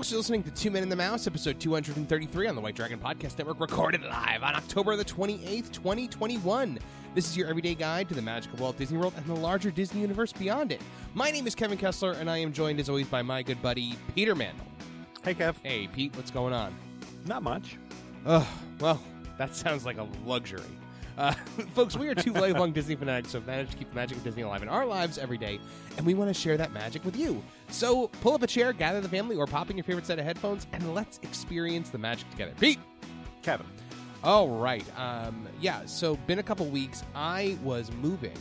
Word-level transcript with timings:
Folks. 0.00 0.10
You're 0.10 0.18
listening 0.18 0.42
to 0.44 0.50
Two 0.52 0.70
Men 0.70 0.82
and 0.82 0.90
the 0.90 0.96
Mouse, 0.96 1.26
episode 1.26 1.60
233 1.60 2.46
on 2.46 2.54
the 2.54 2.60
White 2.62 2.74
Dragon 2.74 2.98
Podcast 2.98 3.36
Network, 3.36 3.60
recorded 3.60 4.02
live 4.02 4.42
on 4.42 4.54
October 4.54 4.96
the 4.96 5.04
28th, 5.04 5.70
2021. 5.72 6.78
This 7.14 7.28
is 7.28 7.36
your 7.36 7.48
everyday 7.48 7.74
guide 7.74 8.08
to 8.08 8.14
the 8.14 8.22
magic 8.22 8.50
of 8.54 8.60
Walt 8.60 8.78
Disney 8.78 8.96
World 8.96 9.12
and 9.18 9.26
the 9.26 9.34
larger 9.34 9.70
Disney 9.70 10.00
universe 10.00 10.32
beyond 10.32 10.72
it. 10.72 10.80
My 11.12 11.30
name 11.30 11.46
is 11.46 11.54
Kevin 11.54 11.76
Kessler, 11.76 12.12
and 12.12 12.30
I 12.30 12.38
am 12.38 12.50
joined, 12.50 12.80
as 12.80 12.88
always, 12.88 13.08
by 13.08 13.20
my 13.20 13.42
good 13.42 13.60
buddy, 13.60 13.94
Peter 14.14 14.34
Mandel. 14.34 14.64
Hey, 15.22 15.34
Kev. 15.34 15.56
Hey, 15.62 15.86
Pete, 15.86 16.16
what's 16.16 16.30
going 16.30 16.54
on? 16.54 16.74
Not 17.26 17.42
much. 17.42 17.76
Ugh, 18.24 18.46
well, 18.80 19.02
that 19.36 19.54
sounds 19.54 19.84
like 19.84 19.98
a 19.98 20.08
luxury. 20.24 20.62
Uh, 21.20 21.32
folks, 21.74 21.98
we 21.98 22.08
are 22.08 22.14
two 22.14 22.32
lifelong 22.32 22.72
Disney 22.72 22.96
fanatics 22.96 23.32
who 23.32 23.38
have 23.38 23.46
managed 23.46 23.72
to 23.72 23.76
keep 23.76 23.90
the 23.90 23.94
magic 23.94 24.16
of 24.16 24.24
Disney 24.24 24.40
alive 24.40 24.62
in 24.62 24.70
our 24.70 24.86
lives 24.86 25.18
every 25.18 25.36
day, 25.36 25.60
and 25.98 26.06
we 26.06 26.14
want 26.14 26.34
to 26.34 26.34
share 26.34 26.56
that 26.56 26.72
magic 26.72 27.04
with 27.04 27.14
you. 27.14 27.42
So 27.68 28.08
pull 28.22 28.32
up 28.32 28.42
a 28.42 28.46
chair, 28.46 28.72
gather 28.72 29.02
the 29.02 29.08
family, 29.08 29.36
or 29.36 29.46
pop 29.46 29.68
in 29.68 29.76
your 29.76 29.84
favorite 29.84 30.06
set 30.06 30.18
of 30.18 30.24
headphones, 30.24 30.66
and 30.72 30.94
let's 30.94 31.18
experience 31.22 31.90
the 31.90 31.98
magic 31.98 32.30
together. 32.30 32.54
Pete! 32.58 32.78
Kevin. 33.42 33.66
All 34.24 34.48
right. 34.48 34.84
Um, 34.98 35.46
yeah, 35.60 35.84
so 35.84 36.16
been 36.26 36.38
a 36.38 36.42
couple 36.42 36.64
weeks. 36.66 37.04
I 37.14 37.58
was 37.62 37.92
moving. 37.92 38.36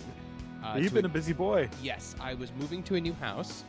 Uh, 0.64 0.78
You've 0.80 0.94
been 0.94 1.06
a 1.06 1.10
busy 1.10 1.34
boy. 1.34 1.70
Yes, 1.84 2.16
I 2.22 2.34
was 2.34 2.54
moving 2.58 2.82
to 2.84 2.96
a 2.96 3.02
new 3.02 3.14
house, 3.14 3.66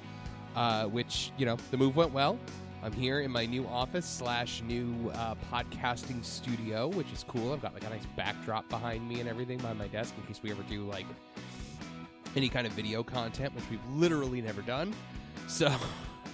uh, 0.54 0.84
which, 0.84 1.32
you 1.36 1.46
know, 1.46 1.56
the 1.72 1.76
move 1.76 1.96
went 1.96 2.12
well. 2.12 2.38
I'm 2.82 2.92
here 2.92 3.20
in 3.20 3.30
my 3.30 3.44
new 3.44 3.66
office 3.66 4.06
slash 4.06 4.62
new 4.62 5.10
uh, 5.14 5.34
podcasting 5.52 6.24
studio, 6.24 6.88
which 6.88 7.12
is 7.12 7.24
cool. 7.28 7.52
I've 7.52 7.60
got 7.60 7.74
like 7.74 7.84
a 7.84 7.90
nice 7.90 8.06
backdrop 8.16 8.68
behind 8.70 9.06
me 9.06 9.20
and 9.20 9.28
everything 9.28 9.58
behind 9.58 9.78
my 9.78 9.88
desk 9.88 10.14
in 10.16 10.26
case 10.26 10.40
we 10.42 10.50
ever 10.50 10.62
do 10.62 10.84
like 10.84 11.04
any 12.36 12.48
kind 12.48 12.66
of 12.66 12.72
video 12.72 13.02
content, 13.02 13.54
which 13.54 13.64
we've 13.70 13.86
literally 13.90 14.40
never 14.40 14.62
done. 14.62 14.94
So, 15.46 15.70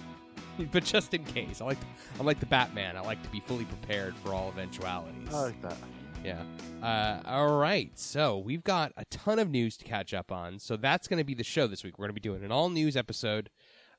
but 0.71 0.85
just 0.85 1.13
in 1.13 1.25
case, 1.25 1.59
I 1.59 1.65
like 1.65 1.79
I'm 2.17 2.25
like 2.25 2.39
the 2.39 2.45
Batman. 2.45 2.95
I 2.95 3.01
like 3.01 3.21
to 3.23 3.29
be 3.29 3.41
fully 3.41 3.65
prepared 3.65 4.15
for 4.15 4.33
all 4.33 4.47
eventualities. 4.47 5.33
I 5.33 5.41
like 5.41 5.61
that. 5.63 5.77
Yeah. 6.23 6.43
Uh, 6.81 7.21
all 7.25 7.57
right. 7.57 7.91
So 7.99 8.37
we've 8.37 8.63
got 8.63 8.93
a 8.95 9.03
ton 9.05 9.37
of 9.37 9.49
news 9.49 9.75
to 9.77 9.85
catch 9.85 10.13
up 10.13 10.31
on. 10.31 10.59
So 10.59 10.77
that's 10.77 11.09
going 11.09 11.19
to 11.19 11.23
be 11.25 11.33
the 11.33 11.43
show 11.43 11.67
this 11.67 11.83
week. 11.83 11.97
We're 11.97 12.03
going 12.03 12.15
to 12.15 12.21
be 12.21 12.21
doing 12.21 12.43
an 12.43 12.51
all 12.51 12.69
news 12.69 12.95
episode 12.95 13.49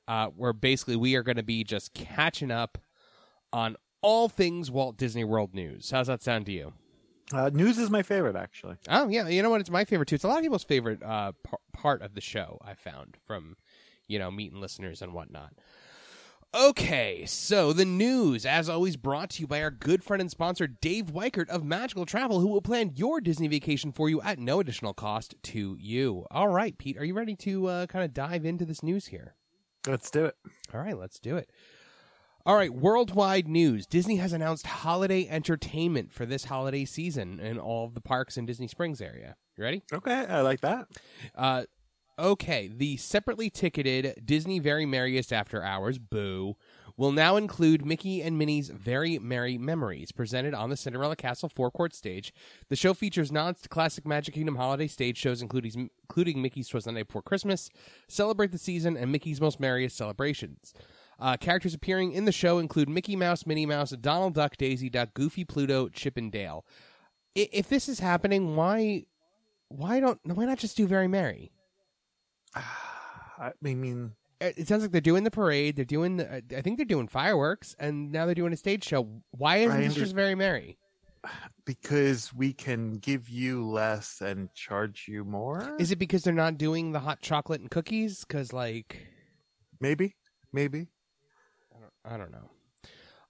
uh, 0.09 0.29
where 0.29 0.53
basically 0.53 0.97
we 0.97 1.15
are 1.15 1.23
going 1.23 1.37
to 1.37 1.43
be 1.45 1.63
just 1.63 1.95
catching 1.95 2.51
up 2.51 2.79
on 3.53 3.77
all 4.03 4.29
things 4.29 4.71
Walt 4.71 4.97
Disney 4.97 5.23
World 5.23 5.55
news. 5.55 5.91
How's 5.91 6.07
that 6.07 6.23
sound 6.23 6.47
to 6.47 6.53
you? 6.53 6.73
Uh, 7.33 7.51
news 7.53 7.79
is 7.79 7.91
my 7.91 8.03
favorite, 8.03 8.35
actually. 8.35 8.77
Oh, 8.89 9.09
yeah. 9.09 9.29
You 9.29 9.43
know 9.43 9.51
what? 9.51 9.61
It's 9.61 9.71
my 9.71 9.85
favorite 9.85 10.09
too. 10.09 10.15
It's 10.15 10.25
a 10.25 10.29
lot 10.29 10.39
of 10.39 10.43
people's 10.43 10.65
favorite 10.65 11.03
uh, 11.03 11.33
par- 11.45 11.61
part 11.75 12.03
of 12.03 12.15
the 12.15 12.23
show, 12.23 12.59
I 12.65 12.73
found 12.73 13.19
from, 13.27 13.57
you 14.07 14.19
know, 14.19 14.31
meeting 14.31 14.61
listeners 14.61 15.03
and 15.03 15.13
whatnot. 15.13 15.53
Okay, 16.55 17.27
so 17.27 17.75
the 17.75 17.85
news, 17.85 18.47
as 18.47 18.71
always, 18.71 18.97
brought 18.97 19.29
to 19.31 19.43
you 19.43 19.47
by 19.47 19.63
our 19.63 19.71
good 19.71 20.03
friend 20.03 20.23
and 20.23 20.31
sponsor, 20.31 20.67
Dave 20.67 21.13
Weichert 21.13 21.51
of 21.51 21.63
Magical 21.63 22.07
Travel, 22.07 22.41
who 22.41 22.47
will 22.47 22.63
plan 22.63 22.93
your 22.95 23.21
Disney 23.21 23.49
vacation 23.49 23.93
for 23.93 24.09
you 24.09 24.23
at 24.23 24.39
no 24.39 24.59
additional 24.59 24.95
cost 24.95 25.35
to 25.43 25.77
you. 25.79 26.25
All 26.31 26.49
right, 26.49 26.79
Pete, 26.79 26.97
are 26.97 27.05
you 27.05 27.13
ready 27.13 27.37
to 27.37 27.67
uh, 27.67 27.87
kind 27.87 28.03
of 28.03 28.15
dive 28.15 28.47
into 28.47 28.65
this 28.65 28.83
news 28.83 29.09
here? 29.09 29.35
Let's 29.87 30.11
do 30.11 30.25
it. 30.27 30.35
All 30.75 30.81
right, 30.81 30.99
let's 30.99 31.19
do 31.19 31.37
it. 31.37 31.51
All 32.47 32.57
right, 32.57 32.73
worldwide 32.73 33.47
news. 33.47 33.87
Disney 33.87 34.17
has 34.17 34.33
announced 34.33 34.67
holiday 34.67 35.29
entertainment 35.29 36.13
for 36.13 36.25
this 36.25 36.45
holiday 36.45 36.85
season 36.85 37.41
in 37.41 37.59
all 37.59 37.85
of 37.85 37.95
the 37.95 38.01
parks 38.01 38.37
in 38.39 38.47
Disney 38.47 38.69
Springs 38.69 39.01
area. 39.03 39.37
You 39.57 39.65
ready? 39.65 39.83
Okay, 39.93 40.25
I 40.27 40.41
like 40.41 40.61
that. 40.63 40.87
Uh, 41.35 41.65
okay, 42.19 42.71
the 42.75 42.97
separately 42.97 43.51
ticketed 43.51 44.23
Disney 44.25 44.61
Very 44.61 44.87
Merriest 44.87 45.33
After 45.33 45.63
Hours, 45.63 45.99
Boo, 45.99 46.57
will 46.99 47.13
now 47.13 47.37
include 47.37 47.87
Mickey 47.87 48.21
and 48.21 48.37
Minnie's 48.37 48.69
Very 48.69 49.19
Merry 49.19 49.57
Memories, 49.57 50.13
presented 50.13 50.53
on 50.53 50.69
the 50.69 50.77
Cinderella 50.77 51.17
Castle 51.17 51.49
forecourt 51.49 51.95
stage. 51.95 52.35
The 52.69 52.77
show 52.77 52.93
features 52.93 53.33
nods 53.33 53.63
to 53.63 53.69
classic 53.71 54.07
Magic 54.07 54.35
Kingdom 54.35 54.57
holiday 54.57 54.89
stage 54.89 55.17
shows, 55.17 55.41
including, 55.41 55.89
including 56.03 56.43
Mickey's 56.43 56.69
Twas 56.69 56.85
the 56.85 56.93
Night 56.93 57.07
Before 57.07 57.23
Christmas, 57.23 57.71
Celebrate 58.09 58.53
the 58.53 58.59
Season, 58.59 58.97
and 58.97 59.11
Mickey's 59.11 59.41
Most 59.41 59.61
Merriest 59.61 59.97
Celebrations. 59.97 60.75
Uh, 61.21 61.37
characters 61.37 61.73
appearing 61.73 62.13
in 62.13 62.27
the 62.27 62.33
show 62.33 62.59
include 62.59 62.89
Mickey 62.89 63.17
Mouse, 63.17 63.47
Minnie 63.47 63.67
Mouse, 63.67 63.91
Donald 63.91 64.35
Duck, 64.35 64.57
Daisy 64.57 64.91
Duck, 64.91 65.15
Goofy, 65.15 65.45
Pluto, 65.45 65.89
Chip, 65.89 66.17
and 66.17 66.31
Dale. 66.31 66.67
I- 67.37 67.49
If 67.53 67.69
this 67.69 67.89
is 67.89 68.01
happening, 68.01 68.57
why, 68.57 69.07
why 69.69 70.01
don't, 70.01 70.19
why 70.25 70.45
not 70.45 70.59
just 70.59 70.77
do 70.77 70.87
Very 70.87 71.09
Merry? 71.09 71.53
I 72.55 73.53
mean, 73.63 74.13
it 74.41 74.59
it 74.59 74.69
sounds 74.69 74.83
like 74.83 74.93
they're 74.93 75.01
doing 75.01 75.25
the 75.25 75.31
parade. 75.31 75.77
They're 75.77 75.85
doing, 75.85 76.19
the, 76.19 76.31
uh, 76.31 76.41
I 76.57 76.61
think 76.61 76.77
they're 76.77 76.87
doing 76.87 77.09
fireworks, 77.09 77.75
and 77.79 78.13
now 78.13 78.27
they're 78.27 78.35
doing 78.35 78.53
a 78.53 78.57
stage 78.57 78.85
show. 78.85 79.09
Why 79.31 79.59
isn't 79.59 79.81
this 79.81 79.95
just 79.95 80.15
very 80.15 80.35
merry? 80.35 80.79
because 81.65 82.33
we 82.33 82.53
can 82.53 82.95
give 82.99 83.29
you 83.29 83.67
less 83.69 84.21
and 84.21 84.53
charge 84.55 85.07
you 85.09 85.25
more. 85.25 85.77
Is 85.79 85.91
it 85.91 85.99
because 85.99 86.23
they're 86.23 86.33
not 86.33 86.59
doing 86.59 86.93
the 86.93 87.01
hot 87.01 87.21
chocolate 87.21 87.61
and 87.61 87.71
cookies? 87.71 88.25
Because 88.25 88.53
like, 88.53 89.09
maybe? 89.81 90.15
Maybe. 90.53 90.89
I 92.05 92.17
don't 92.17 92.33
know. 92.33 92.51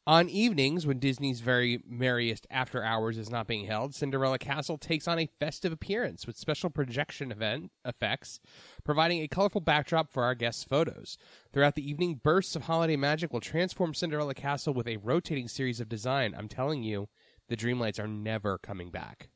On 0.09 0.31
evenings 0.31 0.87
when 0.87 1.01
Disney's 1.01 1.41
very 1.41 1.83
merriest 1.87 2.47
after 2.51 2.83
hours 2.83 3.19
is 3.19 3.29
not 3.29 3.47
being 3.47 3.67
held, 3.67 3.95
Cinderella 3.95 4.39
Castle 4.39 4.79
takes 4.79 5.07
on 5.07 5.19
a 5.19 5.29
festive 5.39 5.71
appearance 5.71 6.27
with 6.27 6.39
special 6.39 6.71
projection 6.71 7.31
event 7.31 7.73
effects, 7.85 8.41
providing 8.85 9.21
a 9.21 9.29
colorful 9.29 9.61
backdrop 9.61 10.11
for 10.11 10.25
our 10.25 10.35
guests' 10.35 10.65
photos. 10.65 11.19
Throughout 11.53 11.75
the 11.75 11.87
evening, 11.87 12.23
bursts 12.25 12.57
of 12.57 12.63
holiday 12.63 12.97
magic 12.97 13.35
will 13.35 13.43
transform 13.43 13.93
Cinderella 13.93 14.33
Castle 14.33 14.73
with 14.73 14.89
a 14.89 14.97
rotating 14.97 15.47
series 15.47 15.79
of 15.79 15.91
design. 15.91 16.35
I'm 16.35 16.49
telling 16.49 16.83
you, 16.83 17.11
the 17.51 17.57
Dreamlights 17.57 17.99
are 17.99 18.09
never 18.09 18.57
coming 18.57 18.91
back. 18.91 19.29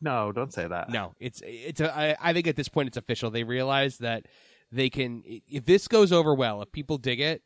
No, 0.00 0.32
don't 0.32 0.50
say 0.50 0.66
that. 0.66 0.88
No, 0.88 1.12
it's 1.20 1.42
it's. 1.44 1.82
A, 1.82 1.94
I, 1.94 2.16
I 2.30 2.32
think 2.32 2.46
at 2.46 2.56
this 2.56 2.70
point 2.70 2.88
it's 2.88 2.96
official. 2.96 3.30
They 3.30 3.44
realize 3.44 3.98
that 3.98 4.24
they 4.72 4.88
can. 4.88 5.22
If 5.26 5.66
this 5.66 5.88
goes 5.88 6.10
over 6.10 6.34
well, 6.34 6.62
if 6.62 6.72
people 6.72 6.96
dig 6.96 7.20
it, 7.20 7.42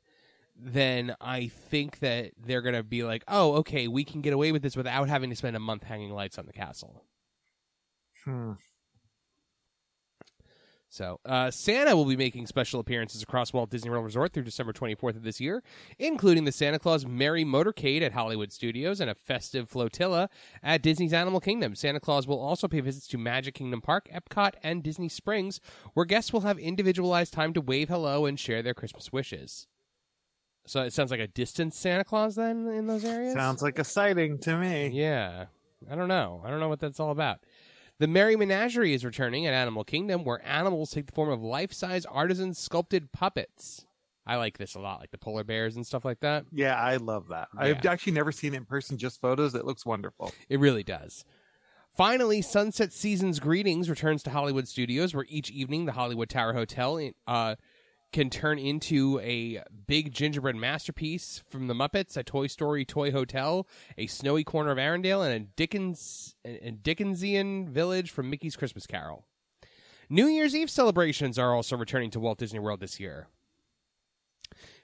then 0.63 1.15
I 1.21 1.49
think 1.49 2.01
that 2.01 2.33
they're 2.39 2.63
gonna 2.63 2.83
be 2.83 3.03
like, 3.03 3.25
oh, 3.29 3.55
okay, 3.57 3.89
we 3.89 4.05
can 4.05 4.21
get 4.21 4.33
away 4.33 4.53
with 4.53 4.63
this 4.63 4.77
without 4.77 5.09
having 5.09 5.31
to 5.31 5.37
spend 5.37 5.57
a 5.57 5.61
month 5.61 5.85
hanging 5.85 6.13
lights 6.13 6.39
on 6.39 6.47
the 6.47 6.53
castle. 6.53 7.05
Hmm. 8.25 8.53
So, 10.93 11.21
uh, 11.25 11.53
Santa 11.53 11.95
will 11.95 12.05
be 12.05 12.17
making 12.17 12.49
special 12.49 12.81
appearances 12.81 13.23
across 13.23 13.53
Walt 13.53 13.71
Disney 13.71 13.91
World 13.91 14.05
Resort 14.05 14.33
through 14.33 14.43
December 14.43 14.73
24th 14.73 15.15
of 15.15 15.23
this 15.23 15.41
year, 15.41 15.63
including 16.01 16.45
the 16.45 16.51
Santa 16.51 16.81
Claus 16.81 17.07
Merry 17.07 17.45
Motorcade 17.45 18.03
at 18.03 18.13
Hollywood 18.13 18.51
Studios 18.51 19.01
and 19.01 19.09
a 19.09 19.15
festive 19.15 19.69
flotilla 19.69 20.29
at 20.65 20.83
Disney's 20.83 21.13
Animal 21.13 21.39
Kingdom. 21.39 21.77
Santa 21.77 22.01
Claus 22.01 22.27
will 22.27 22.41
also 22.41 22.67
pay 22.67 22.81
visits 22.81 23.07
to 23.07 23.19
Magic 23.19 23.55
Kingdom 23.55 23.81
Park, 23.81 24.09
Epcot, 24.13 24.55
and 24.65 24.83
Disney 24.83 25.09
Springs, 25.09 25.61
where 25.95 26.05
guests 26.05 26.33
will 26.33 26.41
have 26.41 26.59
individualized 26.59 27.33
time 27.33 27.53
to 27.53 27.61
wave 27.61 27.89
hello 27.89 28.27
and 28.27 28.39
share 28.39 28.61
their 28.61 28.75
Christmas 28.75 29.13
wishes. 29.13 29.69
So 30.67 30.83
it 30.83 30.93
sounds 30.93 31.11
like 31.11 31.21
a 31.21 31.27
distant 31.27 31.75
Santa 31.75 32.05
Claus 32.05 32.37
then 32.37 32.67
in 32.69 32.87
those 32.87 33.05
areas? 33.05 33.35
Sounds 33.35 33.63
like 33.63 33.79
a 33.79 33.85
sighting 33.85 34.39
to 34.41 34.57
me. 34.57 34.89
Yeah. 34.89 35.47
I 35.91 35.95
don't 35.95 36.09
know. 36.09 36.43
I 36.45 36.51
don't 36.51 36.61
know 36.61 36.69
what 36.69 36.81
that's 36.81 37.01
all 37.01 37.11
about. 37.11 37.41
The 37.99 38.07
Merry 38.07 38.37
Menagerie 38.37 38.95
is 38.95 39.05
returning 39.05 39.47
at 39.47 39.55
Animal 39.55 39.85
Kingdom, 39.85 40.25
where 40.25 40.47
animals 40.47 40.91
take 40.91 41.07
the 41.07 41.13
form 41.13 41.29
of 41.29 41.43
life 41.43 41.73
size 41.73 42.07
artisan 42.07 42.55
sculpted 42.55 43.13
puppets. 43.13 43.85
I 44.27 44.37
like 44.37 44.59
this 44.59 44.75
a 44.75 44.81
lot, 44.81 45.01
like 45.01 45.11
the 45.11 45.19
polar 45.19 45.45
bears 45.45 45.77
and 45.77 45.87
stuff 45.87 46.05
like 46.05 46.21
that. 46.21 46.45
Yeah, 46.53 46.77
I 46.77 46.97
love 46.97 47.29
that. 47.29 47.49
I've 47.57 47.85
actually 47.85 48.13
never 48.13 48.33
seen 48.33 48.55
it 48.55 48.59
in 48.59 48.65
person, 48.65 48.97
just 48.97 49.21
photos. 49.21 49.55
It 49.55 49.65
looks 49.65 49.85
wonderful. 49.85 50.33
It 50.49 50.61
really 50.61 50.85
does. 50.85 51.25
Finally, 51.97 52.41
Sunset 52.41 52.93
Seasons 52.93 53.41
Greetings 53.41 53.91
returns 53.91 54.23
to 54.23 54.31
Hollywood 54.31 54.69
Studios, 54.69 55.15
where 55.15 55.27
each 55.29 55.51
evening 55.51 55.87
the 55.87 55.93
Hollywood 55.93 56.29
Tower 56.29 56.53
Hotel 56.53 57.11
uh, 57.27 57.57
can 58.13 58.31
turn 58.31 58.59
into 58.59 59.21
a 59.21 59.63
big 59.87 60.13
gingerbread 60.13 60.57
masterpiece 60.57 61.43
from 61.49 61.67
the 61.67 61.75
Muppets, 61.75 62.17
a 62.17 62.23
Toy 62.23 62.47
Story 62.47 62.85
toy 62.85 63.13
hotel, 63.13 63.67
a 63.97 64.07
snowy 64.07 64.45
corner 64.45 64.71
of 64.71 64.79
Arendelle, 64.79 65.25
and 65.25 65.35
a 65.35 65.39
Dickens 65.41 66.35
a 66.45 66.71
Dickensian 66.71 67.69
village 67.69 68.11
from 68.11 68.31
Mickey's 68.31 68.57
Christmas 68.57 68.87
Carol. 68.87 69.27
New 70.09 70.27
Year's 70.27 70.57
Eve 70.57 70.71
celebrations 70.71 71.39
are 71.39 71.55
also 71.55 71.77
returning 71.77 72.11
to 72.11 72.21
Walt 72.21 72.39
Disney 72.39 72.59
World 72.59 72.81
this 72.81 72.99
year. 72.99 73.29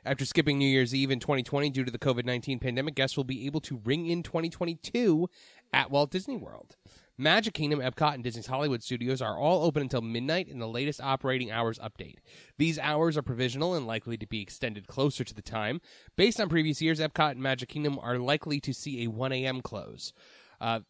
After 0.04 0.24
skipping 0.24 0.58
New 0.58 0.68
Year's 0.68 0.94
Eve 0.94 1.10
in 1.10 1.18
2020 1.18 1.70
due 1.70 1.84
to 1.84 1.90
the 1.90 1.98
COVID 1.98 2.24
19 2.24 2.60
pandemic, 2.60 2.94
guests 2.94 3.16
will 3.16 3.24
be 3.24 3.46
able 3.46 3.60
to 3.62 3.80
ring 3.84 4.06
in 4.06 4.22
2022 4.22 5.28
at 5.72 5.90
Walt 5.90 6.12
Disney 6.12 6.36
World. 6.36 6.76
Magic 7.18 7.54
Kingdom, 7.54 7.80
Epcot, 7.80 8.14
and 8.14 8.22
Disney's 8.22 8.46
Hollywood 8.46 8.82
Studios 8.82 9.22
are 9.22 9.38
all 9.38 9.64
open 9.64 9.82
until 9.82 10.02
midnight 10.02 10.48
in 10.48 10.58
the 10.58 10.68
latest 10.68 11.00
operating 11.00 11.50
hours 11.50 11.78
update. 11.78 12.16
These 12.58 12.78
hours 12.78 13.16
are 13.16 13.22
provisional 13.22 13.74
and 13.74 13.86
likely 13.86 14.18
to 14.18 14.26
be 14.26 14.42
extended 14.42 14.86
closer 14.86 15.24
to 15.24 15.34
the 15.34 15.40
time. 15.40 15.80
Based 16.16 16.38
on 16.40 16.50
previous 16.50 16.82
years, 16.82 17.00
Epcot 17.00 17.32
and 17.32 17.40
Magic 17.42 17.70
Kingdom 17.70 17.98
are 18.02 18.18
likely 18.18 18.60
to 18.60 18.74
see 18.74 19.04
a 19.04 19.08
1 19.08 19.32
a.m. 19.32 19.62
close. 19.62 20.12
Uh, 20.60 20.80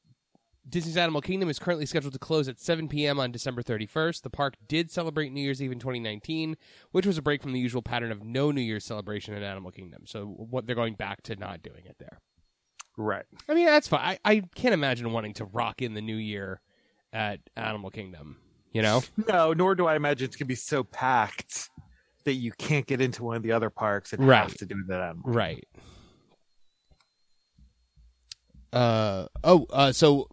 Disney's 0.69 0.97
Animal 0.97 1.21
Kingdom 1.21 1.49
is 1.49 1.61
currently 1.61 1.87
scheduled 1.87 2.13
to 2.13 2.19
close 2.19 2.49
at 2.49 2.59
7 2.59 2.89
p.m. 2.89 3.21
on 3.21 3.31
December 3.31 3.63
31st. 3.63 4.23
The 4.23 4.31
park 4.31 4.55
did 4.67 4.91
celebrate 4.91 5.31
New 5.31 5.41
Year's 5.41 5.63
Eve 5.63 5.71
in 5.71 5.79
2019, 5.79 6.57
which 6.91 7.07
was 7.07 7.17
a 7.17 7.23
break 7.23 7.41
from 7.41 7.53
the 7.53 7.61
usual 7.61 7.83
pattern 7.83 8.11
of 8.11 8.25
no 8.25 8.51
New 8.51 8.61
Year's 8.61 8.85
celebration 8.85 9.33
in 9.35 9.45
Animal 9.45 9.71
Kingdom. 9.71 10.03
So 10.07 10.27
what 10.27 10.67
they're 10.67 10.75
going 10.75 10.95
back 10.95 11.23
to 11.23 11.37
not 11.37 11.63
doing 11.63 11.85
it 11.85 11.97
there. 12.01 12.19
Right. 12.97 13.25
I 13.49 13.55
mean, 13.55 13.67
that's 13.67 13.89
fine. 13.89 14.19
I, 14.25 14.31
I 14.37 14.43
can't 14.55 14.75
imagine 14.75 15.13
wanting 15.13 15.35
to 15.35 15.45
rock 15.45 15.83
in 15.83 15.95
the 15.95 16.01
new 16.01 16.17
year 16.17 16.61
at 17.13 17.41
Animal 17.57 17.91
Kingdom. 17.91 18.39
You 18.73 18.83
know? 18.83 19.03
No, 19.29 19.53
nor 19.55 19.75
do 19.75 19.87
I 19.87 19.97
imagine 19.97 20.27
it's 20.27 20.37
gonna 20.37 20.47
be 20.47 20.55
so 20.55 20.85
packed 20.85 21.71
that 22.25 22.35
you 22.35 22.53
can't 22.53 22.87
get 22.87 23.01
into 23.01 23.23
one 23.25 23.37
of 23.37 23.43
the 23.43 23.53
other 23.53 23.71
parks 23.71 24.13
and 24.13 24.27
Right. 24.27 24.43
have 24.43 24.55
to 24.55 24.67
do 24.67 24.83
that. 24.89 25.15
Right. 25.25 25.67
Uh 28.73 29.27
oh. 29.45 29.67
Uh, 29.71 29.93
so 29.93 30.29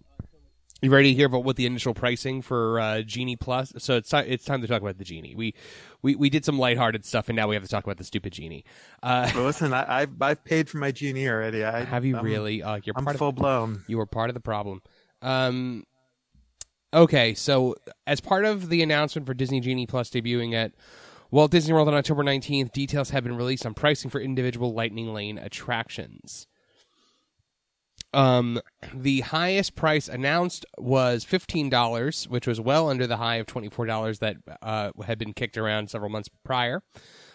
you 0.84 0.92
ready 0.92 1.12
to 1.12 1.16
hear 1.16 1.28
about 1.28 1.44
what 1.46 1.56
the 1.56 1.66
initial 1.66 1.94
pricing 1.94 2.42
for 2.42 2.80
uh, 2.80 3.02
Genie 3.02 3.36
Plus? 3.38 3.72
So 3.78 3.96
it's 3.96 4.10
ti- 4.10 4.18
it's 4.18 4.44
time 4.46 4.62
to 4.62 4.68
talk 4.68 4.82
about 4.82 4.98
the 4.98 5.04
Genie. 5.04 5.34
We 5.36 5.54
we 6.02 6.16
we 6.16 6.30
did 6.30 6.44
some 6.46 6.60
lighthearted 6.60 7.06
stuff, 7.06 7.30
and 7.30 7.36
now 7.36 7.48
we 7.48 7.56
have 7.56 7.64
to 7.64 7.70
talk 7.70 7.84
about 7.84 7.98
the 7.98 8.04
stupid 8.04 8.34
Genie. 8.34 8.66
Uh, 9.02 9.32
Well, 9.34 9.46
listen, 9.46 9.74
I, 9.74 10.02
I've 10.02 10.22
I've 10.22 10.44
paid 10.44 10.70
for 10.70 10.78
my 10.78 10.92
genie 10.92 11.28
already. 11.28 11.64
I, 11.64 11.86
have 11.86 12.04
you 12.06 12.16
I'm- 12.18 12.26
really? 12.26 12.62
Uh, 12.62 12.80
you're 12.84 12.94
I'm 12.98 13.06
part 13.06 13.16
of 13.16 13.20
full 13.20 13.32
blown. 13.32 13.84
You 13.88 13.98
were 13.98 14.06
part 14.06 14.30
of 14.30 14.34
the 14.34 14.42
problem. 14.42 14.82
Um, 15.22 15.86
okay, 16.94 17.34
so 17.34 17.76
as 18.06 18.20
part 18.20 18.44
of 18.46 18.70
the 18.70 18.84
announcement 18.84 19.26
for 19.26 19.34
Disney 19.34 19.62
Genie 19.62 19.88
Plus 19.88 20.10
debuting 20.10 20.54
at 20.54 20.74
Walt 21.32 21.50
Disney 21.52 21.74
World 21.74 21.88
on 21.88 21.94
October 21.96 22.24
19th, 22.24 22.74
details 22.74 23.10
have 23.12 23.24
been 23.24 23.36
released 23.38 23.66
on 23.66 23.74
pricing 23.74 24.12
for 24.12 24.20
individual 24.20 24.74
Lightning 24.74 25.14
Lane 25.14 25.38
attractions. 25.38 26.46
Um, 28.14 28.62
the 28.94 29.22
highest 29.22 29.76
price 29.76 30.08
announced 30.08 30.66
was 30.78 31.24
fifteen 31.24 31.70
dollars, 31.70 32.26
which 32.30 32.46
was 32.46 32.60
well 32.62 32.90
under 32.90 33.08
the 33.08 33.18
high 33.18 33.38
of 33.38 33.48
twenty 33.48 33.70
four 33.70 33.86
dollars 33.86 34.20
that 34.20 34.38
uh, 34.62 34.92
had 35.06 35.18
been 35.18 35.34
kicked 35.34 35.58
around 35.58 35.90
several 35.90 36.10
months 36.10 36.30
prior. 36.44 36.84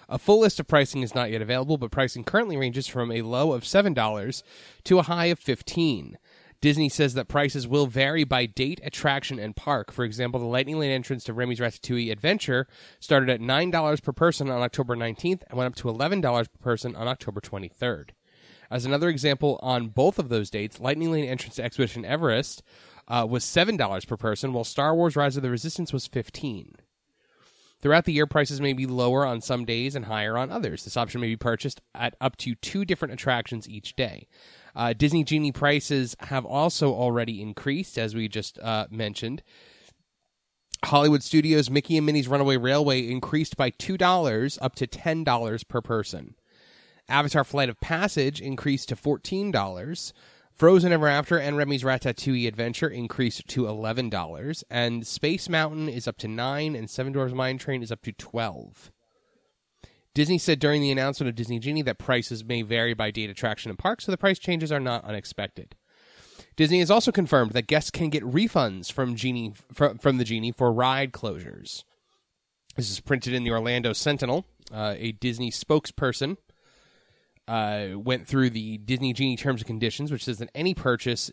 A 0.08 0.18
full 0.18 0.40
list 0.40 0.58
of 0.58 0.66
pricing 0.66 1.02
is 1.02 1.14
not 1.14 1.30
yet 1.30 1.42
available, 1.42 1.76
but 1.76 1.90
pricing 1.90 2.24
currently 2.24 2.56
ranges 2.56 2.86
from 2.86 3.12
a 3.12 3.22
low 3.22 3.52
of 3.52 3.66
seven 3.66 3.92
dollars 3.92 4.42
to 4.84 4.98
a 4.98 5.02
high 5.02 5.26
of 5.26 5.38
fifteen. 5.38 6.16
Disney 6.60 6.88
says 6.88 7.14
that 7.14 7.28
prices 7.28 7.68
will 7.68 7.86
vary 7.86 8.24
by 8.24 8.46
date, 8.46 8.80
attraction, 8.82 9.38
and 9.38 9.54
park. 9.54 9.92
For 9.92 10.04
example, 10.04 10.40
the 10.40 10.46
Lightning 10.46 10.78
Lane 10.78 10.90
entrance 10.90 11.22
to 11.24 11.32
Remy's 11.32 11.60
Ratatouille 11.60 12.10
Adventure 12.10 12.66
started 12.98 13.30
at 13.30 13.40
$9 13.40 14.02
per 14.02 14.12
person 14.12 14.50
on 14.50 14.60
October 14.60 14.96
19th 14.96 15.42
and 15.48 15.56
went 15.56 15.68
up 15.68 15.76
to 15.76 15.88
$11 15.88 16.20
per 16.20 16.58
person 16.60 16.96
on 16.96 17.06
October 17.06 17.40
23rd. 17.40 18.10
As 18.70 18.84
another 18.84 19.08
example, 19.08 19.58
on 19.62 19.88
both 19.88 20.18
of 20.18 20.28
those 20.28 20.50
dates, 20.50 20.80
Lightning 20.80 21.10
Lane 21.10 21.24
entrance 21.24 21.56
to 21.56 21.64
Expedition 21.64 22.04
Everest 22.04 22.62
uh, 23.06 23.26
was 23.28 23.44
$7 23.44 24.06
per 24.06 24.16
person, 24.16 24.52
while 24.52 24.64
Star 24.64 24.94
Wars 24.94 25.16
Rise 25.16 25.36
of 25.36 25.42
the 25.42 25.50
Resistance 25.50 25.92
was 25.92 26.06
15 26.06 26.76
Throughout 27.80 28.06
the 28.06 28.12
year, 28.12 28.26
prices 28.26 28.60
may 28.60 28.72
be 28.72 28.86
lower 28.86 29.24
on 29.24 29.40
some 29.40 29.64
days 29.64 29.94
and 29.94 30.06
higher 30.06 30.36
on 30.36 30.50
others. 30.50 30.82
This 30.82 30.96
option 30.96 31.20
may 31.20 31.28
be 31.28 31.36
purchased 31.36 31.80
at 31.94 32.16
up 32.20 32.36
to 32.38 32.56
two 32.56 32.84
different 32.84 33.14
attractions 33.14 33.68
each 33.68 33.94
day. 33.94 34.26
Uh, 34.74 34.92
Disney 34.92 35.22
Genie 35.22 35.52
prices 35.52 36.16
have 36.20 36.44
also 36.44 36.92
already 36.92 37.40
increased, 37.40 37.96
as 37.96 38.16
we 38.16 38.26
just 38.28 38.58
uh, 38.58 38.86
mentioned. 38.90 39.42
Hollywood 40.86 41.22
Studios 41.22 41.70
Mickey 41.70 41.96
and 41.96 42.06
Minnie's 42.06 42.28
Runaway 42.28 42.56
Railway 42.56 43.08
increased 43.08 43.56
by 43.56 43.70
$2 43.70 44.58
up 44.60 44.74
to 44.76 44.86
$10 44.86 45.68
per 45.68 45.80
person. 45.80 46.34
Avatar 47.08 47.44
Flight 47.44 47.68
of 47.68 47.80
Passage 47.80 48.40
increased 48.40 48.88
to 48.90 48.96
$14. 48.96 50.12
Frozen 50.52 50.92
Ever 50.92 51.08
After 51.08 51.38
and 51.38 51.56
Remy's 51.56 51.84
Ratatouille 51.84 52.48
Adventure 52.48 52.88
increased 52.88 53.46
to 53.48 53.62
$11. 53.62 54.64
And 54.70 55.06
Space 55.06 55.48
Mountain 55.48 55.88
is 55.88 56.08
up 56.08 56.18
to 56.18 56.28
9 56.28 56.74
and 56.74 56.90
Seven 56.90 57.12
Dwarfs 57.12 57.34
Mine 57.34 57.58
Train 57.58 57.82
is 57.82 57.92
up 57.92 58.02
to 58.02 58.12
12 58.12 58.90
Disney 60.18 60.38
said 60.38 60.58
during 60.58 60.82
the 60.82 60.90
announcement 60.90 61.28
of 61.28 61.36
Disney 61.36 61.60
Genie 61.60 61.82
that 61.82 61.96
prices 61.96 62.44
may 62.44 62.62
vary 62.62 62.92
by 62.92 63.12
date, 63.12 63.30
attraction, 63.30 63.70
and 63.70 63.78
park, 63.78 64.00
so 64.00 64.10
the 64.10 64.18
price 64.18 64.40
changes 64.40 64.72
are 64.72 64.80
not 64.80 65.04
unexpected. 65.04 65.76
Disney 66.56 66.80
has 66.80 66.90
also 66.90 67.12
confirmed 67.12 67.52
that 67.52 67.68
guests 67.68 67.92
can 67.92 68.08
get 68.10 68.24
refunds 68.24 68.90
from 68.90 69.14
Genie 69.14 69.54
from, 69.72 69.98
from 69.98 70.18
the 70.18 70.24
Genie 70.24 70.50
for 70.50 70.72
ride 70.72 71.12
closures. 71.12 71.84
This 72.74 72.90
is 72.90 72.98
printed 72.98 73.32
in 73.32 73.44
the 73.44 73.52
Orlando 73.52 73.92
Sentinel. 73.92 74.44
Uh, 74.72 74.94
a 74.98 75.12
Disney 75.12 75.52
spokesperson 75.52 76.36
uh, 77.48 77.98
went 77.98 78.28
through 78.28 78.50
the 78.50 78.78
Disney 78.78 79.12
Genie 79.12 79.36
terms 79.36 79.62
and 79.62 79.66
conditions, 79.66 80.12
which 80.12 80.24
says 80.24 80.38
that 80.38 80.50
any 80.54 80.74
purchase. 80.74 81.30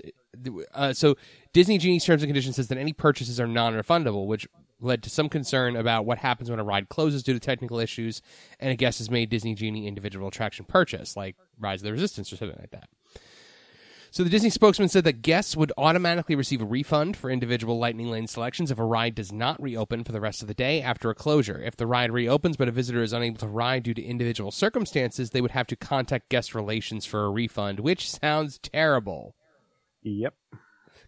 Uh, 0.74 0.94
so 0.94 1.16
Disney 1.54 1.78
Genie's 1.78 2.06
terms 2.06 2.24
and 2.24 2.30
conditions 2.30 2.56
says 2.56 2.70
that 2.70 2.78
any 2.78 2.94
purchases 2.94 3.40
are 3.40 3.48
non-refundable, 3.48 4.26
which 4.26 4.48
led 4.80 5.04
to 5.04 5.10
some 5.10 5.30
concern 5.30 5.76
about 5.76 6.06
what 6.06 6.20
happens 6.20 6.50
when 6.50 6.60
a 6.60 6.64
ride 6.64 6.90
closes 6.90 7.24
due 7.24 7.34
to 7.34 7.40
technical 7.40 7.80
issues 7.80 8.22
and 8.60 8.72
a 8.72 8.76
guest 8.76 9.00
has 9.00 9.10
made 9.10 9.30
Disney 9.30 9.56
Genie 9.56 9.88
individual 9.88 10.28
attraction 10.28 10.66
purchase, 10.66 11.16
like 11.16 11.36
Rise 11.60 11.82
of 11.82 11.86
the 11.86 11.92
Resistance 11.92 12.32
or 12.32 12.38
something 12.38 12.58
like 12.60 12.72
that. 12.72 12.90
So 14.16 14.24
the 14.24 14.30
Disney 14.30 14.50
spokesman 14.50 14.88
said 14.88 15.04
that 15.04 15.24
guests 15.24 15.58
would 15.58 15.74
automatically 15.78 16.36
receive 16.38 16.62
a 16.62 16.66
refund 16.66 17.18
for 17.18 17.30
individual 17.30 17.78
Lightning 17.78 18.10
Lane 18.10 18.28
selections 18.28 18.72
if 18.72 18.80
a 18.80 18.86
ride 18.86 19.14
does 19.14 19.34
not 19.34 19.62
reopen 19.62 20.06
for 20.06 20.14
the 20.14 20.22
rest 20.22 20.42
of 20.42 20.48
the 20.48 20.54
day 20.54 20.82
after 20.82 21.10
a 21.10 21.14
closure. 21.14 21.62
If 21.62 21.76
the 21.76 21.86
ride 21.86 22.14
reopens 22.14 22.56
but 22.56 22.70
a 22.70 22.72
visitor 22.72 23.04
is 23.04 23.12
unable 23.12 23.40
to 23.40 23.48
ride 23.50 23.84
due 23.84 23.94
to 23.94 24.02
individual 24.02 24.52
circumstances, 24.52 25.32
they 25.32 25.42
would 25.42 25.52
have 25.52 25.68
to 25.68 25.76
contact 25.76 26.30
guest 26.30 26.56
relations 26.56 27.06
for 27.06 27.26
a 27.26 27.30
refund, 27.30 27.82
which 27.82 28.10
sounds 28.10 28.58
terrible. 28.58 29.36
Yep. 30.04 30.34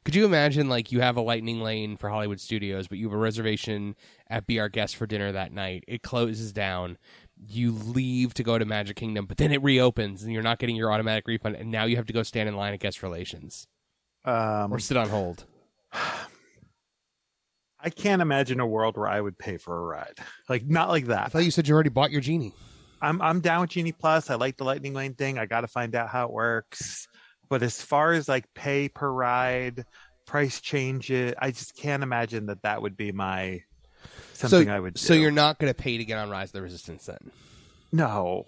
Could 0.03 0.15
you 0.15 0.25
imagine 0.25 0.67
like 0.67 0.91
you 0.91 0.99
have 0.99 1.15
a 1.15 1.21
lightning 1.21 1.61
lane 1.61 1.95
for 1.95 2.09
Hollywood 2.09 2.41
Studios, 2.41 2.89
but 2.89 2.97
you 2.97 3.07
have 3.07 3.13
a 3.13 3.17
reservation 3.17 3.95
at 4.29 4.47
Be 4.47 4.59
Our 4.59 4.67
Guest 4.67 4.97
for 4.97 5.07
dinner 5.07 5.31
that 5.31 5.53
night. 5.53 5.85
It 5.87 6.01
closes 6.01 6.51
down. 6.51 6.97
You 7.45 7.71
leave 7.71 8.33
to 8.35 8.43
go 8.43 8.57
to 8.57 8.65
Magic 8.65 8.95
Kingdom, 8.97 9.25
but 9.25 9.37
then 9.37 9.51
it 9.51 9.61
reopens 9.63 10.23
and 10.23 10.33
you're 10.33 10.43
not 10.43 10.59
getting 10.59 10.75
your 10.75 10.91
automatic 10.91 11.27
refund, 11.27 11.55
and 11.55 11.71
now 11.71 11.85
you 11.85 11.95
have 11.95 12.05
to 12.07 12.13
go 12.13 12.23
stand 12.23 12.49
in 12.49 12.55
line 12.55 12.73
at 12.73 12.79
guest 12.79 13.03
relations 13.03 13.67
Um, 14.25 14.73
or 14.73 14.79
sit 14.79 14.97
on 14.97 15.09
hold. 15.09 15.45
I 17.79 17.89
can't 17.91 18.21
imagine 18.21 18.59
a 18.59 18.65
world 18.67 18.97
where 18.97 19.07
I 19.07 19.21
would 19.21 19.37
pay 19.37 19.57
for 19.57 19.77
a 19.77 19.81
ride. 19.81 20.17
Like 20.49 20.65
not 20.65 20.89
like 20.89 21.05
that. 21.05 21.25
I 21.25 21.29
thought 21.29 21.45
you 21.45 21.51
said 21.51 21.67
you 21.67 21.73
already 21.73 21.89
bought 21.89 22.11
your 22.11 22.21
genie. 22.21 22.53
I'm 23.01 23.21
I'm 23.21 23.39
down 23.39 23.61
with 23.61 23.69
Genie 23.69 23.91
Plus. 23.91 24.29
I 24.31 24.35
like 24.35 24.57
the 24.57 24.63
Lightning 24.63 24.93
Lane 24.93 25.13
thing. 25.13 25.37
I 25.37 25.45
got 25.45 25.61
to 25.61 25.67
find 25.67 25.93
out 25.95 26.09
how 26.09 26.25
it 26.25 26.33
works. 26.33 27.07
But 27.49 27.61
as 27.61 27.81
far 27.81 28.13
as 28.13 28.27
like 28.27 28.45
pay 28.55 28.89
per 28.89 29.09
ride, 29.09 29.85
price 30.25 30.59
change 30.59 31.11
it, 31.11 31.35
I 31.39 31.51
just 31.51 31.77
can't 31.77 32.03
imagine 32.03 32.47
that 32.47 32.63
that 32.63 32.81
would 32.81 32.97
be 32.97 33.11
my 33.11 33.61
something 34.37 34.67
so, 34.67 34.73
I 34.73 34.79
would. 34.79 34.93
Do. 34.95 34.99
So 34.99 35.13
you're 35.13 35.31
not 35.31 35.59
going 35.59 35.73
to 35.73 35.79
pay 35.79 35.97
to 35.97 36.05
get 36.05 36.17
on 36.17 36.29
Rise 36.29 36.49
of 36.49 36.53
the 36.53 36.61
Resistance 36.61 37.05
then? 37.05 37.31
no. 37.91 38.45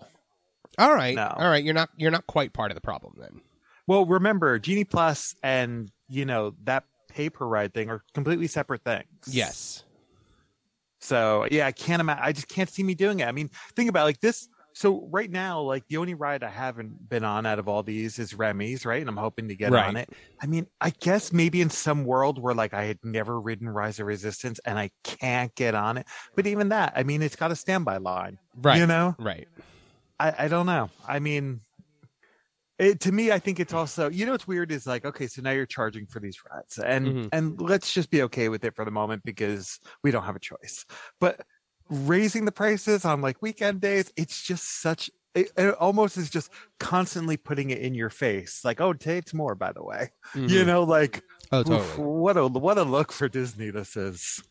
All 0.77 0.93
right, 0.95 1.15
No. 1.15 1.33
all 1.35 1.49
right. 1.49 1.61
You're 1.63 1.73
not 1.73 1.89
you're 1.97 2.11
not 2.11 2.25
quite 2.25 2.53
part 2.53 2.71
of 2.71 2.75
the 2.75 2.81
problem 2.81 3.13
then. 3.17 3.41
Well, 3.85 4.05
remember 4.05 4.59
Genie 4.59 4.85
Plus 4.85 5.35
and 5.43 5.91
you 6.07 6.23
know 6.25 6.53
that 6.63 6.85
pay 7.09 7.29
per 7.29 7.45
ride 7.45 7.73
thing 7.73 7.89
are 7.89 8.01
completely 8.13 8.47
separate 8.47 8.83
things. 8.85 9.05
Yes. 9.27 9.83
So 10.99 11.47
yeah, 11.51 11.65
I 11.67 11.71
can't 11.73 11.99
imagine. 11.99 12.23
I 12.23 12.31
just 12.31 12.47
can't 12.47 12.69
see 12.69 12.83
me 12.83 12.93
doing 12.95 13.19
it. 13.19 13.27
I 13.27 13.31
mean, 13.33 13.49
think 13.75 13.89
about 13.89 14.01
it, 14.01 14.05
like 14.05 14.21
this. 14.21 14.47
So 14.79 15.09
right 15.11 15.29
now, 15.29 15.59
like 15.59 15.85
the 15.89 15.97
only 15.97 16.13
ride 16.13 16.41
I 16.41 16.49
haven't 16.49 17.09
been 17.09 17.25
on 17.25 17.45
out 17.45 17.59
of 17.59 17.67
all 17.67 17.83
these 17.83 18.17
is 18.17 18.33
Remy's, 18.33 18.85
right? 18.85 19.01
And 19.01 19.09
I'm 19.09 19.17
hoping 19.17 19.49
to 19.49 19.55
get 19.55 19.73
Right. 19.73 19.85
on 19.85 19.97
it. 19.97 20.07
I 20.41 20.45
mean, 20.47 20.67
I 20.79 20.91
guess 21.01 21.33
maybe 21.33 21.59
in 21.59 21.69
some 21.69 22.05
world 22.05 22.41
where 22.41 22.53
like 22.53 22.73
I 22.73 22.85
had 22.85 22.97
never 23.03 23.41
ridden 23.41 23.67
Rise 23.67 23.99
of 23.99 24.07
Resistance 24.07 24.57
and 24.65 24.79
I 24.79 24.91
can't 25.03 25.53
get 25.55 25.75
on 25.75 25.97
it. 25.97 26.07
But 26.33 26.47
even 26.47 26.69
that, 26.69 26.93
I 26.95 27.03
mean, 27.03 27.21
it's 27.21 27.35
got 27.35 27.51
a 27.51 27.57
standby 27.57 27.97
line. 27.97 28.37
Right. 28.55 28.79
You 28.79 28.87
know, 28.87 29.17
Right. 29.19 29.49
I, 30.17 30.45
I 30.45 30.47
don't 30.47 30.65
know. 30.65 30.89
I 31.05 31.19
mean, 31.19 31.59
it, 32.77 33.01
to 33.01 33.11
me, 33.11 33.33
I 33.33 33.39
think 33.39 33.59
it's 33.59 33.73
also, 33.73 34.09
you 34.09 34.25
know, 34.25 34.31
what's 34.31 34.47
weird 34.47 34.71
is 34.71 34.87
like, 34.87 35.03
okay, 35.03 35.27
so 35.27 35.41
now 35.41 35.51
you're 35.51 35.65
charging 35.65 36.07
for 36.07 36.21
these 36.21 36.37
rides, 36.49 36.77
and 36.77 37.05
Mhm. 37.05 37.29
and 37.33 37.61
let's 37.61 37.93
just 37.93 38.09
be 38.09 38.21
okay 38.23 38.47
with 38.47 38.63
it 38.63 38.73
for 38.75 38.85
the 38.85 38.91
moment 38.91 39.23
because 39.25 39.79
we 40.03 40.11
don't 40.11 40.23
have 40.23 40.37
a 40.37 40.39
choice. 40.39 40.85
But 41.19 41.41
raising 41.89 42.45
the 42.45 42.51
prices 42.51 43.05
on 43.05 43.21
like 43.21 43.41
weekend 43.41 43.81
days. 43.81 44.11
It's 44.15 44.41
just 44.41 44.81
such. 44.81 45.09
It, 45.35 45.51
it 45.57 45.75
almost 45.75 46.17
is 46.17 46.29
just 46.29 46.49
constantly 46.79 47.37
putting 47.37 47.69
it 47.69 47.79
in 47.79 47.93
your 47.93 48.09
face, 48.09 48.65
like, 48.65 48.81
"Oh, 48.81 48.93
it's 48.99 49.33
more." 49.33 49.55
By 49.55 49.71
the 49.71 49.83
way, 49.83 50.11
you 50.33 50.63
Mhm. 50.63 50.65
know, 50.65 50.83
like, 50.83 51.23
oh, 51.51 51.71
oof, 51.71 51.97
what 51.97 52.35
a 52.37 52.47
what 52.47 52.77
a 52.77 52.83
look 52.83 53.11
for 53.11 53.29
Disney 53.29 53.69
this 53.69 53.95
is. 53.95 54.41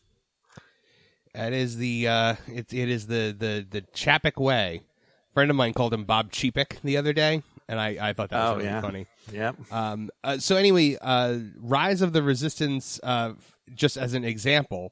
That 1.33 1.53
is 1.53 1.77
the 1.77 2.07
uh, 2.07 2.35
it, 2.47 2.73
it 2.73 2.89
is 2.89 3.07
the 3.07 3.35
the 3.37 3.65
the 3.69 3.81
Chapek 3.93 4.41
way. 4.41 4.81
A 5.29 5.33
friend 5.33 5.49
of 5.51 5.55
mine 5.57 5.73
called 5.73 5.93
him 5.93 6.03
Bob 6.05 6.31
Cheapik 6.31 6.81
the 6.81 6.97
other 6.97 7.13
day, 7.13 7.43
and 7.67 7.79
I 7.79 8.09
I 8.09 8.13
thought 8.13 8.29
that 8.29 8.39
was 8.41 8.51
Oh, 8.51 8.55
really 8.55 8.69
yeah. 8.69 8.81
funny. 8.81 9.05
Yep. 9.31 9.55
Um, 9.71 10.09
uh, 10.23 10.37
so 10.39 10.55
anyway, 10.55 10.97
uh, 11.01 11.37
Rise 11.57 12.01
of 12.01 12.13
the 12.13 12.23
Resistance, 12.23 12.99
uh, 13.03 13.33
just 13.75 13.95
as 13.97 14.13
an 14.15 14.23
example, 14.23 14.91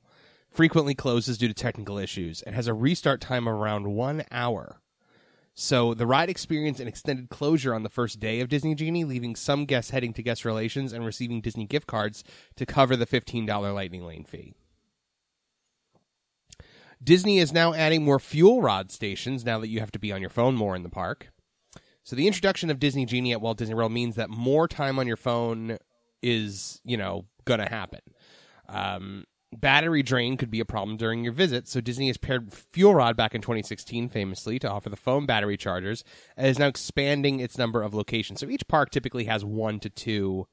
frequently 0.50 0.96
closes 0.96 1.38
due 1.38 1.48
to 1.48 1.54
technical 1.54 1.98
issues. 1.98 2.42
and 2.42 2.56
has 2.56 2.68
a 2.68 2.74
restart 2.74 3.22
time 3.22 3.48
of 3.48 3.54
around 3.54 3.88
one 3.88 4.24
hour. 4.32 4.82
So 5.60 5.96
the 5.96 6.06
ride 6.06 6.30
experienced 6.30 6.80
an 6.80 6.88
extended 6.88 7.30
closure 7.30 7.74
on 7.74 7.82
the 7.82 7.90
first 7.90 8.20
day 8.20 8.42
of 8.42 8.50
Disney 8.50 8.76
Genie, 8.76 9.04
leaving 9.04 9.36
some 9.36 9.66
guests 9.66 9.90
heading 9.90 10.14
to 10.14 10.22
guest 10.22 10.46
relations 10.46 10.94
and 10.94 11.04
receiving 11.04 11.42
Disney 11.42 11.66
gift 11.66 11.88
cards 11.88 12.24
to 12.58 12.66
cover 12.66 12.96
the 12.96 13.08
$15 13.08 13.74
Lightning 13.74 14.06
Lane 14.06 14.24
fee. 14.24 14.54
Disney 17.04 17.40
is 17.40 17.52
now 17.52 17.74
adding 17.74 18.04
more 18.04 18.20
fuel 18.20 18.62
rod 18.62 18.92
stations 18.92 19.44
now 19.44 19.60
that 19.60 19.70
you 19.70 19.80
have 19.80 19.92
to 19.92 20.00
be 20.00 20.12
on 20.12 20.22
your 20.22 20.30
phone 20.30 20.56
more 20.56 20.76
in 20.76 20.84
the 20.84 20.90
park. 20.90 21.30
So 22.04 22.16
the 22.16 22.28
introduction 22.28 22.70
of 22.70 22.80
Disney 22.80 23.06
Genie 23.06 23.34
at 23.34 23.42
Walt 23.42 23.58
Disney 23.58 23.76
World 23.76 23.92
means 23.92 24.16
that 24.16 24.30
more 24.30 24.68
time 24.68 24.98
on 24.98 25.08
your 25.08 25.18
phone 25.18 25.78
is, 26.22 26.82
you 26.84 26.98
know, 26.98 27.26
going 27.46 27.60
to 27.60 27.70
happen. 27.70 28.02
Um, 28.70 29.26
battery 29.56 30.04
drain 30.04 30.38
could 30.38 30.52
be 30.52 30.60
a 30.60 30.66
problem 30.66 30.98
during 30.98 31.24
your 31.24 31.34
visit, 31.34 31.68
so 31.68 31.82
Disney 31.82 32.08
has 32.08 32.18
paired 32.18 32.54
Fuel 32.54 32.96
Rod 32.96 33.16
back 33.16 33.34
in 33.34 33.42
2016 33.42 34.10
famously 34.10 34.60
to 34.60 34.70
offer 34.70 34.90
the 34.90 34.96
phone 34.96 35.26
battery 35.26 35.58
chargers 35.58 36.04
and 36.36 36.48
is 36.48 36.60
now 36.60 36.68
expanding 36.68 37.40
its 37.40 37.58
number 37.58 37.82
of 37.82 37.94
locations. 37.94 38.40
So 38.40 38.50
each 38.50 38.68
park 38.68 38.90
typically 38.92 39.26
has 39.26 39.46
one 39.46 39.80
to 39.80 39.90
two 39.90 40.48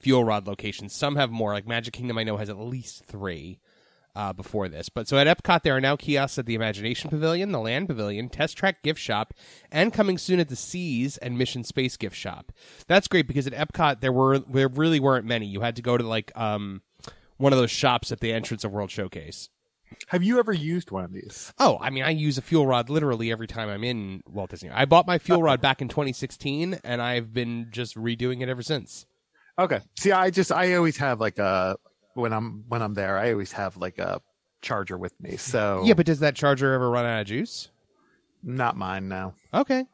Fuel 0.00 0.24
Rod 0.24 0.46
locations. 0.46 0.94
Some 0.94 1.16
have 1.16 1.30
more, 1.30 1.52
like 1.52 1.66
Magic 1.66 1.94
Kingdom 1.94 2.18
I 2.18 2.24
know 2.24 2.36
has 2.36 2.50
at 2.50 2.58
least 2.58 3.04
3 3.06 3.58
uh, 4.16 4.32
before 4.32 4.68
this. 4.68 4.88
But 4.88 5.06
so 5.06 5.18
at 5.18 5.26
Epcot, 5.26 5.62
there 5.62 5.76
are 5.76 5.80
now 5.80 5.94
kiosks 5.94 6.38
at 6.38 6.46
the 6.46 6.54
Imagination 6.54 7.10
Pavilion, 7.10 7.52
the 7.52 7.60
Land 7.60 7.86
Pavilion, 7.86 8.30
Test 8.30 8.56
Track 8.56 8.82
Gift 8.82 8.98
Shop, 8.98 9.34
and 9.70 9.92
coming 9.92 10.16
soon 10.16 10.40
at 10.40 10.48
the 10.48 10.56
Seas 10.56 11.18
and 11.18 11.36
Mission 11.36 11.62
Space 11.64 11.96
Gift 11.96 12.16
Shop. 12.16 12.50
That's 12.88 13.08
great 13.08 13.26
because 13.26 13.46
at 13.46 13.52
Epcot 13.52 14.00
there 14.00 14.12
were 14.12 14.38
there 14.38 14.68
really 14.68 15.00
weren't 15.00 15.26
many. 15.26 15.46
You 15.46 15.60
had 15.60 15.76
to 15.76 15.82
go 15.82 15.98
to 15.98 16.06
like 16.06 16.32
um 16.34 16.80
one 17.38 17.52
of 17.52 17.58
those 17.58 17.70
shops 17.70 18.10
at 18.12 18.20
the 18.20 18.32
entrance 18.32 18.64
of 18.64 18.72
World 18.72 18.90
Showcase. 18.90 19.48
Have 20.08 20.22
you 20.22 20.38
ever 20.38 20.52
used 20.52 20.90
one 20.90 21.04
of 21.04 21.12
these? 21.12 21.52
Oh, 21.58 21.78
I 21.80 21.90
mean, 21.90 22.02
I 22.02 22.10
use 22.10 22.38
a 22.38 22.42
fuel 22.42 22.66
rod 22.66 22.90
literally 22.90 23.30
every 23.30 23.46
time 23.46 23.68
I'm 23.68 23.84
in 23.84 24.22
Walt 24.26 24.50
Disney. 24.50 24.70
I 24.70 24.84
bought 24.84 25.06
my 25.06 25.18
fuel 25.18 25.42
rod 25.44 25.60
back 25.60 25.80
in 25.80 25.88
2016, 25.88 26.80
and 26.82 27.00
I've 27.00 27.32
been 27.32 27.68
just 27.70 27.96
redoing 27.96 28.40
it 28.42 28.48
ever 28.48 28.62
since. 28.62 29.06
Okay. 29.58 29.80
See, 29.96 30.12
I 30.12 30.30
just 30.30 30.50
I 30.50 30.74
always 30.74 30.96
have 30.96 31.20
like 31.20 31.38
a 31.38 31.76
when 32.14 32.32
I'm 32.32 32.64
when 32.68 32.82
I'm 32.82 32.94
there, 32.94 33.16
I 33.16 33.32
always 33.32 33.52
have 33.52 33.76
like 33.76 33.98
a 33.98 34.20
charger 34.60 34.98
with 34.98 35.18
me. 35.20 35.36
So 35.36 35.82
Yeah, 35.84 35.94
but 35.94 36.06
does 36.06 36.18
that 36.20 36.34
charger 36.34 36.72
ever 36.72 36.90
run 36.90 37.04
out 37.06 37.20
of 37.20 37.26
juice? 37.26 37.70
not 38.42 38.76
mine 38.76 39.08
now. 39.08 39.34
Okay, 39.52 39.84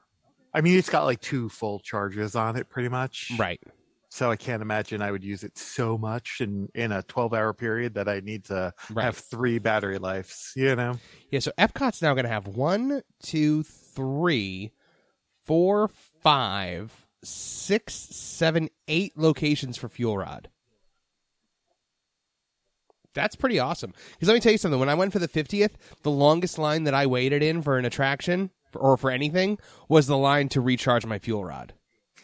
I 0.53 0.61
mean, 0.63 0.77
it's 0.79 0.91
got 0.91 1.05
like 1.05 1.21
two 1.21 1.49
full 1.49 1.81
charges 1.81 2.35
on 2.35 2.57
it, 2.57 2.69
pretty 2.69 2.89
much. 2.89 3.31
right. 3.39 3.61
So 4.15 4.31
I 4.31 4.37
can't 4.37 4.61
imagine 4.61 5.01
I 5.01 5.11
would 5.11 5.25
use 5.25 5.43
it 5.43 5.57
so 5.57 5.97
much 5.97 6.43
in 6.43 6.69
in 6.75 6.93
a 6.93 7.03
12 7.03 7.33
hour 7.33 7.55
period 7.55 7.95
that 7.95 8.11
I 8.11 8.21
need 8.21 8.45
to 8.45 8.75
Right. 8.91 9.05
have 9.05 9.17
three 9.17 9.59
battery 9.59 9.97
lives. 9.97 10.53
You 10.55 10.77
know. 10.77 10.99
Yeah, 11.31 11.39
so 11.41 11.51
Epcot's 11.57 12.03
now 12.03 12.13
going 12.13 12.27
to 12.27 12.31
have 12.31 12.47
one, 12.47 13.01
two, 13.23 13.63
three, 13.63 14.73
four, 15.47 15.89
five, 16.23 17.07
six, 17.25 17.95
seven, 17.95 18.69
eight 18.87 19.17
locations 19.17 19.79
for 19.79 19.89
Fuel 19.89 20.19
Rod. 20.19 20.51
That's 23.15 23.35
pretty 23.35 23.59
awesome. 23.59 23.95
Because 24.13 24.29
let 24.29 24.35
me 24.35 24.41
tell 24.41 24.53
you 24.53 24.59
something. 24.59 24.79
When 24.81 24.91
I 24.91 24.95
went 24.95 25.15
for 25.15 25.21
the 25.21 25.29
50th, 25.29 25.73
the 26.03 26.11
longest 26.11 26.59
line 26.59 26.85
that 26.85 26.93
I 26.95 27.07
waited 27.07 27.43
in 27.43 27.63
for 27.63 27.79
an 27.79 27.87
attraction 27.87 28.51
or 28.75 28.99
for 28.99 29.11
anything 29.11 29.59
was 29.89 30.07
the 30.07 30.19
line 30.19 30.51
to 30.51 30.61
recharge 30.61 31.07
my 31.07 31.19
fuel 31.19 31.47
rod. 31.47 31.73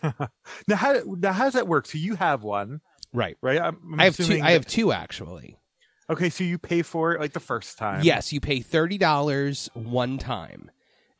Now 0.69 0.77
how 0.77 0.95
now 1.07 1.33
how 1.33 1.45
does 1.45 1.55
that 1.55 1.69
work? 1.69 1.87
So 1.87 1.99
you 1.99 2.15
have 2.17 2.43
one, 2.43 2.81
Right. 3.13 3.37
right? 3.41 3.61
I'm, 3.61 3.79
I'm 3.93 4.01
I 4.01 4.05
have 4.05 4.17
two. 4.17 4.23
assuming 4.25 4.43
I 4.43 4.51
have 4.53 4.67
two 4.67 4.93
actually. 4.93 5.59
Okay, 6.11 6.31
so 6.31 6.43
you 6.45 6.59
pay 6.59 6.83
for 6.83 7.13
it 7.13 7.21
like 7.21 7.33
the 7.33 7.41
first 7.41 7.77
time. 7.79 8.03
Yes, 8.03 8.33
you 8.33 8.41
pay 8.41 8.61
thirty 8.61 8.99
dollars 8.99 9.69
one 9.75 10.19
time. 10.19 10.71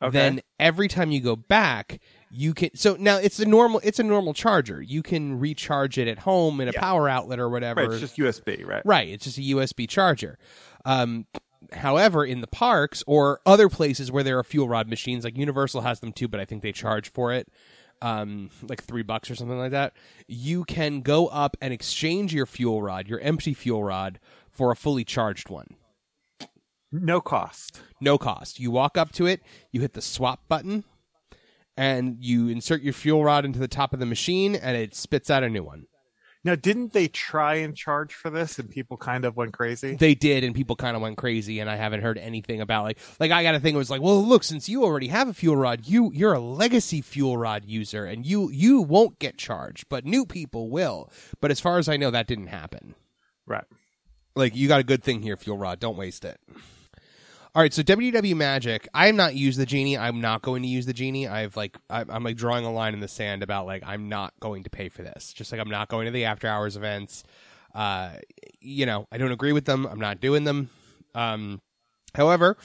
Okay. 0.01 0.17
Then 0.17 0.41
every 0.59 0.87
time 0.87 1.11
you 1.11 1.19
go 1.19 1.35
back, 1.35 1.99
you 2.31 2.53
can. 2.53 2.75
So 2.75 2.95
now 2.97 3.17
it's 3.17 3.39
a 3.39 3.45
normal. 3.45 3.81
It's 3.83 3.99
a 3.99 4.03
normal 4.03 4.33
charger. 4.33 4.81
You 4.81 5.03
can 5.03 5.37
recharge 5.39 5.97
it 5.97 6.07
at 6.07 6.19
home 6.19 6.61
in 6.61 6.69
a 6.69 6.71
Yeah. 6.71 6.79
power 6.79 7.09
outlet 7.09 7.37
or 7.39 7.49
whatever. 7.49 7.81
Right, 7.81 7.91
it's 7.91 7.99
just 7.99 8.17
USB, 8.17 8.63
right? 8.65 8.81
Right, 8.85 9.09
It's 9.09 9.25
just 9.25 9.37
a 9.37 9.41
USB 9.41 9.87
charger. 9.89 10.39
Um, 10.85 11.25
however, 11.73 12.23
in 12.25 12.39
the 12.41 12.47
parks 12.47 13.03
or 13.07 13.41
other 13.45 13.67
places 13.69 14.11
where 14.11 14.23
there 14.23 14.39
are 14.39 14.43
fuel 14.43 14.69
rod 14.69 14.87
machines, 14.87 15.23
like 15.25 15.37
Universal 15.37 15.81
has 15.81 15.99
them 15.99 16.13
too, 16.13 16.27
but 16.29 16.39
I 16.39 16.45
think 16.45 16.63
they 16.63 16.71
charge 16.71 17.09
for 17.11 17.33
it, 17.33 17.49
um, 18.01 18.49
like 18.63 18.83
three 18.83 19.03
bucks 19.03 19.29
or 19.29 19.35
something 19.35 19.57
like 19.57 19.71
that. 19.71 19.93
You 20.27 20.63
can 20.63 21.01
go 21.01 21.27
up 21.27 21.57
and 21.61 21.73
exchange 21.73 22.33
your 22.33 22.45
fuel 22.45 22.81
rod, 22.81 23.07
your 23.07 23.19
empty 23.19 23.53
fuel 23.53 23.83
rod, 23.83 24.19
for 24.51 24.71
a 24.71 24.75
fully 24.75 25.03
charged 25.03 25.49
one. 25.49 25.75
No 26.91 27.21
cost. 27.21 27.81
No 28.01 28.17
cost. 28.17 28.59
You 28.59 28.71
walk 28.71 28.97
up 28.97 29.11
to 29.13 29.25
it, 29.25 29.41
you 29.71 29.81
hit 29.81 29.93
the 29.93 30.01
swap 30.01 30.47
button, 30.47 30.83
and 31.77 32.17
you 32.19 32.49
insert 32.49 32.81
your 32.81 32.93
fuel 32.93 33.23
rod 33.23 33.45
into 33.45 33.59
the 33.59 33.67
top 33.67 33.93
of 33.93 33.99
the 33.99 34.05
machine, 34.05 34.55
and 34.55 34.75
it 34.75 34.95
spits 34.95 35.29
out 35.29 35.43
a 35.43 35.49
new 35.49 35.63
one. 35.63 35.85
Now, 36.45 36.55
didn't 36.55 36.93
they 36.93 37.09
try 37.09 37.55
and 37.55 37.75
charge 37.75 38.13
for 38.13 38.29
this 38.29 38.59
and 38.59 38.69
people 38.69 38.95
kind 38.95 39.25
of 39.25 39.35
went 39.35 39.51
crazy? 39.51 39.95
They 39.95 40.15
did, 40.15 40.45
and 40.45 40.55
people 40.55 40.77
kind 40.77 40.95
of 40.95 41.01
went 41.01 41.17
crazy, 41.17 41.59
and 41.59 41.69
I 41.69 41.75
haven't 41.75 42.01
heard 42.01 42.17
anything 42.17 42.61
about 42.61 42.85
like 42.85 42.97
like 43.19 43.31
I 43.31 43.43
got 43.43 43.55
a 43.55 43.59
thing. 43.59 43.75
It 43.75 43.77
was 43.77 43.89
like, 43.89 44.01
well, 44.01 44.25
look, 44.25 44.45
since 44.45 44.69
you 44.69 44.83
already 44.85 45.09
have 45.09 45.27
a 45.27 45.33
fuel 45.33 45.57
rod, 45.57 45.85
you 45.85 46.11
you're 46.13 46.31
a 46.33 46.39
legacy 46.39 47.01
fuel 47.01 47.35
rod 47.37 47.65
user, 47.65 48.05
and 48.05 48.25
you 48.25 48.49
you 48.51 48.81
won't 48.81 49.19
get 49.19 49.37
charged, 49.37 49.89
but 49.89 50.05
new 50.05 50.25
people 50.25 50.69
will. 50.69 51.11
But 51.41 51.51
as 51.51 51.59
far 51.59 51.77
as 51.77 51.89
I 51.89 51.97
know, 51.97 52.09
that 52.11 52.27
didn't 52.27 52.47
happen. 52.47 52.95
right. 53.45 53.65
Like 54.35 54.55
you 54.55 54.69
got 54.69 54.79
a 54.79 54.83
good 54.83 55.03
thing 55.03 55.21
here, 55.21 55.35
fuel 55.35 55.57
rod. 55.57 55.81
Don't 55.81 55.97
waste 55.97 56.23
it. 56.23 56.39
All 57.59 57.63
right, 57.63 57.73
so 57.73 57.83
WDW 57.83 58.37
Magic. 58.37 58.87
I 58.93 59.09
am 59.09 59.17
not 59.17 59.35
use 59.35 59.57
the 59.57 59.65
genie. 59.65 59.97
I'm 59.97 60.21
not 60.21 60.41
going 60.41 60.61
to 60.61 60.67
use 60.69 60.85
the 60.85 60.93
genie. 60.93 61.27
I've 61.27 61.57
like 61.57 61.77
I'm, 61.89 62.09
I'm 62.09 62.23
like 62.23 62.37
drawing 62.37 62.63
a 62.63 62.71
line 62.71 62.93
in 62.93 63.01
the 63.01 63.07
sand 63.09 63.43
about 63.43 63.65
like 63.65 63.83
I'm 63.85 64.07
not 64.07 64.33
going 64.39 64.63
to 64.63 64.69
pay 64.69 64.87
for 64.87 65.03
this. 65.03 65.33
Just 65.33 65.51
like 65.51 65.59
I'm 65.59 65.69
not 65.69 65.89
going 65.89 66.05
to 66.05 66.11
the 66.11 66.23
after 66.23 66.47
hours 66.47 66.77
events. 66.77 67.25
Uh, 67.75 68.11
you 68.61 68.85
know, 68.85 69.07
I 69.11 69.17
don't 69.17 69.33
agree 69.33 69.51
with 69.51 69.65
them. 69.65 69.85
I'm 69.85 69.99
not 69.99 70.21
doing 70.21 70.45
them. 70.45 70.69
Um, 71.13 71.59
however, 72.15 72.55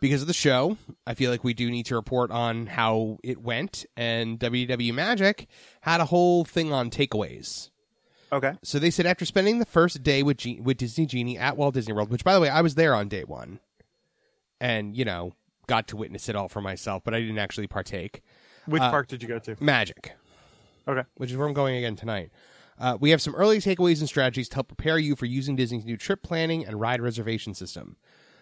because 0.00 0.22
of 0.22 0.28
the 0.28 0.32
show, 0.32 0.78
I 1.06 1.12
feel 1.12 1.30
like 1.30 1.44
we 1.44 1.52
do 1.52 1.70
need 1.70 1.84
to 1.84 1.94
report 1.94 2.30
on 2.30 2.68
how 2.68 3.18
it 3.22 3.42
went. 3.42 3.84
And 3.98 4.40
WDW 4.40 4.94
Magic 4.94 5.46
had 5.82 6.00
a 6.00 6.06
whole 6.06 6.46
thing 6.46 6.72
on 6.72 6.88
takeaways. 6.88 7.68
Okay. 8.32 8.54
So 8.64 8.78
they 8.78 8.90
said 8.90 9.04
after 9.04 9.26
spending 9.26 9.58
the 9.58 9.66
first 9.66 10.02
day 10.02 10.22
with 10.22 10.42
with 10.62 10.78
Disney 10.78 11.04
Genie 11.04 11.36
at 11.36 11.58
Walt 11.58 11.74
Disney 11.74 11.92
World, 11.92 12.08
which 12.08 12.24
by 12.24 12.32
the 12.32 12.40
way 12.40 12.48
I 12.48 12.62
was 12.62 12.76
there 12.76 12.94
on 12.94 13.08
day 13.08 13.24
one, 13.24 13.60
and 14.60 14.96
you 14.96 15.04
know 15.04 15.32
got 15.66 15.86
to 15.88 15.96
witness 15.96 16.28
it 16.28 16.36
all 16.36 16.48
for 16.48 16.60
myself, 16.60 17.02
but 17.04 17.14
I 17.14 17.20
didn't 17.20 17.38
actually 17.38 17.66
partake. 17.66 18.22
Which 18.66 18.82
Uh, 18.82 18.90
park 18.90 19.08
did 19.08 19.22
you 19.22 19.28
go 19.28 19.38
to? 19.38 19.56
Magic, 19.60 20.12
Okay. 20.86 21.02
which 21.16 21.30
is 21.30 21.36
where 21.36 21.46
I'm 21.46 21.54
going 21.54 21.76
again 21.76 21.96
tonight. 21.96 22.30
Uh, 22.78 22.96
we 23.00 23.10
have 23.10 23.20
some 23.20 23.34
early 23.34 23.58
takeaways 23.58 23.98
and 23.98 24.08
strategies 24.08 24.48
to 24.50 24.54
help 24.56 24.68
prepare 24.68 24.98
you 24.98 25.16
for 25.16 25.26
using 25.26 25.56
Disney's 25.56 25.84
new 25.84 25.96
trip 25.96 26.22
planning 26.22 26.64
and 26.64 26.80
ride 26.80 27.00
reservation 27.00 27.52
system. 27.54 27.96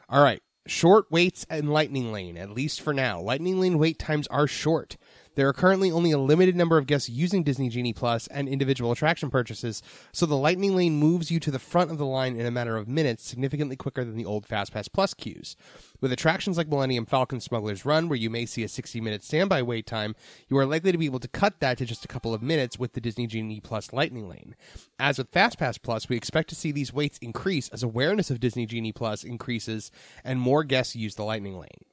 All 0.09 0.23
right, 0.23 0.43
short 0.67 1.11
waits 1.11 1.47
and 1.49 1.73
Lightning 1.73 2.13
Lane, 2.13 2.37
at 2.37 2.51
least 2.51 2.81
for 2.81 2.93
now. 2.93 3.21
Lightning 3.21 3.59
Lane 3.61 3.79
wait 3.79 3.99
times 3.99 4.27
are 4.29 4.47
short. 4.47 4.97
There 5.37 5.47
are 5.47 5.53
currently 5.53 5.91
only 5.93 6.13
a 6.13 6.19
limited 6.19 6.57
number 6.57 6.79
of 6.79 6.87
guests 6.87 7.11
using 7.11 7.43
Disney 7.43 7.69
Genie 7.69 7.93
Plus 7.93 8.27
and 8.29 8.49
individual 8.49 8.91
attraction 8.91 9.29
purchases, 9.29 9.83
so 10.11 10.25
the 10.25 10.35
Lightning 10.35 10.75
Lane 10.75 10.97
moves 10.97 11.31
you 11.31 11.39
to 11.41 11.51
the 11.51 11.59
front 11.59 11.91
of 11.91 11.99
the 11.99 12.07
line 12.07 12.41
in 12.41 12.47
a 12.47 12.51
matter 12.51 12.79
of 12.79 12.89
minutes, 12.89 13.23
significantly 13.23 13.77
quicker 13.77 14.03
than 14.03 14.17
the 14.17 14.25
old 14.25 14.49
FastPass 14.49 14.91
Plus 14.91 15.13
queues. 15.13 15.55
With 16.01 16.11
attractions 16.11 16.57
like 16.57 16.69
Millennium 16.69 17.05
Falcon 17.05 17.41
Smuggler's 17.41 17.85
Run, 17.85 18.09
where 18.09 18.19
you 18.19 18.31
may 18.31 18.47
see 18.47 18.65
a 18.65 18.69
60 18.69 18.99
minute 19.03 19.23
standby 19.23 19.61
wait 19.61 19.87
time, 19.87 20.17
you 20.49 20.57
are 20.57 20.65
likely 20.65 20.91
to 20.91 20.99
be 20.99 21.07
able 21.07 21.21
to 21.21 21.29
cut 21.29 21.61
that 21.61 21.77
to 21.79 21.85
just 21.85 22.07
a 22.07 22.09
couple 22.09 22.33
of 22.33 22.41
minutes 22.41 22.79
with 22.79 22.95
the 22.95 23.01
Disney 23.03 23.27
Genie 23.27 23.61
Plus 23.61 23.93
Lightning 23.93 24.31
Lane. 24.31 24.57
As 24.99 25.19
with 25.19 25.31
FastPass 25.33 25.81
Plus, 25.83 26.09
we 26.09 26.17
expect 26.17 26.49
to 26.49 26.55
see 26.55 26.73
these 26.73 26.95
waits 26.95 27.19
increase 27.19 27.69
as 27.69 27.83
awareness 27.83 28.31
of 28.31 28.41
Disney 28.41 28.65
Genie 28.65 28.91
Plus 28.91 29.23
increases 29.23 29.91
and 30.25 30.41
more 30.41 30.65
guests 30.65 30.97
use 30.97 31.15
the 31.15 31.25
Lightning 31.25 31.59
Lane. 31.59 31.85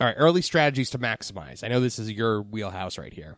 All 0.00 0.08
right, 0.08 0.16
early 0.18 0.42
strategies 0.42 0.90
to 0.90 0.98
maximize. 0.98 1.62
I 1.62 1.68
know 1.68 1.80
this 1.80 1.98
is 1.98 2.10
your 2.10 2.42
wheelhouse 2.42 2.98
right 2.98 3.12
here. 3.12 3.36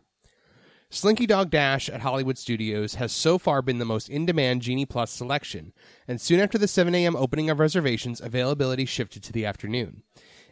Slinky 0.89 1.27
Dog 1.27 1.49
Dash 1.49 1.89
at 1.89 1.99
Hollywood 1.99 2.37
Studios 2.37 2.95
has 2.95 3.11
so 3.11 3.37
far 3.37 3.61
been 3.61 3.77
the 3.77 3.85
most 3.85 4.09
in 4.09 4.25
demand 4.25 4.61
Genie 4.61 4.85
Plus 4.85 5.11
selection, 5.11 5.73
and 6.07 6.19
soon 6.19 6.39
after 6.39 6.57
the 6.57 6.67
7 6.67 6.95
a.m. 6.95 7.15
opening 7.15 7.49
of 7.49 7.59
reservations, 7.59 8.21
availability 8.21 8.85
shifted 8.85 9.21
to 9.23 9.33
the 9.33 9.45
afternoon. 9.45 10.03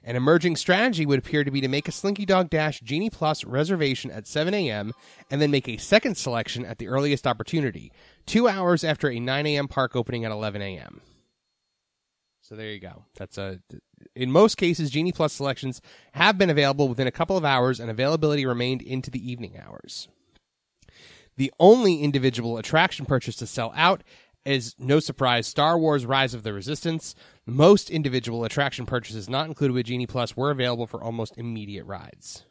An 0.04 0.16
emerging 0.16 0.58
strategy 0.58 1.06
would 1.06 1.20
appear 1.20 1.44
to 1.44 1.50
be 1.50 1.62
to 1.62 1.68
make 1.68 1.88
a 1.88 1.92
Slinky 1.92 2.26
Dog 2.26 2.50
Dash 2.50 2.82
Genie 2.82 3.10
Plus 3.10 3.44
reservation 3.44 4.12
at 4.12 4.28
7 4.28 4.54
a.m. 4.54 4.92
and 5.32 5.42
then 5.42 5.50
make 5.50 5.70
a 5.70 5.78
second 5.78 6.16
selection 6.16 6.66
at 6.66 6.78
the 6.78 6.90
earliest 6.90 7.26
opportunity, 7.26 7.92
two 8.26 8.48
hours 8.48 8.84
after 8.84 9.10
a 9.10 9.20
9 9.20 9.48
a.m. 9.48 9.68
park 9.68 9.96
opening 9.96 10.26
at 10.26 10.32
11 10.32 10.62
a.m. 10.62 11.02
So 12.48 12.56
there 12.56 12.70
you 12.70 12.80
go. 12.80 13.06
That's 13.18 13.40
a. 13.40 13.60
In 14.16 14.32
most 14.32 14.58
cases, 14.58 14.92
Genie 14.92 15.12
Plus 15.12 15.34
selections 15.34 15.82
have 16.12 16.38
been 16.38 16.52
available 16.52 16.88
within 16.88 17.08
a 17.08 17.12
couple 17.12 17.38
of 17.38 17.44
hours, 17.44 17.80
and 17.80 17.90
availability 17.90 18.46
remained 18.46 18.84
into 18.84 19.10
the 19.10 19.32
evening 19.32 19.58
hours. 19.58 20.08
The 21.38 21.52
only 21.60 22.04
individual 22.04 22.60
attraction 22.60 23.08
purchase 23.08 23.36
to 23.38 23.48
sell 23.48 23.74
out 23.76 24.04
is 24.46 24.76
no 24.78 25.00
surprise 25.00 25.48
Star 25.48 25.80
Wars 25.80 26.06
Rise 26.06 26.36
of 26.36 26.44
the 26.44 26.54
Resistance. 26.54 27.16
Most 27.48 27.90
individual 27.90 28.44
attraction 28.44 28.86
purchases 28.86 29.28
not 29.28 29.48
included 29.48 29.74
with 29.74 29.88
Genie 29.88 30.06
Plus 30.06 30.38
were 30.38 30.52
available 30.52 30.86
for 30.86 31.04
almost 31.04 31.40
immediate 31.40 31.86
rides. 31.86 32.44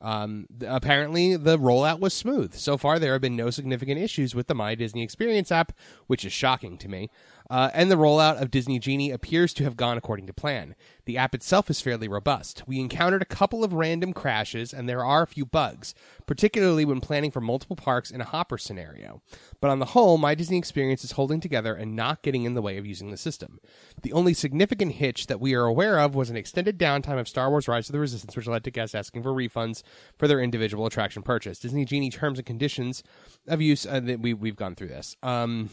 Um, 0.00 0.46
apparently, 0.66 1.36
the 1.36 1.58
rollout 1.58 2.00
was 2.00 2.14
smooth. 2.14 2.54
So 2.54 2.76
far, 2.76 2.98
there 2.98 3.12
have 3.12 3.20
been 3.20 3.36
no 3.36 3.50
significant 3.50 4.00
issues 4.00 4.34
with 4.34 4.46
the 4.46 4.54
My 4.54 4.74
Disney 4.74 5.02
Experience 5.02 5.50
app, 5.50 5.72
which 6.06 6.24
is 6.24 6.32
shocking 6.32 6.78
to 6.78 6.88
me. 6.88 7.10
Uh, 7.50 7.70
and 7.72 7.90
the 7.90 7.96
rollout 7.96 8.40
of 8.40 8.50
Disney 8.50 8.78
Genie 8.78 9.10
appears 9.10 9.54
to 9.54 9.64
have 9.64 9.76
gone 9.76 9.96
according 9.96 10.26
to 10.26 10.34
plan. 10.34 10.74
The 11.06 11.16
app 11.16 11.34
itself 11.34 11.70
is 11.70 11.80
fairly 11.80 12.06
robust. 12.06 12.62
We 12.66 12.78
encountered 12.78 13.22
a 13.22 13.26
couple 13.26 13.64
of 13.64 13.72
random 13.72 14.12
crashes, 14.12 14.74
and 14.74 14.86
there 14.86 15.02
are 15.02 15.22
a 15.22 15.26
few 15.26 15.46
bugs, 15.46 15.94
particularly 16.26 16.84
when 16.84 17.00
planning 17.00 17.30
for 17.30 17.40
multiple 17.40 17.76
parks 17.76 18.10
in 18.10 18.20
a 18.20 18.24
hopper 18.24 18.58
scenario. 18.58 19.22
But 19.62 19.70
on 19.70 19.78
the 19.78 19.86
whole, 19.86 20.18
My 20.18 20.34
Disney 20.34 20.58
Experience 20.58 21.04
is 21.04 21.12
holding 21.12 21.40
together 21.40 21.74
and 21.74 21.96
not 21.96 22.20
getting 22.20 22.44
in 22.44 22.52
the 22.52 22.60
way 22.60 22.76
of 22.76 22.84
using 22.84 23.10
the 23.10 23.16
system. 23.16 23.60
The 24.02 24.12
only 24.12 24.34
significant 24.34 24.92
hitch 24.96 25.26
that 25.28 25.40
we 25.40 25.54
are 25.54 25.64
aware 25.64 25.98
of 25.98 26.14
was 26.14 26.28
an 26.28 26.36
extended 26.36 26.78
downtime 26.78 27.18
of 27.18 27.28
Star 27.28 27.48
Wars 27.48 27.66
Rise 27.66 27.88
of 27.88 27.94
the 27.94 28.00
Resistance, 28.00 28.36
which 28.36 28.46
led 28.46 28.64
to 28.64 28.70
guests 28.70 28.94
asking 28.94 29.22
for 29.22 29.32
refunds 29.32 29.82
for 30.18 30.28
their 30.28 30.40
individual 30.40 30.84
attraction 30.84 31.22
purchase. 31.22 31.58
Disney 31.58 31.86
Genie 31.86 32.10
terms 32.10 32.38
and 32.38 32.46
conditions 32.46 33.02
of 33.46 33.62
use, 33.62 33.86
uh, 33.86 34.00
that 34.00 34.20
we, 34.20 34.34
we've 34.34 34.56
gone 34.56 34.74
through 34.74 34.88
this. 34.88 35.16
Um, 35.22 35.70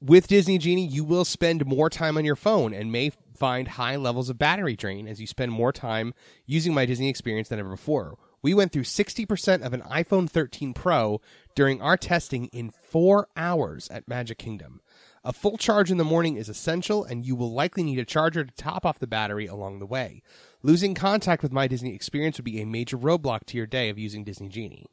with 0.00 0.28
Disney 0.28 0.58
Genie, 0.58 0.86
you 0.86 1.04
will 1.04 1.24
spend 1.24 1.66
more 1.66 1.90
time 1.90 2.16
on 2.16 2.24
your 2.24 2.36
phone 2.36 2.72
and 2.72 2.92
may 2.92 3.10
find 3.34 3.68
high 3.68 3.96
levels 3.96 4.28
of 4.28 4.38
battery 4.38 4.76
drain 4.76 5.06
as 5.08 5.20
you 5.20 5.26
spend 5.26 5.52
more 5.52 5.72
time 5.72 6.14
using 6.46 6.74
My 6.74 6.86
Disney 6.86 7.08
Experience 7.08 7.48
than 7.48 7.58
ever 7.58 7.70
before. 7.70 8.16
We 8.40 8.54
went 8.54 8.72
through 8.72 8.84
60% 8.84 9.62
of 9.62 9.72
an 9.72 9.82
iPhone 9.82 10.30
13 10.30 10.72
Pro 10.72 11.20
during 11.54 11.82
our 11.82 11.96
testing 11.96 12.46
in 12.46 12.70
four 12.70 13.28
hours 13.36 13.88
at 13.90 14.06
Magic 14.06 14.38
Kingdom. 14.38 14.80
A 15.24 15.32
full 15.32 15.58
charge 15.58 15.90
in 15.90 15.98
the 15.98 16.04
morning 16.04 16.36
is 16.36 16.48
essential, 16.48 17.04
and 17.04 17.26
you 17.26 17.34
will 17.34 17.52
likely 17.52 17.82
need 17.82 17.98
a 17.98 18.04
charger 18.04 18.44
to 18.44 18.54
top 18.54 18.86
off 18.86 19.00
the 19.00 19.08
battery 19.08 19.46
along 19.46 19.80
the 19.80 19.86
way. 19.86 20.22
Losing 20.62 20.94
contact 20.94 21.42
with 21.42 21.52
My 21.52 21.66
Disney 21.66 21.94
Experience 21.94 22.38
would 22.38 22.44
be 22.44 22.60
a 22.60 22.66
major 22.66 22.96
roadblock 22.96 23.44
to 23.46 23.56
your 23.56 23.66
day 23.66 23.88
of 23.88 23.98
using 23.98 24.22
Disney 24.22 24.48
Genie. 24.48 24.86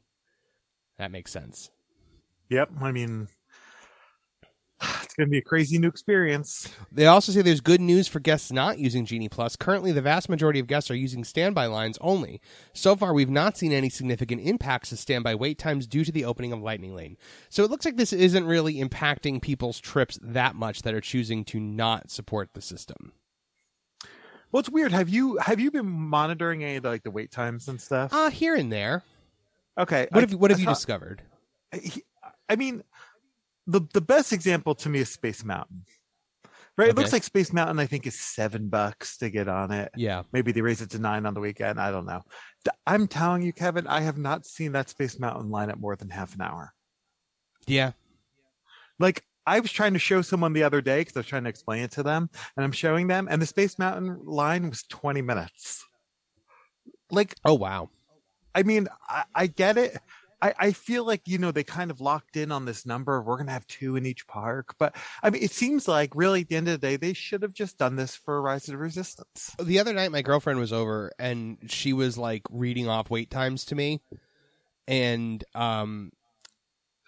That 0.98 1.12
makes 1.12 1.30
sense. 1.30 1.70
Yep. 2.48 2.70
I 2.80 2.92
mean, 2.92 3.28
it's 5.02 5.14
going 5.14 5.26
to 5.26 5.30
be 5.30 5.38
a 5.38 5.42
crazy 5.42 5.78
new 5.78 5.88
experience. 5.88 6.68
They 6.92 7.06
also 7.06 7.32
say 7.32 7.40
there's 7.42 7.60
good 7.60 7.80
news 7.80 8.08
for 8.08 8.20
guests 8.20 8.52
not 8.52 8.78
using 8.78 9.06
Genie 9.06 9.28
Plus. 9.28 9.56
Currently, 9.56 9.92
the 9.92 10.02
vast 10.02 10.28
majority 10.28 10.60
of 10.60 10.66
guests 10.66 10.90
are 10.90 10.94
using 10.96 11.24
standby 11.24 11.66
lines 11.66 11.96
only. 12.00 12.40
So 12.74 12.94
far, 12.96 13.14
we've 13.14 13.30
not 13.30 13.56
seen 13.56 13.72
any 13.72 13.88
significant 13.88 14.42
impacts 14.42 14.90
to 14.90 14.96
standby 14.96 15.34
wait 15.36 15.58
times 15.58 15.86
due 15.86 16.04
to 16.04 16.12
the 16.12 16.24
opening 16.24 16.52
of 16.52 16.60
Lightning 16.60 16.94
Lane. 16.94 17.16
So 17.48 17.64
it 17.64 17.70
looks 17.70 17.84
like 17.84 17.96
this 17.96 18.12
isn't 18.12 18.44
really 18.46 18.74
impacting 18.74 19.40
people's 19.40 19.80
trips 19.80 20.18
that 20.22 20.54
much 20.54 20.82
that 20.82 20.94
are 20.94 21.00
choosing 21.00 21.44
to 21.46 21.60
not 21.60 22.10
support 22.10 22.50
the 22.52 22.60
system. 22.62 23.12
Well, 24.52 24.60
it's 24.60 24.70
weird. 24.70 24.92
Have 24.92 25.08
you 25.08 25.38
have 25.38 25.58
you 25.58 25.70
been 25.70 25.86
monitoring 25.86 26.62
any 26.62 26.76
of 26.76 26.82
the, 26.84 26.88
like 26.90 27.02
the 27.02 27.10
wait 27.10 27.30
times 27.32 27.68
and 27.68 27.80
stuff? 27.80 28.12
Uh, 28.12 28.30
here 28.30 28.54
and 28.54 28.72
there. 28.72 29.02
Okay. 29.78 30.06
What 30.10 30.18
I- 30.18 30.20
have 30.20 30.30
you, 30.30 30.38
what 30.38 30.50
have 30.50 30.58
I 30.58 30.60
you 30.60 30.66
thought- 30.66 30.74
discovered? 30.74 31.22
I 32.48 32.54
mean, 32.56 32.84
the 33.66 33.80
the 33.92 34.00
best 34.00 34.32
example 34.32 34.74
to 34.76 34.88
me 34.88 35.00
is 35.00 35.10
Space 35.10 35.44
Mountain. 35.44 35.84
Right? 36.78 36.90
It 36.90 36.96
looks 36.96 37.12
like 37.12 37.24
Space 37.24 37.54
Mountain. 37.54 37.78
I 37.78 37.86
think 37.86 38.06
is 38.06 38.20
seven 38.20 38.68
bucks 38.68 39.16
to 39.18 39.30
get 39.30 39.48
on 39.48 39.72
it. 39.72 39.90
Yeah. 39.96 40.24
Maybe 40.32 40.52
they 40.52 40.60
raise 40.60 40.82
it 40.82 40.90
to 40.90 40.98
nine 40.98 41.24
on 41.24 41.32
the 41.32 41.40
weekend. 41.40 41.80
I 41.80 41.90
don't 41.90 42.04
know. 42.04 42.20
I'm 42.86 43.08
telling 43.08 43.42
you, 43.42 43.54
Kevin, 43.54 43.86
I 43.86 44.00
have 44.02 44.18
not 44.18 44.44
seen 44.44 44.72
that 44.72 44.90
Space 44.90 45.18
Mountain 45.18 45.50
line 45.50 45.70
up 45.70 45.78
more 45.78 45.96
than 45.96 46.10
half 46.10 46.34
an 46.34 46.42
hour. 46.42 46.74
Yeah. 47.66 47.92
Like 48.98 49.24
I 49.46 49.60
was 49.60 49.72
trying 49.72 49.94
to 49.94 49.98
show 49.98 50.20
someone 50.20 50.52
the 50.52 50.64
other 50.64 50.82
day 50.82 51.00
because 51.00 51.16
I 51.16 51.20
was 51.20 51.26
trying 51.26 51.44
to 51.44 51.50
explain 51.50 51.82
it 51.82 51.92
to 51.92 52.02
them, 52.02 52.28
and 52.56 52.64
I'm 52.64 52.72
showing 52.72 53.06
them, 53.06 53.28
and 53.30 53.40
the 53.40 53.46
Space 53.46 53.78
Mountain 53.78 54.20
line 54.24 54.68
was 54.68 54.82
20 54.84 55.22
minutes. 55.22 55.84
Like 57.10 57.36
Oh, 57.44 57.54
wow. 57.54 57.88
I 58.54 58.64
mean, 58.64 58.88
I, 59.08 59.24
I 59.34 59.46
get 59.46 59.76
it. 59.76 59.98
I, 60.42 60.54
I 60.58 60.72
feel 60.72 61.04
like, 61.04 61.22
you 61.26 61.38
know, 61.38 61.50
they 61.50 61.64
kind 61.64 61.90
of 61.90 62.00
locked 62.00 62.36
in 62.36 62.52
on 62.52 62.66
this 62.66 62.84
number. 62.84 63.22
We're 63.22 63.36
going 63.36 63.46
to 63.46 63.52
have 63.52 63.66
two 63.66 63.96
in 63.96 64.04
each 64.04 64.26
park. 64.26 64.74
But 64.78 64.94
I 65.22 65.30
mean, 65.30 65.42
it 65.42 65.50
seems 65.50 65.88
like 65.88 66.14
really 66.14 66.42
at 66.42 66.48
the 66.48 66.56
end 66.56 66.68
of 66.68 66.78
the 66.80 66.86
day, 66.86 66.96
they 66.96 67.14
should 67.14 67.42
have 67.42 67.54
just 67.54 67.78
done 67.78 67.96
this 67.96 68.14
for 68.14 68.40
Rise 68.42 68.68
of 68.68 68.72
the 68.72 68.78
Resistance. 68.78 69.56
The 69.58 69.78
other 69.78 69.94
night, 69.94 70.12
my 70.12 70.22
girlfriend 70.22 70.58
was 70.58 70.72
over 70.72 71.10
and 71.18 71.58
she 71.68 71.92
was 71.92 72.18
like 72.18 72.42
reading 72.50 72.86
off 72.88 73.08
wait 73.10 73.30
times 73.30 73.64
to 73.66 73.74
me. 73.74 74.02
And, 74.86 75.42
um, 75.54 76.12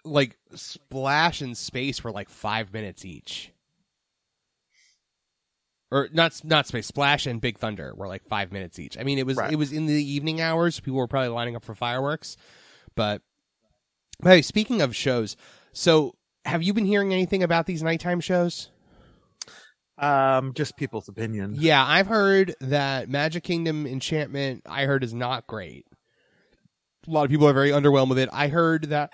like 0.03 0.37
Splash 0.55 1.41
and 1.41 1.55
Space 1.57 2.03
were 2.03 2.11
like 2.11 2.29
five 2.29 2.73
minutes 2.73 3.05
each. 3.05 3.51
Or 5.91 6.07
not, 6.13 6.39
not 6.43 6.67
Space. 6.67 6.87
Splash 6.87 7.25
and 7.25 7.41
Big 7.41 7.57
Thunder 7.57 7.93
were 7.95 8.07
like 8.07 8.23
five 8.25 8.51
minutes 8.51 8.77
each. 8.79 8.97
I 8.97 9.03
mean, 9.03 9.17
it 9.17 9.25
was 9.25 9.37
Right. 9.37 9.51
it 9.51 9.55
was 9.55 9.71
in 9.71 9.87
the 9.87 9.93
evening 9.93 10.39
hours. 10.39 10.79
People 10.79 10.97
were 10.97 11.07
probably 11.07 11.29
lining 11.29 11.55
up 11.55 11.65
for 11.65 11.73
fireworks, 11.73 12.37
but. 12.99 13.21
But 14.21 14.31
hey, 14.31 14.41
speaking 14.41 14.81
of 14.81 14.93
shows, 14.93 15.37
so 15.71 16.13
have 16.43 16.61
you 16.61 16.73
been 16.73 16.83
hearing 16.85 17.13
anything 17.13 17.41
about 17.41 17.65
these 17.67 17.81
nighttime 17.81 18.19
shows? 18.19 18.69
Um, 19.97 20.53
just 20.53 20.75
people's 20.75 21.07
opinion. 21.07 21.55
Yeah, 21.57 21.85
I've 21.85 22.07
heard 22.07 22.53
that 22.59 23.07
Magic 23.07 23.43
Kingdom 23.43 23.87
Enchantment, 23.87 24.63
I 24.67 24.83
heard, 24.83 25.05
is 25.05 25.13
not 25.13 25.47
great. 25.47 25.85
A 27.07 27.11
lot 27.11 27.23
of 27.23 27.29
people 27.31 27.47
are 27.47 27.53
very 27.53 27.69
underwhelmed 27.69 28.09
with 28.09 28.19
it. 28.19 28.27
I 28.33 28.49
heard 28.49 28.89
that. 28.89 29.13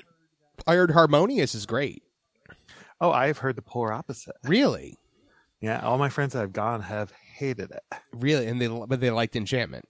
I 0.66 0.74
heard 0.74 0.92
Harmonious 0.92 1.54
is 1.54 1.68
great. 1.68 2.02
Oh, 3.00 3.12
I've 3.12 3.38
heard 3.40 3.56
the 3.56 3.62
polar 3.62 3.94
opposite. 3.94 4.36
Really, 4.44 4.98
Yeah, 5.62 5.82
all 5.82 6.00
my 6.00 6.10
friends 6.10 6.34
that 6.34 6.40
have 6.40 6.54
gone 6.54 6.82
have 6.82 7.12
hated 7.12 7.70
it. 7.72 7.84
really, 8.12 8.48
and 8.48 8.60
they 8.60 8.68
but 8.68 9.00
they 9.02 9.12
liked 9.12 9.36
Enchantment, 9.36 9.86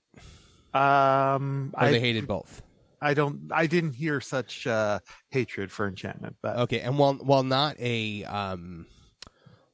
Um, 0.73 1.73
or 1.77 1.89
they 1.89 1.97
I, 1.97 1.99
hated 1.99 2.27
both. 2.27 2.61
I 3.05 3.13
don't, 3.13 3.51
I 3.51 3.67
didn't 3.67 3.93
hear 3.93 4.19
such 4.19 4.65
uh, 4.65 4.99
hatred 5.29 5.71
for 5.71 5.87
enchantment, 5.87 6.37
but 6.41 6.57
Okay, 6.57 6.79
and 6.79 6.97
while 6.97 7.13
while 7.13 7.43
not 7.43 7.79
a 7.79 8.23
um, 8.23 8.87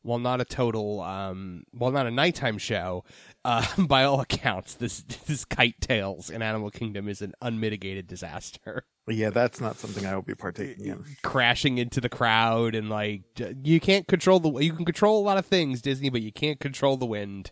while 0.02 0.20
not 0.20 0.41
a 0.41 0.46
total 0.46 1.00
um, 1.02 1.63
while 1.72 1.91
not 1.91 2.08
a 2.08 2.12
nighttime 2.12 2.58
show, 2.58 3.06
uh, 3.46 3.65
by 3.78 4.04
all 4.04 4.20
accounts, 4.20 4.74
this 4.74 5.02
this 5.02 5.46
Kite 5.46 5.80
Tales 5.80 6.30
in 6.30 6.41
Animal 6.41 6.72
Kingdom 6.72 7.08
is 7.08 7.22
an 7.22 7.34
unmitigated 7.41 8.06
disaster. 8.06 8.86
yeah, 9.08 9.30
that's 9.30 9.62
not 9.62 9.78
something 9.78 10.06
I 10.06 10.13
will 10.13 10.22
be 10.22 10.36
partaking 10.36 10.86
in. 10.86 11.06
crashing 11.22 11.78
into 11.78 12.02
the 12.02 12.10
crowd 12.10 12.76
and 12.76 12.89
like 12.89 13.24
you 13.63 13.80
can't 13.80 14.08
control 14.08 14.39
the 14.39 14.52
you 14.60 14.74
can 14.74 14.86
control 14.86 15.22
a 15.22 15.26
lot 15.26 15.38
of 15.38 15.46
things 15.46 15.82
Disney 15.82 16.10
but 16.10 16.22
you 16.22 16.32
can't 16.34 16.60
control 16.60 16.98
the 16.98 17.06
wind. 17.06 17.52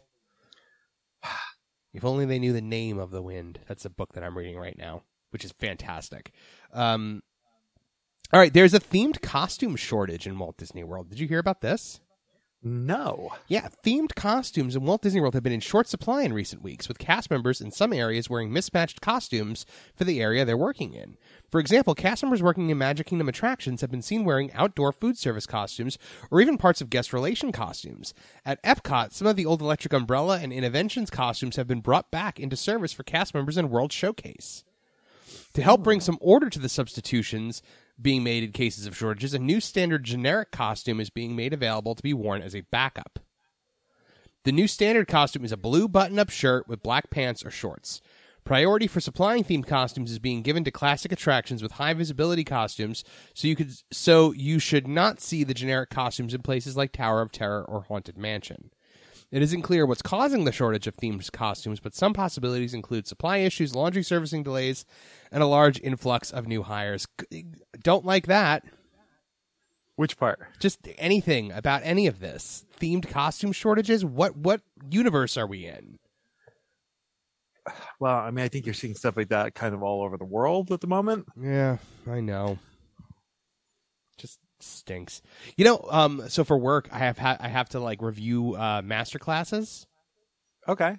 If 1.92 2.06
only 2.06 2.26
they 2.26 2.38
knew 2.38 2.54
the 2.54 2.62
name 2.62 3.00
of 3.00 3.10
the 3.10 3.24
wind. 3.24 3.62
That's 3.68 3.84
a 3.84 3.90
book 3.90 4.14
that 4.14 4.24
I'm 4.24 4.38
reading 4.38 4.60
right 4.60 4.78
now, 4.78 5.02
which 5.32 5.46
is 5.46 5.52
fantastic. 5.52 6.32
Um 6.74 7.22
All 8.32 8.40
right, 8.40 8.54
there's 8.54 8.74
a 8.74 8.80
themed 8.80 9.22
costume 9.22 9.76
shortage 9.76 10.28
in 10.28 10.38
Walt 10.38 10.58
Disney 10.58 10.84
World. 10.84 11.10
Did 11.10 11.20
you 11.20 11.28
hear 11.28 11.40
about 11.40 11.62
this? 11.62 12.00
No. 12.62 13.30
Yeah, 13.48 13.70
themed 13.86 14.16
costumes 14.16 14.76
in 14.76 14.84
Walt 14.84 15.02
Disney 15.02 15.22
World 15.22 15.34
have 15.34 15.44
been 15.44 15.54
in 15.54 15.62
short 15.62 15.88
supply 15.88 16.24
in 16.24 16.34
recent 16.34 16.62
weeks, 16.62 16.90
with 16.90 17.00
cast 17.00 17.32
members 17.32 17.62
in 17.62 17.72
some 17.72 17.94
areas 17.94 18.30
wearing 18.30 18.52
mismatched 18.52 19.00
costumes 19.00 19.66
for 19.96 20.04
the 20.04 20.22
area 20.22 20.44
they're 20.44 20.58
working 20.58 20.94
in. 20.94 21.16
For 21.50 21.62
example, 21.62 21.96
cast 21.96 22.22
members 22.22 22.44
working 22.44 22.70
in 22.70 22.78
Magic 22.78 23.08
Kingdom 23.08 23.30
attractions 23.30 23.80
have 23.80 23.90
been 23.90 24.02
seen 24.02 24.26
wearing 24.26 24.52
outdoor 24.52 24.92
food 24.92 25.18
service 25.18 25.46
costumes 25.46 25.98
or 26.30 26.42
even 26.42 26.58
parts 26.58 26.82
of 26.82 26.90
guest 26.90 27.14
relation 27.14 27.54
costumes. 27.54 28.14
At 28.46 28.62
Epcot, 28.64 29.14
some 29.14 29.28
of 29.28 29.38
the 29.38 29.46
old 29.46 29.62
Electric 29.62 29.94
Umbrella 29.94 30.40
and 30.42 30.52
Innoventions 30.52 31.10
costumes 31.10 31.56
have 31.56 31.68
been 31.68 31.80
brought 31.80 32.12
back 32.12 32.42
into 32.42 32.58
service 32.58 32.92
for 32.92 33.04
cast 33.04 33.34
members 33.34 33.58
in 33.58 33.70
World 33.70 33.94
Showcase. 33.94 34.66
To 35.54 35.62
help 35.62 35.84
bring 35.84 36.00
hmm. 36.00 36.06
some 36.06 36.18
order 36.22 36.50
to 36.50 36.60
the 36.60 36.70
substitutions 36.70 37.62
being 38.02 38.24
made 38.24 38.44
in 38.44 38.52
cases 38.52 38.86
of 38.86 38.96
shortages, 38.96 39.34
a 39.34 39.40
new 39.40 39.60
standard 39.60 40.04
generic 40.04 40.52
costume 40.52 41.00
is 41.00 41.10
being 41.10 41.36
made 41.36 41.54
available 41.54 41.96
to 41.96 42.04
be 42.04 42.14
worn 42.14 42.42
as 42.42 42.56
a 42.56 42.62
backup. 42.62 43.20
The 44.46 44.52
new 44.54 44.68
standard 44.68 45.08
costume 45.08 45.44
is 45.44 45.52
a 45.52 45.58
blue 45.58 45.88
button 45.88 46.18
up 46.18 46.30
shirt 46.30 46.68
with 46.68 46.82
black 46.82 47.10
pants 47.10 47.46
or 47.46 47.52
shorts. 47.52 48.02
Priority 48.46 48.88
for 48.88 49.02
supplying 49.02 49.44
themed 49.44 49.68
costumes 49.68 50.12
is 50.12 50.18
being 50.18 50.42
given 50.42 50.64
to 50.64 50.72
classic 50.72 51.12
attractions 51.12 51.62
with 51.62 51.74
high 51.74 51.94
visibility 51.94 52.44
costumes, 52.44 53.04
so 53.34 53.48
you 53.48 53.56
could 53.56 53.72
so 53.92 54.32
you 54.32 54.58
should 54.58 54.88
not 54.88 55.20
see 55.20 55.44
the 55.44 55.54
generic 55.54 55.90
costumes 55.90 56.34
in 56.34 56.42
places 56.42 56.76
like 56.76 56.92
Tower 56.92 57.22
of 57.22 57.32
Terror 57.32 57.64
or 57.64 57.84
Haunted 57.84 58.18
Mansion. 58.18 58.72
It 59.32 59.44
isn't 59.44 59.62
clear 59.62 59.86
what's 59.86 60.02
causing 60.02 60.46
the 60.46 60.52
shortage 60.52 60.88
of 60.88 60.98
themed 60.98 61.32
costumes, 61.32 61.80
but 61.80 61.94
some 61.94 62.14
possibilities 62.14 62.74
include 62.74 63.08
supply 63.08 63.38
issues, 63.38 63.76
laundry 63.76 64.02
servicing 64.02 64.42
delays, 64.42 64.86
and 65.32 65.44
a 65.44 65.48
large 65.48 65.80
influx 65.82 66.32
of 66.32 66.48
new 66.48 66.64
hires. 66.64 67.08
Don't 67.84 68.06
like 68.06 68.26
that. 68.26 68.64
Which 69.98 70.18
part? 70.18 70.40
Just 70.60 70.80
anything 70.98 71.52
about 71.52 71.82
any 71.84 72.08
of 72.08 72.20
this. 72.20 72.66
Themed 72.80 73.10
costume 73.10 73.52
shortages? 73.52 74.04
What 74.04 74.36
what 74.38 74.62
universe 74.90 75.38
are 75.38 75.46
we 75.46 75.66
in? 75.68 76.00
Well, 78.00 78.16
I 78.16 78.32
mean, 78.32 78.46
I 78.46 78.48
think 78.48 78.66
you're 78.66 78.74
seeing 78.74 78.96
stuff 78.96 79.18
like 79.18 79.30
that 79.30 79.54
kind 79.54 79.76
of 79.76 79.84
all 79.84 80.02
over 80.02 80.18
the 80.18 80.26
world 80.26 80.72
at 80.72 80.82
the 80.82 80.88
moment. 80.88 81.28
Yeah, 81.40 81.78
I 82.08 82.22
know. 82.22 82.58
Just 84.18 84.40
stinks. 84.62 85.22
You 85.58 85.66
know, 85.66 85.86
um 85.90 86.24
so 86.30 86.44
for 86.44 86.58
work 86.58 86.90
I 86.92 87.00
have 87.00 87.18
ha- 87.18 87.38
I 87.40 87.48
have 87.48 87.70
to 87.70 87.80
like 87.80 88.02
review 88.02 88.56
uh 88.56 88.82
master 88.84 89.20
classes. 89.20 89.88
Okay. 90.68 90.98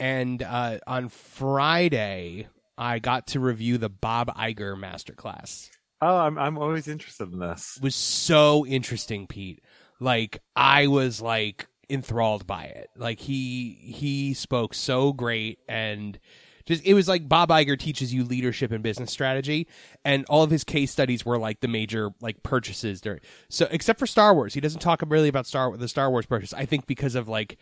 and 0.00 0.42
uh, 0.42 0.78
on 0.86 1.08
Friday 1.08 2.48
I 2.78 2.98
got 2.98 3.28
to 3.28 3.40
review 3.40 3.78
the 3.78 3.88
Bob 3.88 4.28
Iger 4.36 4.76
masterclass. 4.78 5.70
Oh, 6.02 6.16
I'm 6.18 6.38
I'm 6.38 6.58
always 6.58 6.88
interested 6.88 7.32
in 7.32 7.38
this. 7.38 7.74
It 7.78 7.82
was 7.82 7.94
so 7.94 8.66
interesting, 8.66 9.26
Pete. 9.26 9.62
Like 10.00 10.40
I 10.54 10.88
was 10.88 11.22
like 11.22 11.68
enthralled 11.88 12.46
by 12.46 12.64
it. 12.64 12.88
Like 12.96 13.20
he 13.20 13.78
he 13.80 14.34
spoke 14.34 14.74
so 14.74 15.12
great 15.12 15.58
and 15.68 16.18
just 16.66 16.84
it 16.84 16.94
was 16.94 17.08
like 17.08 17.28
Bob 17.28 17.48
Iger 17.48 17.78
teaches 17.78 18.12
you 18.12 18.24
leadership 18.24 18.70
and 18.72 18.82
business 18.82 19.10
strategy 19.10 19.66
and 20.04 20.24
all 20.26 20.42
of 20.42 20.50
his 20.50 20.64
case 20.64 20.90
studies 20.90 21.24
were 21.24 21.38
like 21.38 21.60
the 21.60 21.68
major 21.68 22.10
like 22.20 22.42
purchases 22.42 23.00
during 23.00 23.20
so 23.48 23.66
except 23.70 23.98
for 23.98 24.06
Star 24.06 24.34
Wars 24.34 24.54
he 24.54 24.60
doesn't 24.60 24.80
talk 24.80 25.02
really 25.06 25.28
about 25.28 25.46
Star 25.46 25.76
the 25.76 25.88
Star 25.88 26.10
Wars 26.10 26.26
purchase 26.26 26.52
I 26.52 26.64
think 26.66 26.86
because 26.86 27.14
of 27.14 27.28
like 27.28 27.56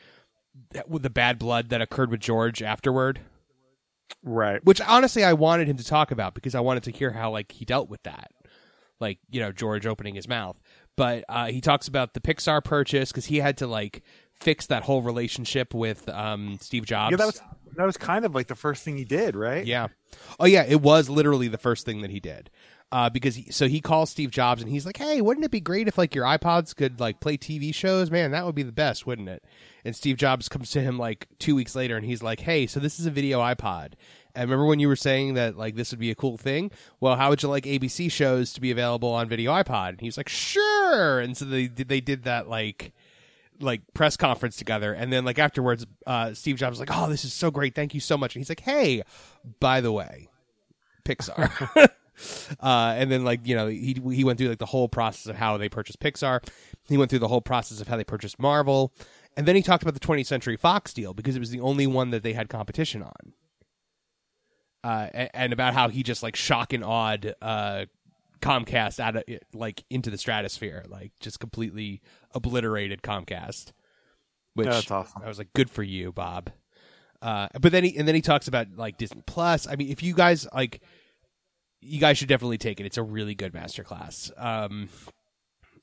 the 0.88 1.10
bad 1.10 1.38
blood 1.38 1.68
that 1.70 1.80
occurred 1.80 2.10
with 2.10 2.20
George 2.20 2.62
afterward 2.62 3.20
Right. 4.22 4.64
which 4.64 4.80
honestly 4.80 5.24
I 5.24 5.32
wanted 5.32 5.68
him 5.68 5.76
to 5.76 5.84
talk 5.84 6.10
about 6.10 6.34
because 6.34 6.54
I 6.54 6.60
wanted 6.60 6.82
to 6.84 6.90
hear 6.90 7.10
how 7.10 7.30
like 7.30 7.52
he 7.52 7.64
dealt 7.64 7.88
with 7.88 8.02
that, 8.04 8.30
like 9.00 9.18
you 9.30 9.40
know 9.40 9.50
George 9.52 9.86
opening 9.86 10.14
his 10.14 10.28
mouth. 10.28 10.60
But 10.96 11.24
uh, 11.28 11.46
he 11.46 11.60
talks 11.60 11.88
about 11.88 12.14
the 12.14 12.20
Pixar 12.20 12.62
purchase 12.62 13.10
because 13.10 13.26
he 13.26 13.38
had 13.38 13.56
to 13.58 13.66
like 13.66 14.02
fix 14.32 14.66
that 14.66 14.84
whole 14.84 15.02
relationship 15.02 15.74
with 15.74 16.08
um, 16.08 16.58
Steve 16.60 16.86
Jobs. 16.86 17.10
Yeah, 17.12 17.16
that 17.16 17.26
was 17.26 17.42
that 17.76 17.84
was 17.84 17.96
kind 17.96 18.24
of 18.24 18.34
like 18.34 18.48
the 18.48 18.54
first 18.54 18.84
thing 18.84 18.96
he 18.96 19.04
did, 19.04 19.36
right? 19.36 19.64
Yeah. 19.64 19.88
Oh 20.38 20.46
yeah, 20.46 20.64
it 20.66 20.80
was 20.80 21.08
literally 21.08 21.48
the 21.48 21.58
first 21.58 21.84
thing 21.84 22.02
that 22.02 22.10
he 22.10 22.20
did. 22.20 22.50
Uh, 22.92 23.10
because 23.10 23.34
he, 23.34 23.50
so 23.50 23.66
he 23.66 23.80
calls 23.80 24.08
Steve 24.08 24.30
Jobs 24.30 24.62
and 24.62 24.70
he's 24.70 24.86
like, 24.86 24.98
"Hey, 24.98 25.20
wouldn't 25.20 25.44
it 25.44 25.50
be 25.50 25.60
great 25.60 25.88
if 25.88 25.98
like 25.98 26.14
your 26.14 26.24
iPods 26.24 26.76
could 26.76 27.00
like 27.00 27.18
play 27.18 27.36
TV 27.36 27.74
shows? 27.74 28.10
Man, 28.10 28.30
that 28.30 28.46
would 28.46 28.54
be 28.54 28.62
the 28.62 28.70
best, 28.70 29.04
wouldn't 29.06 29.28
it?" 29.28 29.42
And 29.84 29.96
Steve 29.96 30.16
Jobs 30.16 30.48
comes 30.48 30.70
to 30.70 30.80
him 30.80 30.96
like 30.98 31.26
two 31.38 31.56
weeks 31.56 31.74
later 31.74 31.96
and 31.96 32.06
he's 32.06 32.22
like, 32.22 32.40
"Hey, 32.40 32.66
so 32.68 32.78
this 32.78 33.00
is 33.00 33.06
a 33.06 33.10
video 33.10 33.40
iPod. 33.40 33.94
And 34.36 34.48
remember 34.48 34.66
when 34.66 34.78
you 34.78 34.88
were 34.88 34.96
saying 34.96 35.34
that 35.34 35.56
like 35.56 35.74
this 35.74 35.90
would 35.90 35.98
be 35.98 36.10
a 36.10 36.14
cool 36.14 36.36
thing? 36.36 36.70
Well, 37.00 37.16
how 37.16 37.30
would 37.30 37.42
you 37.42 37.48
like 37.48 37.64
ABC 37.64 38.12
shows 38.12 38.52
to 38.52 38.60
be 38.60 38.70
available 38.70 39.10
on 39.10 39.28
video 39.28 39.50
iPod?" 39.52 39.90
And 39.90 40.00
he's 40.00 40.16
like, 40.16 40.28
"Sure." 40.28 41.18
And 41.18 41.36
so 41.36 41.44
they 41.46 41.66
they 41.66 42.00
did 42.00 42.22
that 42.24 42.48
like 42.48 42.92
like 43.60 43.82
press 43.94 44.16
conference 44.16 44.56
together 44.56 44.92
and 44.92 45.12
then 45.12 45.24
like 45.24 45.38
afterwards 45.38 45.86
uh 46.06 46.34
Steve 46.34 46.56
Jobs 46.56 46.78
was 46.78 46.88
like, 46.88 46.96
"Oh, 46.96 47.08
this 47.08 47.24
is 47.24 47.32
so 47.32 47.50
great. 47.50 47.74
Thank 47.74 47.94
you 47.94 48.00
so 48.00 48.16
much." 48.16 48.34
And 48.34 48.40
he's 48.40 48.48
like, 48.48 48.60
"Hey, 48.60 49.02
by 49.60 49.80
the 49.80 49.92
way, 49.92 50.28
Pixar." 51.04 51.90
uh 52.60 52.94
and 52.96 53.10
then 53.10 53.24
like, 53.24 53.46
you 53.46 53.54
know, 53.54 53.66
he 53.66 54.00
he 54.12 54.24
went 54.24 54.38
through 54.38 54.48
like 54.48 54.58
the 54.58 54.66
whole 54.66 54.88
process 54.88 55.26
of 55.26 55.36
how 55.36 55.56
they 55.56 55.68
purchased 55.68 56.00
Pixar. 56.00 56.46
He 56.88 56.96
went 56.96 57.10
through 57.10 57.20
the 57.20 57.28
whole 57.28 57.40
process 57.40 57.80
of 57.80 57.88
how 57.88 57.96
they 57.96 58.04
purchased 58.04 58.38
Marvel. 58.38 58.92
And 59.36 59.46
then 59.46 59.56
he 59.56 59.62
talked 59.62 59.82
about 59.82 59.94
the 59.94 60.00
20th 60.00 60.26
Century 60.26 60.56
Fox 60.56 60.92
deal 60.94 61.12
because 61.12 61.34
it 61.34 61.40
was 61.40 61.50
the 61.50 61.60
only 61.60 61.86
one 61.86 62.10
that 62.10 62.22
they 62.22 62.34
had 62.34 62.48
competition 62.48 63.02
on. 63.02 63.32
Uh 64.82 65.08
and, 65.12 65.30
and 65.34 65.52
about 65.52 65.74
how 65.74 65.88
he 65.88 66.02
just 66.02 66.22
like 66.22 66.36
shock 66.36 66.72
and 66.72 66.84
awed 66.84 67.34
uh 67.42 67.86
Comcast 68.44 69.00
out 69.00 69.16
of 69.16 69.24
like 69.54 69.84
into 69.88 70.10
the 70.10 70.18
stratosphere, 70.18 70.84
like 70.88 71.12
just 71.20 71.40
completely 71.40 72.02
obliterated 72.34 73.02
Comcast. 73.02 73.72
Which 74.54 74.66
Yeah, 74.66 74.80
awesome. 74.90 75.22
I 75.24 75.28
was 75.28 75.38
like, 75.38 75.52
good 75.54 75.70
for 75.70 75.82
you, 75.82 76.12
Bob. 76.12 76.50
Uh, 77.22 77.48
but 77.58 77.72
then 77.72 77.84
he 77.84 77.96
and 77.96 78.06
then 78.06 78.14
he 78.14 78.20
talks 78.20 78.46
about 78.46 78.76
like 78.76 78.98
Disney 78.98 79.22
Plus. 79.26 79.66
I 79.66 79.76
mean, 79.76 79.88
if 79.88 80.02
you 80.02 80.14
guys 80.14 80.46
like, 80.52 80.82
you 81.80 81.98
guys 81.98 82.18
should 82.18 82.28
definitely 82.28 82.58
take 82.58 82.80
it. 82.80 82.86
It's 82.86 82.98
a 82.98 83.02
really 83.02 83.34
good 83.34 83.54
masterclass. 83.54 84.30
Um, 84.36 84.90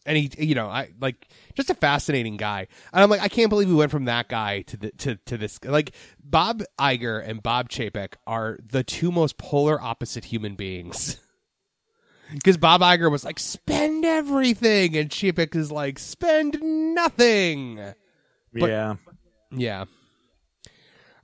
and 0.06 0.18
he, 0.18 0.32
you 0.38 0.54
know, 0.54 0.68
I 0.68 0.90
like 1.00 1.28
just 1.56 1.72
a 1.72 1.76
fascinating 1.76 2.38
guy. 2.38 2.68
And 2.94 3.04
I'm 3.04 3.10
like, 3.10 3.22
I 3.22 3.28
can't 3.28 3.50
believe 3.50 3.70
we 3.70 3.76
went 3.76 3.92
from 3.92 4.06
that 4.06 4.30
guy 4.30 4.62
to 4.64 4.78
the 4.78 4.92
to 5.00 5.16
to 5.26 5.38
this. 5.38 5.60
Like 5.64 5.96
Bob 6.24 6.62
Iger 6.80 7.28
and 7.28 7.42
Bob 7.42 7.70
Chapek 7.70 8.14
are 8.28 8.60
the 8.64 8.84
two 8.84 9.12
most 9.12 9.40
polar 9.40 9.82
opposite 9.82 10.26
human 10.26 10.56
beings. 10.56 11.18
Because 12.34 12.58
Bob 12.58 12.82
Iger 12.82 13.12
was 13.12 13.26
like, 13.26 13.40
spend 13.40 14.06
everything, 14.06 14.96
and 14.96 15.10
Chapek 15.10 15.56
is 15.56 15.72
like, 15.72 16.00
spend 16.00 16.58
nothing. 16.62 17.76
But- 18.54 18.70
yeah. 18.70 18.96
Yeah. 19.52 19.86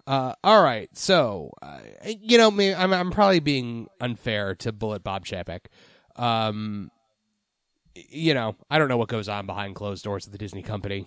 Uh, 0.06 0.34
all 0.43 0.62
right. 0.63 0.89
So, 0.98 1.52
uh, 1.62 1.80
you 2.06 2.38
know, 2.38 2.48
I'm 2.50 2.93
I'm 2.93 3.12
probably 3.12 3.41
being 3.41 3.88
unfair 4.00 4.56
to 4.56 4.72
Bullet 4.72 5.04
Bob 5.04 5.26
Chapek. 5.26 5.65
Um, 6.15 6.91
you 7.93 8.34
know, 8.34 8.56
I 8.70 8.80
don't 8.80 8.88
know 8.88 8.98
what 8.98 9.10
goes 9.10 9.28
on 9.28 9.46
behind 9.46 9.76
closed 9.76 10.04
doors 10.06 10.26
at 10.26 10.32
the 10.32 10.38
Disney 10.38 10.62
company. 10.62 11.06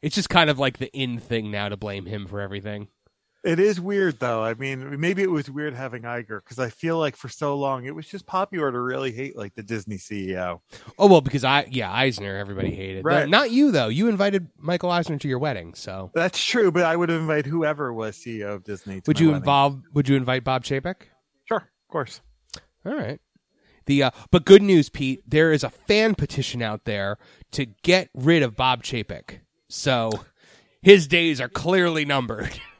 It's 0.00 0.14
just 0.14 0.30
kind 0.30 0.48
of 0.48 0.58
like 0.58 0.78
the 0.78 0.90
in 0.92 1.18
thing 1.18 1.50
now 1.50 1.68
to 1.68 1.76
blame 1.76 2.06
him 2.06 2.26
for 2.26 2.40
everything. 2.40 2.88
It 3.44 3.60
is 3.60 3.78
weird 3.78 4.20
though. 4.20 4.42
I 4.42 4.54
mean, 4.54 4.98
maybe 4.98 5.22
it 5.22 5.30
was 5.30 5.50
weird 5.50 5.74
having 5.74 6.02
Iger 6.02 6.42
because 6.42 6.58
I 6.58 6.70
feel 6.70 6.98
like 6.98 7.14
for 7.14 7.28
so 7.28 7.56
long 7.56 7.84
it 7.84 7.94
was 7.94 8.06
just 8.06 8.24
popular 8.24 8.72
to 8.72 8.80
really 8.80 9.12
hate 9.12 9.36
like 9.36 9.54
the 9.54 9.62
Disney 9.62 9.98
CEO. 9.98 10.60
Oh 10.98 11.08
well, 11.08 11.20
because 11.20 11.44
I 11.44 11.66
yeah 11.70 11.92
Eisner 11.92 12.36
everybody 12.36 12.74
hated. 12.74 13.04
Right. 13.04 13.28
Not 13.28 13.50
you 13.50 13.70
though. 13.70 13.88
You 13.88 14.08
invited 14.08 14.48
Michael 14.56 14.90
Eisner 14.90 15.18
to 15.18 15.28
your 15.28 15.38
wedding, 15.38 15.74
so 15.74 16.10
That's 16.14 16.42
true, 16.42 16.72
but 16.72 16.84
I 16.84 16.96
would 16.96 17.10
invite 17.10 17.44
whoever 17.44 17.92
was 17.92 18.16
CEO 18.16 18.54
of 18.54 18.64
Disney. 18.64 19.02
To 19.02 19.08
would 19.08 19.20
you 19.20 19.34
involve? 19.34 19.82
Would 19.92 20.08
you 20.08 20.16
invite 20.16 20.42
Bob 20.42 20.64
Chapek? 20.64 20.94
Sure, 21.44 21.58
of 21.58 21.88
course. 21.88 22.22
All 22.86 22.94
right. 22.96 23.20
The 23.84 24.04
uh, 24.04 24.10
but 24.30 24.46
good 24.46 24.62
news, 24.62 24.88
Pete. 24.88 25.22
There 25.28 25.52
is 25.52 25.62
a 25.62 25.68
fan 25.70 26.14
petition 26.14 26.62
out 26.62 26.86
there 26.86 27.18
to 27.52 27.66
get 27.66 28.08
rid 28.14 28.42
of 28.42 28.56
Bob 28.56 28.82
Chapek. 28.82 29.40
So 29.68 30.10
his 30.80 31.06
days 31.06 31.42
are 31.42 31.48
clearly 31.48 32.06
numbered. 32.06 32.58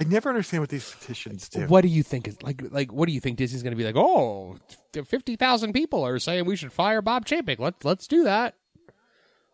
I 0.00 0.04
never 0.04 0.28
understand 0.28 0.62
what 0.62 0.70
these 0.70 0.90
petitions 0.90 1.48
do. 1.48 1.66
What 1.66 1.80
do 1.80 1.88
you 1.88 2.04
think 2.04 2.28
is 2.28 2.40
like? 2.42 2.62
Like, 2.70 2.92
what 2.92 3.06
do 3.06 3.12
you 3.12 3.20
think 3.20 3.36
Disney's 3.36 3.64
going 3.64 3.72
to 3.72 3.76
be 3.76 3.84
like? 3.84 3.96
Oh, 3.96 4.56
Oh, 4.96 5.04
fifty 5.04 5.36
thousand 5.36 5.72
people 5.72 6.04
are 6.04 6.18
saying 6.18 6.44
we 6.44 6.56
should 6.56 6.72
fire 6.72 7.02
Bob 7.02 7.26
Chapek. 7.26 7.58
Let's 7.58 7.84
let's 7.84 8.06
do 8.06 8.24
that. 8.24 8.54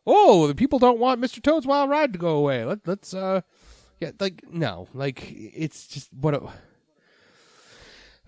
Oh, 0.06 0.46
the 0.46 0.54
people 0.54 0.78
don't 0.78 0.98
want 0.98 1.20
Mr. 1.20 1.42
Toad's 1.42 1.66
Wild 1.66 1.90
Ride 1.90 2.12
to 2.12 2.18
go 2.18 2.36
away. 2.36 2.64
Let 2.64 2.86
let's 2.86 3.14
uh, 3.14 3.40
yeah, 4.00 4.10
like 4.20 4.44
no, 4.50 4.88
like 4.92 5.32
it's 5.32 5.86
just 5.86 6.12
what. 6.12 6.52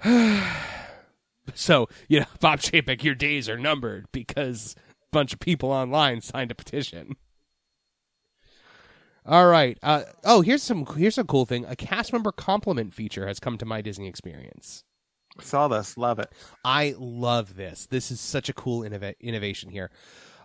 A... 0.05 0.43
so 1.55 1.89
you 2.09 2.21
know, 2.21 2.27
Bob 2.41 2.61
Chapek, 2.61 3.03
your 3.03 3.15
days 3.15 3.49
are 3.49 3.59
numbered 3.59 4.07
because 4.13 4.75
a 4.89 5.07
bunch 5.13 5.33
of 5.33 5.41
people 5.41 5.71
online 5.71 6.21
signed 6.21 6.51
a 6.51 6.55
petition. 6.55 7.17
All 9.27 9.47
right. 9.47 9.77
Uh, 9.83 10.03
oh, 10.25 10.41
here's 10.41 10.63
some 10.63 10.87
here's 10.87 11.19
a 11.19 11.25
cool 11.25 11.47
thing. 11.47 11.65
A 11.67 11.75
cast 11.75 12.13
member 12.13 12.31
compliment 12.31 12.95
feature 12.95 13.27
has 13.27 13.41
come 13.41 13.59
to 13.59 13.67
my 13.67 13.81
Disney 13.81 14.07
experience. 14.07 14.85
Saw 15.41 15.69
this, 15.69 15.99
love 15.99 16.19
it. 16.19 16.33
I 16.65 16.95
love 16.99 17.57
this. 17.57 17.87
This 17.87 18.11
is 18.11 18.21
such 18.21 18.49
a 18.49 18.55
cool 18.55 18.83
innova- 18.83 19.19
innovation 19.21 19.71
here. 19.71 19.91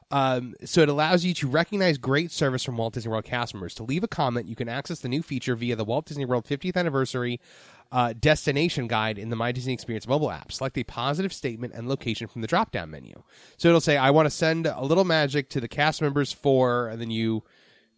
Um, 0.10 0.56
so 0.66 0.82
it 0.82 0.90
allows 0.90 1.24
you 1.24 1.34
to 1.36 1.48
recognize 1.48 1.98
great 1.98 2.32
service 2.32 2.64
from 2.64 2.76
Walt 2.76 2.94
Disney 2.96 3.10
World 3.10 3.24
cast 3.24 3.54
members. 3.54 3.74
To 3.76 3.84
leave 3.84 4.04
a 4.04 4.10
comment, 4.10 4.48
you 4.48 4.56
can 4.56 4.68
access 4.68 5.00
the 5.00 5.08
new 5.08 5.22
feature 5.22 5.56
via 5.56 5.78
the 5.78 5.86
Walt 5.86 6.06
Disney 6.06 6.26
World 6.26 6.46
50th 6.46 6.76
anniversary 6.76 7.40
uh, 7.94 8.14
destination 8.20 8.88
guide 8.88 9.18
in 9.18 9.30
the 9.30 9.38
My 9.38 9.54
Disney 9.54 9.74
Experience 9.74 10.08
mobile 10.08 10.30
app. 10.30 10.52
Select 10.52 10.78
a 10.78 10.84
positive 10.84 11.32
statement 11.32 11.74
and 11.74 11.88
location 11.88 12.28
from 12.28 12.42
the 12.42 12.48
drop 12.48 12.72
down 12.72 12.92
menu. 12.92 13.24
So 13.56 13.70
it'll 13.70 13.80
say, 13.80 13.96
I 13.96 14.10
want 14.10 14.26
to 14.26 14.32
send 14.32 14.66
a 14.68 14.84
little 14.84 15.06
magic 15.06 15.48
to 15.50 15.62
the 15.62 15.70
cast 15.70 16.02
members 16.02 16.34
for, 16.34 16.90
and 16.90 17.00
then 17.00 17.10
you 17.10 17.44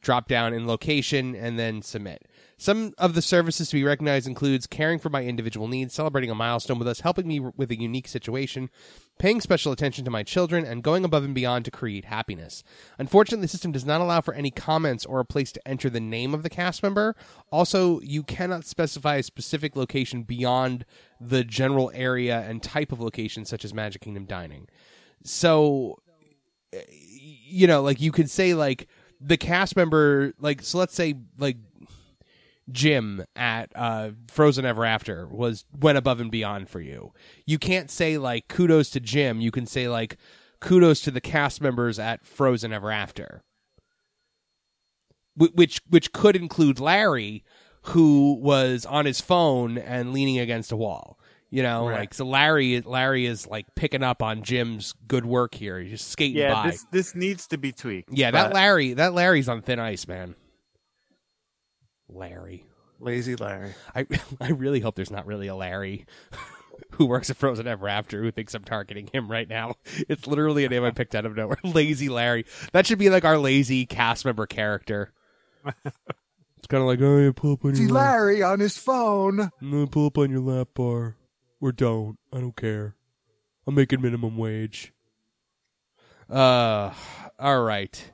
drop 0.04 0.28
down 0.28 0.54
in 0.54 0.68
location 0.68 1.34
and 1.36 1.58
then 1.58 1.82
submit. 1.82 2.28
Some 2.58 2.94
of 2.98 3.16
the 3.16 3.22
services 3.22 3.70
to 3.70 3.76
be 3.76 3.84
recognized 3.84 4.28
includes 4.28 4.68
caring 4.68 5.00
for 5.00 5.10
my 5.10 5.24
individual 5.24 5.68
needs, 5.68 5.94
celebrating 5.94 6.30
a 6.30 6.36
milestone 6.36 6.78
with 6.78 6.88
us, 6.88 7.00
helping 7.00 7.28
me 7.28 7.40
with 7.40 7.72
a 7.72 7.80
unique 7.80 8.08
situation, 8.08 8.70
paying 9.18 9.42
special 9.42 9.72
attention 9.72 10.06
to 10.06 10.12
my 10.12 10.22
children, 10.22 10.66
and 10.66 10.84
going 10.84 11.04
above 11.04 11.24
and 11.24 11.34
beyond 11.34 11.66
to 11.66 11.72
create 11.72 12.06
happiness. 12.06 12.64
Unfortunately, 12.98 13.44
the 13.44 13.50
system 13.50 13.72
does 13.72 13.86
not 13.86 14.02
allow 14.02 14.22
for 14.22 14.34
any 14.34 14.52
comments 14.52 15.06
or 15.06 15.20
a 15.20 15.26
place 15.26 15.52
to 15.54 15.68
enter 15.68 15.90
the 15.90 16.00
name 16.00 16.34
of 16.34 16.44
the 16.44 16.50
cast 16.50 16.84
member. 16.84 17.16
Also, 17.52 18.00
you 18.02 18.24
cannot 18.24 18.66
specify 18.66 19.16
a 19.16 19.24
specific 19.24 19.76
location 19.76 20.24
beyond 20.24 20.86
the 21.20 21.44
general 21.44 21.92
area 21.94 22.46
and 22.48 22.62
type 22.62 22.92
of 22.92 23.00
location, 23.00 23.46
such 23.46 23.66
as 23.66 23.74
Magic 23.74 24.02
Kingdom 24.02 24.26
dining. 24.26 24.68
So, 25.24 26.00
eh, 26.74 26.82
you 26.90 27.68
know, 27.68 27.82
like 27.82 28.02
you 28.02 28.12
could 28.12 28.30
say 28.30 28.54
like 28.54 28.88
the 29.26 29.38
cast 29.38 29.76
member 29.76 30.34
like 30.40 30.62
so 30.62 30.78
let's 30.78 30.94
say 30.94 31.16
like 31.38 31.58
Jim 32.72 33.26
at 33.36 33.72
uh, 33.76 34.12
Frozen 34.28 34.66
Ever 34.66 34.86
After 34.86 35.28
was 35.28 35.66
went 35.78 35.98
above 35.98 36.20
and 36.20 36.32
beyond 36.32 36.70
for 36.70 36.80
you. 36.80 37.12
You 37.46 37.60
can't 37.60 37.92
say 37.92 38.18
like 38.18 38.48
kudos 38.48 38.90
to 38.92 39.00
Jim. 39.00 39.42
You 39.42 39.52
can 39.52 39.66
say 39.66 39.88
like 39.88 40.18
kudos 40.60 41.02
to 41.02 41.12
the 41.12 41.22
cast 41.22 41.62
members 41.62 42.00
at 42.00 42.26
Frozen 42.26 42.72
Ever 42.72 42.90
After, 42.92 43.44
Wh- 45.36 45.54
which 45.56 45.82
which 45.90 46.14
could 46.14 46.36
include 46.36 46.80
Larry, 46.80 47.44
who 47.84 48.34
was 48.42 48.86
on 48.86 49.06
his 49.06 49.20
phone 49.20 49.78
and 49.78 50.14
leaning 50.14 50.40
against 50.40 50.72
a 50.72 50.78
wall. 50.78 51.20
You 51.54 51.62
know, 51.62 51.88
Right. 51.88 52.00
like 52.00 52.14
so 52.16 52.26
Larry 52.26 52.82
Larry 52.82 53.28
is 53.28 53.46
like 53.46 53.68
picking 53.76 54.02
up 54.02 54.24
on 54.24 54.42
Jim's 54.42 54.96
good 55.08 55.24
work 55.24 55.54
here. 55.54 55.80
He's 55.80 55.92
just 55.92 56.10
skating 56.10 56.38
Yeah, 56.38 56.52
by. 56.54 56.72
this 56.72 56.86
this 56.92 57.16
needs 57.16 57.46
to 57.50 57.60
be 57.60 57.72
tweaked. 57.72 58.10
yeah, 58.12 58.32
that 58.32 58.54
Larry 58.56 58.94
that 58.96 59.14
Larry's 59.14 59.48
on 59.48 59.62
thin 59.62 59.78
ice, 59.80 60.08
man. 60.08 60.34
Larry. 62.10 62.66
lazy 63.00 63.36
Larry. 63.36 63.74
I 63.96 64.08
I 64.42 64.50
really 64.50 64.80
hope 64.80 64.96
there's 64.96 65.12
not 65.12 65.26
really 65.28 65.48
a 65.48 65.56
Larry 65.56 66.06
who 66.94 67.06
works 67.06 67.30
at 67.30 67.38
Frozen 67.38 67.68
Ever 67.68 67.88
After 67.88 68.22
who 68.24 68.32
thinks 68.32 68.54
I'm 68.56 68.64
targeting 68.64 69.10
him 69.14 69.30
right 69.32 69.48
now. 69.48 69.76
It's 70.10 70.26
literally 70.26 70.66
a 70.66 70.70
name 70.70 70.84
I 70.84 70.90
picked 70.92 71.14
out 71.14 71.26
of 71.26 71.36
nowhere. 71.36 71.58
Lazy 71.64 72.10
Larry. 72.10 72.46
That 72.72 72.88
should 72.88 72.98
be 73.00 73.10
like 73.12 73.26
our 73.26 73.38
lazy 73.38 73.86
cast 73.86 74.26
member 74.26 74.46
character. 74.48 75.14
It's 75.66 76.68
kind 76.68 76.82
of 76.82 76.88
like, 76.88 77.00
oh, 77.02 77.18
yeah, 77.20 77.32
pull 77.36 77.54
up 77.54 77.66
on 77.66 77.76
See 77.76 77.84
your 77.84 77.92
lap. 77.92 78.12
Larry 78.14 78.42
on 78.42 78.60
his 78.60 78.76
phone. 78.78 79.52
No, 79.62 79.86
pull 79.86 80.08
up 80.08 80.18
on 80.18 80.32
your 80.32 80.40
lap 80.42 80.70
bar, 80.74 81.16
or 81.64 81.72
don't. 81.72 82.18
I 82.32 82.40
don't 82.40 82.56
care. 82.56 82.96
I'm 83.66 83.76
making 83.76 84.02
minimum 84.02 84.38
wage. 84.38 84.92
Uh, 86.30 86.92
all 87.40 87.62
right. 87.64 88.12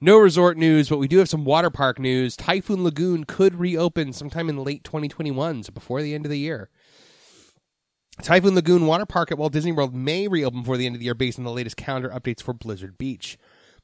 No 0.00 0.18
resort 0.18 0.56
news, 0.56 0.88
but 0.88 0.98
we 0.98 1.06
do 1.06 1.18
have 1.18 1.28
some 1.28 1.44
water 1.44 1.70
park 1.70 2.00
news. 2.00 2.36
Typhoon 2.36 2.82
Lagoon 2.82 3.24
could 3.24 3.54
reopen 3.54 4.12
sometime 4.12 4.48
in 4.48 4.64
late 4.64 4.82
2021, 4.82 5.64
so 5.64 5.72
before 5.72 6.02
the 6.02 6.14
end 6.14 6.26
of 6.26 6.30
the 6.30 6.38
year. 6.38 6.68
Typhoon 8.22 8.54
Lagoon 8.54 8.86
Water 8.86 9.06
Park 9.06 9.30
at 9.30 9.38
Walt 9.38 9.52
Disney 9.52 9.72
World 9.72 9.94
may 9.94 10.26
reopen 10.26 10.60
before 10.60 10.76
the 10.76 10.86
end 10.86 10.96
of 10.96 10.98
the 10.98 11.04
year 11.04 11.14
based 11.14 11.38
on 11.38 11.44
the 11.44 11.52
latest 11.52 11.76
calendar 11.76 12.10
updates 12.10 12.42
for 12.42 12.52
Blizzard 12.52 12.98
Beach. 12.98 13.38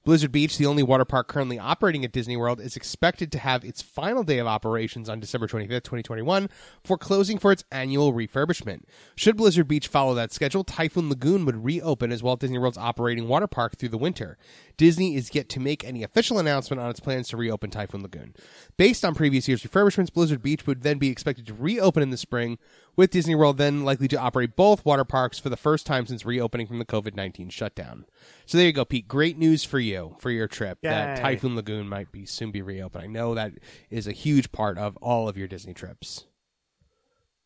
Blizzard 0.07 0.31
Beach, 0.31 0.57
the 0.57 0.67
only 0.67 0.85
water 0.85 1.05
park 1.05 1.27
currently 1.27 1.59
operating 1.59 2.05
at 2.05 2.13
Disney 2.13 2.37
World, 2.37 2.61
is 2.61 2.77
expected 2.77 3.33
to 3.33 3.41
have 3.41 3.65
its 3.65 3.83
final 3.83 4.23
day 4.23 4.39
of 4.39 4.47
operations 4.47 5.09
on 5.09 5.19
December 5.19 5.49
25th, 5.49 5.83
2021, 5.83 6.49
before 6.81 6.97
closing 6.97 7.41
for 7.41 7.51
its 7.51 7.65
annual 7.73 8.13
refurbishment. 8.13 8.83
Should 9.17 9.37
Blizzard 9.37 9.67
Beach 9.67 9.89
follow 9.89 10.15
that 10.15 10.33
schedule, 10.33 10.63
Typhoon 10.63 11.09
Lagoon 11.09 11.45
would 11.45 11.65
reopen 11.65 12.13
as 12.13 12.23
Walt 12.23 12.39
Disney 12.39 12.57
World's 12.57 12.79
operating 12.79 13.27
water 13.27 13.49
park 13.49 13.79
through 13.79 13.89
the 13.89 13.99
winter. 13.99 14.39
Disney 14.77 15.17
is 15.17 15.35
yet 15.35 15.49
to 15.49 15.59
make 15.59 15.83
any 15.83 16.05
official 16.05 16.39
announcement 16.39 16.81
on 16.81 16.89
its 16.89 17.01
plans 17.01 17.27
to 17.31 17.37
reopen 17.37 17.71
Typhoon 17.71 18.03
Lagoon. 18.03 18.33
Based 18.77 19.05
on 19.05 19.17
previous 19.17 19.49
year's 19.49 19.65
refurbishments, 19.65 20.13
Blizzard 20.13 20.41
Beach 20.41 20.69
would 20.69 20.83
then 20.83 20.99
be 20.99 21.11
expected 21.11 21.49
to 21.49 21.55
reopen 21.55 22.05
in 22.05 22.11
the 22.11 22.17
spring, 22.17 22.59
with 22.97 23.11
Disney 23.11 23.35
World 23.35 23.59
then 23.59 23.85
likely 23.85 24.09
to 24.09 24.17
operate 24.17 24.57
both 24.57 24.85
water 24.85 25.05
parks 25.05 25.39
for 25.39 25.49
the 25.49 25.57
first 25.57 25.87
time 25.87 26.07
since 26.07 26.25
reopening 26.25 26.67
from 26.67 26.79
the 26.79 26.85
COVID 26.85 27.15
19 27.15 27.51
shutdown. 27.51 28.07
So 28.47 28.59
there 28.59 28.67
you 28.67 28.73
go, 28.73 28.85
Pete. 28.85 29.07
Great 29.07 29.39
news 29.39 29.65
for 29.65 29.79
you 29.79 30.17
for 30.19 30.31
your 30.31 30.49
trip. 30.49 30.79
That 30.83 31.21
Typhoon 31.21 31.55
Lagoon 31.57 31.89
might 31.89 32.11
be 32.11 32.27
soon 32.27 32.51
be 32.51 32.63
reopened. 32.63 33.05
I 33.05 33.07
know 33.07 33.35
that 33.35 33.53
is 33.91 34.07
a 34.07 34.13
huge 34.13 34.51
part 34.53 34.79
of 34.79 34.97
all 34.99 35.29
of 35.29 35.37
your 35.37 35.49
Disney 35.49 35.75
trips. 35.75 36.25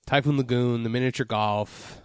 Typhoon 0.07 0.37
Lagoon, 0.37 0.83
the 0.83 0.89
miniature 0.89 1.27
golf, 1.27 2.01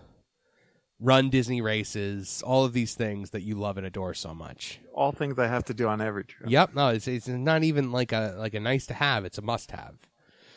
run 1.00 1.30
Disney 1.30 1.62
races, 1.62 2.44
all 2.46 2.66
of 2.66 2.74
these 2.74 2.94
things 2.94 3.32
that 3.32 3.42
you 3.42 3.56
love 3.56 3.78
and 3.78 3.86
adore 3.86 4.14
so 4.14 4.34
much. 4.34 4.80
All 4.94 5.12
things 5.12 5.40
I 5.40 5.48
have 5.48 5.66
to 5.66 5.74
do 5.74 5.88
on 5.88 6.02
every 6.02 6.24
trip. 6.24 6.50
Yep, 6.50 6.76
no, 6.76 6.90
it's 6.90 7.08
it's 7.08 7.28
not 7.28 7.64
even 7.64 7.92
like 7.92 8.12
a 8.12 8.36
like 8.38 8.54
a 8.54 8.60
nice 8.60 8.86
to 8.88 8.94
have. 8.94 9.26
It's 9.26 9.38
a 9.38 9.42
must 9.42 9.72
have. 9.72 9.96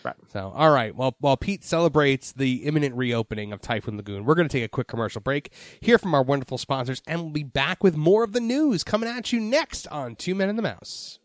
Right. 0.04 0.14
So, 0.32 0.52
all 0.54 0.70
right. 0.70 0.94
Well, 0.94 1.16
while 1.20 1.36
Pete 1.36 1.64
celebrates 1.64 2.32
the 2.32 2.66
imminent 2.66 2.94
reopening 2.94 3.52
of 3.52 3.60
Typhoon 3.60 3.96
Lagoon, 3.96 4.24
we're 4.24 4.34
going 4.34 4.48
to 4.48 4.52
take 4.52 4.64
a 4.64 4.68
quick 4.68 4.86
commercial 4.86 5.20
break, 5.20 5.52
hear 5.80 5.98
from 5.98 6.14
our 6.14 6.22
wonderful 6.22 6.58
sponsors, 6.58 7.02
and 7.06 7.20
we'll 7.20 7.30
be 7.30 7.42
back 7.42 7.82
with 7.82 7.96
more 7.96 8.24
of 8.24 8.32
the 8.32 8.40
news 8.40 8.84
coming 8.84 9.08
at 9.08 9.32
you 9.32 9.40
next 9.40 9.86
on 9.88 10.14
Two 10.16 10.34
Men 10.34 10.48
and 10.48 10.58
the 10.58 10.62
Mouse. 10.62 11.18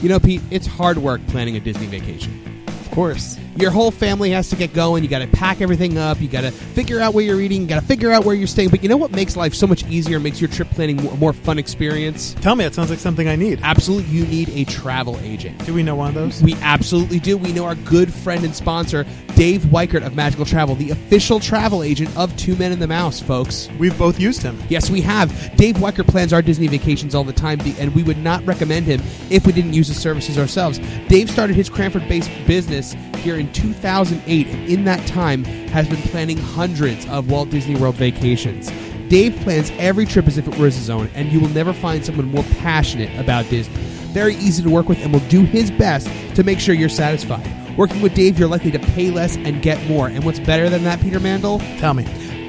You 0.00 0.08
know, 0.08 0.20
Pete, 0.20 0.42
it's 0.50 0.66
hard 0.66 0.98
work 0.98 1.20
planning 1.28 1.56
a 1.56 1.60
Disney 1.60 1.86
vacation. 1.86 2.64
Of 2.68 2.90
course. 2.92 3.36
Your 3.58 3.72
whole 3.72 3.90
family 3.90 4.30
has 4.30 4.50
to 4.50 4.56
get 4.56 4.72
going. 4.72 5.02
You 5.02 5.10
got 5.10 5.18
to 5.18 5.26
pack 5.26 5.60
everything 5.60 5.98
up. 5.98 6.20
You 6.20 6.28
got 6.28 6.42
to 6.42 6.52
figure 6.52 7.00
out 7.00 7.12
where 7.12 7.24
you're 7.24 7.40
eating. 7.40 7.62
You 7.62 7.66
got 7.66 7.80
to 7.80 7.86
figure 7.86 8.12
out 8.12 8.24
where 8.24 8.36
you're 8.36 8.46
staying. 8.46 8.68
But 8.68 8.84
you 8.84 8.88
know 8.88 8.96
what 8.96 9.10
makes 9.10 9.36
life 9.36 9.52
so 9.52 9.66
much 9.66 9.84
easier? 9.86 10.20
Makes 10.20 10.40
your 10.40 10.48
trip 10.48 10.70
planning 10.70 11.04
a 11.04 11.14
more 11.16 11.32
fun 11.32 11.58
experience. 11.58 12.34
Tell 12.34 12.54
me, 12.54 12.64
it 12.64 12.74
sounds 12.74 12.88
like 12.88 13.00
something 13.00 13.26
I 13.28 13.34
need. 13.34 13.58
Absolutely, 13.64 14.12
you 14.12 14.26
need 14.26 14.50
a 14.50 14.64
travel 14.64 15.18
agent. 15.22 15.64
Do 15.66 15.74
we 15.74 15.82
know 15.82 15.96
one 15.96 16.08
of 16.08 16.14
those? 16.14 16.40
We 16.40 16.54
absolutely 16.62 17.18
do. 17.18 17.36
We 17.36 17.52
know 17.52 17.64
our 17.64 17.74
good 17.74 18.14
friend 18.14 18.44
and 18.44 18.54
sponsor, 18.54 19.04
Dave 19.34 19.62
Weichert 19.62 20.06
of 20.06 20.14
Magical 20.14 20.44
Travel, 20.44 20.76
the 20.76 20.90
official 20.90 21.40
travel 21.40 21.82
agent 21.82 22.16
of 22.16 22.36
Two 22.36 22.54
Men 22.54 22.70
and 22.70 22.80
the 22.80 22.86
Mouse, 22.86 23.20
folks. 23.20 23.68
We've 23.76 23.96
both 23.98 24.20
used 24.20 24.40
him. 24.40 24.62
Yes, 24.68 24.88
we 24.88 25.00
have. 25.00 25.56
Dave 25.56 25.76
Weichert 25.76 26.06
plans 26.06 26.32
our 26.32 26.42
Disney 26.42 26.68
vacations 26.68 27.12
all 27.12 27.24
the 27.24 27.32
time, 27.32 27.58
and 27.78 27.92
we 27.92 28.04
would 28.04 28.18
not 28.18 28.46
recommend 28.46 28.86
him 28.86 29.00
if 29.30 29.46
we 29.46 29.52
didn't 29.52 29.72
use 29.72 29.88
his 29.88 30.00
services 30.00 30.38
ourselves. 30.38 30.78
Dave 31.08 31.28
started 31.28 31.56
his 31.56 31.68
Cranford-based 31.68 32.30
business 32.46 32.94
here 33.18 33.36
in 33.36 33.47
2008, 33.54 34.46
and 34.46 34.68
in 34.68 34.84
that 34.84 35.06
time 35.06 35.44
has 35.44 35.88
been 35.88 36.00
planning 36.02 36.38
hundreds 36.38 37.06
of 37.08 37.30
Walt 37.30 37.50
Disney 37.50 37.76
World 37.76 37.96
vacations. 37.96 38.70
Dave 39.08 39.36
plans 39.40 39.70
every 39.78 40.04
trip 40.04 40.26
as 40.26 40.36
if 40.36 40.46
it 40.46 40.58
were 40.58 40.66
his 40.66 40.90
own, 40.90 41.08
and 41.14 41.32
you 41.32 41.40
will 41.40 41.48
never 41.48 41.72
find 41.72 42.04
someone 42.04 42.30
more 42.30 42.44
passionate 42.60 43.18
about 43.18 43.48
Disney. 43.48 43.74
Very 44.12 44.34
easy 44.36 44.62
to 44.62 44.70
work 44.70 44.88
with, 44.88 44.98
and 45.02 45.12
will 45.12 45.28
do 45.28 45.44
his 45.44 45.70
best 45.70 46.08
to 46.36 46.42
make 46.42 46.60
sure 46.60 46.74
you're 46.74 46.88
satisfied. 46.88 47.46
Working 47.78 48.02
with 48.02 48.14
Dave, 48.14 48.38
you're 48.38 48.48
likely 48.48 48.72
to 48.72 48.78
pay 48.78 49.10
less 49.10 49.36
and 49.36 49.62
get 49.62 49.82
more. 49.88 50.08
And 50.08 50.24
what's 50.24 50.40
better 50.40 50.68
than 50.68 50.84
that, 50.84 51.00
Peter 51.00 51.20
Mandel? 51.20 51.60
Tell 51.78 51.94
me. 51.94 52.06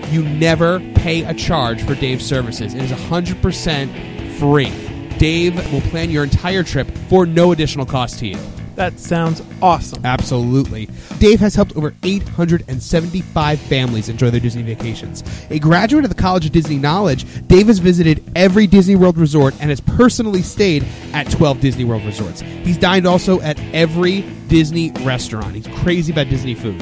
You 0.10 0.24
never 0.24 0.80
pay 0.96 1.24
a 1.24 1.36
charge 1.36 1.84
for 1.84 1.94
Dave's 1.94 2.26
services. 2.26 2.74
It 2.74 2.82
is 2.82 2.92
100% 2.92 4.40
free. 4.40 4.72
Dave 5.20 5.72
will 5.72 5.82
plan 5.82 6.10
your 6.10 6.24
entire 6.24 6.64
trip 6.64 6.90
for 7.10 7.26
no 7.26 7.52
additional 7.52 7.86
cost 7.86 8.18
to 8.20 8.28
you. 8.28 8.40
That 8.80 8.98
sounds 8.98 9.44
awesome. 9.62 10.06
Absolutely. 10.06 10.88
Dave 11.20 11.42
has 11.42 11.54
helped 11.54 11.76
over 11.76 11.94
875 12.02 13.60
families 13.60 14.08
enjoy 14.08 14.30
their 14.30 14.40
Disney 14.40 14.62
vacations. 14.62 15.22
A 15.50 15.60
graduate 15.60 16.06
of 16.06 16.10
the 16.10 16.16
College 16.16 16.46
of 16.46 16.54
Disney 16.54 16.78
Knowledge, 16.78 17.26
Dave 17.50 17.68
has 17.68 17.80
visited 17.80 18.24
every 18.38 18.68
Disney 18.68 18.96
World 18.96 19.18
resort 19.18 19.54
and 19.60 19.70
has 19.70 19.82
personally 19.82 20.42
stayed 20.42 20.86
at 21.12 21.30
12 21.30 21.60
Disney 21.60 21.84
World 21.84 22.06
resorts. 22.06 22.40
He's 22.40 22.78
dined 22.78 23.06
also 23.06 23.42
at 23.42 23.60
every 23.74 24.22
Disney 24.48 24.92
restaurant. 25.02 25.56
He's 25.56 25.68
crazy 25.84 26.14
about 26.14 26.30
Disney 26.30 26.56
food. 26.56 26.82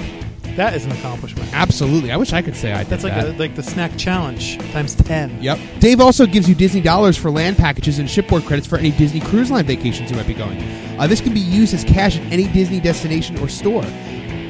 That 0.58 0.74
is 0.74 0.86
an 0.86 0.92
accomplishment. 0.92 1.54
Absolutely. 1.54 2.12
I 2.12 2.18
wish 2.18 2.34
I 2.34 2.42
could 2.42 2.56
say 2.56 2.74
I 2.74 2.80
did 2.80 2.88
That's 2.90 3.04
like 3.04 3.14
that. 3.14 3.28
a, 3.28 3.32
like 3.38 3.56
the 3.56 3.62
snack 3.62 3.96
challenge 3.96 4.58
times 4.72 4.96
ten. 4.96 5.42
Yep. 5.42 5.60
Dave 5.80 6.02
also 6.02 6.26
gives 6.26 6.50
you 6.50 6.56
Disney 6.56 6.82
dollars 6.82 7.16
for 7.16 7.30
land 7.30 7.58
packages 7.58 8.00
and 8.00 8.10
shipboard 8.10 8.44
credits 8.44 8.68
for 8.68 8.78
any 8.78 8.90
Disney 8.90 9.20
Cruise 9.20 9.52
Line 9.52 9.66
vacations 9.66 10.10
you 10.10 10.18
might 10.18 10.26
be 10.28 10.34
going. 10.34 10.60
Uh, 11.00 11.06
this 11.06 11.22
can 11.22 11.34
be 11.34 11.40
used 11.40 11.76
as 11.76 11.84
cash 11.84 12.18
at 12.18 12.24
any 12.34 12.48
Disney 12.48 12.80
destination 12.80 13.38
or 13.38 13.48
store. 13.48 13.86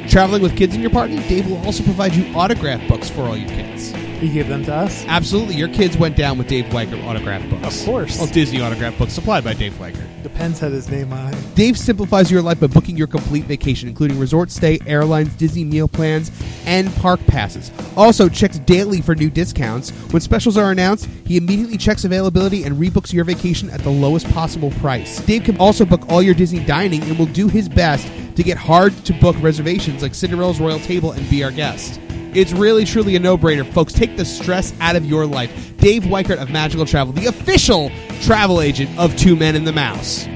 Traveling 0.08 0.42
with 0.42 0.56
kids 0.56 0.74
in 0.74 0.80
your 0.82 0.92
party, 0.92 1.18
Dave 1.28 1.50
will 1.50 1.64
also 1.66 1.84
provide 1.84 2.16
you 2.16 2.34
autograph 2.34 2.88
books 2.88 3.10
for 3.10 3.24
all 3.24 3.36
your 3.36 3.50
kids. 3.50 3.94
He 4.20 4.30
gave 4.30 4.48
them 4.48 4.66
to 4.66 4.74
us. 4.74 5.06
Absolutely, 5.08 5.56
your 5.56 5.68
kids 5.68 5.96
went 5.96 6.16
down 6.16 6.38
with 6.38 6.48
Dave 6.48 6.66
Weichert 6.66 7.04
autograph 7.06 7.48
books. 7.50 7.80
Of 7.80 7.86
course. 7.86 8.18
Well, 8.18 8.28
Disney 8.28 8.62
autograph 8.62 8.98
books 8.98 9.14
supplied 9.14 9.44
by 9.44 9.54
Dave 9.54 9.74
Weichert. 9.74 10.24
Depends 10.24 10.60
had 10.60 10.72
his 10.72 10.90
name 10.90 11.14
on 11.14 11.34
it. 11.34 11.56
Dave 11.56 11.78
simplifies 11.78 12.32
your 12.32 12.42
life 12.42 12.60
by 12.60 12.68
booking 12.68 12.98
your 12.98 13.08
complete 13.08 13.46
vacation, 13.46 13.88
including 13.88 14.20
resort 14.20 14.50
stay, 14.50 14.80
airlines, 14.88 15.36
Disney 15.36 15.64
meal 15.64 15.88
plans, 15.88 16.32
and 16.66 16.94
park 16.96 17.20
passes. 17.28 17.72
Also, 17.96 18.28
checks 18.28 18.58
daily 18.60 19.02
for 19.02 19.14
new 19.16 19.30
discounts. 19.30 19.92
When 20.12 20.22
specials 20.22 20.58
are 20.58 20.72
announced, 20.72 21.06
he 21.26 21.38
immediately 21.38 21.78
checks 21.78 22.04
availability 22.04 22.64
and 22.64 22.78
rebooks 22.78 23.14
your 23.14 23.24
vacation 23.24 23.70
at 23.70 23.82
the 23.82 23.92
lowest 23.92 24.28
possible 24.32 24.72
price. 24.72 25.22
Dave 25.22 25.44
can 25.44 25.58
also 25.58 25.86
book 25.86 26.02
all 26.10 26.24
your 26.24 26.34
Disney 26.34 26.64
dining 26.66 27.04
and 27.04 27.20
will 27.20 27.28
do 27.28 27.48
his 27.48 27.70
best 27.70 28.08
to 28.36 28.44
get 28.44 28.58
hard 28.58 28.94
to 29.06 29.14
book 29.14 29.36
reservations 29.42 30.02
like 30.02 30.16
Cinderella's 30.16 30.60
Royal 30.60 30.80
Table 30.80 31.12
and 31.12 31.30
Be 31.30 31.44
Our 31.44 31.52
Guest. 31.52 32.00
It's 32.38 32.52
really, 32.52 32.86
truly 32.86 33.16
a 33.16 33.20
no 33.20 33.36
brainer, 33.36 33.66
folks. 33.66 33.94
Take 33.94 34.16
the 34.16 34.24
stress 34.24 34.72
out 34.80 34.96
of 34.96 35.04
your 35.04 35.26
life. 35.26 35.76
Dave 35.78 36.04
Weichert 36.04 36.40
of 36.40 36.52
Magical 36.52 36.86
Travel, 36.86 37.12
the 37.12 37.26
official 37.26 37.90
travel 38.22 38.62
agent 38.62 38.96
of 39.00 39.18
Two 39.18 39.36
Men 39.36 39.56
and 39.56 39.66
the 39.66 39.74
Mouse. 39.74 40.28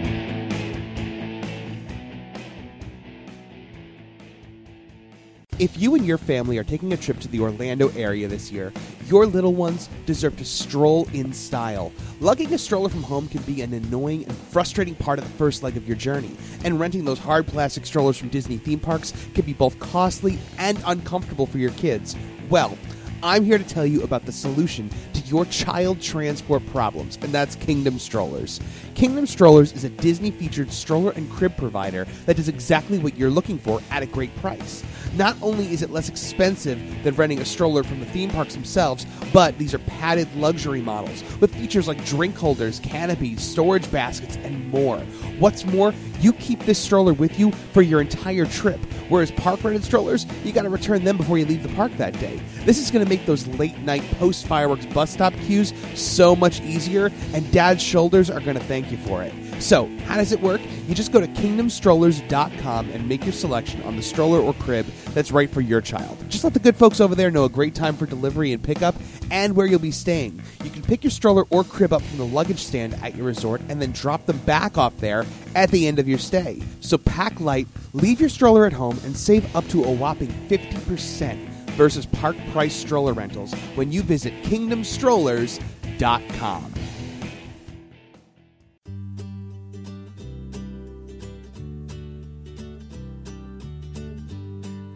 If 5.61 5.79
you 5.79 5.93
and 5.93 6.03
your 6.03 6.17
family 6.17 6.57
are 6.57 6.63
taking 6.63 6.91
a 6.91 6.97
trip 6.97 7.19
to 7.19 7.27
the 7.27 7.39
Orlando 7.39 7.89
area 7.89 8.27
this 8.27 8.51
year, 8.51 8.73
your 9.05 9.27
little 9.27 9.53
ones 9.53 9.89
deserve 10.07 10.35
to 10.37 10.43
stroll 10.43 11.07
in 11.13 11.31
style. 11.33 11.91
Lugging 12.19 12.51
a 12.55 12.57
stroller 12.57 12.89
from 12.89 13.03
home 13.03 13.27
can 13.27 13.43
be 13.43 13.61
an 13.61 13.71
annoying 13.71 14.25
and 14.25 14.35
frustrating 14.35 14.95
part 14.95 15.19
of 15.19 15.25
the 15.25 15.37
first 15.37 15.61
leg 15.61 15.77
of 15.77 15.87
your 15.87 15.95
journey, 15.95 16.35
and 16.65 16.79
renting 16.79 17.05
those 17.05 17.19
hard 17.19 17.45
plastic 17.45 17.85
strollers 17.85 18.17
from 18.17 18.29
Disney 18.29 18.57
theme 18.57 18.79
parks 18.79 19.13
can 19.35 19.45
be 19.45 19.53
both 19.53 19.77
costly 19.77 20.39
and 20.57 20.81
uncomfortable 20.87 21.45
for 21.45 21.59
your 21.59 21.73
kids. 21.73 22.15
Well, 22.49 22.75
I'm 23.21 23.45
here 23.45 23.59
to 23.59 23.63
tell 23.63 23.85
you 23.85 24.01
about 24.01 24.25
the 24.25 24.31
solution 24.31 24.89
to 25.13 25.21
your 25.21 25.45
child 25.45 26.01
transport 26.01 26.65
problems, 26.65 27.19
and 27.21 27.31
that's 27.31 27.55
Kingdom 27.55 27.99
Strollers. 27.99 28.59
Kingdom 28.95 29.27
Strollers 29.27 29.73
is 29.73 29.83
a 29.83 29.89
Disney 29.89 30.31
featured 30.31 30.71
stroller 30.71 31.11
and 31.11 31.29
crib 31.29 31.55
provider 31.55 32.05
that 32.25 32.37
does 32.37 32.47
exactly 32.47 32.97
what 32.97 33.15
you're 33.15 33.29
looking 33.29 33.59
for 33.59 33.79
at 33.91 34.01
a 34.01 34.07
great 34.07 34.35
price. 34.37 34.83
Not 35.13 35.35
only 35.41 35.71
is 35.73 35.81
it 35.81 35.91
less 35.91 36.07
expensive 36.07 36.79
than 37.03 37.15
renting 37.15 37.39
a 37.39 37.45
stroller 37.45 37.83
from 37.83 37.99
the 37.99 38.05
theme 38.05 38.29
parks 38.29 38.53
themselves, 38.53 39.05
but 39.33 39.57
these 39.57 39.73
are 39.73 39.79
padded 39.79 40.33
luxury 40.35 40.81
models 40.81 41.23
with 41.39 41.53
features 41.53 41.87
like 41.87 42.03
drink 42.05 42.37
holders, 42.37 42.79
canopies, 42.79 43.41
storage 43.41 43.89
baskets, 43.91 44.37
and 44.37 44.69
more. 44.69 44.99
What's 45.39 45.65
more, 45.65 45.93
you 46.21 46.33
keep 46.33 46.59
this 46.61 46.79
stroller 46.79 47.13
with 47.13 47.37
you 47.39 47.51
for 47.73 47.81
your 47.81 47.99
entire 47.99 48.45
trip, 48.45 48.79
whereas 49.09 49.31
park 49.31 49.63
rented 49.63 49.83
strollers, 49.83 50.25
you 50.43 50.53
got 50.53 50.63
to 50.63 50.69
return 50.69 51.03
them 51.03 51.17
before 51.17 51.37
you 51.37 51.45
leave 51.45 51.63
the 51.63 51.75
park 51.75 51.91
that 51.97 52.17
day. 52.19 52.39
This 52.63 52.77
is 52.77 52.89
to 53.03 53.09
make 53.09 53.25
those 53.25 53.47
late 53.47 53.77
night 53.79 54.03
post 54.11 54.47
fireworks 54.47 54.85
bus 54.87 55.11
stop 55.11 55.33
queues 55.45 55.73
so 55.93 56.35
much 56.35 56.61
easier, 56.61 57.11
and 57.33 57.51
dad's 57.51 57.81
shoulders 57.81 58.29
are 58.29 58.39
to 58.57 58.63
thank 58.63 58.91
you 58.91 58.97
for 58.97 59.23
it. 59.23 59.33
So, 59.61 59.87
how 60.05 60.17
does 60.17 60.31
it 60.31 60.41
work? 60.41 60.59
You 60.87 60.95
just 60.95 61.11
go 61.11 61.21
to 61.21 61.27
kingdomstrollers.com 61.27 62.89
and 62.89 63.07
make 63.07 63.23
your 63.23 63.31
selection 63.31 63.83
on 63.83 63.95
the 63.95 64.01
stroller 64.01 64.39
or 64.39 64.55
crib 64.55 64.87
that's 65.13 65.31
right 65.31 65.47
for 65.49 65.61
your 65.61 65.81
child. 65.81 66.17
Just 66.29 66.43
let 66.43 66.53
the 66.53 66.59
good 66.59 66.75
folks 66.75 66.99
over 66.99 67.13
there 67.13 67.29
know 67.29 67.45
a 67.45 67.49
great 67.49 67.75
time 67.75 67.95
for 67.95 68.07
delivery 68.07 68.53
and 68.53 68.63
pickup 68.63 68.95
and 69.29 69.55
where 69.55 69.67
you'll 69.67 69.77
be 69.77 69.91
staying. 69.91 70.41
You 70.63 70.71
can 70.71 70.81
pick 70.81 71.03
your 71.03 71.11
stroller 71.11 71.43
or 71.51 71.63
crib 71.63 71.93
up 71.93 72.01
from 72.01 72.17
the 72.17 72.25
luggage 72.25 72.57
stand 72.57 72.95
at 72.95 73.15
your 73.15 73.27
resort 73.27 73.61
and 73.69 73.79
then 73.79 73.91
drop 73.91 74.25
them 74.25 74.39
back 74.39 74.79
off 74.79 74.97
there 74.97 75.27
at 75.53 75.69
the 75.69 75.87
end 75.87 75.99
of 75.99 76.09
your 76.09 76.17
stay. 76.17 76.59
So, 76.79 76.97
pack 76.97 77.39
light, 77.39 77.67
leave 77.93 78.19
your 78.19 78.29
stroller 78.29 78.65
at 78.65 78.73
home, 78.73 78.99
and 79.05 79.15
save 79.15 79.55
up 79.55 79.67
to 79.67 79.83
a 79.83 79.91
whopping 79.91 80.31
50% 80.49 81.37
versus 81.73 82.07
park 82.07 82.35
price 82.51 82.75
stroller 82.75 83.13
rentals 83.13 83.53
when 83.75 83.91
you 83.91 84.01
visit 84.01 84.33
kingdomstrollers.com. 84.43 86.73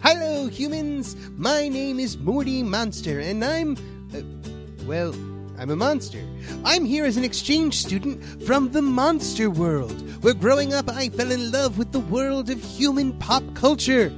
Hello, 0.08 0.46
humans! 0.46 1.16
My 1.36 1.68
name 1.68 2.00
is 2.00 2.16
Morty 2.16 2.62
Monster, 2.62 3.22
and 3.22 3.44
I'm. 3.44 3.76
Uh, 4.14 4.22
well, 4.86 5.16
I'm 5.58 5.72
a 5.72 5.76
monster. 5.76 6.24
I'm 6.64 6.86
here 6.86 7.06
as 7.06 7.18
an 7.18 7.24
exchange 7.24 7.78
student 7.78 8.24
from 8.44 8.72
the 8.72 8.84
monster 8.84 9.50
world, 9.50 10.00
where 10.24 10.36
growing 10.36 10.76
up 10.76 10.92
I 10.92 11.10
fell 11.10 11.32
in 11.32 11.52
love 11.52 11.80
with 11.80 11.92
the 11.92 12.02
world 12.02 12.52
of 12.52 12.64
human 12.64 13.14
pop 13.14 13.42
culture. 13.56 14.14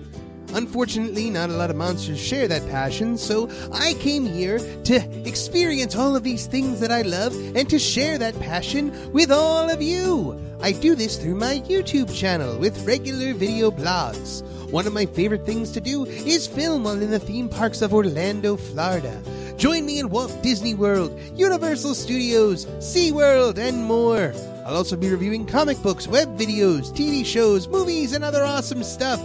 Unfortunately, 0.54 1.30
not 1.30 1.52
a 1.52 1.54
lot 1.54 1.69
of 1.69 1.78
monsters 1.78 2.19
share 2.19 2.50
that 2.50 2.69
passion, 2.69 3.17
so 3.17 3.50
I 3.71 3.93
came 3.93 4.26
here 4.26 4.60
to 4.60 4.95
experience 5.26 5.95
all 5.95 6.17
of 6.17 6.23
these 6.23 6.47
things 6.47 6.82
that 6.82 6.91
I 6.91 7.04
love 7.04 7.34
and 7.56 7.69
to 7.69 7.80
share 7.80 8.17
that 8.17 8.38
passion 8.41 9.13
with 9.13 9.32
all 9.32 9.69
of 9.69 9.82
you. 9.82 10.47
I 10.60 10.72
do 10.72 10.96
this 10.96 11.17
through 11.17 11.36
my 11.36 11.60
YouTube 11.67 12.13
channel 12.13 12.58
with 12.58 12.84
regular 12.86 13.34
video 13.36 13.70
blogs. 13.70 14.41
One 14.72 14.88
of 14.88 14.93
my 14.93 15.06
favorite 15.06 15.46
things 15.46 15.72
to 15.74 15.80
do 15.80 16.06
is 16.06 16.48
film 16.48 16.84
while 16.84 17.00
in 17.00 17.12
the 17.12 17.20
theme 17.20 17.48
parks 17.48 17.84
of 17.84 17.93
Orlando, 17.93 18.58
Florida. 18.58 19.22
Join 19.58 19.86
me 19.86 20.00
in 20.00 20.10
Walt 20.10 20.36
Disney 20.41 20.74
World, 20.74 21.17
Universal 21.36 21.93
Studios, 21.93 22.65
SeaWorld, 22.80 23.60
and 23.60 23.84
more. 23.84 24.34
I'll 24.65 24.76
also 24.76 24.96
be 24.96 25.10
reviewing 25.12 25.46
comic 25.46 25.82
books, 25.84 26.08
web 26.08 26.36
videos, 26.38 26.91
TV 26.91 27.24
shows, 27.24 27.67
movies, 27.67 28.13
and 28.13 28.24
other 28.24 28.43
awesome 28.43 28.84
stuff. 28.84 29.22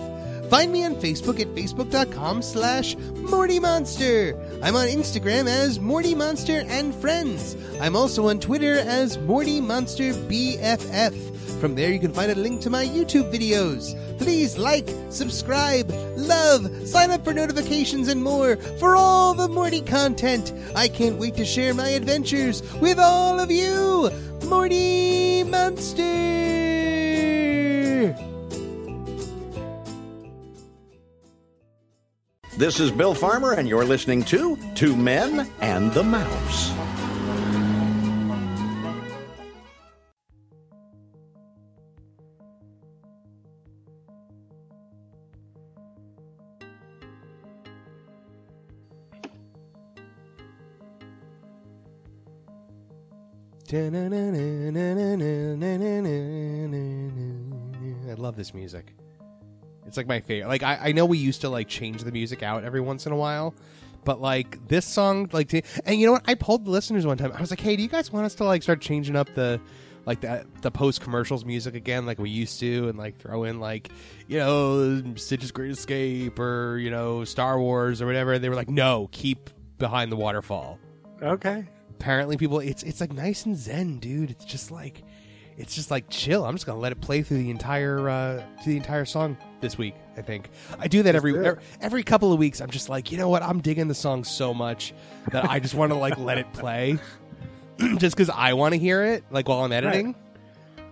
Find 0.53 0.71
me 0.71 0.85
on 0.85 0.97
Facebook 0.97 1.41
at 1.41 1.47
facebook.com 1.55 2.43
slash 2.43 2.95
Morty 3.15 3.59
Monster. 3.59 4.39
I'm 4.63 4.77
on 4.77 4.87
Instagram 4.87 5.49
as 5.49 5.81
Morty 5.81 6.15
Monster 6.15 6.65
and 6.69 6.95
Friends. 6.95 7.57
I'm 7.81 7.97
also 7.97 8.29
on 8.29 8.39
Twitter 8.39 8.75
as 8.81 9.17
Morty 9.17 9.63
Monster 9.63 10.13
BFF. 10.13 11.59
From 11.59 11.75
there, 11.75 11.91
you 11.91 11.99
can 11.99 12.13
find 12.13 12.31
a 12.31 12.35
link 12.35 12.61
to 12.61 12.69
my 12.69 12.85
YouTube 12.85 13.33
videos. 13.33 13.97
Please 14.19 14.59
like, 14.59 14.91
subscribe, 15.09 15.91
love, 16.19 16.87
sign 16.87 17.11
up 17.13 17.25
for 17.25 17.33
notifications, 17.33 18.09
and 18.09 18.23
more 18.23 18.57
for 18.79 18.95
all 18.95 19.33
the 19.33 19.49
Morty 19.49 19.81
content. 19.81 20.53
I 20.77 20.87
can't 20.87 21.19
wait 21.19 21.35
to 21.37 21.47
share 21.47 21.73
my 21.73 21.89
adventures 21.89 22.63
with 22.75 22.99
all 22.99 23.41
of 23.41 23.51
you. 23.51 24.11
Morty 24.45 25.45
Monster! 25.45 26.92
This 32.63 32.79
is 32.79 32.93
Bill 32.93 33.13
Farmer, 33.13 33.55
and 33.55 33.69
you're 33.69 33.85
listening 33.85 34.23
to 34.27 34.57
Two 34.77 34.95
Men 34.95 35.51
and 35.61 35.93
the 35.93 36.05
Mouse. 36.05 36.71
I 58.09 58.15
love 58.15 58.37
this 58.37 58.55
music. 58.55 58.95
It's 59.93 59.99
like 59.99 60.07
my 60.07 60.21
favorite. 60.21 60.49
Like 60.49 60.63
I, 60.63 60.79
I 60.85 60.93
know 60.93 61.05
we 61.05 61.19
used 61.19 61.43
to 61.43 61.51
like 61.51 61.69
change 61.69 62.03
the 62.03 62.11
music 62.13 62.43
out 62.43 62.65
every 62.65 62.81
once 62.81 63.05
in 63.05 63.13
a 63.13 63.17
while, 63.17 63.55
but 64.07 64.23
like 64.23 64.67
this 64.67 64.87
song, 64.87 65.29
like, 65.33 65.49
to, 65.51 65.61
and 65.85 66.01
you 66.01 66.07
know 66.07 66.13
what? 66.13 66.23
I 66.27 66.33
pulled 66.35 66.65
the 66.65 66.71
listeners 66.71 67.05
one 67.05 67.19
time. 67.19 67.31
I 67.31 67.39
was 67.43 67.51
like, 67.51 67.61
"Hey, 67.61 67.77
do 67.77 67.83
you 67.83 67.91
guys 67.91 68.11
want 68.11 68.25
us 68.25 68.35
to 68.37 68.45
like 68.45 68.63
start 68.63 68.81
changing 68.81 69.17
up 69.17 69.29
the 69.35 69.61
like 70.07 70.23
the 70.23 70.47
the 70.63 70.71
post 70.71 71.03
commercials 71.03 71.45
music 71.45 71.75
again, 71.75 72.07
like 72.07 72.19
we 72.19 72.31
used 72.31 72.59
to, 72.61 72.89
and 72.89 72.97
like 72.97 73.19
throw 73.19 73.45
in 73.45 73.61
like 73.61 73.91
you 74.29 74.39
know 74.39 75.03
Stitch's 75.17 75.53
Great 75.53 75.73
Escape 75.73 76.39
or 76.39 76.79
you 76.79 76.91
know 76.91 77.25
Star 77.25 77.61
Wars 77.61 78.01
or 78.01 78.07
whatever?" 78.07 78.39
They 78.39 78.49
were 78.49 78.57
like, 78.57 78.71
"No, 78.71 79.11
keep 79.13 79.51
Behind 79.77 80.11
the 80.11 80.17
Waterfall." 80.17 80.79
Okay. 81.23 81.67
apparently 81.91 82.39
people 82.39 82.61
it's 82.61 82.83
it's 82.83 83.01
like 83.03 83.13
nice 83.13 83.45
and 83.45 83.57
zen 83.59 83.99
dude 83.99 84.31
it's 84.31 84.45
just 84.47 84.71
like 84.73 85.05
it's 85.57 85.75
just 85.75 85.89
like 85.91 86.09
chill 86.11 86.45
i'm 86.45 86.55
just 86.55 86.67
gonna 86.67 86.81
let 86.81 86.91
it 86.91 87.01
play 87.01 87.23
through 87.23 87.37
the 87.37 87.51
entire 87.51 88.09
uh 88.09 88.43
to 88.61 88.71
the 88.71 88.77
entire 88.77 89.05
song 89.05 89.37
this 89.63 89.79
week 89.79 89.95
i 90.19 90.21
think. 90.21 90.51
I 90.79 90.89
do 90.89 91.03
that 91.05 91.15
every 91.15 91.35
every, 91.47 91.63
every 91.81 92.03
couple 92.03 92.33
of 92.33 92.39
weeks 92.39 92.61
i'm 92.61 92.71
just 92.71 92.91
like 92.91 93.11
you 93.11 93.17
know 93.17 93.31
what? 93.31 93.43
I'm 93.43 93.61
digging 93.63 93.89
the 93.89 93.95
song 93.95 94.25
so 94.25 94.53
much 94.53 94.93
that 95.31 95.49
i 95.49 95.59
just 95.59 95.75
want 95.75 95.93
to 95.93 95.97
like 95.99 96.19
let 96.19 96.37
it 96.37 96.53
play. 96.53 96.99
Just 97.97 98.15
because 98.15 98.29
i 98.31 98.53
want 98.53 98.75
to 98.75 98.79
hear 98.79 99.03
it 99.03 99.25
like 99.31 99.49
while 99.49 99.65
i'm 99.65 99.73
editing. 99.73 100.15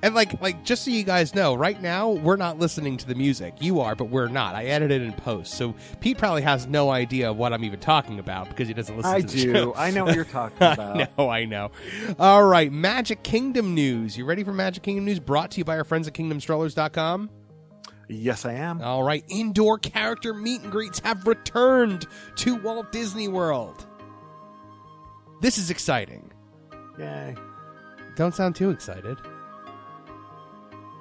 And 0.02 0.14
like 0.14 0.40
like 0.40 0.64
just 0.64 0.86
so 0.86 0.90
you 0.90 1.02
guys 1.04 1.34
know 1.34 1.54
right 1.54 1.80
now 1.80 2.08
we're 2.08 2.36
not 2.36 2.58
listening 2.58 2.96
to 2.96 3.06
the 3.06 3.14
music. 3.14 3.52
You 3.60 3.80
are 3.80 3.94
but 3.94 4.06
we're 4.06 4.28
not. 4.28 4.54
I 4.54 4.64
edited 4.64 5.02
in 5.02 5.12
post. 5.12 5.52
So 5.54 5.74
pete 6.00 6.16
probably 6.16 6.40
has 6.40 6.66
no 6.66 6.88
idea 6.90 7.30
what 7.34 7.52
i'm 7.52 7.62
even 7.64 7.80
talking 7.80 8.18
about 8.18 8.48
because 8.48 8.66
he 8.66 8.72
doesn't 8.72 8.96
listen 8.96 9.12
I 9.12 9.20
to 9.20 9.26
the 9.26 9.52
do. 9.52 9.74
I 9.76 9.90
know 9.90 10.06
what 10.06 10.14
you're 10.14 10.24
talking 10.24 10.56
about. 10.60 11.10
no, 11.18 11.28
I 11.28 11.44
know. 11.44 11.70
All 12.18 12.42
right, 12.44 12.72
Magic 12.72 13.22
Kingdom 13.22 13.74
news. 13.74 14.16
You 14.16 14.24
ready 14.24 14.42
for 14.42 14.52
Magic 14.54 14.82
Kingdom 14.82 15.04
news? 15.04 15.20
Brought 15.20 15.50
to 15.52 15.58
you 15.58 15.64
by 15.66 15.76
our 15.76 15.84
friends 15.84 16.08
at 16.08 16.14
KingdomStrollers.com? 16.14 17.28
Yes, 18.10 18.44
I 18.44 18.54
am. 18.54 18.82
All 18.82 19.04
right, 19.04 19.24
indoor 19.28 19.78
character 19.78 20.34
meet 20.34 20.62
and 20.62 20.72
greets 20.72 20.98
have 21.00 21.26
returned 21.26 22.06
to 22.36 22.56
Walt 22.56 22.90
Disney 22.90 23.28
World. 23.28 23.86
This 25.40 25.58
is 25.58 25.70
exciting. 25.70 26.32
Yay. 26.98 27.36
Don't 28.16 28.34
sound 28.34 28.56
too 28.56 28.70
excited. 28.70 29.16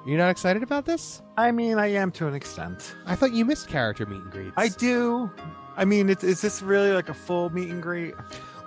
You're 0.06 0.18
not 0.18 0.30
excited 0.30 0.62
about 0.62 0.86
this? 0.86 1.20
I 1.36 1.50
mean, 1.50 1.78
I 1.78 1.88
am 1.88 2.10
to 2.12 2.28
an 2.28 2.34
extent. 2.34 2.94
I 3.04 3.16
thought 3.16 3.32
you 3.32 3.44
missed 3.44 3.68
character 3.68 4.06
meet 4.06 4.22
and 4.22 4.30
greets. 4.30 4.54
I 4.56 4.68
do. 4.68 5.30
I 5.76 5.84
mean, 5.84 6.08
is 6.08 6.40
this 6.40 6.62
really 6.62 6.92
like 6.92 7.08
a 7.08 7.14
full 7.14 7.50
meet 7.50 7.70
and 7.70 7.82
greet? 7.82 8.14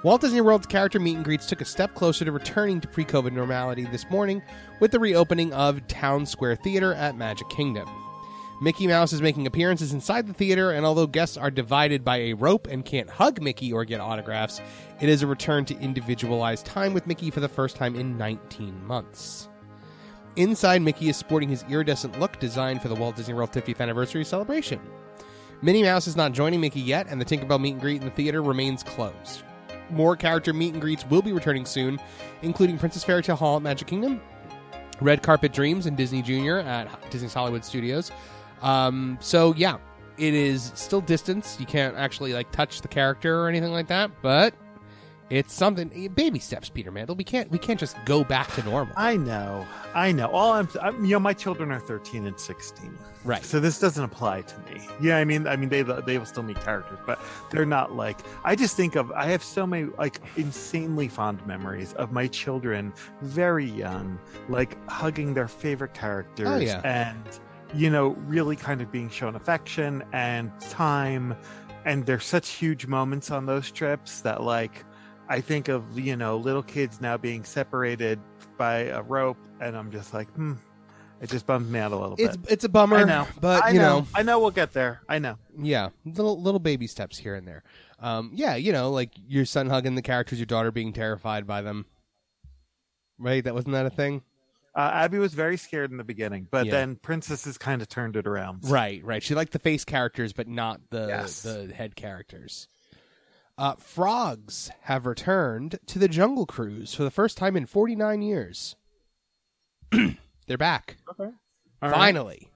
Walt 0.03 0.19
Disney 0.19 0.41
World's 0.41 0.67
character 0.67 0.99
meet 0.99 1.15
and 1.15 1.23
greets 1.23 1.47
took 1.47 1.61
a 1.61 1.65
step 1.65 1.95
closer 1.95 2.25
to 2.25 2.31
returning 2.31 2.81
to 2.81 2.89
pre 2.89 3.05
COVID 3.05 3.31
normality 3.31 3.85
this 3.85 4.05
morning 4.11 4.41
with 4.81 4.91
the 4.91 4.99
reopening 4.99 5.53
of 5.53 5.87
Town 5.87 6.25
Square 6.25 6.57
Theater 6.57 6.93
at 6.93 7.15
Magic 7.15 7.49
Kingdom. 7.49 7.87
Mickey 8.63 8.87
Mouse 8.87 9.11
is 9.11 9.21
making 9.21 9.45
appearances 9.45 9.91
inside 9.91 10.25
the 10.25 10.31
theater, 10.31 10.71
and 10.71 10.85
although 10.85 11.05
guests 11.05 11.35
are 11.35 11.51
divided 11.51 12.05
by 12.05 12.15
a 12.19 12.33
rope 12.33 12.65
and 12.67 12.85
can't 12.85 13.09
hug 13.09 13.41
Mickey 13.41 13.73
or 13.73 13.83
get 13.83 13.99
autographs, 13.99 14.61
it 15.01 15.09
is 15.09 15.21
a 15.21 15.27
return 15.27 15.65
to 15.65 15.77
individualized 15.79 16.65
time 16.65 16.93
with 16.93 17.05
Mickey 17.05 17.29
for 17.29 17.41
the 17.41 17.49
first 17.49 17.75
time 17.75 17.93
in 17.93 18.17
19 18.17 18.87
months. 18.87 19.49
Inside, 20.37 20.81
Mickey 20.81 21.09
is 21.09 21.17
sporting 21.17 21.49
his 21.49 21.65
iridescent 21.69 22.17
look 22.21 22.39
designed 22.39 22.81
for 22.81 22.87
the 22.87 22.95
Walt 22.95 23.17
Disney 23.17 23.33
World 23.33 23.51
50th 23.51 23.81
anniversary 23.81 24.23
celebration. 24.23 24.79
Minnie 25.61 25.83
Mouse 25.83 26.07
is 26.07 26.15
not 26.15 26.31
joining 26.31 26.61
Mickey 26.61 26.79
yet, 26.79 27.07
and 27.09 27.19
the 27.19 27.25
Tinkerbell 27.25 27.59
meet 27.59 27.73
and 27.73 27.81
greet 27.81 27.99
in 27.99 28.07
the 28.07 28.15
theater 28.15 28.41
remains 28.41 28.81
closed. 28.81 29.43
More 29.89 30.15
character 30.15 30.53
meet 30.53 30.71
and 30.71 30.81
greets 30.81 31.05
will 31.07 31.21
be 31.21 31.33
returning 31.33 31.65
soon, 31.65 31.99
including 32.43 32.77
Princess 32.77 33.03
Fairy 33.03 33.23
Tale 33.23 33.35
Hall 33.35 33.57
at 33.57 33.61
Magic 33.61 33.89
Kingdom, 33.89 34.21
Red 35.01 35.21
Carpet 35.21 35.51
Dreams 35.51 35.85
and 35.85 35.97
Disney 35.97 36.21
Junior 36.21 36.59
at 36.59 37.11
Disney's 37.11 37.33
Hollywood 37.33 37.65
Studios. 37.65 38.09
Um, 38.63 39.17
so 39.21 39.53
yeah, 39.55 39.77
it 40.17 40.33
is 40.33 40.71
still 40.75 41.01
distance. 41.01 41.57
You 41.59 41.65
can't 41.65 41.95
actually 41.95 42.33
like 42.33 42.51
touch 42.51 42.81
the 42.81 42.87
character 42.87 43.39
or 43.41 43.49
anything 43.49 43.71
like 43.71 43.87
that, 43.87 44.09
but 44.21 44.53
It's 45.29 45.53
something 45.53 46.09
baby 46.13 46.37
steps, 46.39 46.69
Peter 46.69 46.91
Mandel. 46.91 47.15
We 47.15 47.23
can't 47.23 47.49
we 47.51 47.57
can't 47.57 47.79
just 47.79 47.95
go 48.05 48.23
back 48.23 48.51
to 48.55 48.63
normal. 48.63 48.93
I 48.97 49.17
know, 49.17 49.65
I 49.95 50.11
know. 50.11 50.27
All 50.27 50.53
I'm, 50.53 50.67
I'm, 50.81 51.03
you 51.03 51.11
know, 51.13 51.19
my 51.19 51.33
children 51.33 51.71
are 51.71 51.79
13 51.79 52.27
and 52.27 52.39
16, 52.39 52.97
Right. 53.25 53.43
So 53.43 53.59
this 53.61 53.79
doesn't 53.79 54.03
apply 54.03 54.41
to 54.41 54.55
me. 54.69 54.81
Yeah, 55.01 55.17
I 55.17 55.23
mean, 55.23 55.47
I 55.47 55.55
mean, 55.55 55.69
they 55.69 55.81
they 55.81 56.17
will 56.17 56.25
still 56.25 56.43
meet 56.43 56.59
characters, 56.59 56.99
but 57.07 57.19
they're 57.51 57.65
not 57.65 57.95
like. 57.95 58.17
I 58.43 58.53
just 58.55 58.75
think 58.75 58.95
of. 58.95 59.11
I 59.13 59.25
have 59.27 59.41
so 59.43 59.65
many 59.65 59.89
like 59.97 60.19
insanely 60.35 61.07
fond 61.07 61.39
memories 61.47 61.93
of 61.93 62.11
my 62.11 62.27
children, 62.27 62.93
very 63.21 63.65
young, 63.65 64.19
like 64.49 64.77
hugging 64.89 65.33
their 65.33 65.47
favorite 65.47 65.93
characters, 65.93 66.47
Oh, 66.49 66.57
yeah. 66.57 66.81
and 66.83 67.39
you 67.73 67.89
know, 67.89 68.09
really 68.27 68.55
kind 68.55 68.81
of 68.81 68.91
being 68.91 69.09
shown 69.09 69.35
affection 69.35 70.03
and 70.13 70.51
time. 70.69 71.35
And 71.85 72.05
there's 72.05 72.23
such 72.25 72.49
huge 72.49 72.85
moments 72.87 73.31
on 73.31 73.45
those 73.45 73.71
trips 73.71 74.21
that 74.21 74.43
like. 74.43 74.83
I 75.29 75.39
think 75.39 75.69
of 75.69 75.97
you 75.97 76.15
know 76.17 76.35
little 76.37 76.61
kids 76.61 76.99
now 76.99 77.15
being 77.17 77.45
separated 77.45 78.19
by 78.57 78.79
a 78.81 79.01
rope, 79.01 79.37
and 79.61 79.75
I'm 79.75 79.89
just 79.89 80.13
like, 80.13 80.29
hmm, 80.33 80.53
it 81.21 81.29
just 81.29 81.47
bums 81.47 81.69
me 81.71 81.79
out 81.79 81.93
a 81.93 81.95
little 81.95 82.15
It's 82.19 82.35
bit. 82.35 82.51
it's 82.51 82.63
a 82.65 82.69
bummer, 82.69 82.97
I 82.97 83.03
know, 83.05 83.27
but 83.39 83.63
I 83.63 83.69
you 83.69 83.79
know, 83.79 83.99
know, 83.99 84.07
I 84.13 84.21
know 84.23 84.39
we'll 84.39 84.51
get 84.51 84.73
there. 84.73 85.01
I 85.07 85.19
know. 85.19 85.37
yeah, 85.57 85.89
little 86.05 86.39
little 86.41 86.59
baby 86.59 86.87
steps 86.87 87.17
here 87.17 87.35
and 87.35 87.47
there. 87.47 87.63
Um, 87.99 88.31
yeah, 88.33 88.55
you 88.55 88.73
know, 88.73 88.91
like 88.91 89.11
your 89.25 89.45
son 89.45 89.69
hugging 89.69 89.95
the 89.95 90.01
characters, 90.01 90.39
your 90.39 90.45
daughter 90.45 90.71
being 90.73 90.91
terrified 90.91 91.47
by 91.47 91.61
them. 91.61 91.85
Right? 93.17 93.43
That 93.43 93.53
wasn't 93.53 93.73
that 93.73 93.85
a 93.85 93.89
thing? 93.91 94.23
Uh, 94.75 94.89
Abby 94.93 95.19
was 95.19 95.33
very 95.35 95.55
scared 95.57 95.91
in 95.91 95.97
the 95.97 96.03
beginning, 96.03 96.47
but 96.49 96.65
Yeah. 96.65 96.71
then 96.71 96.95
Princesses 96.95 97.57
kind 97.59 97.81
of 97.81 97.87
turned 97.89 98.15
it 98.15 98.25
around. 98.25 98.61
Right, 98.69 99.03
right. 99.03 99.21
She 99.21 99.35
liked 99.35 99.51
the 99.53 99.59
face 99.59 99.85
characters, 99.85 100.33
but 100.33 100.47
not 100.47 100.81
the 100.89 101.07
Yes. 101.07 101.43
the 101.43 101.71
head 101.73 101.95
characters. 101.95 102.67
Uh, 103.55 103.75
frogs 103.75 104.71
have 104.81 105.05
returned 105.05 105.77
to 105.85 105.99
the 105.99 106.07
Jungle 106.07 106.47
Cruise 106.47 106.95
for 106.95 107.03
the 107.03 107.11
first 107.11 107.37
time 107.37 107.55
in 107.55 107.67
49 107.67 108.23
years. 108.23 108.75
They're 109.91 110.57
back. 110.57 110.97
Okay. 111.11 111.31
All 111.81 111.89
right. 111.89 111.93
Finally. 111.93 112.49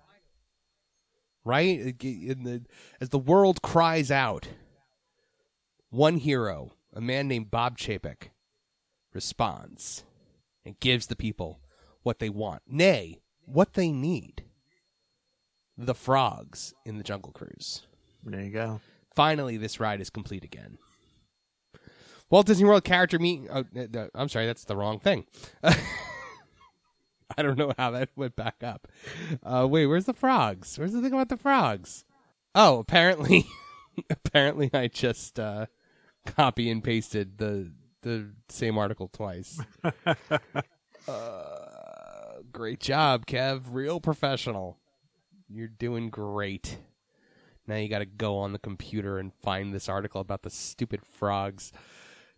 Right? 1.45 2.03
In 2.03 2.43
the, 2.43 2.65
as 2.99 3.09
the 3.09 3.19
world 3.19 3.61
cries 3.61 4.09
out, 4.09 4.47
one 5.91 6.17
hero, 6.17 6.71
a 6.93 6.99
man 6.99 7.27
named 7.27 7.51
Bob 7.51 7.77
Chapek, 7.77 8.29
responds 9.13 10.03
and 10.65 10.79
gives 10.79 11.07
the 11.07 11.15
people 11.15 11.59
what 12.07 12.19
they 12.19 12.29
want. 12.29 12.61
Nay, 12.65 13.19
what 13.45 13.73
they 13.73 13.91
need. 13.91 14.45
The 15.77 15.93
frogs 15.93 16.73
in 16.85 16.97
the 16.97 17.03
Jungle 17.03 17.33
Cruise. 17.33 17.85
There 18.23 18.41
you 18.41 18.49
go. 18.49 18.79
Finally, 19.13 19.57
this 19.57 19.81
ride 19.81 19.99
is 19.99 20.09
complete 20.09 20.45
again. 20.45 20.77
Walt 22.29 22.47
Disney 22.47 22.63
World 22.63 22.85
character 22.85 23.19
meet. 23.19 23.41
Oh, 23.51 23.65
uh, 23.75 23.99
uh, 23.99 24.07
I'm 24.15 24.29
sorry, 24.29 24.45
that's 24.45 24.63
the 24.63 24.77
wrong 24.77 24.99
thing. 24.99 25.25
I 25.63 25.75
don't 27.41 27.57
know 27.57 27.73
how 27.77 27.91
that 27.91 28.07
went 28.15 28.37
back 28.37 28.63
up. 28.63 28.87
Uh, 29.43 29.67
wait, 29.69 29.87
where's 29.87 30.05
the 30.05 30.13
frogs? 30.13 30.79
Where's 30.79 30.93
the 30.93 31.01
thing 31.01 31.11
about 31.11 31.27
the 31.27 31.35
frogs? 31.35 32.05
Oh, 32.55 32.79
apparently, 32.79 33.45
apparently, 34.09 34.69
I 34.73 34.87
just 34.87 35.41
uh, 35.41 35.65
copy 36.25 36.69
and 36.69 36.81
pasted 36.81 37.37
the 37.37 37.73
the 38.01 38.29
same 38.47 38.77
article 38.77 39.09
twice. 39.09 39.59
uh, 41.07 41.76
great 42.57 42.79
job, 42.79 43.25
Kev. 43.27 43.63
Real 43.69 43.99
professional. 43.99 44.77
You're 45.47 45.67
doing 45.67 46.09
great. 46.09 46.79
Now 47.67 47.75
you 47.75 47.87
got 47.87 47.99
to 47.99 48.05
go 48.05 48.37
on 48.39 48.51
the 48.53 48.59
computer 48.59 49.19
and 49.19 49.31
find 49.43 49.73
this 49.73 49.87
article 49.87 50.21
about 50.21 50.41
the 50.41 50.49
stupid 50.49 51.01
frogs. 51.05 51.71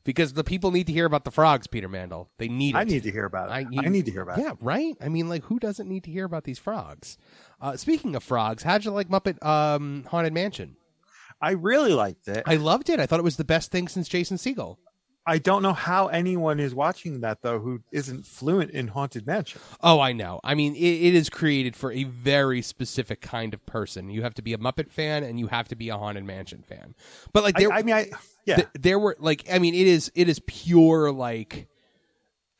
Because 0.04 0.34
the 0.34 0.44
people 0.44 0.72
need 0.72 0.88
to 0.88 0.94
hear 0.94 1.06
about 1.06 1.24
the 1.24 1.32
frogs, 1.32 1.68
Peter 1.68 1.88
Mandel. 1.88 2.30
They 2.38 2.48
need 2.48 2.76
it. 2.76 2.78
I 2.78 2.84
need 2.84 3.04
to 3.04 3.12
hear 3.12 3.26
about 3.26 3.50
it. 3.50 3.52
I, 3.54 3.60
you- 3.70 3.90
need 3.90 4.06
to 4.06 4.12
hear 4.12 4.22
about 4.22 4.38
Yeah, 4.40 4.52
it. 4.52 4.58
Yeah, 4.60 4.68
right? 4.68 4.96
I 5.02 5.08
mean, 5.10 5.30
like, 5.30 5.44
who 5.46 5.60
doesn't 5.60 5.88
need 5.88 6.04
to 6.06 6.12
hear 6.12 6.26
about 6.26 6.44
these 6.46 6.58
frogs? 6.60 7.18
Uh, 7.62 7.76
speaking 7.78 8.16
of 8.16 8.24
frogs, 8.24 8.64
how'd 8.64 8.86
you 8.86 8.92
like 8.92 9.10
Muppet 9.10 9.44
um, 9.46 10.06
Haunted 10.10 10.34
Mansion? 10.34 10.78
I 11.42 11.52
really 11.52 11.94
liked 11.94 12.28
it. 12.28 12.44
I 12.46 12.56
loved 12.56 12.90
it. 12.90 13.00
I 13.00 13.06
thought 13.06 13.20
it 13.20 13.24
was 13.24 13.38
the 13.38 13.46
best 13.46 13.72
thing 13.72 13.88
since 13.88 14.08
Jason 14.10 14.38
Segel. 14.38 14.78
I 15.30 15.38
don't 15.38 15.62
know 15.62 15.74
how 15.74 16.08
anyone 16.08 16.60
is 16.60 16.74
watching 16.74 17.22
that 17.22 17.42
though 17.44 17.60
who 17.60 17.82
isn't 17.92 18.26
fluent 18.26 18.72
in 18.72 18.88
Haunted 18.88 19.28
Mansion. 19.28 19.62
Oh, 19.82 20.00
I 20.00 20.12
know. 20.12 20.40
I 20.44 20.56
mean, 20.56 20.76
it, 20.76 20.80
it 20.80 21.14
is 21.14 21.30
created 21.30 21.76
for 21.76 21.92
a 21.92 22.04
very 22.06 22.62
specific 22.62 23.22
kind 23.22 23.54
of 23.54 23.64
person. 23.66 24.10
You 24.10 24.24
have 24.24 24.34
to 24.36 24.42
be 24.42 24.54
a 24.54 24.58
Muppet 24.58 24.90
fan 24.90 25.24
and 25.24 25.40
you 25.40 25.48
have 25.48 25.68
to 25.68 25.76
be 25.76 25.90
a 25.90 25.98
Haunted 25.98 26.26
Mansion 26.26 26.64
fan. 26.64 26.96
But 27.32 27.44
like, 27.44 27.58
there, 27.58 27.72
I, 27.72 27.80
I 27.80 27.82
mean, 27.84 27.96
I 27.96 28.10
yeah. 28.46 28.56
th- 28.56 28.68
there 28.74 28.98
were 28.98 29.16
like, 29.20 29.46
I 29.52 29.60
mean, 29.60 29.76
it 29.76 29.88
is 29.88 30.12
it 30.16 30.28
is 30.28 30.40
pure 30.48 31.12
like. 31.12 31.68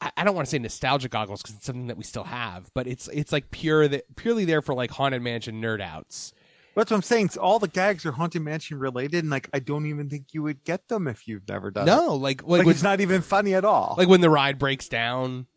I- 0.02 0.12
I 0.16 0.24
don't 0.24 0.36
want 0.36 0.46
to 0.46 0.50
say 0.50 0.60
nostalgia 0.60 1.10
goggles 1.10 1.42
because 1.42 1.56
it's 1.56 1.66
something 1.66 1.88
that 1.88 1.98
we 1.98 2.04
still 2.04 2.24
have, 2.24 2.72
but 2.74 2.88
it's 2.88 3.08
it's 3.10 3.32
like 3.32 3.52
pure 3.52 3.88
that 3.88 4.16
purely 4.16 4.46
there 4.46 4.62
for 4.62 4.74
like 4.74 4.92
haunted 4.92 5.22
mansion 5.22 5.62
nerd 5.62 5.82
outs. 5.82 6.32
That's 6.80 6.92
what 6.92 6.98
I'm 6.98 7.04
saying. 7.04 7.32
All 7.40 7.60
the 7.60 7.68
gags 7.68 8.06
are 8.06 8.12
Haunted 8.12 8.42
Mansion 8.42 8.80
related, 8.80 9.24
and 9.24 9.30
like 9.30 9.50
I 9.54 9.60
don't 9.60 9.86
even 9.86 10.10
think 10.10 10.34
you 10.34 10.44
would 10.44 10.64
get 10.64 10.88
them 10.88 11.08
if 11.08 11.28
you've 11.28 11.48
never 11.48 11.72
done 11.72 11.88
it. 11.88 11.92
No, 11.92 12.16
like 12.16 12.42
like, 12.42 12.60
like, 12.60 12.66
when, 12.66 12.74
it's 12.74 12.84
not 12.84 13.02
even 13.02 13.22
funny 13.22 13.54
at 13.54 13.66
all. 13.66 13.96
like 13.98 14.08
when 14.08 14.22
the 14.22 14.30
ride 14.30 14.58
breaks 14.58 14.88
down 14.88 15.48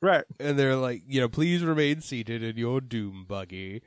right. 0.00 0.24
and 0.40 0.58
they're 0.58 0.76
like, 0.76 1.02
you 1.06 1.20
know, 1.20 1.28
please 1.28 1.62
remain 1.62 2.00
seated 2.00 2.42
in 2.42 2.56
your 2.56 2.80
doom 2.80 3.24
buggy. 3.28 3.82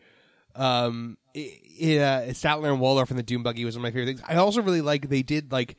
Um, 0.55 1.17
it, 1.33 1.61
it, 1.79 2.01
uh, 2.01 2.21
Statler 2.31 2.71
and 2.71 2.79
Waldorf 2.79 3.11
in 3.11 3.17
the 3.17 3.23
doom 3.23 3.43
buggy 3.43 3.65
was 3.65 3.75
one 3.75 3.85
of 3.85 3.93
my 3.93 3.97
favorite 3.97 4.17
things. 4.17 4.21
I 4.27 4.35
also 4.35 4.61
really 4.61 4.81
like 4.81 5.09
they 5.09 5.23
did 5.23 5.51
like 5.51 5.77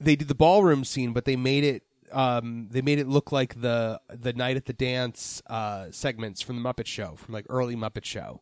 they 0.00 0.16
did 0.16 0.28
the 0.28 0.34
ballroom 0.34 0.84
scene, 0.84 1.12
but 1.12 1.24
they 1.24 1.36
made 1.36 1.64
it 1.64 1.82
um 2.10 2.68
they 2.70 2.80
made 2.80 2.98
it 2.98 3.06
look 3.06 3.32
like 3.32 3.60
the 3.60 4.00
the 4.08 4.32
night 4.32 4.56
at 4.56 4.64
the 4.64 4.72
dance 4.72 5.42
uh 5.48 5.88
segments 5.90 6.40
from 6.40 6.56
the 6.56 6.66
Muppet 6.66 6.86
Show 6.86 7.16
from 7.16 7.34
like 7.34 7.44
early 7.50 7.76
Muppet 7.76 8.06
Show. 8.06 8.40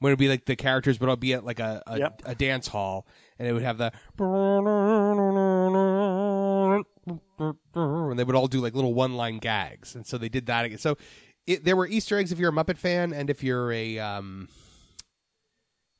When 0.00 0.10
it'd 0.10 0.18
be 0.18 0.28
like 0.28 0.44
the 0.44 0.54
characters 0.56 0.96
but 0.96 1.04
it 1.04 1.06
would 1.06 1.10
all 1.10 1.16
be 1.16 1.32
at 1.34 1.44
like 1.44 1.58
a 1.60 1.82
a, 1.86 1.98
Yep. 1.98 2.22
a 2.24 2.34
dance 2.34 2.68
hall, 2.68 3.06
and 3.38 3.48
it 3.48 3.52
would 3.52 3.62
have 3.62 3.78
the 3.78 3.92
and 7.74 8.18
they 8.18 8.24
would 8.24 8.36
all 8.36 8.48
do 8.48 8.60
like 8.60 8.74
little 8.74 8.94
one 8.94 9.16
line 9.16 9.38
gags, 9.38 9.94
and 9.94 10.06
so 10.06 10.18
they 10.18 10.28
did 10.28 10.46
that 10.46 10.64
again. 10.64 10.78
So 10.78 10.96
it, 11.46 11.64
there 11.64 11.76
were 11.76 11.86
Easter 11.86 12.18
eggs 12.18 12.32
if 12.32 12.38
you're 12.38 12.50
a 12.50 12.52
Muppet 12.52 12.78
fan, 12.78 13.12
and 13.12 13.30
if 13.30 13.42
you're 13.42 13.72
a 13.72 13.98
um, 13.98 14.48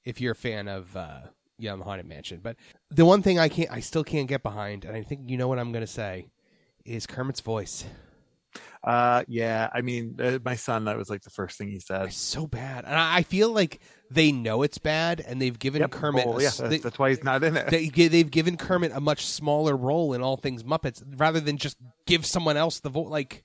if 0.04 0.20
you're 0.20 0.32
a 0.32 0.36
fan 0.36 0.68
of 0.68 0.94
uh, 0.96 1.20
yeah, 1.58 1.74
the 1.76 1.84
Haunted 1.84 2.06
Mansion. 2.06 2.40
But 2.42 2.56
the 2.90 3.04
one 3.04 3.22
thing 3.22 3.38
I 3.38 3.48
can't, 3.48 3.70
I 3.70 3.80
still 3.80 4.04
can't 4.04 4.28
get 4.28 4.42
behind, 4.42 4.84
and 4.84 4.96
I 4.96 5.02
think 5.02 5.28
you 5.30 5.36
know 5.36 5.48
what 5.48 5.58
I'm 5.58 5.72
going 5.72 5.84
to 5.84 5.90
say, 5.92 6.28
is 6.84 7.06
Kermit's 7.06 7.40
voice. 7.40 7.84
Uh, 8.84 9.24
yeah. 9.28 9.68
I 9.72 9.80
mean, 9.82 10.16
uh, 10.22 10.38
my 10.44 10.54
son, 10.56 10.84
that 10.86 10.96
was 10.96 11.10
like 11.10 11.22
the 11.22 11.30
first 11.30 11.58
thing 11.58 11.68
he 11.68 11.80
said. 11.80 12.06
It's 12.06 12.16
so 12.16 12.46
bad, 12.46 12.84
and 12.84 12.94
I, 12.94 13.16
I 13.18 13.22
feel 13.22 13.50
like 13.52 13.80
they 14.10 14.32
know 14.32 14.62
it's 14.62 14.78
bad, 14.78 15.20
and 15.20 15.40
they've 15.42 15.58
given 15.58 15.80
Yep. 15.80 15.90
Kermit. 15.90 16.26
A 16.26 16.30
yeah, 16.40 16.46
s- 16.48 16.56
that's, 16.58 16.70
they, 16.70 16.78
that's 16.78 16.98
why 16.98 17.10
he's 17.10 17.22
not 17.24 17.42
in 17.44 17.56
it. 17.56 17.68
they, 17.70 17.88
gi- 17.88 18.08
they've 18.08 18.30
given 18.30 18.56
Kermit 18.56 18.92
a 18.94 19.00
much 19.00 19.26
smaller 19.26 19.76
role 19.76 20.14
in 20.14 20.22
all 20.22 20.36
things 20.36 20.62
Muppets, 20.62 21.02
rather 21.16 21.40
than 21.40 21.56
just 21.58 21.76
give 22.06 22.24
someone 22.24 22.56
else 22.56 22.80
the 22.80 22.88
vote. 22.90 23.08
Like, 23.08 23.44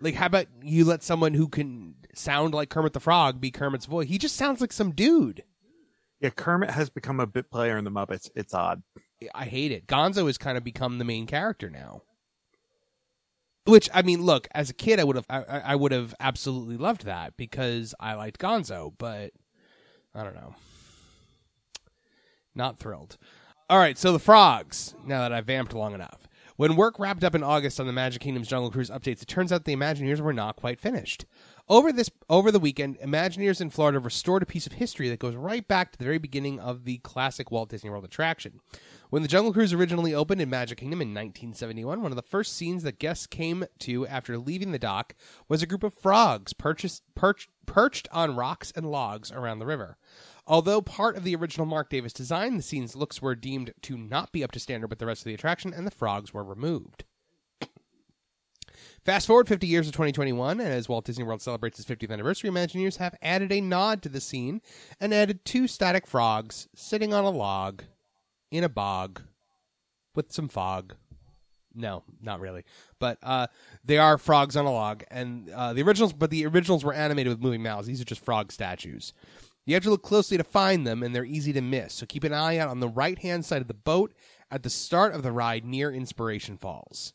like 0.00 0.14
how 0.14 0.26
about 0.26 0.46
you 0.62 0.84
let 0.84 1.02
someone 1.02 1.34
who 1.34 1.46
can 1.48 1.94
sound 2.14 2.54
like 2.54 2.70
Kermit 2.70 2.92
the 2.94 3.00
Frog 3.00 3.40
be 3.40 3.50
Kermit's 3.50 3.86
voice? 3.86 4.08
He 4.08 4.18
just 4.18 4.36
sounds 4.36 4.60
like 4.60 4.72
some 4.72 4.92
dude. 4.92 5.44
yeah, 6.20 6.30
Kermit 6.30 6.70
has 6.70 6.88
become 6.90 7.20
a 7.20 7.26
bit 7.26 7.50
player 7.50 7.76
in 7.78 7.84
the 7.84 7.90
Muppets. 7.90 8.30
It's 8.34 8.54
odd. 8.54 8.82
I 9.34 9.44
hate 9.44 9.70
it. 9.70 9.86
Gonzo 9.86 10.26
has 10.26 10.38
kind 10.38 10.56
of 10.56 10.64
become 10.64 10.98
the 10.98 11.04
main 11.04 11.26
character 11.26 11.68
now. 11.68 12.02
Which 13.70 13.88
I 13.94 14.02
mean, 14.02 14.22
look, 14.22 14.48
as 14.52 14.68
a 14.68 14.74
kid, 14.74 14.98
I 14.98 15.04
would 15.04 15.14
have, 15.14 15.26
I, 15.30 15.42
I 15.42 15.76
would 15.76 15.92
have 15.92 16.12
absolutely 16.18 16.76
loved 16.76 17.04
that 17.04 17.36
because 17.36 17.94
I 18.00 18.14
liked 18.14 18.40
Gonzo, 18.40 18.92
but 18.98 19.30
I 20.12 20.24
don't 20.24 20.34
know, 20.34 20.56
not 22.52 22.80
thrilled. 22.80 23.16
All 23.68 23.78
right, 23.78 23.96
so 23.96 24.12
the 24.12 24.18
frogs. 24.18 24.96
Now 25.06 25.20
that 25.20 25.32
I've 25.32 25.46
vamped 25.46 25.72
long 25.72 25.94
enough, 25.94 26.26
when 26.56 26.74
work 26.74 26.98
wrapped 26.98 27.22
up 27.22 27.36
in 27.36 27.44
August 27.44 27.78
on 27.78 27.86
the 27.86 27.92
Magic 27.92 28.22
Kingdom's 28.22 28.48
Jungle 28.48 28.72
Cruise 28.72 28.90
updates, 28.90 29.22
it 29.22 29.28
turns 29.28 29.52
out 29.52 29.64
the 29.64 29.76
Imagineers 29.76 30.20
were 30.20 30.32
not 30.32 30.56
quite 30.56 30.80
finished. 30.80 31.24
Over 31.68 31.92
this 31.92 32.10
over 32.28 32.50
the 32.50 32.58
weekend, 32.58 32.98
Imagineers 32.98 33.60
in 33.60 33.70
Florida 33.70 34.00
restored 34.00 34.42
a 34.42 34.46
piece 34.46 34.66
of 34.66 34.72
history 34.72 35.08
that 35.10 35.20
goes 35.20 35.36
right 35.36 35.66
back 35.68 35.92
to 35.92 35.98
the 35.98 36.04
very 36.04 36.18
beginning 36.18 36.58
of 36.58 36.84
the 36.84 36.98
classic 36.98 37.52
Walt 37.52 37.68
Disney 37.70 37.88
World 37.88 38.04
attraction. 38.04 38.58
When 39.10 39.22
the 39.22 39.28
Jungle 39.28 39.52
Cruise 39.52 39.72
originally 39.72 40.14
opened 40.14 40.40
in 40.40 40.48
Magic 40.48 40.78
Kingdom 40.78 41.02
in 41.02 41.08
1971, 41.08 42.00
one 42.00 42.12
of 42.12 42.16
the 42.16 42.22
first 42.22 42.56
scenes 42.56 42.84
that 42.84 43.00
guests 43.00 43.26
came 43.26 43.64
to 43.80 44.06
after 44.06 44.38
leaving 44.38 44.70
the 44.70 44.78
dock 44.78 45.16
was 45.48 45.64
a 45.64 45.66
group 45.66 45.82
of 45.82 45.94
frogs 45.94 46.52
purchased, 46.52 47.02
perch, 47.16 47.48
perched 47.66 48.06
on 48.12 48.36
rocks 48.36 48.72
and 48.76 48.88
logs 48.88 49.32
around 49.32 49.58
the 49.58 49.66
river. 49.66 49.98
Although 50.46 50.80
part 50.80 51.16
of 51.16 51.24
the 51.24 51.34
original 51.34 51.66
Marc 51.66 51.90
Davis 51.90 52.12
design, 52.12 52.56
the 52.56 52.62
scene's 52.62 52.94
looks 52.94 53.20
were 53.20 53.34
deemed 53.34 53.72
to 53.82 53.98
not 53.98 54.30
be 54.30 54.44
up 54.44 54.52
to 54.52 54.60
standard 54.60 54.90
with 54.90 55.00
the 55.00 55.06
rest 55.06 55.22
of 55.22 55.24
the 55.24 55.34
attraction, 55.34 55.74
and 55.74 55.88
the 55.88 55.90
frogs 55.90 56.32
were 56.32 56.44
removed. 56.44 57.02
Fast 59.04 59.26
forward 59.26 59.48
50 59.48 59.66
years 59.66 59.86
to 59.86 59.92
2021, 59.92 60.60
and 60.60 60.68
as 60.68 60.88
Walt 60.88 61.04
Disney 61.04 61.24
World 61.24 61.42
celebrates 61.42 61.80
its 61.80 61.90
50th 61.90 62.12
anniversary, 62.12 62.48
Imagineers 62.48 62.98
have 62.98 63.16
added 63.20 63.50
a 63.50 63.60
nod 63.60 64.02
to 64.02 64.08
the 64.08 64.20
scene 64.20 64.60
and 65.00 65.12
added 65.12 65.44
two 65.44 65.66
static 65.66 66.06
frogs 66.06 66.68
sitting 66.76 67.12
on 67.12 67.24
a 67.24 67.30
log 67.30 67.82
in 68.50 68.64
a 68.64 68.68
bog 68.68 69.22
with 70.14 70.32
some 70.32 70.48
fog. 70.48 70.94
No, 71.74 72.02
not 72.20 72.40
really. 72.40 72.64
But 72.98 73.18
uh, 73.22 73.46
they 73.84 73.98
are 73.98 74.18
frogs 74.18 74.56
on 74.56 74.64
a 74.64 74.72
log, 74.72 75.04
and 75.10 75.48
uh, 75.50 75.72
the 75.72 75.82
originals. 75.82 76.12
But 76.12 76.30
the 76.30 76.46
originals 76.46 76.84
were 76.84 76.92
animated 76.92 77.30
with 77.30 77.40
moving 77.40 77.62
mouths. 77.62 77.86
These 77.86 78.00
are 78.00 78.04
just 78.04 78.24
frog 78.24 78.50
statues. 78.50 79.12
You 79.66 79.74
have 79.74 79.84
to 79.84 79.90
look 79.90 80.02
closely 80.02 80.36
to 80.36 80.44
find 80.44 80.86
them, 80.86 81.02
and 81.02 81.14
they're 81.14 81.24
easy 81.24 81.52
to 81.52 81.60
miss. 81.60 81.94
So 81.94 82.06
keep 82.06 82.24
an 82.24 82.32
eye 82.32 82.56
out 82.56 82.70
on 82.70 82.80
the 82.80 82.88
right 82.88 83.18
hand 83.18 83.44
side 83.44 83.62
of 83.62 83.68
the 83.68 83.74
boat 83.74 84.12
at 84.50 84.62
the 84.62 84.70
start 84.70 85.14
of 85.14 85.22
the 85.22 85.30
ride 85.30 85.64
near 85.64 85.92
Inspiration 85.92 86.56
Falls. 86.56 87.12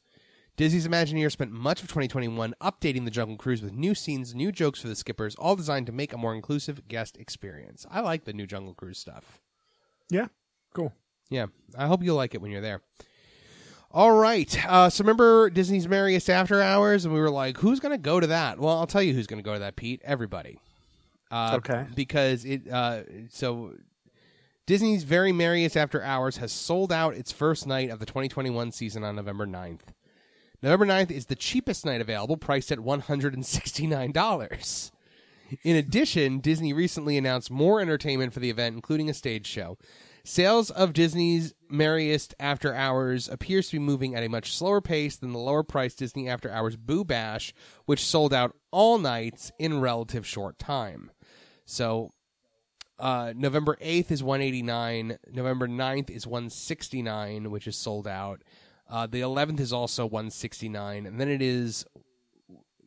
Disney's 0.56 0.88
Imagineers 0.88 1.34
spent 1.34 1.52
much 1.52 1.82
of 1.82 1.90
2021 1.90 2.56
updating 2.62 3.04
the 3.04 3.12
Jungle 3.12 3.36
Cruise 3.36 3.62
with 3.62 3.74
new 3.74 3.94
scenes, 3.94 4.34
new 4.34 4.54
jokes 4.54 4.80
for 4.80 4.88
the 4.88 4.96
skippers, 4.96 5.36
all 5.36 5.58
designed 5.58 5.86
to 5.88 5.92
make 5.92 6.14
a 6.14 6.18
more 6.18 6.34
inclusive 6.34 6.88
guest 6.88 7.18
experience. 7.18 7.86
I 7.92 8.00
like 8.00 8.24
the 8.24 8.32
new 8.32 8.48
Jungle 8.48 8.74
Cruise 8.74 9.00
stuff. 9.00 9.42
Yeah. 10.10 10.28
Cool. 10.74 10.94
Yeah, 11.30 11.48
I 11.78 11.88
hope 11.88 12.04
you'll 12.04 12.16
like 12.16 12.36
it 12.36 12.42
when 12.42 12.52
you're 12.52 12.62
there. 12.62 12.82
All 13.92 14.12
right. 14.12 14.66
Uh, 14.68 14.90
so 14.90 15.04
remember 15.04 15.50
Disney's 15.50 15.88
Merriest 15.88 16.30
After 16.30 16.62
Hours, 16.62 17.06
and 17.06 17.14
we 17.14 17.20
were 17.20 17.32
like, 17.32 17.58
"Who's 17.58 17.80
going 17.80 17.94
to 17.94 17.98
go 17.98 18.20
to 18.20 18.28
that?" 18.28 18.60
Well, 18.60 18.78
I'll 18.78 18.88
tell 18.88 19.02
you 19.02 19.14
who's 19.14 19.28
going 19.28 19.42
to 19.42 19.46
go 19.46 19.54
to 19.54 19.60
that, 19.60 19.76
Pete. 19.76 20.02
Everybody. 20.04 20.60
Uh, 21.32 21.54
Okay. 21.58 21.86
Because 21.96 22.46
it. 22.46 22.70
Uh, 22.70 23.04
so 23.30 23.74
Disney's 24.66 25.04
Very 25.04 25.32
Merriest 25.32 25.78
After 25.78 26.02
Hours 26.04 26.38
has 26.38 26.52
sold 26.52 26.92
out 26.92 27.16
its 27.16 27.32
first 27.32 27.68
night 27.68 27.90
of 27.90 28.00
the 28.00 28.06
2021 28.06 28.72
season 28.72 29.04
on 29.04 29.16
November 29.16 29.46
9th. 29.46 29.82
November 30.64 30.86
9th 30.88 31.12
is 31.12 31.28
the 31.28 31.36
cheapest 31.36 31.86
night 31.86 32.02
available, 32.02 32.38
priced 32.38 32.72
at 32.72 32.80
$169. 32.80 34.92
In 35.64 35.76
addition, 35.76 36.40
Disney 36.40 36.74
recently 36.74 37.18
announced 37.18 37.52
more 37.52 37.80
entertainment 37.80 38.34
for 38.34 38.40
the 38.40 38.50
event, 38.50 38.76
including 38.76 39.10
a 39.10 39.14
stage 39.14 39.46
show. 39.46 39.78
Sales 40.28 40.72
of 40.72 40.92
Disney's 40.92 41.54
Merriest 41.70 42.34
After 42.40 42.74
Hours 42.74 43.30
appears 43.30 43.68
to 43.68 43.74
be 43.74 43.80
moving 43.80 44.16
at 44.16 44.24
a 44.24 44.28
much 44.28 44.58
slower 44.58 44.82
pace 44.82 45.16
than 45.16 45.34
the 45.34 45.40
lower 45.40 45.62
priced 45.62 46.00
Disney 46.00 46.28
After 46.28 46.50
Hours 46.50 46.76
Boo 46.76 47.06
Bash, 47.06 47.54
which 47.86 48.04
sold 48.04 48.34
out 48.34 48.56
all 48.72 48.98
nights 48.98 49.52
in 49.60 49.80
relative 49.80 50.26
short 50.26 50.58
time. 50.58 51.12
So 51.66 52.10
uh, 52.98 53.34
November 53.36 53.78
8th 53.80 54.10
is 54.10 54.24
189, 54.24 55.20
November 55.32 55.68
9th 55.68 56.10
is 56.10 56.26
169, 56.26 57.52
which 57.52 57.68
is 57.68 57.78
sold 57.78 58.08
out. 58.08 58.42
Uh, 58.90 59.06
the 59.06 59.22
11th 59.22 59.60
is 59.60 59.72
also 59.72 60.08
169, 60.08 61.06
and 61.06 61.22
then 61.22 61.30
it 61.30 61.44
is 61.44 61.86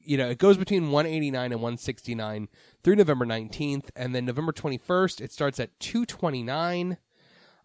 you 0.00 0.16
know, 0.16 0.28
it 0.28 0.38
goes 0.38 0.56
between 0.56 0.90
189 0.90 1.52
and 1.52 1.60
169 1.60 2.48
through 2.82 2.96
November 2.96 3.26
19th, 3.26 3.90
and 3.94 4.12
then 4.12 4.24
November 4.24 4.52
21st, 4.52 5.20
it 5.20 5.30
starts 5.30 5.60
at 5.60 5.78
229. 5.78 6.96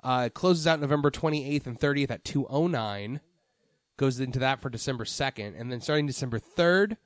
Uh, 0.04 0.24
it 0.28 0.34
closes 0.34 0.68
out 0.68 0.82
November 0.82 1.10
28th 1.10 1.66
and 1.66 1.80
30th 1.80 2.12
at 2.12 2.26
209. 2.26 3.22
Goes 3.96 4.20
into 4.20 4.40
that 4.40 4.62
for 4.62 4.70
December 4.70 5.06
2nd, 5.06 5.58
and 5.60 5.72
then 5.72 5.80
starting 5.80 6.08
December 6.08 6.40
3rd, 6.40 6.98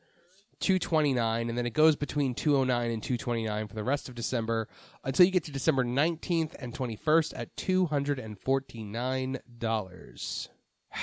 229, 0.59 1.49
and 1.49 1.57
then 1.57 1.65
it 1.65 1.73
goes 1.73 1.95
between 1.97 2.33
209 2.33 2.91
and 2.91 3.03
229 3.03 3.67
for 3.67 3.75
the 3.75 3.83
rest 3.83 4.07
of 4.09 4.15
December 4.15 4.67
until 5.03 5.25
you 5.25 5.31
get 5.31 5.43
to 5.43 5.51
December 5.51 5.83
19th 5.83 6.55
and 6.59 6.73
21st 6.73 7.33
at 7.35 7.55
$249. 7.57 10.49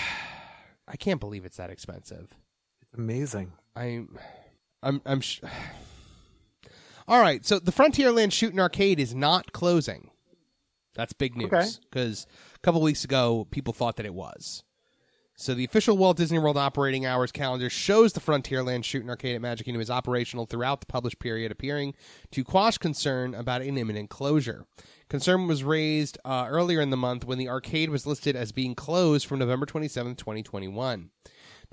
I 0.88 0.96
can't 0.96 1.20
believe 1.20 1.44
it's 1.44 1.58
that 1.58 1.70
expensive. 1.70 2.34
It's 2.82 2.94
amazing. 2.94 3.52
I'm, 3.76 4.18
I'm, 4.82 5.00
I'm. 5.06 5.20
Sh- 5.20 5.40
All 7.06 7.20
right, 7.20 7.44
so 7.44 7.58
the 7.58 7.72
Frontierland 7.72 8.32
Shooting 8.32 8.58
Arcade 8.58 8.98
is 8.98 9.14
not 9.14 9.52
closing. 9.52 10.08
That's 10.94 11.12
big 11.12 11.36
news 11.36 11.80
because 11.90 12.26
a 12.54 12.58
couple 12.60 12.80
weeks 12.80 13.04
ago 13.04 13.46
people 13.50 13.72
thought 13.72 13.96
that 13.96 14.06
it 14.06 14.14
was. 14.14 14.62
So 15.36 15.52
the 15.52 15.64
official 15.64 15.96
Walt 15.96 16.16
Disney 16.16 16.38
World 16.38 16.56
operating 16.56 17.04
hours 17.06 17.32
calendar 17.32 17.68
shows 17.68 18.12
the 18.12 18.20
Frontierland 18.20 18.84
Shooting 18.84 19.10
Arcade 19.10 19.34
at 19.34 19.42
Magic 19.42 19.64
Kingdom 19.64 19.82
is 19.82 19.90
operational 19.90 20.46
throughout 20.46 20.78
the 20.78 20.86
published 20.86 21.18
period, 21.18 21.50
appearing 21.50 21.94
to 22.30 22.44
quash 22.44 22.78
concern 22.78 23.34
about 23.34 23.60
an 23.60 23.76
imminent 23.76 24.10
closure. 24.10 24.64
Concern 25.08 25.48
was 25.48 25.64
raised 25.64 26.18
uh, 26.24 26.46
earlier 26.48 26.80
in 26.80 26.90
the 26.90 26.96
month 26.96 27.24
when 27.24 27.38
the 27.38 27.48
arcade 27.48 27.90
was 27.90 28.06
listed 28.06 28.36
as 28.36 28.52
being 28.52 28.76
closed 28.76 29.26
from 29.26 29.40
November 29.40 29.66
27, 29.66 30.14
2021. 30.14 31.10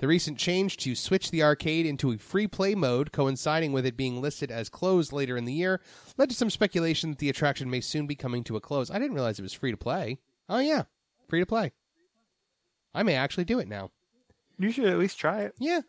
The 0.02 0.08
recent 0.08 0.36
change 0.36 0.78
to 0.78 0.96
switch 0.96 1.30
the 1.30 1.44
arcade 1.44 1.86
into 1.86 2.10
a 2.10 2.18
free 2.18 2.48
play 2.48 2.74
mode, 2.74 3.12
coinciding 3.12 3.70
with 3.70 3.86
it 3.86 3.96
being 3.96 4.20
listed 4.20 4.50
as 4.50 4.68
closed 4.68 5.12
later 5.12 5.36
in 5.36 5.44
the 5.44 5.52
year, 5.52 5.80
led 6.18 6.28
to 6.30 6.34
some 6.34 6.50
speculation 6.50 7.10
that 7.10 7.20
the 7.20 7.28
attraction 7.28 7.70
may 7.70 7.80
soon 7.80 8.08
be 8.08 8.16
coming 8.16 8.42
to 8.42 8.56
a 8.56 8.60
close. 8.60 8.90
I 8.90 8.98
didn't 8.98 9.14
realize 9.14 9.38
it 9.38 9.42
was 9.42 9.52
free 9.52 9.70
to 9.70 9.76
play. 9.76 10.18
Oh, 10.48 10.58
yeah, 10.58 10.82
free 11.28 11.38
to 11.38 11.46
play. 11.46 11.70
I 12.92 13.04
may 13.04 13.14
actually 13.14 13.44
do 13.44 13.60
it 13.60 13.68
now. 13.68 13.92
You 14.58 14.72
should 14.72 14.86
at 14.86 14.98
least 14.98 15.20
try 15.20 15.42
it. 15.42 15.54
Yeah. 15.60 15.82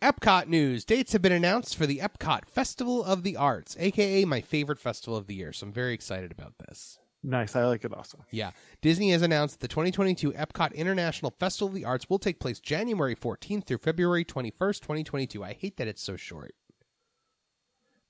Epcot 0.00 0.46
news. 0.46 0.84
Dates 0.84 1.12
have 1.12 1.22
been 1.22 1.32
announced 1.32 1.74
for 1.74 1.86
the 1.86 1.98
Epcot 1.98 2.46
Festival 2.46 3.02
of 3.02 3.24
the 3.24 3.36
Arts, 3.36 3.76
aka 3.80 4.24
my 4.24 4.42
favorite 4.42 4.78
festival 4.78 5.16
of 5.18 5.26
the 5.26 5.34
year. 5.34 5.52
So 5.52 5.66
I'm 5.66 5.72
very 5.72 5.92
excited 5.92 6.30
about 6.30 6.54
this. 6.58 7.00
Nice. 7.26 7.56
I 7.56 7.64
like 7.64 7.84
it 7.84 7.92
also. 7.92 8.24
Yeah. 8.30 8.52
Disney 8.80 9.10
has 9.10 9.20
announced 9.20 9.58
the 9.58 9.66
2022 9.66 10.32
Epcot 10.32 10.72
International 10.74 11.34
Festival 11.40 11.68
of 11.68 11.74
the 11.74 11.84
Arts 11.84 12.08
will 12.08 12.20
take 12.20 12.38
place 12.38 12.60
January 12.60 13.16
14th 13.16 13.66
through 13.66 13.78
February 13.78 14.24
21st, 14.24 14.80
2022. 14.80 15.42
I 15.42 15.52
hate 15.52 15.76
that 15.76 15.88
it's 15.88 16.02
so 16.02 16.16
short. 16.16 16.54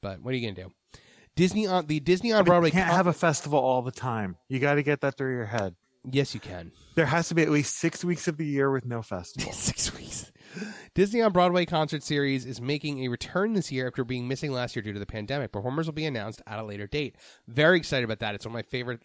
But 0.02 0.20
what 0.20 0.34
are 0.34 0.36
you 0.36 0.46
going 0.46 0.54
to 0.56 0.62
do? 0.64 1.00
Disney 1.34 1.66
on 1.66 1.86
the 1.86 1.98
Disney 1.98 2.32
on 2.32 2.44
Broadway 2.44 2.68
You 2.68 2.72
can't 2.72 2.88
con- 2.88 2.96
have 2.96 3.06
a 3.06 3.12
festival 3.14 3.58
all 3.58 3.80
the 3.80 3.90
time. 3.90 4.36
You 4.48 4.58
got 4.58 4.74
to 4.74 4.82
get 4.82 5.00
that 5.00 5.16
through 5.16 5.34
your 5.34 5.46
head. 5.46 5.74
Yes, 6.04 6.34
you 6.34 6.40
can. 6.40 6.72
There 6.94 7.06
has 7.06 7.28
to 7.28 7.34
be 7.34 7.42
at 7.42 7.50
least 7.50 7.76
six 7.76 8.04
weeks 8.04 8.28
of 8.28 8.36
the 8.36 8.46
year 8.46 8.70
with 8.70 8.84
no 8.84 9.00
festival. 9.14 9.50
Six 9.52 9.96
weeks. 9.96 10.30
Disney 10.94 11.22
on 11.22 11.32
Broadway 11.32 11.66
concert 11.66 12.02
series 12.02 12.44
is 12.46 12.60
making 12.60 13.04
a 13.04 13.08
return 13.08 13.54
this 13.54 13.70
year 13.70 13.86
after 13.86 14.04
being 14.04 14.28
missing 14.28 14.52
last 14.52 14.76
year 14.76 14.82
due 14.82 14.92
to 14.92 14.98
the 14.98 15.06
pandemic. 15.06 15.52
Performers 15.52 15.86
will 15.86 15.92
be 15.92 16.06
announced 16.06 16.42
at 16.46 16.58
a 16.58 16.64
later 16.64 16.86
date. 16.86 17.16
Very 17.46 17.78
excited 17.78 18.04
about 18.04 18.20
that. 18.20 18.34
It's 18.34 18.46
one 18.46 18.52
of 18.52 18.54
my 18.54 18.62
favorite. 18.62 19.02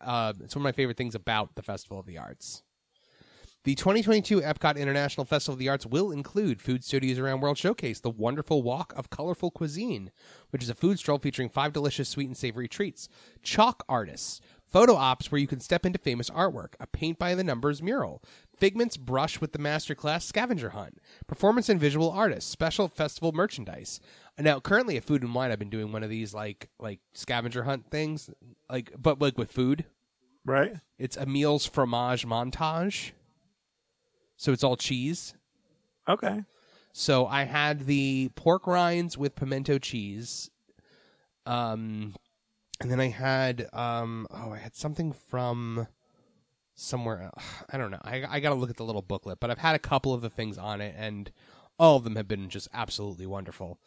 Uh, 0.00 0.32
it's 0.40 0.54
one 0.54 0.62
of 0.62 0.64
my 0.64 0.72
favorite 0.72 0.96
things 0.96 1.14
about 1.14 1.54
the 1.54 1.62
Festival 1.62 1.98
of 1.98 2.06
the 2.06 2.18
Arts. 2.18 2.62
The 3.64 3.74
2022 3.74 4.40
Epcot 4.40 4.78
International 4.78 5.26
Festival 5.26 5.52
of 5.52 5.58
the 5.58 5.68
Arts 5.68 5.84
will 5.84 6.10
include 6.10 6.62
Food 6.62 6.82
Studios 6.82 7.18
Around 7.18 7.40
World 7.40 7.58
Showcase, 7.58 8.00
the 8.00 8.08
Wonderful 8.08 8.62
Walk 8.62 8.94
of 8.96 9.10
Colorful 9.10 9.50
Cuisine, 9.50 10.10
which 10.48 10.62
is 10.62 10.70
a 10.70 10.74
food 10.74 10.98
stroll 10.98 11.18
featuring 11.18 11.50
five 11.50 11.74
delicious 11.74 12.08
sweet 12.08 12.26
and 12.26 12.36
savory 12.36 12.68
treats, 12.68 13.10
chalk 13.42 13.84
artists, 13.86 14.40
photo 14.66 14.94
ops 14.94 15.30
where 15.30 15.40
you 15.40 15.46
can 15.46 15.60
step 15.60 15.84
into 15.84 15.98
famous 15.98 16.30
artwork, 16.30 16.72
a 16.80 16.86
paint 16.86 17.18
by 17.18 17.34
the 17.34 17.44
numbers 17.44 17.82
mural, 17.82 18.22
Figment's 18.60 18.96
brush 18.98 19.40
with 19.40 19.52
the 19.52 19.58
masterclass 19.58 20.22
scavenger 20.22 20.70
hunt, 20.70 20.98
performance 21.26 21.68
and 21.70 21.80
visual 21.80 22.10
artists, 22.10 22.50
special 22.50 22.88
festival 22.88 23.32
merchandise. 23.32 24.00
Now, 24.38 24.60
currently 24.60 24.96
at 24.98 25.04
Food 25.04 25.22
and 25.22 25.34
Wine, 25.34 25.50
I've 25.50 25.58
been 25.58 25.70
doing 25.70 25.92
one 25.92 26.02
of 26.02 26.10
these 26.10 26.34
like 26.34 26.68
like 26.78 27.00
scavenger 27.14 27.64
hunt 27.64 27.90
things, 27.90 28.30
like 28.68 28.92
but 28.98 29.20
like 29.20 29.38
with 29.38 29.50
food. 29.50 29.86
right? 30.44 30.74
It's 30.98 31.16
Emile's 31.16 31.66
fromage 31.66 32.26
montage. 32.26 33.12
So 34.36 34.52
it's 34.52 34.62
all 34.64 34.76
cheese. 34.76 35.34
Okay. 36.08 36.44
So 36.92 37.26
I 37.26 37.44
had 37.44 37.86
the 37.86 38.30
pork 38.34 38.66
rinds 38.66 39.16
with 39.16 39.36
pimento 39.36 39.78
cheese. 39.78 40.50
Um 41.46 42.14
and 42.80 42.90
then 42.90 43.00
I 43.00 43.08
had 43.08 43.68
um 43.72 44.26
oh 44.30 44.52
I 44.52 44.58
had 44.58 44.74
something 44.76 45.12
from 45.12 45.86
somewhere 46.80 47.22
else. 47.22 47.44
I 47.72 47.78
don't 47.78 47.90
know. 47.90 48.00
I 48.02 48.24
I 48.28 48.40
got 48.40 48.50
to 48.50 48.54
look 48.54 48.70
at 48.70 48.76
the 48.76 48.84
little 48.84 49.02
booklet, 49.02 49.40
but 49.40 49.50
I've 49.50 49.58
had 49.58 49.74
a 49.76 49.80
couple 49.80 50.12
of 50.12 50.22
the 50.22 50.30
things 50.30 50.58
on 50.58 50.80
it 50.80 50.94
and 50.96 51.30
all 51.78 51.96
of 51.96 52.04
them 52.04 52.16
have 52.16 52.28
been 52.28 52.50
just 52.50 52.68
absolutely 52.74 53.26
wonderful. 53.26 53.78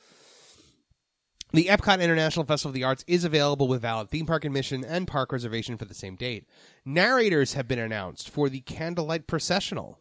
The 1.52 1.66
Epcot 1.66 2.02
International 2.02 2.44
Festival 2.44 2.72
of 2.72 2.74
the 2.74 2.84
Arts 2.84 3.06
is 3.06 3.24
available 3.24 3.68
with 3.68 3.84
valid 3.84 4.10
theme 4.10 4.26
park 4.26 4.44
admission 4.44 4.84
and 4.84 5.08
park 5.08 5.32
reservation 5.32 5.78
for 5.78 5.86
the 5.86 5.94
same 5.94 6.16
date. 6.16 6.48
Narrators 6.84 7.54
have 7.54 7.68
been 7.68 7.78
announced 7.78 8.28
for 8.28 8.50
the 8.50 8.62
Candlelight 8.62 9.28
Processional. 9.28 10.00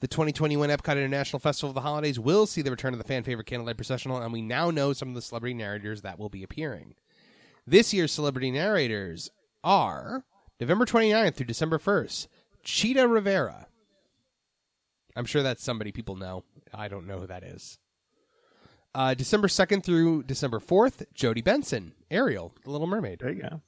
The 0.00 0.08
2021 0.08 0.68
Epcot 0.68 0.98
International 0.98 1.40
Festival 1.40 1.70
of 1.70 1.74
the 1.74 1.80
Holidays 1.80 2.20
will 2.20 2.44
see 2.44 2.60
the 2.60 2.70
return 2.70 2.92
of 2.92 2.98
the 2.98 3.06
fan 3.06 3.22
favorite 3.22 3.46
Candlelight 3.46 3.78
Processional, 3.78 4.18
and 4.18 4.30
we 4.30 4.42
now 4.42 4.70
know 4.70 4.92
some 4.92 5.08
of 5.08 5.14
the 5.14 5.22
celebrity 5.22 5.54
narrators 5.54 6.02
that 6.02 6.18
will 6.18 6.28
be 6.28 6.42
appearing. 6.42 6.94
This 7.66 7.94
year's 7.94 8.12
celebrity 8.12 8.50
narrators 8.50 9.30
are 9.64 10.26
November 10.60 10.86
29th 10.86 11.34
through 11.34 11.46
December 11.46 11.78
1st, 11.78 12.28
Chita 12.62 13.06
Rivera. 13.06 13.66
I'm 15.14 15.24
sure 15.24 15.42
that's 15.42 15.62
somebody 15.62 15.92
people 15.92 16.16
know. 16.16 16.44
I 16.72 16.88
don't 16.88 17.06
know 17.06 17.20
who 17.20 17.26
that 17.26 17.42
is. 17.42 17.78
Uh, 18.94 19.12
December 19.14 19.48
2nd 19.48 19.84
through 19.84 20.22
December 20.22 20.58
4th, 20.58 21.04
Jodi 21.12 21.42
Benson, 21.42 21.92
Ariel, 22.10 22.54
The 22.64 22.70
Little 22.70 22.86
Mermaid. 22.86 23.18
There 23.20 23.30
you 23.30 23.42
go. 23.42 23.60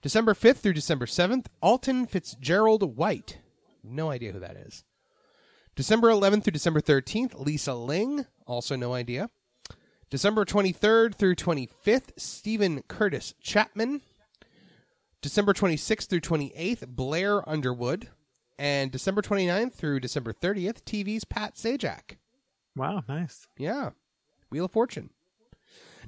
December 0.00 0.34
5th 0.34 0.56
through 0.56 0.72
December 0.72 1.06
7th, 1.06 1.46
Alton 1.60 2.06
Fitzgerald 2.06 2.96
White. 2.96 3.38
No 3.84 4.10
idea 4.10 4.32
who 4.32 4.40
that 4.40 4.56
is. 4.56 4.84
December 5.76 6.08
11th 6.08 6.42
through 6.44 6.52
December 6.52 6.80
13th, 6.80 7.38
Lisa 7.38 7.74
Ling. 7.74 8.26
Also 8.46 8.74
no 8.74 8.92
idea. 8.92 9.30
December 10.10 10.44
23rd 10.44 11.14
through 11.14 11.36
25th, 11.36 12.10
Steven 12.18 12.82
Curtis 12.82 13.34
Chapman. 13.40 14.02
December 15.22 15.54
26th 15.54 16.08
through 16.08 16.20
28th, 16.20 16.86
Blair 16.88 17.48
Underwood. 17.48 18.08
and 18.58 18.90
December 18.92 19.22
29th 19.22 19.72
through 19.72 20.00
December 20.00 20.32
30th, 20.32 20.82
TV's 20.82 21.24
Pat 21.24 21.54
Sajak. 21.54 22.16
Wow, 22.76 23.02
nice. 23.08 23.46
Yeah. 23.58 23.90
Wheel 24.50 24.66
of 24.66 24.72
Fortune. 24.72 25.10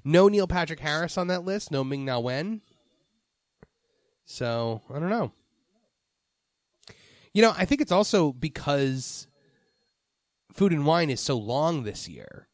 No 0.04 0.28
Neil 0.28 0.46
Patrick 0.46 0.80
Harris 0.80 1.16
on 1.16 1.28
that 1.28 1.44
list. 1.44 1.70
No 1.70 1.82
Ming 1.84 2.04
Na 2.04 2.18
Wen. 2.18 2.60
So, 4.26 4.82
I 4.90 4.98
don't 4.98 5.10
know. 5.10 5.32
You 7.32 7.42
know, 7.42 7.54
I 7.56 7.64
think 7.64 7.80
it's 7.80 7.92
also 7.92 8.32
because 8.32 9.26
Food 10.52 10.72
and 10.72 10.86
Wine 10.86 11.10
is 11.10 11.20
so 11.20 11.36
long 11.36 11.82
this 11.84 12.08
year. 12.08 12.48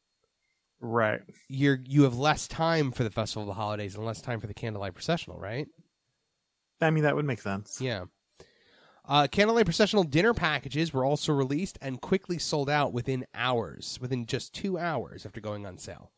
Right. 0.81 1.21
You're 1.49 1.79
you 1.85 2.05
have 2.05 2.17
less 2.17 2.49
time 2.49 2.91
for 2.91 3.05
the 3.05 3.11
Festival 3.11 3.43
of 3.43 3.49
the 3.49 3.61
Holidays 3.61 3.95
and 3.95 4.05
less 4.07 4.23
time 4.23 4.41
for 4.41 4.47
the 4.47 4.55
Candlelight 4.55 4.95
Processional, 4.95 5.39
right? 5.39 5.69
I 6.81 6.91
mean, 6.91 7.05
that 7.05 7.17
would 7.17 7.25
make 7.25 7.41
sense. 7.41 7.81
Yeah. 7.81 8.05
Uh, 9.07 9.27
Candlelight 9.27 9.65
Processional 9.65 10.05
dinner 10.05 10.35
packages 10.35 10.93
were 10.93 11.05
also 11.05 11.33
released 11.33 11.79
and 11.83 12.01
quickly 12.01 12.39
sold 12.39 12.71
out 12.71 12.93
within 12.93 13.27
hours, 13.35 13.99
within 14.01 14.27
just 14.27 14.55
two 14.55 14.79
hours 14.79 15.27
after 15.27 15.41
going 15.41 15.67
on 15.67 15.79
sale. 15.79 16.13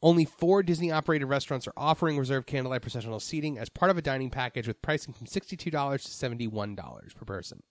Only 0.00 0.24
four 0.24 0.62
Disney 0.62 0.92
operated 0.92 1.28
restaurants 1.28 1.66
are 1.66 1.72
offering 1.76 2.18
reserved 2.18 2.46
Candlelight 2.46 2.82
Processional 2.82 3.20
seating 3.20 3.58
as 3.58 3.68
part 3.68 3.90
of 3.90 3.98
a 3.98 4.02
dining 4.02 4.30
package 4.30 4.68
with 4.68 4.80
pricing 4.80 5.12
from 5.12 5.26
$62 5.26 5.58
to 5.58 5.70
$71 5.70 7.14
per 7.16 7.24
person. 7.24 7.62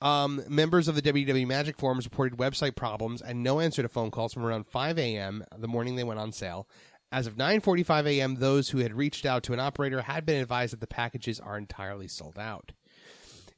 Um, 0.00 0.42
members 0.48 0.88
of 0.88 0.94
the 0.94 1.02
WDW 1.02 1.46
Magic 1.46 1.78
forums 1.78 2.04
reported 2.04 2.38
website 2.38 2.76
problems 2.76 3.22
and 3.22 3.42
no 3.42 3.60
answer 3.60 3.82
to 3.82 3.88
phone 3.88 4.10
calls 4.10 4.34
from 4.34 4.44
around 4.44 4.66
5 4.66 4.98
a.m. 4.98 5.44
the 5.56 5.68
morning 5.68 5.96
they 5.96 6.04
went 6.04 6.20
on 6.20 6.32
sale. 6.32 6.68
As 7.16 7.26
of 7.26 7.36
9:45 7.38 8.06
a.m., 8.08 8.34
those 8.34 8.68
who 8.68 8.78
had 8.80 8.92
reached 8.92 9.24
out 9.24 9.42
to 9.44 9.54
an 9.54 9.58
operator 9.58 10.02
had 10.02 10.26
been 10.26 10.38
advised 10.38 10.74
that 10.74 10.80
the 10.80 10.86
packages 10.86 11.40
are 11.40 11.56
entirely 11.56 12.08
sold 12.08 12.38
out. 12.38 12.72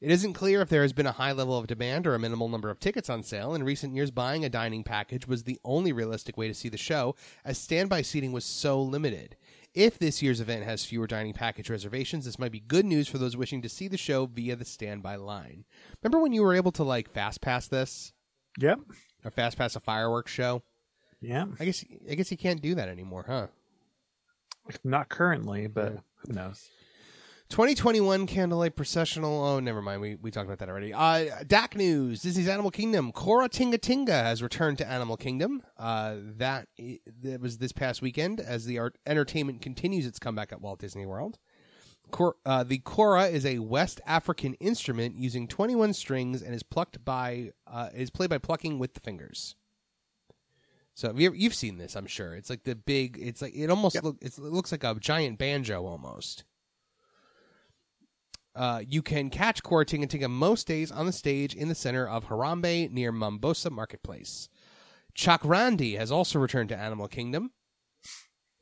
It 0.01 0.13
isn't 0.13 0.35
clear 0.35 0.63
if 0.63 0.69
there 0.69 0.83
has 0.83 0.93
been 0.93 1.09
a 1.09 1.11
high 1.19 1.33
level 1.33 1.59
of 1.59 1.67
demand 1.67 2.07
or 2.07 2.15
a 2.15 2.21
minimal 2.21 2.49
number 2.49 2.71
of 2.71 2.79
tickets 2.79 3.11
on 3.11 3.25
sale. 3.25 3.57
In 3.57 3.65
recent 3.65 3.97
years, 3.97 4.13
buying 4.13 4.45
a 4.45 4.49
dining 4.49 4.85
package 4.85 5.27
was 5.27 5.43
the 5.43 5.59
only 5.65 5.93
realistic 5.93 6.37
way 6.37 6.47
to 6.47 6.55
see 6.55 6.69
the 6.69 6.77
show, 6.79 7.17
as 7.45 7.59
standby 7.59 8.03
seating 8.03 8.31
was 8.31 8.45
so 8.45 8.81
limited. 8.81 9.37
If 9.75 9.99
this 9.99 10.23
year's 10.23 10.41
event 10.41 10.63
has 10.63 10.85
fewer 10.85 11.09
dining 11.09 11.33
package 11.35 11.69
reservations, 11.69 12.27
this 12.27 12.39
might 12.39 12.53
be 12.53 12.61
good 12.61 12.87
news 12.87 13.09
for 13.09 13.19
those 13.19 13.37
wishing 13.37 13.61
to 13.63 13.69
see 13.69 13.89
the 13.89 13.99
show 13.99 14.27
via 14.27 14.55
the 14.55 14.65
standby 14.65 15.17
line. 15.17 15.65
Remember 16.01 16.23
when 16.23 16.33
you 16.33 16.45
were 16.45 16.55
able 16.55 16.71
to 16.71 16.85
like 16.85 17.11
fast 17.11 17.41
pass 17.41 17.67
this 17.67 18.13
Yep. 18.61 18.79
or 19.25 19.33
fast 19.33 19.59
pass 19.59 19.75
a 19.75 19.81
fireworks 19.81 20.31
show? 20.31 20.63
Yeah. 21.21 21.47
I 21.59 21.65
guess 21.65 21.85
I 22.11 22.15
guess 22.15 22.31
you 22.31 22.37
can't 22.37 22.63
do 22.63 22.75
that 22.75 22.89
anymore, 22.89 23.25
huh? 23.27 23.47
Not 24.85 25.09
currently, 25.09 25.67
but 25.67 25.99
who 26.27 26.33
knows? 26.35 26.69
2021 27.51 28.27
Candlelight 28.27 28.77
Processional. 28.77 29.43
Oh, 29.43 29.59
never 29.59 29.81
mind. 29.81 30.03
We, 30.03 30.17
we 30.17 30.31
talked 30.31 30.47
about 30.47 30.59
that 30.59 30.69
already. 30.69 30.93
Uh, 30.93 31.43
DAC 31.45 31.77
News. 31.77 32.21
Disney's 32.21 32.47
Animal 32.47 32.71
Kingdom. 32.71 33.11
Kora 33.11 33.49
Tinga 33.49 33.79
Tinga 33.79 34.13
has 34.13 34.43
returned 34.43 34.77
to 34.79 34.87
Animal 34.87 35.17
Kingdom. 35.17 35.63
Uh, 35.79 36.17
that, 36.37 36.69
that 37.23 37.41
was 37.41 37.57
this 37.57 37.73
past 37.73 38.03
weekend 38.03 38.39
as 38.39 38.67
the 38.67 38.79
art, 38.79 38.99
entertainment 39.07 39.63
continues 39.63 40.05
its 40.05 40.19
comeback 40.19 40.53
at 40.53 40.61
Walt 40.61 40.79
Disney 40.79 41.07
World. 41.07 41.39
Cor, 42.11 42.37
uh, 42.45 42.65
the 42.65 42.79
Kora 42.79 43.27
is 43.27 43.47
a 43.47 43.61
West 43.61 44.01
African 44.07 44.53
instrument 44.55 45.17
using 45.17 45.49
21 45.49 45.95
strings 45.95 46.43
and 46.43 46.55
is 46.55 46.63
plucked 46.63 47.03
by 47.05 47.53
uh, 47.67 47.89
is 47.95 48.11
played 48.11 48.31
by 48.31 48.39
plucking 48.39 48.79
with 48.79 48.95
the 48.95 49.01
fingers. 49.01 49.57
So 50.99 51.07
have 51.07 51.21
you, 51.21 51.33
you've 51.33 51.55
seen 51.55 51.79
this, 51.79 51.95
I'm 51.95 52.09
sure. 52.09 52.35
It's 52.35 52.51
like 52.51 52.65
the 52.65 52.75
big. 52.75 53.17
It's 53.21 53.41
like 53.41 53.55
it 53.55 53.71
almost 53.71 54.03
look. 54.03 54.17
It's, 54.21 54.37
it 54.37 54.43
looks 54.43 54.73
like 54.73 54.83
a 54.83 54.97
giant 54.99 55.39
banjo 55.39 55.87
almost. 55.87 56.43
Uh, 58.53 58.83
you 58.85 59.01
can 59.01 59.31
catch 59.31 59.63
Kora 59.63 59.85
Tinga 59.85 60.09
Tinga 60.09 60.29
most 60.29 60.67
days 60.67 60.91
on 60.91 61.07
the 61.07 61.13
stage 61.13 61.55
in 61.55 61.69
the 61.69 61.77
center 61.77 62.09
of 62.09 62.27
Harambe 62.27 62.91
near 62.91 63.13
Mombasa 63.13 63.71
Marketplace. 63.71 64.49
Chakranadi 65.17 65.97
has 65.97 66.11
also 66.11 66.41
returned 66.41 66.71
to 66.71 66.77
Animal 66.77 67.07
Kingdom 67.07 67.53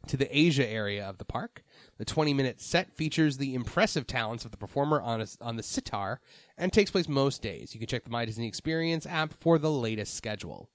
to 0.06 0.18
the 0.18 0.38
Asia 0.38 0.68
area 0.68 1.08
of 1.08 1.16
the 1.16 1.24
park. 1.24 1.62
The 1.96 2.04
20 2.04 2.34
minute 2.34 2.60
set 2.60 2.92
features 2.92 3.38
the 3.38 3.54
impressive 3.54 4.06
talents 4.06 4.44
of 4.44 4.50
the 4.50 4.58
performer 4.58 5.00
on, 5.00 5.22
a, 5.22 5.26
on 5.40 5.56
the 5.56 5.62
sitar 5.62 6.20
and 6.58 6.70
takes 6.70 6.90
place 6.90 7.08
most 7.08 7.40
days. 7.40 7.72
You 7.72 7.80
can 7.80 7.88
check 7.88 8.04
the 8.04 8.10
My 8.10 8.26
Disney 8.26 8.46
Experience 8.46 9.06
app 9.06 9.32
for 9.40 9.58
the 9.58 9.70
latest 9.70 10.14
schedule. 10.14 10.68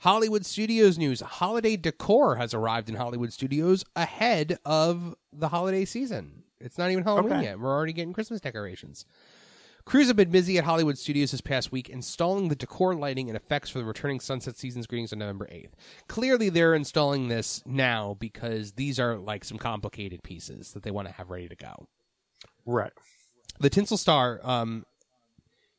Hollywood 0.00 0.44
Studios 0.44 0.98
news 0.98 1.20
holiday 1.20 1.76
decor 1.76 2.36
has 2.36 2.52
arrived 2.54 2.88
in 2.88 2.94
Hollywood 2.96 3.32
Studios 3.32 3.84
ahead 3.94 4.58
of 4.64 5.14
the 5.32 5.48
holiday 5.48 5.84
season. 5.84 6.42
It's 6.60 6.78
not 6.78 6.90
even 6.90 7.04
Halloween 7.04 7.32
Okay. 7.34 7.42
yet. 7.44 7.58
We're 7.60 7.74
already 7.74 7.92
getting 7.92 8.12
Christmas 8.12 8.40
decorations. 8.40 9.04
Crews 9.84 10.08
have 10.08 10.16
been 10.16 10.30
busy 10.30 10.58
at 10.58 10.64
Hollywood 10.64 10.98
Studios 10.98 11.30
this 11.30 11.40
past 11.40 11.70
week 11.70 11.88
installing 11.88 12.48
the 12.48 12.56
decor 12.56 12.94
lighting 12.96 13.28
and 13.28 13.36
effects 13.36 13.70
for 13.70 13.78
the 13.78 13.84
returning 13.84 14.18
Sunset 14.18 14.56
Seasons 14.56 14.86
greetings 14.86 15.12
on 15.12 15.20
November 15.20 15.46
8th. 15.46 15.70
Clearly, 16.08 16.48
they're 16.50 16.74
installing 16.74 17.28
this 17.28 17.62
now 17.64 18.16
because 18.18 18.72
these 18.72 18.98
are 18.98 19.16
like 19.16 19.44
some 19.44 19.58
complicated 19.58 20.24
pieces 20.24 20.72
that 20.72 20.82
they 20.82 20.90
want 20.90 21.06
to 21.06 21.14
have 21.14 21.30
ready 21.30 21.48
to 21.48 21.54
go. 21.54 21.86
Right. 22.64 22.92
The 23.60 23.70
Tinsel 23.70 23.96
Star, 23.96 24.40
um, 24.42 24.84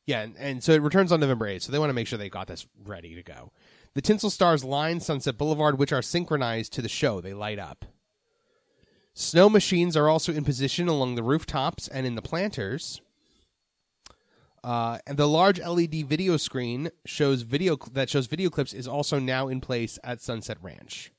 yeah, 0.05 0.21
and, 0.21 0.37
and 0.37 0.63
so 0.63 0.71
it 0.71 0.81
returns 0.81 1.11
on 1.11 1.19
November 1.19 1.45
8th, 1.47 1.63
so 1.63 1.73
they 1.73 1.79
want 1.79 1.89
to 1.89 1.93
make 1.93 2.07
sure 2.07 2.17
they 2.17 2.29
got 2.29 2.47
this 2.47 2.65
ready 2.85 3.13
to 3.15 3.23
go. 3.23 3.51
The 3.97 4.03
Tinsel 4.03 4.29
Stars 4.29 4.63
line 4.63 4.99
Sunset 4.99 5.39
Boulevard, 5.39 5.79
which 5.79 5.91
are 5.91 6.03
synchronized 6.03 6.71
to 6.73 6.83
the 6.83 6.87
show. 6.87 7.19
They 7.19 7.33
light 7.33 7.57
up. 7.57 7.83
Snow 9.15 9.49
machines 9.49 9.97
are 9.97 10.07
also 10.07 10.31
in 10.31 10.43
position 10.43 10.87
along 10.87 11.15
the 11.15 11.23
rooftops 11.23 11.87
and 11.87 12.05
in 12.05 12.13
the 12.13 12.21
planters. 12.21 13.01
Uh, 14.63 14.99
and 15.07 15.17
the 15.17 15.27
large 15.27 15.59
LED 15.59 16.05
video 16.05 16.37
screen 16.37 16.91
shows 17.07 17.41
video 17.41 17.75
that 17.93 18.07
shows 18.07 18.27
video 18.27 18.51
clips 18.51 18.71
is 18.71 18.87
also 18.87 19.17
now 19.17 19.47
in 19.47 19.61
place 19.61 19.97
at 20.03 20.21
Sunset 20.21 20.59
Ranch. 20.61 21.11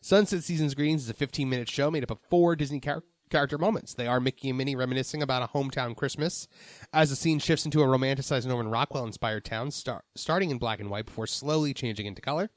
Sunset 0.00 0.42
Seasons 0.42 0.74
Greetings 0.74 1.04
is 1.04 1.10
a 1.10 1.14
15 1.14 1.48
minute 1.48 1.70
show 1.70 1.88
made 1.88 2.02
up 2.02 2.10
of 2.10 2.18
four 2.28 2.56
Disney 2.56 2.80
char- 2.80 3.04
character 3.32 3.58
moments. 3.58 3.94
They 3.94 4.06
are 4.06 4.20
Mickey 4.20 4.50
and 4.50 4.58
Minnie 4.58 4.76
reminiscing 4.76 5.22
about 5.22 5.42
a 5.42 5.52
hometown 5.58 5.96
Christmas 5.96 6.46
as 6.92 7.10
the 7.10 7.16
scene 7.16 7.38
shifts 7.38 7.64
into 7.64 7.82
a 7.82 7.86
romanticized 7.86 8.46
Norman 8.46 8.68
Rockwell 8.68 9.06
inspired 9.06 9.44
town, 9.44 9.70
star- 9.70 10.04
starting 10.14 10.50
in 10.50 10.58
black 10.58 10.78
and 10.78 10.90
white 10.90 11.06
before 11.06 11.26
slowly 11.26 11.72
changing 11.72 12.06
into 12.06 12.20
color. 12.22 12.50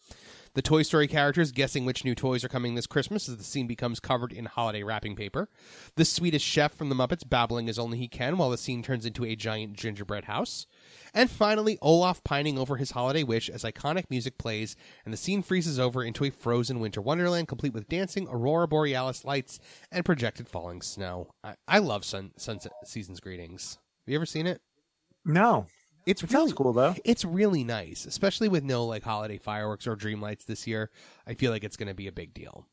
The 0.53 0.61
Toy 0.61 0.83
Story 0.83 1.07
characters 1.07 1.51
guessing 1.51 1.85
which 1.85 2.05
new 2.05 2.15
toys 2.15 2.43
are 2.43 2.49
coming 2.49 2.75
this 2.75 2.87
Christmas 2.87 3.27
as 3.27 3.37
the 3.37 3.43
scene 3.43 3.67
becomes 3.67 3.99
covered 3.99 4.31
in 4.31 4.45
holiday 4.45 4.83
wrapping 4.83 5.15
paper. 5.15 5.49
The 5.95 6.05
Swedish 6.05 6.43
chef 6.43 6.73
from 6.73 6.89
the 6.89 6.95
Muppets 6.95 7.27
babbling 7.27 7.67
as 7.67 7.79
only 7.79 7.97
he 7.97 8.07
can 8.07 8.37
while 8.37 8.49
the 8.49 8.57
scene 8.57 8.83
turns 8.83 9.05
into 9.05 9.25
a 9.25 9.35
giant 9.35 9.73
gingerbread 9.73 10.25
house. 10.25 10.65
And 11.15 11.31
finally, 11.31 11.79
Olaf 11.81 12.21
pining 12.25 12.59
over 12.59 12.75
his 12.75 12.91
holiday 12.91 13.23
wish 13.23 13.49
as 13.49 13.63
iconic 13.63 14.03
music 14.09 14.37
plays 14.37 14.75
and 15.05 15.13
the 15.13 15.17
scene 15.17 15.41
freezes 15.41 15.79
over 15.79 16.03
into 16.03 16.25
a 16.25 16.29
frozen 16.29 16.81
winter 16.81 17.01
wonderland 17.01 17.47
complete 17.47 17.73
with 17.73 17.87
dancing 17.87 18.27
aurora 18.27 18.67
borealis 18.67 19.23
lights 19.23 19.59
and 19.93 20.03
projected 20.03 20.49
falling 20.49 20.81
snow. 20.81 21.29
I, 21.41 21.55
I 21.69 21.79
love 21.79 22.03
sun, 22.03 22.31
Sunset 22.35 22.73
Seasons 22.83 23.21
Greetings. 23.21 23.79
Have 24.05 24.11
you 24.11 24.17
ever 24.17 24.25
seen 24.25 24.45
it? 24.45 24.61
No. 25.23 25.67
It's 26.05 26.21
It 26.21 26.31
really 26.31 26.41
sounds 26.41 26.53
cool 26.53 26.73
though. 26.73 26.95
it's 27.05 27.23
really 27.23 27.63
nice, 27.63 28.05
especially 28.05 28.49
with 28.49 28.63
no 28.63 28.85
like 28.85 29.03
holiday 29.03 29.37
fireworks 29.37 29.87
or 29.87 29.95
dream 29.95 30.21
lights 30.21 30.43
this 30.43 30.67
year. 30.67 30.91
I 31.25 31.33
feel 31.33 31.51
like 31.51 31.63
it's 31.63 31.77
going 31.77 31.87
to 31.87 31.95
be 31.95 32.07
a 32.07 32.11
big 32.11 32.33
deal. 32.33 32.67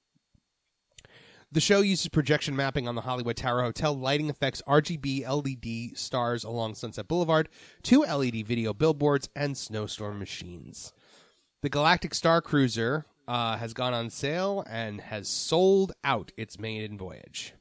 The 1.53 1.61
show 1.61 1.82
uses 1.82 2.09
projection 2.09 2.57
mapping 2.57 2.88
on 2.88 2.94
the 2.94 3.03
Hollywood 3.03 3.36
Tower 3.36 3.61
Hotel, 3.61 3.92
lighting 3.92 4.30
effects, 4.30 4.62
RGB 4.66 5.28
LED 5.28 5.98
stars 5.98 6.44
along 6.44 6.76
Sunset 6.76 7.07
Boulevard, 7.07 7.50
two 7.82 8.05
LED 8.05 8.46
video 8.46 8.72
billboards, 8.72 9.28
and 9.36 9.55
snowstorm 9.55 10.18
machines. 10.18 10.94
The 11.61 11.68
Galactic 11.68 12.14
Star 12.14 12.40
Cruiser 12.40 13.05
uh, 13.28 13.59
has 13.59 13.74
gone 13.74 13.92
on 13.92 14.09
sale 14.09 14.64
and 14.66 15.03
has 15.03 15.28
sold 15.28 15.92
out 16.03 16.32
its 16.38 16.59
maiden 16.59 16.96
voyage. 16.96 17.53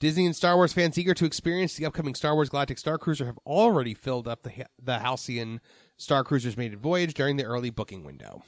Disney 0.00 0.24
and 0.24 0.34
Star 0.34 0.56
Wars 0.56 0.72
fans 0.72 0.96
eager 0.96 1.12
to 1.12 1.26
experience 1.26 1.74
the 1.74 1.84
upcoming 1.84 2.14
Star 2.14 2.34
Wars 2.34 2.48
Galactic 2.48 2.78
Star 2.78 2.96
Cruiser 2.96 3.26
have 3.26 3.38
already 3.44 3.92
filled 3.92 4.26
up 4.26 4.44
the, 4.44 4.64
the 4.82 5.00
Halcyon 5.00 5.60
Star 5.98 6.24
Cruiser's 6.24 6.56
maiden 6.56 6.78
voyage 6.78 7.12
during 7.12 7.36
the 7.36 7.44
early 7.44 7.68
booking 7.68 8.04
window. 8.04 8.42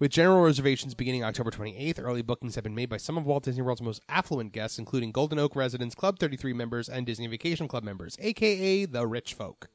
With 0.00 0.12
general 0.12 0.42
reservations 0.42 0.94
beginning 0.94 1.24
October 1.24 1.50
28th, 1.50 1.98
early 2.00 2.22
bookings 2.22 2.54
have 2.54 2.62
been 2.62 2.74
made 2.74 2.88
by 2.88 2.98
some 2.98 3.18
of 3.18 3.26
Walt 3.26 3.42
Disney 3.42 3.62
World's 3.62 3.82
most 3.82 4.00
affluent 4.08 4.52
guests, 4.52 4.78
including 4.78 5.10
Golden 5.10 5.40
Oak 5.40 5.56
residents, 5.56 5.96
Club 5.96 6.20
33 6.20 6.52
members, 6.52 6.88
and 6.88 7.04
Disney 7.04 7.26
Vacation 7.26 7.66
Club 7.66 7.82
members, 7.82 8.16
aka 8.20 8.84
the 8.84 9.08
rich 9.08 9.34
folk. 9.34 9.68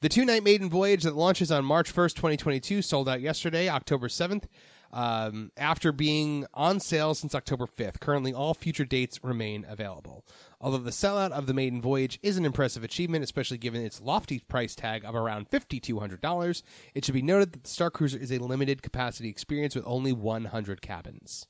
The 0.00 0.08
two 0.08 0.24
night 0.24 0.42
maiden 0.42 0.68
voyage 0.68 1.04
that 1.04 1.14
launches 1.14 1.52
on 1.52 1.64
March 1.64 1.94
1st, 1.94 2.14
2022, 2.16 2.82
sold 2.82 3.08
out 3.08 3.20
yesterday, 3.20 3.68
October 3.68 4.08
7th, 4.08 4.46
um, 4.92 5.52
after 5.56 5.92
being 5.92 6.46
on 6.54 6.80
sale 6.80 7.14
since 7.14 7.34
October 7.34 7.66
5th. 7.66 8.00
Currently, 8.00 8.32
all 8.32 8.54
future 8.54 8.84
dates 8.84 9.22
remain 9.22 9.66
available. 9.68 10.24
Although 10.60 10.78
the 10.78 10.90
sellout 10.90 11.30
of 11.30 11.46
the 11.46 11.54
maiden 11.54 11.80
voyage 11.80 12.18
is 12.22 12.36
an 12.36 12.44
impressive 12.44 12.82
achievement, 12.82 13.22
especially 13.22 13.58
given 13.58 13.82
its 13.84 14.00
lofty 14.00 14.40
price 14.40 14.74
tag 14.74 15.04
of 15.04 15.14
around 15.14 15.50
$5,200, 15.50 16.62
it 16.94 17.04
should 17.04 17.14
be 17.14 17.22
noted 17.22 17.52
that 17.52 17.64
the 17.64 17.70
Star 17.70 17.90
Cruiser 17.90 18.18
is 18.18 18.32
a 18.32 18.38
limited 18.38 18.82
capacity 18.82 19.28
experience 19.28 19.74
with 19.74 19.84
only 19.86 20.12
100 20.12 20.82
cabins. 20.82 21.46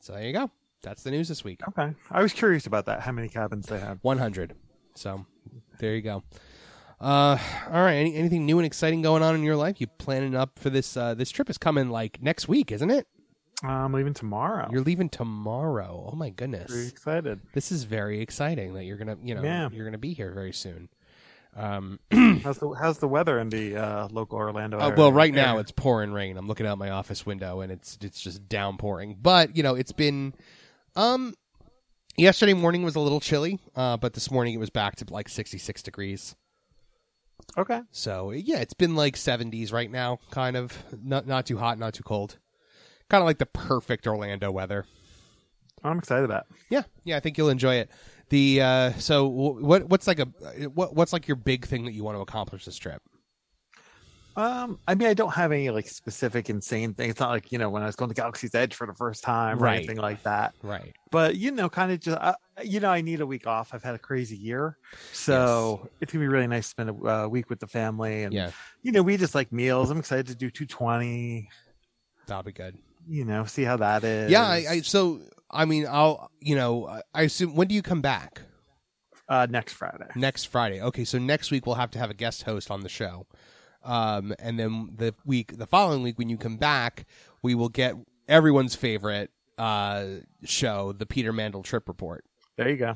So 0.00 0.14
there 0.14 0.24
you 0.24 0.32
go. 0.32 0.50
That's 0.82 1.04
the 1.04 1.12
news 1.12 1.28
this 1.28 1.44
week. 1.44 1.60
Okay. 1.68 1.94
I 2.10 2.22
was 2.22 2.32
curious 2.32 2.66
about 2.66 2.86
that. 2.86 3.02
How 3.02 3.12
many 3.12 3.28
cabins 3.28 3.66
they 3.66 3.78
have? 3.78 3.98
100. 4.02 4.54
So 4.94 5.24
There 5.78 5.94
you 5.94 6.02
go. 6.02 6.24
Uh, 7.02 7.36
all 7.70 7.82
right. 7.82 7.94
Any, 7.94 8.14
anything 8.14 8.46
new 8.46 8.58
and 8.58 8.66
exciting 8.66 9.02
going 9.02 9.22
on 9.22 9.34
in 9.34 9.42
your 9.42 9.56
life? 9.56 9.80
You 9.80 9.88
planning 9.88 10.36
up 10.36 10.58
for 10.58 10.70
this? 10.70 10.96
Uh, 10.96 11.14
this 11.14 11.30
trip 11.30 11.50
is 11.50 11.58
coming 11.58 11.90
like 11.90 12.22
next 12.22 12.46
week, 12.48 12.70
isn't 12.70 12.90
it? 12.90 13.06
I'm 13.64 13.92
leaving 13.92 14.14
tomorrow. 14.14 14.68
You're 14.72 14.82
leaving 14.82 15.08
tomorrow. 15.08 16.10
Oh 16.12 16.16
my 16.16 16.30
goodness, 16.30 16.88
excited. 16.90 17.40
this 17.54 17.70
is 17.70 17.84
very 17.84 18.20
exciting 18.20 18.74
that 18.74 18.84
you're 18.84 18.96
gonna, 18.96 19.16
you 19.22 19.34
know, 19.36 19.42
Yeah. 19.42 19.68
you're 19.72 19.84
gonna 19.84 19.98
be 19.98 20.14
here 20.14 20.32
very 20.32 20.52
soon. 20.52 20.88
Um, 21.54 22.00
How's 22.42 22.58
the 22.58 22.70
how's 22.80 22.98
the 22.98 23.06
weather 23.06 23.38
in 23.38 23.50
the 23.50 23.76
uh, 23.76 24.08
local 24.10 24.38
Orlando 24.38 24.78
Uh, 24.80 24.84
area? 24.86 24.94
well, 24.96 25.12
right 25.12 25.32
now 25.34 25.58
it's 25.58 25.70
pouring 25.70 26.12
rain. 26.12 26.36
I'm 26.38 26.46
looking 26.48 26.66
out 26.66 26.78
my 26.78 26.90
office 26.90 27.24
window 27.26 27.60
and 27.60 27.70
it's 27.70 27.98
it's 28.00 28.20
just 28.20 28.48
downpouring. 28.48 29.18
But 29.20 29.54
you 29.56 29.62
know, 29.62 29.74
it's 29.74 29.92
been 29.92 30.34
um 30.96 31.34
yesterday 32.16 32.54
morning 32.54 32.82
was 32.84 32.96
a 32.96 33.00
little 33.00 33.20
chilly, 33.20 33.60
uh, 33.76 33.96
but 33.98 34.14
this 34.14 34.30
morning 34.30 34.54
it 34.54 34.58
was 34.58 34.70
back 34.70 34.96
to 34.96 35.06
like 35.12 35.28
66 35.28 35.82
degrees. 35.82 36.34
Okay. 37.56 37.80
So 37.90 38.30
yeah, 38.30 38.58
it's 38.58 38.74
been 38.74 38.94
like 38.94 39.16
70s 39.16 39.72
right 39.72 39.90
now, 39.90 40.18
kind 40.30 40.56
of 40.56 40.76
not 41.02 41.26
not 41.26 41.46
too 41.46 41.58
hot, 41.58 41.78
not 41.78 41.94
too 41.94 42.02
cold. 42.02 42.38
Kind 43.08 43.22
of 43.22 43.26
like 43.26 43.38
the 43.38 43.46
perfect 43.46 44.06
Orlando 44.06 44.50
weather. 44.50 44.86
I'm 45.84 45.98
excited 45.98 46.24
about. 46.24 46.46
it. 46.48 46.56
Yeah, 46.70 46.82
yeah, 47.04 47.16
I 47.16 47.20
think 47.20 47.36
you'll 47.36 47.48
enjoy 47.50 47.76
it. 47.76 47.90
The 48.28 48.62
uh, 48.62 48.92
so 48.92 49.26
what 49.26 49.84
what's 49.88 50.06
like 50.06 50.18
a 50.18 50.26
what 50.72 50.94
what's 50.94 51.12
like 51.12 51.28
your 51.28 51.36
big 51.36 51.66
thing 51.66 51.84
that 51.84 51.92
you 51.92 52.04
want 52.04 52.16
to 52.16 52.20
accomplish 52.22 52.64
this 52.64 52.78
trip? 52.78 53.02
Um, 54.36 54.78
I 54.88 54.94
mean, 54.94 55.08
I 55.08 55.14
don't 55.14 55.32
have 55.34 55.52
any 55.52 55.68
like 55.70 55.86
specific 55.88 56.48
insane 56.48 56.94
thing. 56.94 57.10
It's 57.10 57.20
not 57.20 57.30
like 57.30 57.52
you 57.52 57.58
know 57.58 57.68
when 57.70 57.82
I 57.82 57.86
was 57.86 57.96
going 57.96 58.08
to 58.08 58.14
Galaxy's 58.14 58.54
Edge 58.54 58.74
for 58.74 58.86
the 58.86 58.94
first 58.94 59.22
time 59.22 59.58
or 59.58 59.64
Right. 59.64 59.76
anything 59.78 59.98
like 59.98 60.22
that. 60.22 60.54
Right. 60.62 60.94
But 61.10 61.36
you 61.36 61.50
know, 61.50 61.68
kind 61.68 61.92
of 61.92 62.00
just 62.00 62.16
uh, 62.18 62.34
you 62.64 62.80
know, 62.80 62.90
I 62.90 63.02
need 63.02 63.20
a 63.20 63.26
week 63.26 63.46
off. 63.46 63.74
I've 63.74 63.82
had 63.82 63.94
a 63.94 63.98
crazy 63.98 64.36
year, 64.36 64.78
so 65.12 65.88
it's 66.00 66.12
gonna 66.12 66.22
be 66.24 66.28
really 66.28 66.46
nice 66.46 66.64
to 66.64 66.70
spend 66.70 66.90
a 66.90 66.94
uh, 67.24 67.28
week 67.28 67.50
with 67.50 67.60
the 67.60 67.66
family. 67.66 68.22
And 68.24 68.32
Yeah, 68.32 68.50
you 68.82 68.92
know, 68.92 69.02
we 69.02 69.16
just 69.16 69.34
like 69.34 69.52
meals. 69.52 69.90
I'm 69.90 69.98
excited 69.98 70.26
to 70.28 70.34
do 70.34 70.50
220. 70.50 71.48
that'll 72.26 72.42
be 72.42 72.52
good. 72.52 72.78
You 73.08 73.24
know, 73.24 73.44
see 73.44 73.64
how 73.64 73.76
that 73.78 74.04
is. 74.04 74.30
Yeah, 74.30 74.44
I, 74.46 74.64
I 74.70 74.80
so 74.80 75.20
I 75.50 75.64
mean 75.64 75.86
I'll 75.88 76.30
you 76.40 76.54
know 76.56 76.86
I- 76.86 77.02
I 77.14 77.22
assume 77.22 77.54
when 77.54 77.68
do 77.68 77.74
you 77.74 77.82
come 77.82 78.00
back? 78.00 78.42
uh, 79.28 79.46
next 79.48 79.72
Friday. 79.74 80.08
Next 80.14 80.44
Friday. 80.46 80.80
Okay, 80.82 81.04
so 81.04 81.18
next 81.18 81.50
week 81.50 81.64
we'll 81.66 81.76
have 81.76 81.90
to 81.92 81.98
have 81.98 82.10
a 82.10 82.14
guest 82.14 82.42
host 82.42 82.70
on 82.70 82.80
the 82.82 82.88
show. 82.88 83.26
Um, 83.84 84.34
and 84.38 84.58
then 84.58 84.90
the 84.96 85.14
week, 85.24 85.56
the 85.58 85.66
following 85.66 86.02
week, 86.02 86.18
when 86.18 86.28
you 86.28 86.36
come 86.36 86.56
back, 86.56 87.06
we 87.42 87.54
will 87.54 87.68
get 87.68 87.94
everyone's 88.28 88.74
favorite 88.74 89.30
uh, 89.58 90.04
show, 90.44 90.92
the 90.92 91.06
Peter 91.06 91.32
Mandel 91.32 91.62
Trip 91.62 91.88
Report. 91.88 92.24
There 92.56 92.68
you 92.68 92.76
go. 92.76 92.94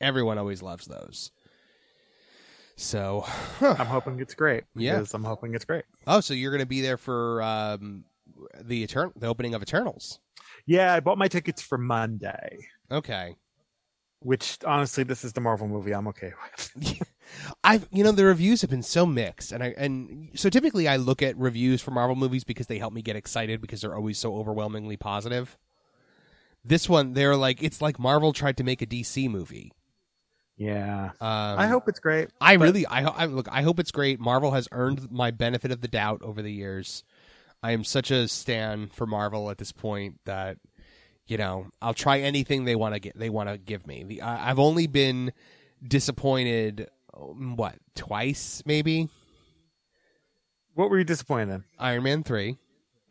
Everyone 0.00 0.38
always 0.38 0.62
loves 0.62 0.86
those. 0.86 1.30
So, 2.76 3.24
I'm 3.60 3.86
hoping 3.86 4.18
it's 4.20 4.34
great. 4.34 4.64
Yeah. 4.74 5.04
I'm 5.12 5.24
hoping 5.24 5.54
it's 5.54 5.64
great. 5.64 5.84
oh, 6.06 6.20
so 6.20 6.34
you're 6.34 6.50
going 6.50 6.60
to 6.62 6.66
be 6.66 6.80
there 6.80 6.96
for 6.96 7.42
um, 7.42 8.04
the 8.60 8.86
etern- 8.86 9.12
the 9.14 9.26
opening 9.26 9.54
of 9.54 9.62
Eternals. 9.62 10.18
Yeah, 10.66 10.94
I 10.94 11.00
bought 11.00 11.18
my 11.18 11.28
tickets 11.28 11.60
for 11.62 11.78
Monday. 11.78 12.58
Okay. 12.90 13.36
Which 14.22 14.58
honestly, 14.66 15.04
this 15.04 15.24
is 15.24 15.32
the 15.32 15.40
Marvel 15.40 15.66
movie 15.68 15.92
I'm 15.92 16.06
okay 16.08 16.32
with. 16.42 17.02
I've 17.64 17.88
you 17.90 18.04
know 18.04 18.12
the 18.12 18.24
reviews 18.24 18.60
have 18.60 18.70
been 18.70 18.82
so 18.82 19.06
mixed, 19.06 19.52
and 19.52 19.62
I 19.62 19.74
and 19.76 20.30
so 20.34 20.48
typically 20.50 20.86
I 20.88 20.96
look 20.96 21.22
at 21.22 21.36
reviews 21.36 21.80
for 21.80 21.90
Marvel 21.90 22.14
movies 22.16 22.44
because 22.44 22.66
they 22.66 22.78
help 22.78 22.92
me 22.92 23.02
get 23.02 23.16
excited 23.16 23.60
because 23.60 23.80
they're 23.80 23.94
always 23.94 24.18
so 24.18 24.36
overwhelmingly 24.36 24.96
positive. 24.96 25.56
This 26.64 26.88
one, 26.88 27.14
they're 27.14 27.36
like 27.36 27.62
it's 27.62 27.80
like 27.82 27.98
Marvel 27.98 28.32
tried 28.32 28.56
to 28.58 28.64
make 28.64 28.82
a 28.82 28.86
DC 28.86 29.28
movie. 29.30 29.72
Yeah, 30.56 31.06
Um, 31.20 31.58
I 31.58 31.66
hope 31.66 31.88
it's 31.88 31.98
great. 31.98 32.28
I 32.40 32.56
but- 32.56 32.64
really, 32.64 32.86
I, 32.86 33.02
I 33.04 33.24
look. 33.24 33.48
I 33.50 33.62
hope 33.62 33.80
it's 33.80 33.90
great. 33.90 34.20
Marvel 34.20 34.52
has 34.52 34.68
earned 34.70 35.10
my 35.10 35.30
benefit 35.32 35.72
of 35.72 35.80
the 35.80 35.88
doubt 35.88 36.20
over 36.22 36.42
the 36.42 36.52
years. 36.52 37.02
I 37.62 37.72
am 37.72 37.82
such 37.84 38.10
a 38.10 38.28
stan 38.28 38.88
for 38.88 39.06
Marvel 39.06 39.50
at 39.50 39.58
this 39.58 39.72
point 39.72 40.20
that 40.24 40.58
you 41.26 41.36
know 41.38 41.66
I'll 41.80 41.94
try 41.94 42.20
anything 42.20 42.64
they 42.64 42.76
want 42.76 42.94
to 42.94 43.00
get. 43.00 43.18
They 43.18 43.30
want 43.30 43.48
to 43.48 43.58
give 43.58 43.86
me. 43.86 44.02
The, 44.04 44.22
I, 44.22 44.50
I've 44.50 44.58
only 44.58 44.86
been 44.86 45.32
disappointed. 45.86 46.88
um, 47.14 47.56
What 47.56 47.76
twice, 47.94 48.62
maybe? 48.66 49.08
What 50.74 50.90
were 50.90 50.98
you 50.98 51.04
disappointed 51.04 51.52
in? 51.52 51.64
Iron 51.78 52.02
Man 52.02 52.22
three. 52.22 52.58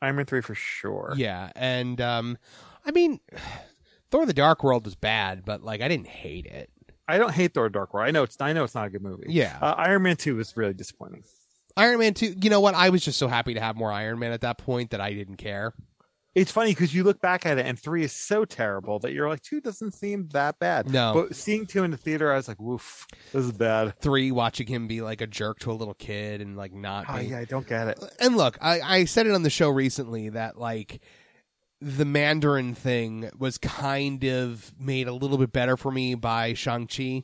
Iron 0.02 0.16
Man 0.16 0.26
three 0.26 0.42
for 0.42 0.56
sure. 0.56 1.14
Yeah, 1.16 1.52
and 1.56 2.02
um, 2.02 2.38
I 2.86 2.92
mean, 2.92 3.20
Thor: 4.12 4.26
The 4.26 4.34
Dark 4.34 4.64
World 4.64 4.86
was 4.86 4.96
bad, 4.96 5.46
but 5.46 5.64
like 5.64 5.82
I 5.82 5.88
didn't 5.88 6.08
hate 6.08 6.46
it. 6.46 6.70
I 7.08 7.18
don't 7.18 7.32
hate 7.34 7.54
Thor: 7.54 7.66
the 7.66 7.74
Dark 7.74 7.94
World. 7.94 8.08
I 8.08 8.12
know 8.12 8.24
it's 8.24 8.40
I 8.42 8.54
know 8.54 8.64
it's 8.64 8.76
not 8.76 8.88
a 8.88 8.90
good 8.90 9.04
movie. 9.04 9.26
Yeah. 9.30 9.58
uh, 9.62 9.76
Iron 9.78 10.04
Man 10.04 10.16
two 10.16 10.36
was 10.38 10.56
really 10.58 10.74
disappointing. 10.74 11.24
Iron 11.78 12.00
Man 12.00 12.14
two. 12.16 12.34
You 12.42 12.50
know 12.50 12.60
what? 12.62 12.74
I 12.74 12.90
was 12.90 13.04
just 13.06 13.20
so 13.20 13.28
happy 13.28 13.54
to 13.54 13.60
have 13.60 13.76
more 13.76 13.92
Iron 13.92 14.18
Man 14.20 14.32
at 14.32 14.42
that 14.42 14.58
point 14.58 14.90
that 14.92 15.02
I 15.02 15.14
didn't 15.14 15.38
care. 15.38 15.74
It's 16.34 16.52
funny 16.52 16.72
because 16.72 16.94
you 16.96 17.04
look 17.04 17.20
back 17.20 17.46
at 17.46 17.58
it 17.58 17.66
and 17.66 17.78
three 17.78 18.04
is 18.06 18.14
so 18.14 18.46
terrible 18.46 19.00
that 19.00 19.12
you're 19.12 19.28
like 19.28 19.42
two 19.42 19.60
doesn't 19.60 19.94
seem 19.94 20.30
that 20.32 20.60
bad. 20.60 20.90
No. 20.90 21.14
but 21.14 21.36
seeing 21.36 21.66
two 21.66 21.84
in 21.84 21.92
the 21.92 21.98
theater, 21.98 22.32
I 22.32 22.38
was 22.38 22.48
like, 22.48 22.60
"Woof, 22.62 23.06
this 23.34 23.44
is 23.44 23.52
bad." 23.52 24.00
Three, 24.00 24.32
watching 24.32 24.68
him 24.68 24.88
be 24.88 25.02
like 25.02 25.20
a 25.20 25.28
jerk 25.28 25.60
to 25.60 25.72
a 25.72 25.74
little 25.74 25.94
kid 25.94 26.40
and 26.42 26.56
like 26.56 26.74
not. 26.74 27.06
Oh 27.10 27.18
being- 27.18 27.32
yeah, 27.32 27.40
I 27.40 27.46
don't 27.46 27.68
get 27.68 27.90
it. 27.90 28.00
Uh, 28.02 28.08
and 28.22 28.38
look, 28.38 28.58
I, 28.62 28.80
I 28.82 29.06
said 29.06 29.28
it 29.28 29.34
on 29.34 29.44
the 29.44 29.50
show 29.50 29.70
recently 29.70 30.30
that 30.30 30.58
like 30.58 31.02
the 31.82 32.06
Mandarin 32.06 32.76
thing 32.76 33.30
was 33.38 33.58
kind 33.58 34.24
of 34.24 34.72
made 34.80 35.08
a 35.08 35.14
little 35.14 35.38
bit 35.38 35.52
better 35.52 35.76
for 35.76 35.92
me 35.92 36.16
by 36.16 36.54
Shang 36.54 36.88
Chi. 36.88 37.24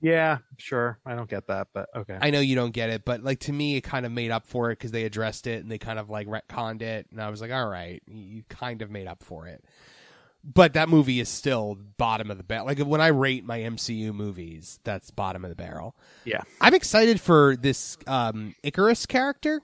Yeah, 0.00 0.38
sure, 0.58 0.98
I 1.06 1.14
don't 1.14 1.28
get 1.28 1.46
that, 1.46 1.68
but 1.72 1.88
okay. 1.96 2.18
I 2.20 2.30
know 2.30 2.40
you 2.40 2.54
don't 2.54 2.72
get 2.72 2.90
it, 2.90 3.04
but 3.04 3.22
like 3.22 3.40
to 3.40 3.52
me, 3.52 3.76
it 3.76 3.80
kind 3.80 4.04
of 4.04 4.12
made 4.12 4.30
up 4.30 4.46
for 4.46 4.70
it 4.70 4.78
because 4.78 4.90
they 4.92 5.04
addressed 5.04 5.46
it 5.46 5.62
and 5.62 5.70
they 5.70 5.78
kind 5.78 5.98
of 5.98 6.10
like 6.10 6.28
retconned 6.28 6.82
it, 6.82 7.06
and 7.10 7.20
I 7.20 7.30
was 7.30 7.40
like, 7.40 7.50
all 7.50 7.66
right, 7.66 8.02
you 8.06 8.20
you 8.22 8.42
kind 8.48 8.82
of 8.82 8.90
made 8.90 9.06
up 9.06 9.22
for 9.22 9.46
it. 9.46 9.64
But 10.44 10.74
that 10.74 10.88
movie 10.88 11.18
is 11.18 11.28
still 11.28 11.76
bottom 11.96 12.30
of 12.30 12.36
the 12.36 12.44
barrel. 12.44 12.66
Like 12.66 12.78
when 12.78 13.00
I 13.00 13.08
rate 13.08 13.44
my 13.44 13.58
MCU 13.60 14.14
movies, 14.14 14.78
that's 14.84 15.10
bottom 15.10 15.44
of 15.44 15.48
the 15.48 15.56
barrel. 15.56 15.96
yeah, 16.24 16.42
I'm 16.60 16.74
excited 16.74 17.20
for 17.20 17.56
this 17.56 17.96
um, 18.06 18.54
Ikaris 18.62 19.08
character. 19.08 19.60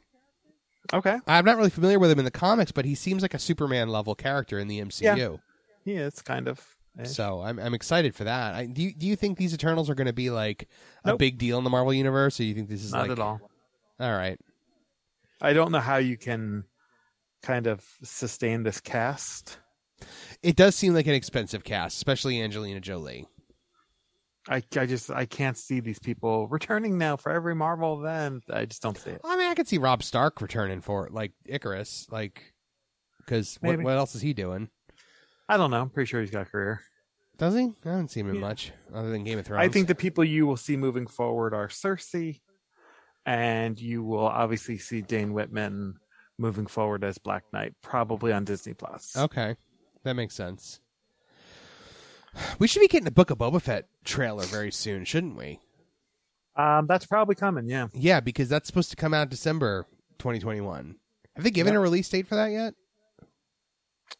okay. 0.92 1.18
I'm 1.28 1.44
not 1.44 1.56
really 1.56 1.70
familiar 1.70 1.98
with 1.98 2.10
him 2.10 2.18
in 2.18 2.24
the 2.24 2.32
comics, 2.32 2.72
but 2.72 2.84
he 2.84 2.94
seems 2.96 3.22
like 3.22 3.34
a 3.34 3.38
Superman 3.38 3.90
level 3.90 4.14
character 4.14 4.58
in 4.58 4.66
the 4.66 4.80
MCU. 4.80 5.38
Yeah, 5.84 6.06
it's 6.06 6.22
kind 6.22 6.48
of. 6.48 6.66
Eh. 6.98 7.04
So 7.04 7.40
I'm 7.40 7.58
I'm 7.58 7.74
excited 7.74 8.14
for 8.14 8.24
that. 8.24 8.54
I, 8.54 8.66
do 8.66 8.82
you, 8.82 8.92
do 8.94 9.06
you 9.06 9.16
think 9.16 9.38
these 9.38 9.54
Eternals 9.54 9.88
are 9.88 9.94
going 9.94 10.06
to 10.06 10.12
be 10.12 10.30
like 10.30 10.68
a 11.04 11.16
big 11.16 11.38
deal 11.38 11.58
in 11.58 11.64
the 11.64 11.70
Marvel 11.70 11.94
universe, 11.94 12.38
or 12.38 12.42
do 12.42 12.48
you 12.48 12.54
think 12.54 12.68
this 12.68 12.84
is 12.84 12.92
not 12.92 13.02
like 13.02 13.12
at 13.12 13.18
all. 13.18 13.40
All 13.98 14.12
right. 14.12 14.38
I 15.40 15.52
don't 15.52 15.72
know 15.72 15.80
how 15.80 15.96
you 15.96 16.16
can 16.16 16.64
kind 17.42 17.66
of 17.66 17.84
sustain 18.02 18.62
this 18.62 18.80
cast. 18.80 19.58
It 20.42 20.56
does 20.56 20.74
seem 20.74 20.94
like 20.94 21.06
an 21.06 21.14
expensive 21.14 21.64
cast, 21.64 21.96
especially 21.96 22.40
Angelina 22.40 22.80
Jolie. 22.80 23.26
I, 24.48 24.62
I 24.76 24.86
just 24.86 25.10
I 25.10 25.24
can't 25.24 25.56
see 25.56 25.80
these 25.80 26.00
people 26.00 26.48
returning 26.48 26.98
now 26.98 27.16
for 27.16 27.30
every 27.30 27.54
Marvel 27.54 28.00
event. 28.00 28.44
I 28.52 28.64
just 28.64 28.82
don't 28.82 28.98
see 28.98 29.10
it. 29.10 29.20
I 29.24 29.36
mean, 29.36 29.48
I 29.48 29.54
could 29.54 29.68
see 29.68 29.78
Robb 29.78 30.02
Stark 30.02 30.40
returning 30.40 30.80
for 30.80 31.08
like 31.12 31.32
Ikaris, 31.48 32.10
like 32.10 32.52
because 33.18 33.56
what, 33.60 33.80
what 33.82 33.96
else 33.96 34.16
is 34.16 34.22
he 34.22 34.32
doing? 34.34 34.68
I 35.48 35.56
don't 35.56 35.70
know. 35.70 35.80
I'm 35.82 35.90
pretty 35.90 36.08
sure 36.08 36.20
he's 36.20 36.30
got 36.30 36.42
a 36.42 36.50
career. 36.50 36.80
Does 37.38 37.54
he? 37.54 37.72
I 37.84 37.88
haven't 37.88 38.10
seen 38.10 38.26
him 38.28 38.36
Yeah. 38.36 38.40
much 38.40 38.72
other 38.94 39.10
than 39.10 39.24
Game 39.24 39.38
of 39.38 39.46
Thrones. 39.46 39.60
I 39.62 39.68
think 39.68 39.88
the 39.88 39.94
people 39.94 40.22
you 40.24 40.46
will 40.46 40.56
see 40.56 40.76
moving 40.76 41.06
forward 41.06 41.54
are 41.54 41.68
Sersi, 41.68 42.40
and 43.26 43.78
you 43.80 44.02
will 44.02 44.26
obviously 44.26 44.78
see 44.78 45.00
Dane 45.02 45.32
Whitman 45.32 45.96
moving 46.38 46.66
forward 46.66 47.04
as 47.04 47.18
Black 47.18 47.44
Knight, 47.52 47.74
probably 47.82 48.32
on 48.32 48.44
Disney 48.44 48.74
Plus. 48.74 49.16
Okay, 49.16 49.56
that 50.04 50.14
makes 50.14 50.34
sense. 50.34 50.80
We 52.58 52.66
should 52.66 52.80
be 52.80 52.88
getting 52.88 53.06
a 53.08 53.12
Book 53.12 53.30
of 53.30 53.38
Boba 53.38 53.60
Fett 53.60 53.88
trailer 54.04 54.44
very 54.44 54.72
soon, 54.72 55.04
shouldn't 55.04 55.36
we? 55.36 55.60
Um, 56.56 56.86
that's 56.86 57.06
probably 57.06 57.34
coming. 57.34 57.68
Yeah, 57.68 57.88
Yeah, 57.92 58.20
because 58.20 58.48
that's 58.48 58.66
supposed 58.66 58.90
to 58.90 58.96
come 58.96 59.12
out 59.14 59.28
December 59.30 59.86
2021. 60.18 60.96
Have 61.34 61.44
they 61.44 61.50
given 61.50 61.72
Yeah. 61.74 61.78
a 61.78 61.82
release 61.82 62.08
date 62.08 62.26
for 62.26 62.34
that 62.36 62.48
yet? 62.48 62.74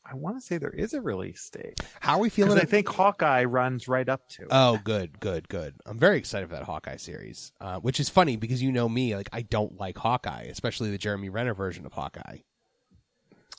I 0.05 0.15
want 0.15 0.37
to 0.37 0.41
say 0.41 0.59
there 0.59 0.71
is 0.71 0.95
a 0.95 1.01
release 1.01 1.49
date 1.51 1.81
How 2.01 2.15
are 2.15 2.21
we 2.21 2.29
feeling? 2.29 2.59
I 2.59 2.65
think 2.65 2.89
Hawkeye 2.89 3.45
runs 3.45 3.89
right 3.89 4.09
up 4.09 4.29
to. 4.31 4.43
it. 4.43 4.49
Oh, 4.51 4.79
good, 4.83 5.21
good, 5.21 5.49
good. 5.49 5.75
I'm 5.87 5.99
very 5.99 6.19
excited 6.19 6.49
for 6.49 6.55
that 6.57 6.65
Hawkeye 6.65 6.97
series, 6.97 7.53
uh, 7.61 7.79
which 7.81 8.01
is 8.01 8.09
funny 8.09 8.37
because 8.37 8.63
you 8.63 8.73
know 8.73 8.89
me, 8.89 9.17
like 9.17 9.29
I 9.33 9.43
don't 9.43 9.79
like 9.79 9.97
Hawkeye, 9.99 10.45
especially 10.51 10.91
the 10.91 10.99
Jeremy 10.99 11.29
Renner 11.29 11.55
version 11.55 11.87
of 11.87 11.93
Hawkeye. 11.93 12.39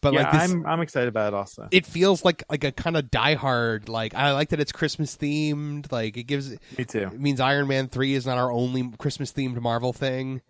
But 0.02 0.14
yeah, 0.14 0.24
like 0.24 0.32
this, 0.34 0.52
I'm 0.52 0.66
I'm 0.66 0.82
excited 0.82 1.08
about 1.08 1.34
it 1.34 1.34
also. 1.34 1.70
it 1.72 1.86
feels 1.86 2.26
like 2.26 2.44
like 2.50 2.66
a 2.66 2.74
kind 2.74 2.98
of 2.98 3.06
diehard. 3.06 3.88
Like 3.88 4.14
I 4.14 4.34
like 4.34 4.50
that 4.50 4.60
it's 4.60 4.74
Christmas 4.74 5.16
themed. 5.16 5.90
Like 5.94 6.18
it 6.18 6.24
gives 6.24 6.52
Me 6.78 6.84
too. 6.84 7.10
it 7.14 7.20
means 7.20 7.40
Iron 7.40 7.70
Man 7.70 7.88
three 7.88 8.14
is 8.14 8.26
not 8.26 8.38
our 8.38 8.52
only 8.52 8.92
Christmas 8.98 9.32
themed 9.32 9.62
Marvel 9.62 9.94
thing. 9.94 10.42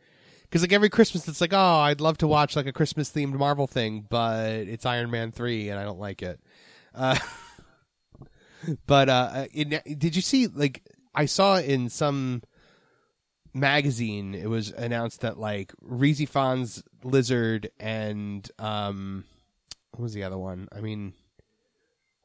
Because 0.53 0.61
like 0.61 0.71
every 0.71 0.91
Christmas, 0.91 1.27
it's 1.27 1.41
like, 1.41 1.51
oh, 1.51 1.57
I'd 1.57 1.99
love 1.99 2.19
to 2.19 2.27
watch 2.27 2.55
like 2.55 2.67
a 2.67 2.71
Christmas 2.71 3.09
themed 3.09 3.33
Marvel 3.33 3.65
thing, 3.65 4.05
but 4.07 4.51
it's 4.51 4.85
Iron 4.85 5.09
Man 5.09 5.31
three, 5.31 5.69
and 5.69 5.79
I 5.79 5.83
don't 5.83 5.99
like 5.99 6.21
it. 6.21 6.39
Uh, 6.93 7.17
but 8.85 9.09
uh, 9.09 9.47
in, 9.51 9.81
did 9.97 10.15
you 10.15 10.21
see 10.21 10.45
like 10.45 10.83
I 11.15 11.25
saw 11.25 11.57
in 11.57 11.89
some 11.89 12.43
magazine, 13.55 14.35
it 14.35 14.47
was 14.47 14.69
announced 14.69 15.21
that 15.21 15.39
like 15.39 15.73
Rhys 15.81 16.19
Ifans's 16.19 16.83
Lizard 17.03 17.71
and 17.79 18.47
um, 18.59 19.23
what 19.89 20.03
was 20.03 20.13
the 20.13 20.21
other 20.21 20.37
one? 20.37 20.67
I 20.71 20.81
mean, 20.81 21.13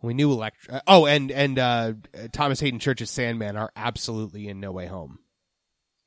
we 0.02 0.12
knew 0.12 0.30
Electra. 0.30 0.82
Oh, 0.86 1.06
and 1.06 1.30
and 1.30 1.58
uh, 1.58 1.94
Thomas 2.32 2.60
Haden 2.60 2.78
Church's 2.78 3.10
Sandman 3.10 3.56
are 3.56 3.72
absolutely 3.74 4.48
in 4.48 4.60
No 4.60 4.70
Way 4.70 4.84
Home. 4.84 5.18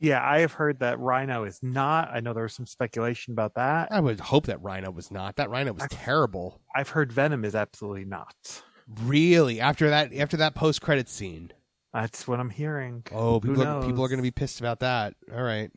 Yeah, 0.02 0.20
I 0.20 0.40
have 0.40 0.54
heard 0.54 0.80
that 0.80 1.00
Rhino 1.00 1.44
is 1.44 1.60
not. 1.62 2.10
I 2.12 2.22
know 2.22 2.34
there 2.34 2.42
was 2.42 2.56
some 2.56 2.66
speculation 2.66 3.34
about 3.34 3.54
that. 3.54 3.90
I 3.92 4.00
would 4.00 4.20
hope 4.20 4.48
that 4.48 4.60
Rhino 4.64 4.90
was 4.90 5.12
not. 5.12 5.36
That 5.36 5.52
Rhino 5.52 5.74
was 5.74 5.84
I- 5.84 5.88
terrible. 5.90 6.60
I've 6.76 6.90
heard 6.90 7.14
Venom 7.14 7.46
is 7.46 7.54
absolutely 7.54 8.06
not. 8.06 8.64
Really, 9.04 9.62
after 9.62 9.92
that, 9.92 10.12
after 10.14 10.38
that 10.38 10.56
post 10.56 10.82
credit 10.82 11.08
scene. 11.08 11.52
That's 11.94 12.28
what 12.28 12.40
I'm 12.40 12.50
hearing. 12.50 13.04
Oh, 13.12 13.40
people 13.40 13.62
are, 13.64 13.86
people 13.86 14.04
are 14.04 14.08
going 14.08 14.18
to 14.18 14.24
be 14.24 14.32
pissed 14.32 14.60
about 14.60 14.80
that. 14.80 15.14
All 15.32 15.44
right. 15.44 15.70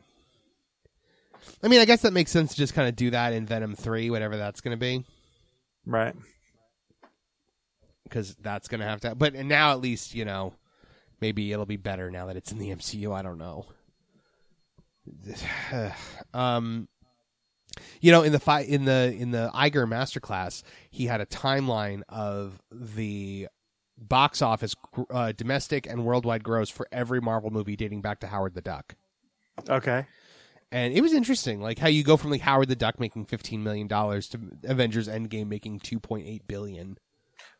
I 1.61 1.67
mean, 1.67 1.79
I 1.79 1.85
guess 1.85 2.01
that 2.01 2.11
makes 2.11 2.31
sense 2.31 2.51
to 2.51 2.57
just 2.57 2.73
kind 2.73 2.89
of 2.89 2.95
do 2.95 3.11
that 3.11 3.31
in 3.31 3.45
Venom 3.45 3.75
three, 3.75 4.09
whatever 4.09 4.37
that's 4.37 4.59
going 4.61 4.75
to 4.75 4.79
be, 4.79 5.05
right. 5.85 6.15
because 8.03 8.35
that's 8.41 8.67
going 8.67 8.79
to 8.79 8.87
have 8.87 9.01
to. 9.01 9.13
But 9.13 9.35
now, 9.35 9.71
at 9.71 9.81
least 9.81 10.15
you 10.15 10.25
know, 10.25 10.53
maybe 11.21 11.51
it'll 11.53 11.67
be 11.67 11.77
better 11.77 12.09
now 12.09 12.25
that 12.25 12.37
it's 12.37 12.51
in 12.51 12.57
the 12.57 12.69
MCU. 12.71 13.13
I 13.13 13.21
don't 13.21 13.37
know. 13.37 13.67
um, 16.33 16.87
you 18.01 18.11
know, 18.11 18.23
in 18.23 18.31
the 18.31 18.39
fi- 18.39 18.61
in 18.61 18.85
the 18.85 19.15
in 19.17 19.31
the 19.31 19.51
Iger 19.53 19.87
masterclass, 19.87 20.63
he 20.89 21.05
had 21.07 21.21
a 21.21 21.25
timeline 21.25 22.01
of 22.09 22.61
the 22.71 23.47
box 23.97 24.41
office, 24.41 24.75
uh, 25.09 25.31
domestic 25.31 25.87
and 25.87 26.05
worldwide 26.05 26.43
gross 26.43 26.69
for 26.69 26.87
every 26.91 27.21
Marvel 27.21 27.49
movie 27.49 27.75
dating 27.75 28.01
back 28.01 28.19
to 28.21 28.27
Howard 28.27 28.53
the 28.53 28.61
Duck. 28.61 28.95
Okay. 29.69 30.05
and 30.71 30.93
it 30.93 31.01
was 31.01 31.13
interesting, 31.13 31.61
like 31.61 31.79
how 31.79 31.87
you 31.87 32.03
go 32.03 32.17
from 32.17 32.31
like 32.31 32.41
Howard 32.41 32.67
the 32.67 32.75
Duck 32.75 32.99
making 32.99 33.25
fifteen 33.25 33.63
million 33.63 33.87
dollars 33.87 34.27
to 34.29 34.39
Avengers 34.63 35.07
Endgame 35.07 35.47
making 35.47 35.79
two 35.79 35.99
point 35.99 36.27
eight 36.27 36.47
billion. 36.47 36.97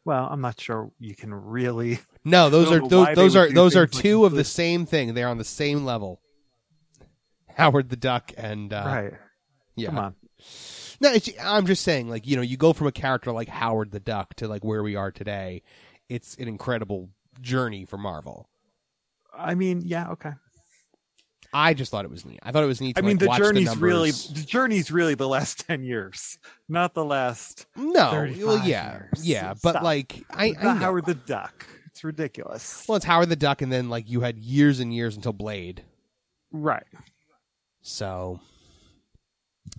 Well, 0.03 0.27
I'm 0.29 0.41
not 0.41 0.59
sure 0.59 0.91
you 0.99 1.15
can 1.15 1.33
really. 1.33 1.99
No, 2.23 2.49
those 2.49 2.71
are 2.71 2.79
those 2.87 3.15
those 3.15 3.35
are 3.35 3.51
those 3.51 3.75
are 3.75 3.85
things 3.85 3.95
like 3.95 4.03
two 4.03 4.25
of 4.25 4.33
the 4.33 4.43
same 4.43 4.85
thing. 4.85 5.13
They're 5.13 5.27
on 5.27 5.37
the 5.37 5.43
same 5.43 5.85
level. 5.85 6.21
Howard 7.55 7.89
the 7.89 7.95
Duck 7.95 8.31
and 8.37 8.71
uh, 8.71 8.83
right. 8.85 9.13
yeah. 9.75 9.87
Come 9.89 9.97
on. 9.99 10.15
No, 11.01 11.11
it's, 11.11 11.29
I'm 11.43 11.65
just 11.65 11.83
saying, 11.83 12.09
like 12.09 12.27
you 12.27 12.35
know, 12.35 12.41
you 12.41 12.57
go 12.57 12.73
from 12.73 12.87
a 12.87 12.91
character 12.91 13.31
like 13.31 13.47
Howard 13.49 13.91
the 13.91 13.99
Duck 13.99 14.33
to 14.35 14.47
like 14.47 14.63
where 14.63 14.83
we 14.83 14.95
are 14.95 15.11
today. 15.11 15.63
It's 16.09 16.35
an 16.35 16.47
incredible 16.47 17.09
journey 17.41 17.85
for 17.85 17.97
Marvel. 17.97 18.47
I 19.37 19.55
mean, 19.55 19.81
yeah, 19.85 20.11
okay. 20.11 20.31
I 21.53 21.73
just 21.73 21.89
thought 21.89 22.03
it 22.03 22.11
was 22.11 22.25
neat. 22.25 22.39
I 22.43 22.51
thought 22.51 22.63
it 22.63 22.67
was 22.67 22.81
neat. 22.81 22.95
To, 22.97 23.01
I 23.01 23.05
mean, 23.05 23.17
like, 23.17 23.37
the 23.39 23.43
journey's 23.45 23.65
numbers. 23.67 23.81
really 23.81 24.11
the 24.11 24.45
journey's 24.45 24.91
really 24.91 25.15
the 25.15 25.27
last 25.27 25.59
ten 25.67 25.83
years, 25.83 26.37
not 26.67 26.93
the 26.93 27.05
last. 27.05 27.65
no. 27.77 28.11
35 28.11 28.45
Well, 28.45 28.67
yeah, 28.67 28.93
years. 28.93 29.25
yeah, 29.27 29.53
but 29.63 29.71
Stop. 29.71 29.83
like 29.83 30.23
I, 30.29 30.53
I 30.59 30.63
know. 30.63 30.73
Howard 30.73 31.05
the 31.05 31.15
Duck. 31.15 31.65
It's 31.87 32.03
ridiculous. 32.03 32.85
Well, 32.89 32.97
it's 32.97 33.05
Howard 33.05 33.29
the 33.29 33.37
Duck, 33.37 33.61
and 33.61 33.71
then 33.71 33.89
like 33.89 34.09
you 34.09 34.19
had 34.21 34.37
years 34.37 34.81
and 34.81 34.93
years 34.93 35.15
until 35.15 35.31
Blade. 35.33 35.83
right. 36.51 36.83
So, 37.87 38.39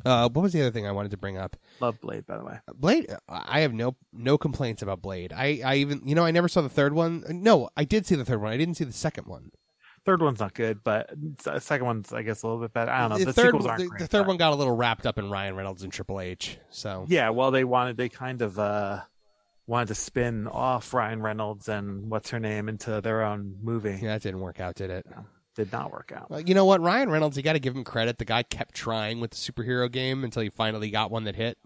uh, 0.05 0.29
what 0.29 0.43
was 0.43 0.53
the 0.53 0.61
other 0.61 0.71
thing 0.71 0.87
I 0.87 0.93
wanted 0.93 1.11
to 1.11 1.17
bring 1.17 1.37
up? 1.37 1.57
Love 1.81 2.01
Blade, 2.01 2.25
by 2.25 2.39
the 2.39 2.45
way. 2.45 2.59
Blade. 2.75 3.07
I 3.29 3.61
have 3.61 3.73
no 3.73 3.97
no 4.13 4.39
complaints 4.39 4.81
about 4.81 5.03
Blade. 5.03 5.33
I 5.33 5.61
I 5.65 5.75
even 5.77 6.03
you 6.05 6.15
know 6.15 6.25
I 6.25 6.31
never 6.31 6.47
saw 6.49 6.61
the 6.61 6.69
third 6.69 6.93
one. 6.93 7.25
No, 7.29 7.69
I 7.77 7.85
did 7.85 8.07
see 8.07 8.15
the 8.15 8.25
third 8.25 8.41
one. 8.41 8.53
I 8.53 8.57
didn't 8.57 8.75
see 8.77 8.85
the 8.85 8.93
second 8.93 9.27
one. 9.27 9.51
Third 10.05 10.23
one's 10.23 10.39
not 10.39 10.55
good, 10.55 10.85
but 10.85 11.11
the 11.43 11.59
second 11.59 11.87
one's 11.87 12.13
I 12.13 12.23
guess 12.23 12.45
a 12.45 12.47
little 12.47 12.63
bit 12.63 12.73
better. 12.73 12.93
I 12.93 13.01
don't 13.01 13.11
know. 13.11 13.19
the 13.19 13.25
The, 13.25 13.33
third 13.33 13.47
sequels 13.47 13.67
aren't 13.67 13.81
the, 13.81 13.89
great, 13.89 13.99
the 14.01 14.07
third 14.07 14.21
but- 14.23 14.29
one 14.29 14.37
got 14.37 14.53
a 14.53 14.55
little 14.57 14.77
wrapped 14.77 15.05
up 15.05 15.19
in 15.19 15.29
Ryan 15.29 15.57
Reynolds 15.57 15.83
and 15.83 15.93
Triple 15.93 16.21
H. 16.21 16.59
So 16.71 17.07
Yeah, 17.09 17.31
well, 17.31 17.51
they 17.51 17.65
wanted 17.65 17.97
they 17.97 18.09
kind 18.09 18.41
of 18.43 18.57
uh 18.59 19.01
wanted 19.67 19.89
to 19.89 19.97
spin 19.97 20.47
off 20.47 20.95
Ryan 20.95 21.21
Reynolds 21.23 21.69
and 21.69 22.09
what's 22.09 22.31
her 22.31 22.39
name 22.39 22.69
into 22.69 23.01
their 23.01 23.25
own 23.25 23.57
movie. 23.63 23.99
yeah, 24.01 24.13
that 24.13 24.23
didn't 24.23 24.41
work 24.41 24.61
out, 24.61 24.77
did 24.77 24.91
it? 24.91 25.07
Did 25.57 25.73
not 25.73 25.91
work 25.91 26.13
out. 26.15 26.31
Well, 26.31 26.41
you 26.41 26.55
know 26.55 26.67
what, 26.67 26.81
Ryan 26.83 27.09
Reynolds, 27.11 27.37
you 27.37 27.43
got 27.43 27.55
to 27.55 27.59
give 27.59 27.75
him 27.75 27.83
credit. 27.83 28.19
The 28.19 28.25
guy 28.27 28.43
kept 28.43 28.75
trying 28.75 29.21
with 29.21 29.31
the 29.31 29.37
superhero 29.37 29.91
game 29.91 30.23
until 30.23 30.43
he 30.43 30.51
finally 30.51 30.91
got 30.91 31.11
one 31.11 31.25
that 31.25 31.35
hit. 31.35 31.57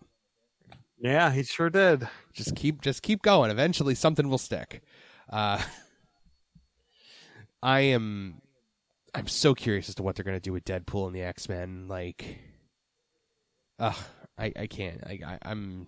Yeah, 1.03 1.33
he 1.33 1.43
sure 1.43 1.71
did. 1.71 2.07
just 2.33 2.55
keep 2.55 2.81
just 2.83 3.03
keep 3.03 3.23
going 3.23 3.51
eventually 3.51 3.95
something 3.95 4.29
will 4.29 4.39
stick 4.39 4.83
uh 5.31 5.61
i 7.63 7.81
am 7.81 8.41
i'm 9.15 9.27
so 9.27 9.55
curious 9.55 9.89
as 9.89 9.95
to 9.95 10.03
what 10.03 10.15
they're 10.15 10.25
going 10.25 10.37
to 10.37 10.41
do 10.41 10.53
with 10.53 10.65
deadpool 10.65 11.07
and 11.07 11.15
the 11.17 11.23
x-men 11.23 11.89
like 11.89 12.39
uh 13.79 13.93
i 14.39 14.53
i 14.57 14.67
can't 14.67 15.03
i, 15.07 15.19
I 15.27 15.39
i'm 15.43 15.87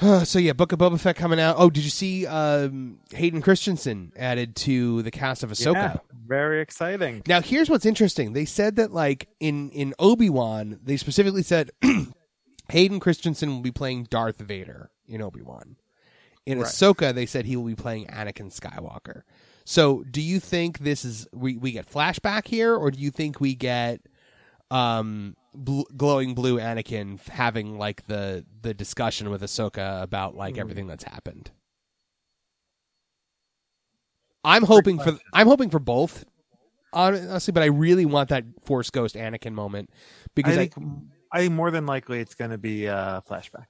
so 0.00 0.38
yeah, 0.38 0.52
Book 0.52 0.72
of 0.72 0.78
Boba 0.78 0.98
Fett 0.98 1.16
coming 1.16 1.38
out. 1.40 1.56
Oh, 1.58 1.70
did 1.70 1.84
you 1.84 1.90
see 1.90 2.26
um, 2.26 2.98
Hayden 3.12 3.42
Christensen 3.42 4.12
added 4.16 4.56
to 4.56 5.02
the 5.02 5.10
cast 5.10 5.42
of 5.42 5.50
Ahsoka? 5.50 5.74
Yeah, 5.74 5.96
very 6.26 6.60
exciting. 6.60 7.22
Now, 7.26 7.40
here's 7.40 7.68
what's 7.70 7.86
interesting. 7.86 8.32
They 8.32 8.44
said 8.44 8.76
that, 8.76 8.92
like 8.92 9.28
in 9.40 9.70
in 9.70 9.94
Obi 9.98 10.30
Wan, 10.30 10.80
they 10.82 10.96
specifically 10.96 11.42
said 11.42 11.70
Hayden 12.70 13.00
Christensen 13.00 13.50
will 13.50 13.60
be 13.60 13.70
playing 13.70 14.04
Darth 14.04 14.38
Vader 14.40 14.90
in 15.06 15.20
Obi 15.22 15.42
Wan. 15.42 15.76
In 16.44 16.58
Right. 16.58 16.66
Ahsoka, 16.66 17.14
they 17.14 17.26
said 17.26 17.44
he 17.44 17.56
will 17.56 17.66
be 17.66 17.76
playing 17.76 18.06
Anakin 18.06 18.52
Skywalker. 18.52 19.22
So, 19.64 20.02
do 20.10 20.20
you 20.20 20.40
think 20.40 20.80
this 20.80 21.04
is 21.04 21.28
we 21.32 21.56
we 21.56 21.70
get 21.70 21.88
flashback 21.88 22.48
here, 22.48 22.74
or 22.74 22.90
do 22.90 22.98
you 22.98 23.10
think 23.12 23.40
we 23.40 23.54
get 23.54 24.00
um 24.70 25.36
bl- 25.54 25.82
glowing 25.96 26.34
blue 26.34 26.58
Anakin 26.58 27.20
having 27.28 27.78
like 27.78 28.06
the 28.06 28.44
the 28.62 28.74
discussion 28.74 29.30
with 29.30 29.42
Ahsoka 29.42 30.02
about 30.02 30.36
like 30.36 30.58
everything 30.58 30.86
that's 30.86 31.04
happened? 31.04 31.50
I'm 34.44 34.64
hoping 34.64 34.98
for 34.98 35.18
I'm 35.32 35.46
hoping 35.46 35.70
for 35.70 35.78
both, 35.78 36.24
honestly, 36.92 37.52
but 37.52 37.62
I 37.62 37.66
really 37.66 38.06
want 38.06 38.30
that 38.30 38.44
Force 38.64 38.90
Ghost 38.90 39.14
Anakin 39.14 39.52
moment 39.52 39.90
because 40.34 40.56
I 40.56 40.62
I, 40.62 40.66
think 40.68 40.74
I 41.32 41.38
think 41.40 41.52
more 41.52 41.70
than 41.70 41.86
likely 41.86 42.20
it's 42.20 42.34
going 42.34 42.50
to 42.50 42.58
be 42.58 42.86
a 42.86 43.22
flashback. 43.28 43.66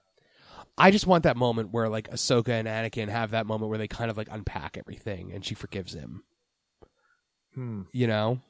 I 0.79 0.91
just 0.91 1.07
want 1.07 1.25
that 1.25 1.37
moment 1.37 1.71
where 1.71 1.89
like 1.89 2.11
Ahsoka 2.11 2.49
and 2.49 2.67
Anakin 2.67 3.09
have 3.09 3.33
that 3.33 3.47
moment 3.47 3.69
where 3.69 3.79
they 3.79 3.89
kind 3.89 4.11
of 4.11 4.17
like 4.17 4.29
unpack 4.31 4.79
everything 4.79 5.33
and 5.33 5.45
she 5.45 5.55
forgives 5.55 5.93
him. 5.93 6.25
Hmm. 7.55 7.83
You 7.93 8.07
know? 8.07 8.41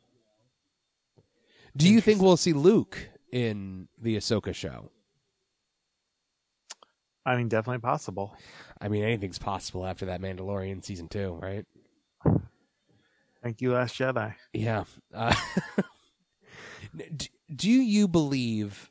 Do 1.76 1.88
you 1.88 2.00
think 2.00 2.20
we'll 2.20 2.36
see 2.36 2.52
Luke 2.52 3.08
in 3.32 3.88
the 4.00 4.16
Ahsoka 4.16 4.54
show? 4.54 4.90
I 7.24 7.36
mean, 7.36 7.48
definitely 7.48 7.80
possible. 7.80 8.36
I 8.80 8.88
mean, 8.88 9.04
anything's 9.04 9.38
possible 9.38 9.86
after 9.86 10.06
that 10.06 10.20
Mandalorian 10.20 10.84
season 10.84 11.08
two, 11.08 11.38
right? 11.40 11.64
Thank 13.42 13.60
you, 13.60 13.72
Last 13.72 13.96
Jedi. 13.98 14.34
Yeah. 14.52 14.84
Uh, 15.12 15.34
d- 17.16 17.30
do 17.54 17.70
you 17.70 18.06
believe 18.06 18.90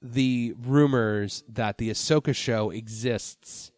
the 0.00 0.54
rumors 0.58 1.44
that 1.48 1.78
the 1.78 1.90
Ahsoka 1.90 2.34
show 2.34 2.70
exists 2.70 3.70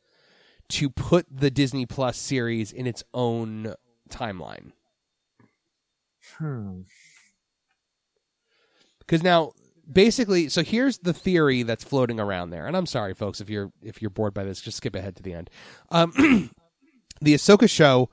to 0.70 0.89
put 0.89 1.27
the 1.31 1.51
Disney 1.51 1.85
Plus 1.85 2.16
series 2.16 2.72
in 2.72 2.87
its 2.87 3.05
own 3.12 3.75
timeline? 4.09 4.72
Hmm. 6.39 6.83
Because 9.01 9.22
now, 9.22 9.53
basically, 9.91 10.49
so 10.49 10.62
here's 10.62 10.99
the 10.99 11.12
theory 11.12 11.62
that's 11.62 11.85
floating 11.85 12.20
around 12.20 12.51
there. 12.51 12.66
And 12.66 12.76
I'm 12.76 12.87
sorry, 12.87 13.14
folks, 13.14 13.41
if 13.41 13.49
you're 13.51 13.72
if 13.82 14.01
you're 14.01 14.11
bored 14.11 14.35
by 14.35 14.45
this, 14.45 14.61
just 14.61 14.78
skip 14.78 14.95
ahead 14.95 15.16
to 15.16 15.22
the 15.22 15.35
end. 15.35 15.51
Um, 15.91 16.12
the 17.20 17.35
Ahsoka 17.35 17.68
show, 17.68 18.11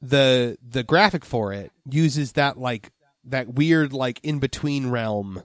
the 0.00 0.58
the 0.66 0.82
graphic 0.82 1.24
for 1.24 1.52
it 1.52 1.72
uses 1.88 2.32
that 2.32 2.58
like 2.58 2.92
that 3.24 3.54
weird 3.54 3.92
like 3.92 4.20
in 4.22 4.38
between 4.38 4.88
realm 4.88 5.42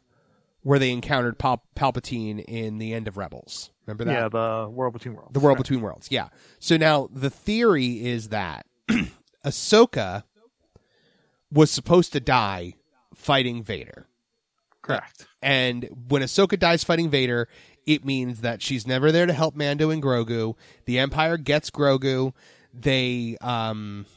where 0.61 0.79
they 0.79 0.91
encountered 0.91 1.37
Pal- 1.37 1.63
Palpatine 1.75 2.43
in 2.43 2.79
the 2.79 2.93
end 2.93 3.07
of 3.07 3.17
Rebels. 3.17 3.69
Remember 3.85 4.03
that? 4.05 4.11
Yeah, 4.13 4.29
the 4.29 4.67
World 4.67 4.93
Between 4.93 5.13
Worlds. 5.13 5.31
The 5.33 5.39
World 5.39 5.57
Right. 5.57 5.63
Between 5.63 5.81
Worlds, 5.81 6.07
yeah. 6.09 6.29
So 6.57 6.75
now 6.75 7.07
the 7.13 7.29
theory 7.29 8.03
is 8.03 8.29
that 8.29 8.65
Ahsoka 9.45 10.23
was 11.51 11.69
supposed 11.69 12.13
to 12.13 12.19
die 12.19 12.73
fighting 13.13 13.61
Vader. 13.61 14.07
Correct. 14.81 15.27
And 15.45 15.87
when 16.07 16.23
Ahsoka 16.23 16.57
dies 16.57 16.83
fighting 16.83 17.11
Vader, 17.11 17.47
it 17.85 18.03
means 18.03 18.41
that 18.41 18.63
she's 18.63 18.87
never 18.87 19.11
there 19.11 19.27
to 19.27 19.31
help 19.31 19.55
Mando 19.55 19.91
and 19.91 20.01
Grogu. 20.01 20.55
The 20.85 20.97
Empire 20.97 21.37
gets 21.37 21.69
Grogu. 21.69 22.33
They 22.73 23.37
um, 23.41 24.07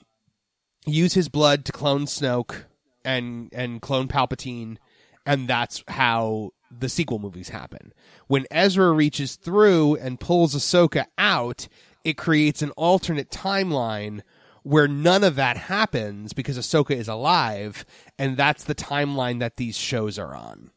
use 0.87 1.13
his 1.13 1.29
blood 1.29 1.67
to 1.67 1.73
clone 1.73 2.07
Snoke 2.07 2.65
and 3.05 3.51
and 3.53 3.83
clone 3.83 4.09
Palpatine, 4.09 4.79
and 5.27 5.47
that's 5.47 5.85
how 5.89 6.53
the 6.71 6.89
sequel 6.89 7.19
movies 7.19 7.51
happen. 7.51 7.93
When 8.27 8.47
Ezra 8.51 8.91
reaches 8.93 9.37
through 9.37 9.97
and 9.97 10.19
pulls 10.19 10.55
Ahsoka 10.55 11.05
out, 11.19 11.69
it 12.05 12.17
creates 12.17 12.63
an 12.63 12.71
alternate 12.71 13.31
timeline 13.31 14.23
where 14.63 14.89
none 14.89 15.25
of 15.25 15.37
that 15.37 15.59
happens 15.59 16.33
because 16.33 16.59
Ahsoka 16.59 16.97
is 16.97 17.07
alive, 17.07 17.85
and 18.19 18.39
that's 18.39 18.65
the 18.65 18.75
timeline 18.75 19.41
that 19.41 19.57
these 19.57 19.77
shows 19.77 20.19
are 20.19 20.35
on. 20.35 20.71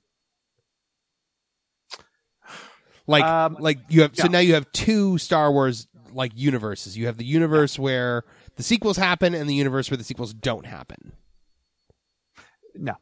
Like, 3.07 3.23
Um, 3.23 3.57
like 3.59 3.79
you 3.89 4.01
have 4.03 4.15
so 4.15 4.25
yeah. 4.25 4.31
now 4.31 4.39
you 4.39 4.53
have 4.53 4.71
two 4.71 5.17
Star 5.17 5.51
Wars 5.51 5.87
like 6.13 6.31
universes. 6.35 6.97
You 6.97 7.05
have 7.07 7.17
the 7.17 7.25
universe 7.25 7.77
where 7.79 8.23
the 8.57 8.63
sequels 8.63 8.97
happen, 8.97 9.33
and 9.33 9.49
the 9.49 9.55
universe 9.55 9.89
where 9.89 9.97
the 9.97 10.03
sequels 10.03 10.33
don't 10.33 10.65
happen. 10.65 11.13
No. 12.75 12.95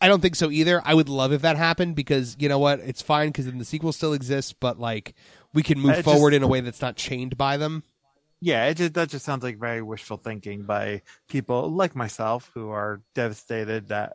I 0.00 0.08
don't 0.08 0.20
think 0.20 0.34
so 0.34 0.50
either. 0.50 0.80
I 0.84 0.94
would 0.94 1.08
love 1.08 1.32
if 1.32 1.42
that 1.42 1.56
happened 1.56 1.94
because 1.94 2.36
you 2.38 2.48
know 2.48 2.58
what? 2.58 2.80
It's 2.80 3.02
fine 3.02 3.28
because 3.28 3.44
then 3.46 3.58
the 3.58 3.64
sequel 3.64 3.92
still 3.92 4.12
exists, 4.14 4.52
but 4.52 4.78
like 4.80 5.14
we 5.54 5.62
can 5.62 5.78
move 5.78 5.92
It 5.92 5.94
just- 5.96 6.04
forward 6.04 6.34
in 6.34 6.42
a 6.42 6.48
way 6.48 6.60
that's 6.60 6.80
not 6.80 6.96
chained 6.96 7.36
by 7.36 7.56
them. 7.56 7.84
Yeah, 8.40 8.66
it 8.66 8.74
just, 8.76 8.94
that 8.94 9.08
just 9.08 9.24
sounds 9.24 9.42
like 9.42 9.58
very 9.58 9.82
wishful 9.82 10.16
thinking 10.16 10.62
by 10.62 11.02
people 11.28 11.68
like 11.70 11.96
myself 11.96 12.50
who 12.54 12.70
are 12.70 13.02
devastated 13.14 13.88
that 13.88 14.14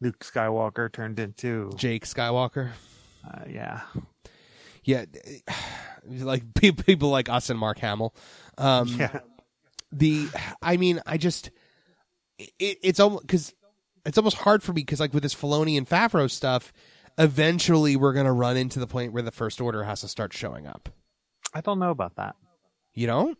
Luke 0.00 0.18
Skywalker 0.18 0.92
turned 0.92 1.20
into. 1.20 1.70
Jake 1.76 2.04
Skywalker. 2.04 2.70
Uh, 3.24 3.42
yeah. 3.48 3.82
Yeah, 4.84 5.04
like 6.06 6.42
people 6.54 7.10
like 7.10 7.28
us 7.28 7.50
and 7.50 7.58
Mark 7.58 7.78
Hamill. 7.78 8.14
Um, 8.58 8.88
Yeah. 8.88 9.20
The, 9.94 10.28
I 10.62 10.78
mean, 10.78 11.00
I 11.04 11.18
just, 11.18 11.50
it, 12.38 12.78
it's 12.82 12.98
almost 12.98 13.26
because 13.26 13.54
it's 14.06 14.16
almost 14.16 14.38
hard 14.38 14.62
for 14.62 14.72
me 14.72 14.80
because 14.80 15.00
like 15.00 15.12
with 15.12 15.22
this 15.22 15.34
Filoni 15.34 15.76
and 15.76 15.86
Favreau 15.86 16.30
stuff, 16.30 16.72
eventually 17.18 17.96
we're 17.96 18.14
gonna 18.14 18.32
run 18.32 18.56
into 18.56 18.78
the 18.78 18.86
point 18.86 19.12
where 19.12 19.22
the 19.22 19.30
First 19.30 19.60
Order 19.60 19.84
has 19.84 20.00
to 20.00 20.08
start 20.08 20.32
showing 20.32 20.66
up. 20.66 20.88
I 21.54 21.60
don't 21.60 21.78
know 21.78 21.90
about 21.90 22.16
that. 22.16 22.36
You 22.94 23.06
don't? 23.06 23.36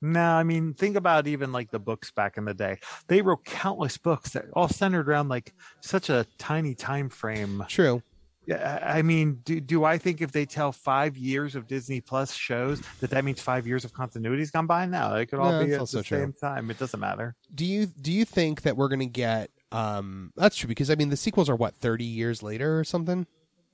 No, 0.00 0.22
I 0.22 0.42
mean, 0.44 0.74
think 0.74 0.96
about 0.96 1.26
even 1.26 1.52
like 1.52 1.70
the 1.70 1.80
books 1.80 2.12
back 2.12 2.36
in 2.38 2.44
the 2.44 2.54
day. 2.54 2.78
They 3.08 3.20
wrote 3.20 3.44
countless 3.44 3.98
books 3.98 4.30
that 4.30 4.46
all 4.52 4.68
centered 4.68 5.08
around 5.08 5.28
like 5.28 5.52
such 5.80 6.08
a 6.08 6.24
tiny 6.38 6.74
time 6.74 7.08
frame. 7.08 7.64
True. 7.68 8.02
Yeah, 8.48 8.78
I 8.82 9.02
mean, 9.02 9.40
do 9.44 9.60
do 9.60 9.84
I 9.84 9.98
think 9.98 10.22
if 10.22 10.32
they 10.32 10.46
tell 10.46 10.72
five 10.72 11.18
years 11.18 11.54
of 11.54 11.66
Disney 11.66 12.00
Plus 12.00 12.32
shows 12.32 12.80
that 13.00 13.10
that 13.10 13.22
means 13.22 13.42
five 13.42 13.66
years 13.66 13.84
of 13.84 13.92
continuity's 13.92 14.50
gone 14.50 14.66
by? 14.66 14.86
No, 14.86 15.16
it 15.16 15.26
could 15.26 15.38
all 15.38 15.52
No, 15.52 15.66
be 15.66 15.74
at 15.74 15.80
the 15.80 16.02
true. 16.02 16.18
same 16.18 16.32
time. 16.32 16.70
It 16.70 16.78
doesn't 16.78 16.98
matter. 16.98 17.36
Do 17.54 17.66
you 17.66 17.84
do 17.84 18.10
you 18.10 18.24
think 18.24 18.62
that 18.62 18.74
we're 18.74 18.88
gonna 18.88 19.04
get? 19.04 19.50
Um, 19.70 20.32
that's 20.34 20.56
true 20.56 20.66
because 20.66 20.88
I 20.88 20.94
mean 20.94 21.10
the 21.10 21.16
sequels 21.18 21.50
are 21.50 21.56
what 21.56 21.74
thirty 21.76 22.06
years 22.06 22.42
later 22.42 22.78
or 22.80 22.84
something. 22.84 23.26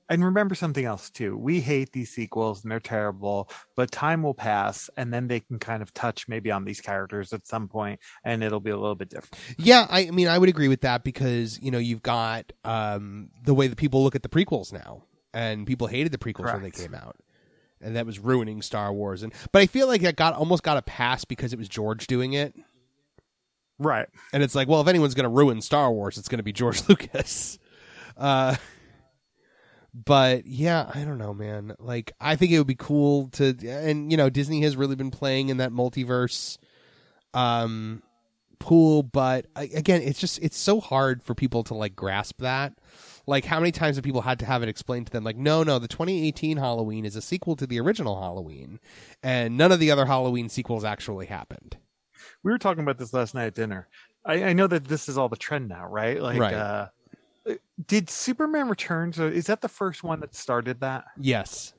And 0.08 0.22
remember 0.22 0.54
something 0.54 0.84
else 0.84 1.08
too. 1.08 1.36
We 1.36 1.60
hate 1.60 1.92
these 1.92 2.10
sequels 2.10 2.62
and 2.62 2.70
they're 2.70 2.78
terrible, 2.78 3.48
but 3.74 3.90
time 3.90 4.22
will 4.22 4.34
pass 4.34 4.90
and 4.98 5.12
then 5.12 5.28
they 5.28 5.40
can 5.40 5.58
kind 5.58 5.82
of 5.82 5.94
touch 5.94 6.28
maybe 6.28 6.50
on 6.50 6.66
these 6.66 6.80
characters 6.82 7.32
at 7.32 7.46
some 7.46 7.68
point 7.68 8.00
and 8.22 8.44
it'll 8.44 8.60
be 8.60 8.70
a 8.70 8.76
little 8.76 8.94
bit 8.96 9.08
different. 9.08 9.34
Yeah, 9.56 9.86
I, 9.88 10.10
mean, 10.10 10.28
I 10.28 10.36
would 10.36 10.50
agree 10.50 10.68
with 10.68 10.82
that 10.82 11.04
because 11.04 11.58
you 11.60 11.70
know 11.70 11.78
you've 11.78 12.02
got 12.02 12.52
um, 12.64 13.30
the 13.44 13.54
way 13.54 13.66
that 13.66 13.76
people 13.76 14.02
look 14.02 14.14
at 14.14 14.22
the 14.22 14.28
prequels 14.28 14.72
now, 14.74 15.04
and 15.32 15.66
people 15.66 15.86
hated 15.86 16.12
the 16.12 16.18
prequels 16.18 16.52
when 16.52 16.62
they 16.62 16.70
came 16.70 16.94
out, 16.94 17.16
and 17.80 17.96
that 17.96 18.04
was 18.04 18.18
ruining 18.18 18.60
Star 18.60 18.92
Wars. 18.92 19.22
And 19.22 19.32
but 19.52 19.62
I 19.62 19.66
feel 19.66 19.86
like 19.86 20.02
it 20.02 20.16
got 20.16 20.34
almost 20.34 20.62
got 20.62 20.76
a 20.76 20.82
pass 20.82 21.24
because 21.24 21.52
it 21.54 21.58
was 21.58 21.68
George 21.68 22.06
doing 22.06 22.34
it, 22.34 22.54
Right. 23.78 24.06
and 24.32 24.42
it's 24.42 24.54
like, 24.54 24.68
well, 24.68 24.80
if 24.80 24.86
anyone's 24.88 25.14
going 25.14 25.24
to 25.24 25.28
ruin 25.30 25.60
Star 25.60 25.90
Wars, 25.90 26.18
it's 26.18 26.28
going 26.28 26.38
to 26.38 26.44
be 26.44 26.52
George 26.52 26.82
Lucas. 26.88 27.58
Uh, 28.16 28.54
but 29.94 30.46
yeah, 30.46 30.90
I 30.92 31.04
don't 31.04 31.18
know, 31.18 31.32
man. 31.32 31.74
Like, 31.78 32.12
I 32.20 32.36
think 32.36 32.52
it 32.52 32.58
would 32.58 32.66
be 32.66 32.74
cool 32.74 33.28
to, 33.34 33.56
and 33.66 34.10
you 34.10 34.16
know, 34.16 34.28
Disney 34.28 34.62
has 34.62 34.76
really 34.76 34.96
been 34.96 35.10
playing 35.12 35.48
in 35.50 35.58
that 35.58 35.70
multiverse 35.70 36.58
um 37.32 38.02
pool, 38.58 39.02
but 39.02 39.46
I, 39.54 39.64
again, 39.74 40.02
it's 40.02 40.18
just 40.18 40.38
it's 40.42 40.56
so 40.56 40.80
hard 40.80 41.22
for 41.22 41.34
people 41.34 41.62
to 41.64 41.74
like 41.74 41.94
grasp 41.94 42.40
that. 42.40 42.74
Like, 43.26 43.44
how 43.44 43.58
many 43.58 43.72
times 43.72 43.96
have 43.96 44.04
people 44.04 44.22
had 44.22 44.38
to 44.40 44.46
have 44.46 44.62
it 44.62 44.68
explained 44.68 45.06
to 45.06 45.12
them? 45.12 45.24
Like, 45.24 45.36
no, 45.36 45.62
no, 45.62 45.78
the 45.78 45.88
2018 45.88 46.56
Halloween 46.58 47.04
is 47.04 47.16
a 47.16 47.22
sequel 47.22 47.56
to 47.56 47.66
the 47.66 47.80
original 47.80 48.20
Halloween, 48.20 48.80
and 49.22 49.56
none 49.56 49.72
of 49.72 49.80
the 49.80 49.90
other 49.90 50.06
Halloween 50.06 50.48
sequels 50.48 50.84
actually 50.84 51.26
happened. 51.26 51.76
We 52.42 52.50
were 52.50 52.58
talking 52.58 52.82
about 52.82 52.98
this 52.98 53.12
last 53.12 53.34
night 53.34 53.46
at 53.46 53.54
dinner. 53.54 53.88
I, 54.24 54.44
I 54.44 54.52
know 54.54 54.66
that 54.66 54.86
this 54.86 55.08
is 55.08 55.18
all 55.18 55.28
the 55.28 55.36
trend 55.36 55.68
now, 55.68 55.86
right? 55.86 56.20
Like 56.20 56.40
Right. 56.40 56.54
uh 56.54 56.88
did 57.86 58.08
Superman 58.10 58.68
Returns 58.68 59.18
is 59.18 59.46
that 59.46 59.60
the 59.60 59.68
first 59.68 60.02
one 60.04 60.20
that 60.20 60.34
started 60.34 60.80
that? 60.80 61.04
Yes, 61.18 61.72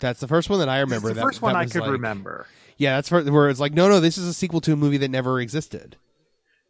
that's 0.00 0.20
the 0.20 0.28
first 0.28 0.48
one 0.50 0.58
that 0.60 0.68
I 0.68 0.80
remember. 0.80 1.08
It's 1.08 1.14
the 1.16 1.20
that- 1.20 1.26
first 1.26 1.42
one 1.42 1.54
that 1.54 1.58
I 1.60 1.66
could 1.66 1.82
like- 1.82 1.90
remember. 1.90 2.46
Yeah, 2.76 2.96
that's 2.96 3.10
where 3.10 3.48
it's 3.48 3.60
like, 3.60 3.72
no, 3.72 3.88
no, 3.88 4.00
this 4.00 4.18
is 4.18 4.26
a 4.26 4.34
sequel 4.34 4.60
to 4.62 4.72
a 4.72 4.76
movie 4.76 4.96
that 4.98 5.08
never 5.10 5.40
existed. 5.40 5.96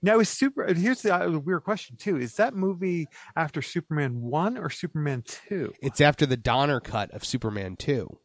Now 0.02 0.20
is 0.20 0.28
super 0.28 0.70
here's 0.74 1.00
the 1.00 1.14
uh, 1.14 1.30
weird 1.38 1.64
question 1.64 1.96
too. 1.96 2.18
Is 2.18 2.34
that 2.36 2.54
movie 2.54 3.08
after 3.36 3.62
Superman 3.62 4.20
1 4.20 4.58
or 4.58 4.68
Superman 4.68 5.22
2? 5.48 5.72
It's 5.80 6.02
after 6.02 6.26
the 6.26 6.36
Donner 6.36 6.78
cut 6.80 7.10
of 7.12 7.24
Superman 7.24 7.76
2. 7.76 8.18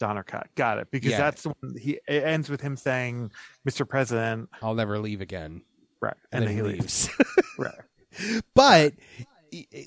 Donner 0.00 0.24
cut. 0.24 0.48
Got 0.56 0.78
it. 0.78 0.88
Because 0.90 1.12
Yeah. 1.12 1.18
that's 1.18 1.44
the 1.44 1.50
one 1.50 1.76
he 1.78 2.00
it 2.08 2.24
ends 2.24 2.50
with 2.50 2.60
him 2.60 2.76
saying, 2.76 3.30
Mr. 3.68 3.88
President, 3.88 4.48
I'll 4.60 4.74
never 4.74 4.98
leave 4.98 5.20
again. 5.20 5.62
right. 6.00 6.16
And, 6.32 6.44
And, 6.44 6.48
then 6.50 6.64
then 6.64 6.72
he 6.74 6.80
leaves. 6.80 7.08
Right. 7.58 8.42
but 8.56 8.94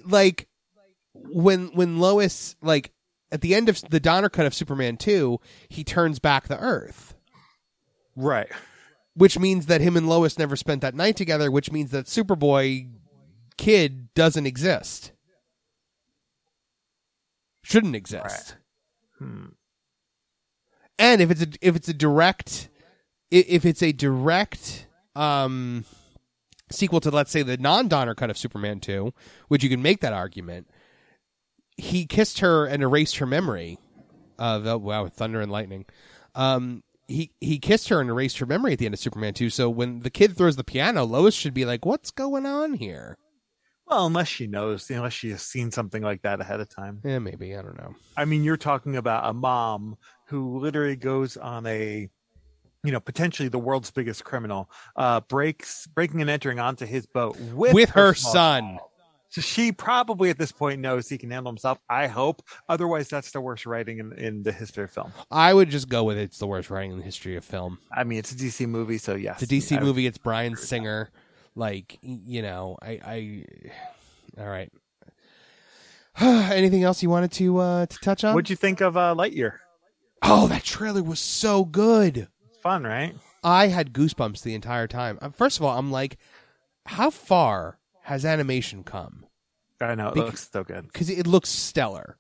like 0.06 0.48
when 1.14 1.68
when 1.74 2.00
Lois 2.00 2.56
like 2.62 2.92
at 3.32 3.42
the 3.42 3.54
end 3.56 3.70
of 3.70 3.82
the 3.90 4.00
Donner 4.00 4.30
cut 4.30 4.46
of 4.46 4.54
Superman 4.54 4.98
2, 4.98 5.40
he 5.70 5.84
turns 5.84 6.20
back 6.20 6.48
the 6.48 6.60
earth, 6.60 7.16
Right. 8.16 8.48
which 9.16 9.38
means 9.38 9.66
that 9.66 9.82
him 9.82 9.98
and 9.98 10.08
Lois 10.08 10.38
never 10.38 10.56
spent 10.56 10.82
that 10.82 10.96
night 10.96 11.18
together, 11.18 11.52
which 11.52 11.72
means 11.72 11.92
that 11.92 12.06
Superboy 12.06 12.90
kid 13.58 14.14
doesn't 14.14 14.46
exist. 14.46 15.12
Shouldn't 17.64 17.96
exist. 17.96 18.56
Hmm. 19.20 19.48
and 21.00 21.22
if 21.22 21.32
it's 21.32 21.42
a 21.42 21.48
if 21.60 21.76
it's 21.76 21.90
a 21.90 21.94
direct 21.94 22.70
if 23.32 23.66
it's 23.66 23.82
a 23.82 23.92
direct 23.92 24.86
um 25.16 25.84
sequel 26.70 27.00
to 27.00 27.10
let's 27.12 27.32
say 27.32 27.44
the 27.44 27.58
non-donner 27.58 28.14
cut 28.16 28.30
of 28.30 28.38
superman 28.38 28.80
2 28.80 29.14
which 29.48 29.64
you 29.64 29.70
can 29.70 29.82
make 29.82 30.02
that 30.02 30.14
argument 30.14 30.68
he 31.78 32.06
kissed 32.06 32.40
her 32.40 32.66
and 32.66 32.82
erased 32.84 33.18
her 33.18 33.26
memory 33.26 33.78
of 34.40 34.66
oh, 34.66 34.78
wow 34.78 35.08
thunder 35.08 35.42
and 35.42 35.52
lightning. 35.52 35.86
Um 36.36 36.84
he 37.08 37.32
he 37.40 37.58
kissed 37.60 37.90
her 37.90 38.02
and 38.02 38.10
erased 38.10 38.40
her 38.40 38.46
memory 38.46 38.74
at 38.74 38.80
the 38.80 38.86
end 38.86 38.94
of 38.94 39.00
superman 39.00 39.34
2 39.34 39.50
so 39.50 39.70
when 39.70 40.00
the 40.00 40.10
kid 40.10 40.36
throws 40.36 40.56
the 40.56 40.64
piano 40.64 41.04
lois 41.06 41.34
should 41.34 41.54
be 41.54 41.66
like 41.66 41.86
what's 41.86 42.12
going 42.12 42.46
on 42.46 42.74
here? 42.74 43.18
Well, 43.88 44.06
unless 44.06 44.28
she 44.28 44.48
knows, 44.48 44.90
unless 44.90 45.14
she 45.14 45.30
has 45.30 45.42
seen 45.42 45.72
something 45.72 46.04
like 46.04 46.24
that 46.24 46.42
ahead 46.42 46.60
of 46.60 46.68
time. 46.68 47.00
yeah 47.06 47.20
maybe. 47.20 47.56
I 47.56 47.62
don't 47.62 47.78
know. 47.78 47.96
I 48.18 48.26
mean, 48.26 48.44
you're 48.44 48.58
talking 48.58 48.98
about 48.98 49.30
a 49.30 49.34
mom 49.34 49.96
who 50.28 50.60
literally 50.60 50.98
goes 50.98 51.38
on 51.38 51.66
a, 51.66 52.10
you 52.88 52.94
know, 52.94 53.02
potentially 53.02 53.50
the 53.50 53.60
world's 53.60 53.92
biggest 53.92 54.24
criminal, 54.24 54.72
uh, 54.96 55.20
breaks, 55.20 55.88
breaking 55.88 56.22
and 56.22 56.30
entering 56.30 56.58
onto 56.58 56.86
his 56.86 57.06
boat 57.06 57.38
with, 57.52 57.74
with 57.74 57.90
her 57.90 58.14
small 58.14 58.34
son 58.34 58.64
child. 58.78 58.90
So 59.28 59.42
she 59.42 59.74
probably 59.74 60.30
at 60.30 60.38
this 60.38 60.54
point 60.54 60.80
knows 60.80 61.10
he 61.10 61.18
can 61.18 61.30
handle 61.30 61.52
himself. 61.52 61.80
I 61.90 62.08
hope. 62.08 62.42
Otherwise, 62.70 63.10
that's 63.10 63.32
the 63.32 63.42
worst 63.42 63.66
writing 63.66 64.00
in, 64.00 64.14
in 64.14 64.42
the 64.42 64.54
history 64.54 64.86
of 64.86 64.92
film. 64.92 65.12
i 65.30 65.54
would 65.54 65.70
just 65.70 65.90
go 65.90 66.06
with 66.06 66.18
it's 66.18 66.38
the 66.38 66.48
worst 66.48 66.70
writing 66.70 66.92
in 66.92 66.98
the 66.98 67.04
history 67.04 67.36
of 67.36 67.44
film 67.44 67.78
I 67.92 68.06
mean, 68.06 68.20
it's 68.20 68.32
a 68.32 68.36
DC 68.36 68.66
movie, 68.70 69.00
so 69.00 69.16
yes. 69.16 69.42
It's 69.42 69.52
a 69.52 69.56
DC 69.56 69.78
I- 69.78 69.82
movie. 69.82 70.08
It's 70.08 70.18
Bryan 70.18 70.56
Singer. 70.56 71.12
Like 71.56 71.98
you 72.02 72.42
know, 72.42 72.78
I, 72.82 72.92
I. 73.06 73.46
All 74.40 74.48
right. 74.48 74.72
Anything 76.20 76.84
else 76.84 77.04
you 77.04 77.10
wanted 77.10 77.34
to 77.34 77.58
uh 77.58 77.86
to 77.86 77.98
touch 77.98 78.24
on? 78.24 78.34
What'd 78.34 78.50
you 78.50 78.56
think 78.56 78.80
of 78.80 78.96
uh, 78.96 79.14
Lightyear? 79.14 79.58
oh, 80.22 80.48
that 80.48 80.64
trailer 80.64 81.04
was 81.04 81.20
so 81.20 81.66
good. 81.66 82.28
Fun, 82.68 82.84
right? 82.84 83.16
I 83.46 83.68
had 83.68 83.94
goosebumps 83.94 84.42
the 84.44 84.54
entire 84.54 84.88
time. 84.88 85.18
Uh, 85.22 85.30
First 85.30 85.58
of 85.58 85.64
all, 85.64 85.80
I'm 85.80 85.90
like, 85.90 86.18
how 86.86 87.10
far 87.10 87.80
has 88.02 88.26
animation 88.26 88.84
come? 88.84 89.26
I 89.80 89.96
know 89.96 90.10
it 90.10 90.18
looks 90.18 90.50
so 90.52 90.66
good. 90.66 90.86
Because 90.92 91.10
it 91.10 91.26
looks 91.26 91.48
stellar, 91.48 92.18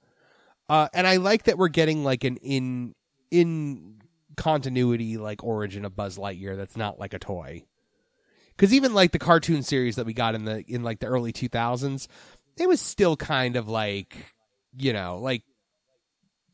uh, 0.69 0.87
and 0.93 1.05
I 1.05 1.17
like 1.17 1.43
that 1.43 1.57
we're 1.57 1.67
getting 1.67 2.05
like 2.05 2.23
an 2.23 2.37
in 2.37 2.95
in 3.29 3.97
continuity 4.37 5.17
like 5.17 5.43
origin 5.43 5.83
of 5.83 5.97
Buzz 5.97 6.17
Lightyear. 6.17 6.55
That's 6.55 6.77
not 6.77 6.97
like 6.97 7.13
a 7.13 7.19
toy. 7.19 7.65
Because 8.55 8.73
even 8.73 8.93
like 8.93 9.11
the 9.11 9.19
cartoon 9.19 9.63
series 9.63 9.97
that 9.97 10.05
we 10.05 10.13
got 10.13 10.33
in 10.33 10.45
the 10.45 10.63
in 10.65 10.81
like 10.81 10.99
the 10.99 11.07
early 11.07 11.33
2000s, 11.33 12.07
it 12.57 12.69
was 12.69 12.79
still 12.79 13.17
kind 13.17 13.57
of 13.57 13.67
like 13.67 14.33
you 14.77 14.93
know 14.93 15.19
like 15.19 15.43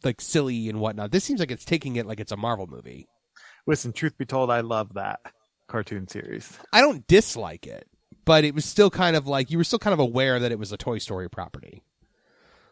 like 0.03 0.19
silly 0.19 0.67
and 0.67 0.79
whatnot. 0.79 1.11
This 1.11 1.23
seems 1.23 1.39
like 1.39 1.51
it's 1.51 1.63
taking 1.63 1.95
it 1.97 2.07
like 2.07 2.19
it's 2.19 2.31
a 2.31 2.37
Marvel 2.37 2.65
movie. 2.65 3.07
Listen, 3.65 3.93
truth 3.93 4.17
be 4.17 4.25
told, 4.25 4.51
I 4.51 4.61
love 4.61 4.93
that 4.95 5.19
cartoon 5.67 6.07
series. 6.07 6.57
I 6.71 6.81
don't 6.81 7.07
dislike 7.07 7.65
it, 7.65 7.87
but 8.25 8.43
it 8.43 8.53
was 8.53 8.65
still 8.65 8.89
kind 8.89 9.15
of 9.15 9.27
like 9.27 9.51
you 9.51 9.57
were 9.57 9.63
still 9.63 9.79
kind 9.79 9.93
of 9.93 9.99
aware 9.99 10.39
that 10.39 10.51
it 10.51 10.59
was 10.59 10.71
a 10.71 10.77
Toy 10.77 10.97
Story 10.97 11.29
property. 11.29 11.83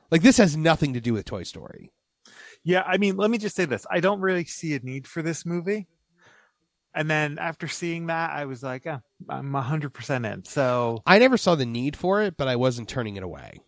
Like 0.09 0.21
this 0.21 0.37
has 0.37 0.57
nothing 0.57 0.93
to 0.93 1.01
do 1.01 1.13
with 1.13 1.25
Toy 1.25 1.43
Story. 1.43 1.91
Yeah, 2.63 2.83
I 2.85 2.97
mean, 2.97 3.17
let 3.17 3.31
me 3.31 3.37
just 3.37 3.55
say 3.55 3.65
this. 3.65 3.85
I 3.89 4.01
don't 4.01 4.19
really 4.19 4.45
see 4.45 4.75
a 4.75 4.79
need 4.79 5.07
for 5.07 5.21
this 5.21 5.45
movie. 5.45 5.87
And 6.93 7.09
then 7.09 7.39
after 7.39 7.67
seeing 7.67 8.07
that, 8.07 8.31
I 8.31 8.45
was 8.45 8.61
like, 8.61 8.85
oh, 8.85 8.99
I'm 9.29 9.51
100% 9.51 10.33
in. 10.33 10.43
So 10.43 11.01
I 11.05 11.19
never 11.19 11.37
saw 11.37 11.55
the 11.55 11.65
need 11.65 11.95
for 11.95 12.21
it, 12.21 12.35
but 12.35 12.49
I 12.49 12.57
wasn't 12.57 12.89
turning 12.89 13.15
it 13.15 13.23
away. 13.23 13.61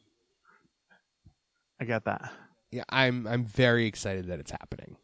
I 1.80 1.86
get 1.86 2.05
that. 2.05 2.32
Yeah, 2.71 2.84
I'm 2.89 3.28
I'm 3.28 3.45
very 3.45 3.86
excited 3.86 4.28
that 4.28 4.39
it's 4.39 4.51
happening. 4.51 4.97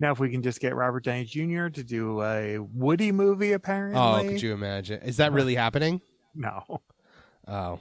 Now, 0.00 0.10
if 0.12 0.18
we 0.18 0.28
can 0.30 0.42
just 0.42 0.60
get 0.60 0.74
Robert 0.74 1.04
Downey 1.04 1.24
Jr. 1.24 1.68
to 1.68 1.84
do 1.84 2.20
a 2.22 2.58
Woody 2.58 3.12
movie, 3.12 3.52
apparently. 3.52 4.00
Oh, 4.00 4.28
could 4.28 4.42
you 4.42 4.52
imagine? 4.52 5.00
Is 5.02 5.18
that 5.18 5.32
really 5.32 5.54
happening? 5.54 6.00
No. 6.34 6.80
Oh. 7.46 7.78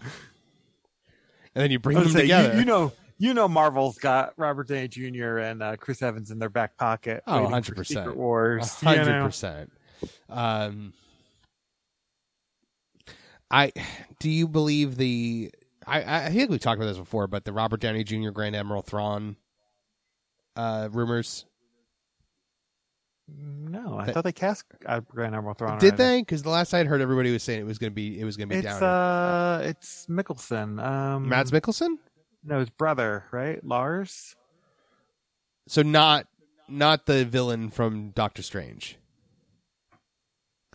And 1.56 1.64
then 1.64 1.72
you 1.72 1.80
bring 1.80 1.98
them 1.98 2.10
say, 2.10 2.22
you- 2.22 2.22
together. 2.24 2.60
You, 2.60 2.66
know, 2.66 2.92
you 3.18 3.34
know, 3.34 3.48
Marvel's 3.48 3.98
got 3.98 4.34
Robert 4.38 4.68
Downey 4.68 4.88
Jr. 4.90 5.38
and 5.38 5.64
uh, 5.64 5.76
Chris 5.78 6.02
Evans 6.02 6.32
in 6.32 6.40
their 6.40 6.50
back 6.50 6.78
pocket. 6.78 7.24
Oh, 7.26 7.48
100%. 7.48 7.86
Secret 7.86 8.18
Wars. 8.18 8.76
A 8.82 8.92
you 8.92 8.98
hundred 8.98 9.20
know? 9.20 9.26
percent. 9.26 9.72
Um, 10.30 10.94
I 13.50 13.72
do 14.20 14.30
you 14.30 14.48
believe 14.48 14.98
the? 14.98 15.52
I 15.86 16.26
I 16.26 16.30
think 16.30 16.50
we 16.50 16.58
talked 16.58 16.78
about 16.82 16.88
this 16.88 16.98
before, 16.98 17.28
but 17.28 17.46
the 17.46 17.54
Robert 17.54 17.80
Downey 17.80 18.04
Jr. 18.04 18.32
Grand 18.32 18.56
Admiral 18.56 18.82
Thrawn 18.82 19.38
uh, 20.56 20.90
rumors 20.92 21.46
No, 23.28 23.98
I 23.98 24.06
That- 24.06 24.14
thought 24.16 24.24
they 24.26 24.32
cast 24.34 24.66
uh, 24.86 25.00
Grand 25.00 25.34
Admiral 25.36 25.54
Thrawn. 25.56 25.80
did 25.80 25.98
they? 25.98 26.22
Because 26.22 26.44
the 26.44 26.50
last 26.50 26.74
I'd 26.74 26.88
heard, 26.88 27.02
everybody 27.02 27.32
was 27.32 27.42
saying 27.44 27.62
it 27.62 27.66
was 27.66 27.78
going 27.78 27.92
to 27.92 27.96
be 27.96 28.20
it 28.20 28.26
was 28.26 28.36
going 28.38 28.50
to 28.50 28.54
be 28.54 28.60
It's 28.60 28.68
Downey. 28.80 29.66
uh, 29.66 29.70
it's 29.70 30.06
Mikkelsen. 30.08 30.84
Um, 30.84 31.30
Mads 31.30 31.52
Mikkelsen. 31.52 31.98
no, 32.44 32.60
his 32.60 32.70
brother, 32.70 33.26
right? 33.32 33.64
Lars. 33.66 34.36
So 35.68 35.82
not 35.82 36.28
not 36.68 37.06
the 37.06 37.24
villain 37.26 37.70
from 37.70 38.10
Doctor 38.10 38.42
Strange. 38.42 38.98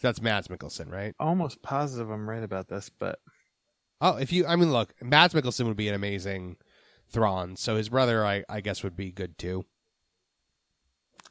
That's 0.01 0.23
Mads 0.23 0.49
Mikkelsen, 0.49 0.91
right? 0.91 1.15
Almost 1.21 1.61
positive 1.61 2.09
I'm 2.11 2.29
right 2.29 2.43
about 2.43 2.69
this, 2.69 2.89
but 2.89 3.19
Oh, 4.01 4.17
if 4.17 4.33
you, 4.33 4.47
I 4.47 4.55
mean, 4.55 4.71
look, 4.73 4.95
Mads 5.03 5.35
Mikkelsen 5.35 5.67
would 5.67 5.77
be 5.77 5.89
an 5.89 5.95
amazing 5.95 6.57
Thrawn. 7.11 7.57
So 7.57 7.75
his 7.75 7.89
brother, 7.89 8.25
I, 8.25 8.45
I 8.49 8.61
guess, 8.61 8.85
would 8.85 8.97
be 8.97 9.11
good 9.11 9.37
too. 9.39 9.65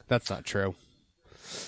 That's 0.06 0.28
not 0.28 0.44
true. 0.44 0.74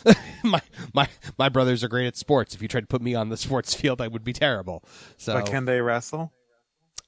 my 0.45 0.61
my 0.95 1.09
my 1.39 1.49
brothers 1.49 1.83
are 1.85 1.89
great 1.89 2.07
at 2.07 2.17
sports. 2.17 2.55
If 2.55 2.63
you 2.63 2.69
tried 2.69 2.83
to 2.83 2.87
put 2.87 3.03
me 3.03 3.15
on 3.15 3.29
the 3.29 3.37
sports 3.37 3.75
field, 3.75 4.01
I 4.01 4.09
would 4.09 4.25
be 4.25 4.33
terrible. 4.33 4.85
So, 5.17 5.35
but 5.35 5.47
can 5.47 5.65
they 5.65 5.81
wrestle? 5.81 6.33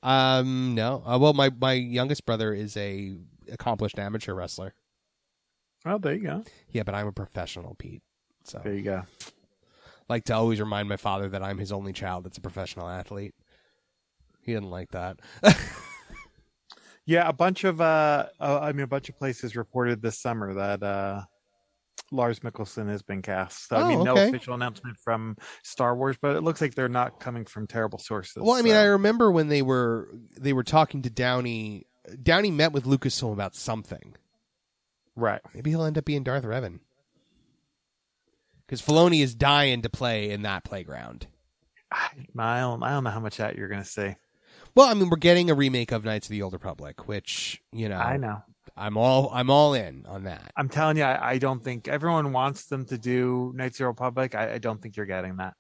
um, 0.03 0.75
no. 0.75 1.03
Uh, 1.07 1.19
well, 1.21 1.33
my 1.33 1.51
my 1.61 1.73
youngest 1.73 2.27
brother 2.27 2.53
is 2.53 2.77
a 2.77 3.17
accomplished 3.51 3.99
amateur 3.99 4.35
wrestler. 4.35 4.75
Oh, 5.85 5.99
there 5.99 6.15
you 6.15 6.23
go. 6.23 6.45
Yeah, 6.71 6.85
but 6.85 6.95
I'm 6.95 7.09
a 7.09 7.13
professional, 7.13 7.75
Pete. 7.75 8.03
So, 8.45 8.61
There 8.63 8.73
you 8.73 8.83
go. 8.83 9.03
like 10.09 10.25
to 10.25 10.35
always 10.35 10.61
remind 10.61 10.89
my 10.89 10.97
father 10.97 11.29
that 11.29 11.43
I'm 11.43 11.59
his 11.59 11.73
only 11.73 11.93
child 11.93 12.25
that's 12.25 12.39
a 12.39 12.41
professional 12.41 12.89
athlete. 12.89 13.35
He 14.43 14.53
didn't 14.53 14.71
like 14.71 14.91
that. 14.93 15.21
Yeah, 17.05 17.29
a 17.29 17.33
bunch 17.33 17.65
of 17.65 17.81
uh, 17.81 18.27
uh, 18.39 18.61
I 18.63 18.71
mean, 18.71 18.83
a 18.85 18.87
bunch 18.87 19.09
of 19.09 19.19
places 19.19 19.57
reported 19.57 20.01
this 20.01 20.21
summer 20.21 20.55
that 20.55 20.85
uh, 20.85 21.23
Lars 22.13 22.41
Mikkelsen 22.41 22.89
has 22.89 23.03
been 23.03 23.23
cast. 23.23 23.69
So, 23.69 23.77
I 23.77 23.83
Oh, 23.83 23.89
mean, 23.89 24.05
no 24.05 24.13
okay. 24.13 24.29
official 24.29 24.55
announcement 24.55 24.99
from 24.99 25.37
Star 25.65 25.97
Wars, 25.97 26.17
but 26.21 26.37
it 26.37 26.43
looks 26.43 26.61
like 26.61 26.75
they're 26.75 26.89
not 26.89 27.19
coming 27.21 27.45
from 27.47 27.67
terrible 27.67 27.99
sources. 27.99 28.43
Well, 28.43 28.53
I 28.55 28.63
mean, 28.63 28.75
so- 28.75 28.81
I 28.81 28.85
remember 28.85 29.31
when 29.33 29.49
they 29.49 29.63
were 29.63 30.09
they 30.39 30.53
were 30.53 30.63
talking 30.65 31.03
to 31.03 31.11
Downey. 31.11 31.87
Downey 32.23 32.51
met 32.51 32.73
with 32.73 32.85
Lucasfilm 32.85 33.33
about 33.33 33.55
something. 33.57 34.15
right. 35.17 35.41
Maybe 35.55 35.71
he'll 35.71 35.85
end 35.85 35.97
up 35.99 36.05
being 36.05 36.23
Darth 36.23 36.45
Revan. 36.45 36.81
Because 38.67 38.81
Filoni 38.83 39.23
is 39.23 39.35
dying 39.35 39.83
to 39.83 39.91
play 39.91 40.31
in 40.31 40.43
that 40.43 40.65
playground. 40.65 41.27
I 41.91 42.09
I 42.39 42.61
don't, 42.61 42.83
I 42.83 42.91
don't 42.91 43.05
know 43.05 43.11
how 43.11 43.21
much 43.21 43.37
that 43.37 43.57
you're 43.57 43.69
going 43.69 43.83
to 43.83 43.89
see. 43.89 44.15
Well, 44.75 44.89
I 44.89 44.95
mean, 44.95 45.11
we're 45.11 45.17
getting 45.19 45.51
a 45.51 45.55
remake 45.55 45.93
of 45.93 46.05
Knights 46.05 46.27
of 46.29 46.31
the 46.31 46.41
Old 46.43 46.55
Republic, 46.55 47.07
which 47.07 47.61
you 47.73 47.89
know, 47.89 47.99
I 47.99 48.17
know. 48.17 48.43
I'm 48.77 48.97
all 48.97 49.31
I'm 49.33 49.51
all 49.51 49.75
in 49.75 50.07
on 50.09 50.25
that. 50.25 50.51
I'm 50.57 50.69
telling 50.69 50.97
you, 50.97 51.05
I, 51.05 51.33
I 51.33 51.39
don't 51.39 51.63
think 51.63 51.89
everyone 51.89 52.33
wants 52.33 52.67
them 52.67 52.85
to 52.87 52.97
do 52.99 53.53
Knights 53.55 53.77
of 53.77 53.79
the 53.79 53.85
Old 53.87 53.97
Republic. 54.01 54.35
I, 54.35 54.55
I 54.55 54.59
don't 54.59 54.81
think 54.81 54.97
you're 54.97 55.07
getting 55.07 55.37
that. 55.37 55.55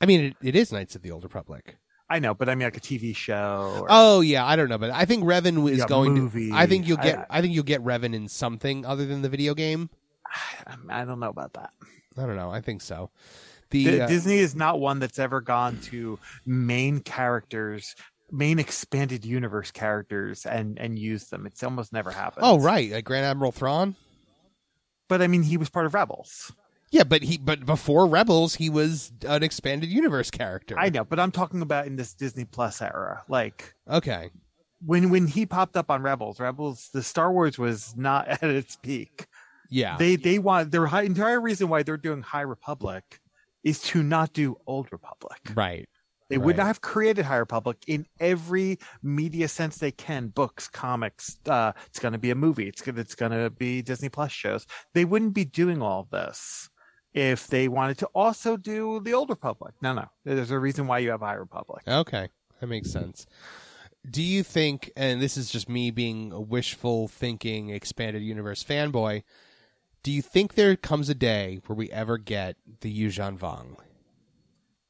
I 0.00 0.06
mean, 0.06 0.20
it, 0.20 0.36
it 0.42 0.56
is 0.56 0.72
Knights 0.72 0.96
of 0.96 1.02
the 1.02 1.10
Old 1.10 1.24
Republic. 1.24 1.76
I 2.08 2.18
know, 2.20 2.34
but 2.34 2.48
I 2.48 2.54
mean, 2.54 2.66
like 2.66 2.76
a 2.76 2.80
TV 2.80 3.14
show. 3.16 3.78
Or, 3.80 3.86
Oh 3.90 4.20
yeah, 4.20 4.46
I 4.46 4.56
don't 4.56 4.68
know, 4.68 4.78
but 4.78 4.90
I 4.90 5.04
think 5.04 5.24
Revan 5.24 5.68
is 5.70 5.78
Yeah, 5.78 5.86
going 5.86 6.14
movie. 6.14 6.50
to. 6.50 6.56
I 6.56 6.66
think 6.66 6.86
you'll 6.86 6.98
get. 6.98 7.26
I, 7.28 7.40
think 7.40 7.52
you'll 7.52 7.64
get 7.64 7.82
Revan 7.82 8.14
in 8.14 8.28
something 8.28 8.86
other 8.86 9.04
than 9.06 9.22
the 9.22 9.28
video 9.28 9.54
game. 9.54 9.90
I 10.88 11.04
don't 11.04 11.20
know 11.20 11.28
about 11.30 11.52
that. 11.54 11.70
I 12.16 12.22
don't 12.22 12.36
know. 12.36 12.50
I 12.50 12.60
think 12.60 12.80
so. 12.82 13.10
The 13.70 13.84
Di- 13.84 14.00
uh, 14.00 14.06
Disney 14.06 14.38
is 14.38 14.54
not 14.54 14.78
one 14.78 15.00
that's 15.00 15.18
ever 15.18 15.40
gone 15.40 15.78
to 15.90 16.18
main 16.46 17.00
characters, 17.00 17.96
main 18.30 18.58
expanded 18.58 19.24
universe 19.24 19.70
characters, 19.70 20.46
and 20.46 20.78
and 20.78 20.98
use 20.98 21.24
them. 21.28 21.46
It's 21.46 21.62
almost 21.62 21.92
never 21.92 22.10
happened. 22.10 22.44
oh 22.46 22.58
right, 22.58 22.90
like 22.90 23.04
Grand 23.04 23.24
Admiral 23.24 23.52
Thrawn. 23.52 23.96
but 25.08 25.22
I 25.22 25.26
mean, 25.26 25.42
he 25.42 25.56
was 25.56 25.68
part 25.68 25.86
of 25.86 25.94
Rebels. 25.94 26.52
Yeah, 26.90 27.04
but 27.04 27.22
he 27.22 27.36
but 27.36 27.66
before 27.66 28.06
Rebels, 28.06 28.54
he 28.54 28.70
was 28.70 29.12
an 29.26 29.42
expanded 29.42 29.90
universe 29.90 30.30
character. 30.30 30.78
I 30.78 30.88
know, 30.88 31.04
but 31.04 31.18
I'm 31.18 31.32
talking 31.32 31.62
about 31.62 31.86
in 31.86 31.96
this 31.96 32.14
Disney 32.14 32.44
Plus 32.44 32.80
era. 32.80 33.24
Like 33.28 33.74
okay. 33.90 34.30
when 34.84 35.10
when 35.10 35.26
he 35.26 35.46
popped 35.46 35.76
up 35.76 35.90
on 35.90 36.02
Rebels, 36.02 36.38
Rebels, 36.38 36.90
the 36.92 37.02
Star 37.02 37.32
Wars 37.32 37.58
was 37.58 37.94
not 37.96 38.28
at 38.42 38.44
its 38.44 38.76
peak. 38.76 39.26
Yeah. 39.68 39.96
They 39.96 40.16
they 40.16 40.38
want 40.38 40.70
their 40.70 40.86
high, 40.86 41.02
entire 41.02 41.40
reason 41.40 41.68
why 41.68 41.82
they're 41.82 41.96
doing 41.96 42.22
High 42.22 42.42
Republic 42.42 43.20
is 43.64 43.80
to 43.82 44.02
not 44.02 44.32
do 44.32 44.56
Old 44.66 44.92
Republic. 44.92 45.40
right. 45.54 45.88
They 46.28 46.38
would 46.38 46.56
not 46.56 46.66
have 46.66 46.80
created 46.80 47.24
High 47.24 47.36
Republic 47.36 47.78
in 47.86 48.06
every 48.18 48.78
media 49.02 49.46
sense 49.46 49.78
they 49.78 49.92
can. 49.92 50.28
Books, 50.28 50.68
comics. 50.68 51.38
Uh, 51.46 51.72
it's 51.86 52.00
going 52.00 52.12
to 52.12 52.18
be 52.18 52.30
a 52.30 52.34
movie. 52.34 52.66
It's 52.66 52.82
going 52.82 52.98
it's 52.98 53.14
going 53.14 53.32
to 53.32 53.50
be 53.50 53.82
Disney 53.82 54.08
Plus 54.08 54.32
shows. 54.32 54.66
They 54.92 55.04
wouldn't 55.04 55.34
be 55.34 55.44
doing 55.44 55.82
all 55.82 56.08
this 56.10 56.68
if 57.14 57.46
they 57.46 57.68
wanted 57.68 57.98
to 57.98 58.06
also 58.06 58.56
do 58.56 59.00
the 59.00 59.14
Old 59.14 59.30
Republic. 59.30 59.74
No, 59.80 59.94
no. 59.94 60.06
There's 60.24 60.50
a 60.50 60.58
reason 60.58 60.86
why 60.86 60.98
you 60.98 61.10
have 61.10 61.20
High 61.20 61.34
Republic. 61.34 61.84
Okay. 61.86 62.28
That 62.60 62.66
makes 62.66 62.90
sense. 62.90 63.26
Do 64.08 64.22
you 64.22 64.42
think 64.42 64.90
and 64.96 65.20
this 65.20 65.36
is 65.36 65.50
just 65.50 65.68
me 65.68 65.90
being 65.90 66.32
a 66.32 66.40
wishful 66.40 67.08
thinking 67.08 67.70
expanded 67.70 68.22
universe 68.22 68.64
fanboy, 68.64 69.22
do 70.02 70.12
you 70.12 70.22
think 70.22 70.54
there 70.54 70.76
comes 70.76 71.08
a 71.08 71.14
day 71.14 71.60
where 71.66 71.76
we 71.76 71.90
ever 71.90 72.18
get 72.18 72.56
the 72.80 72.92
Yuuzhan 72.92 73.38
Vong? 73.38 73.76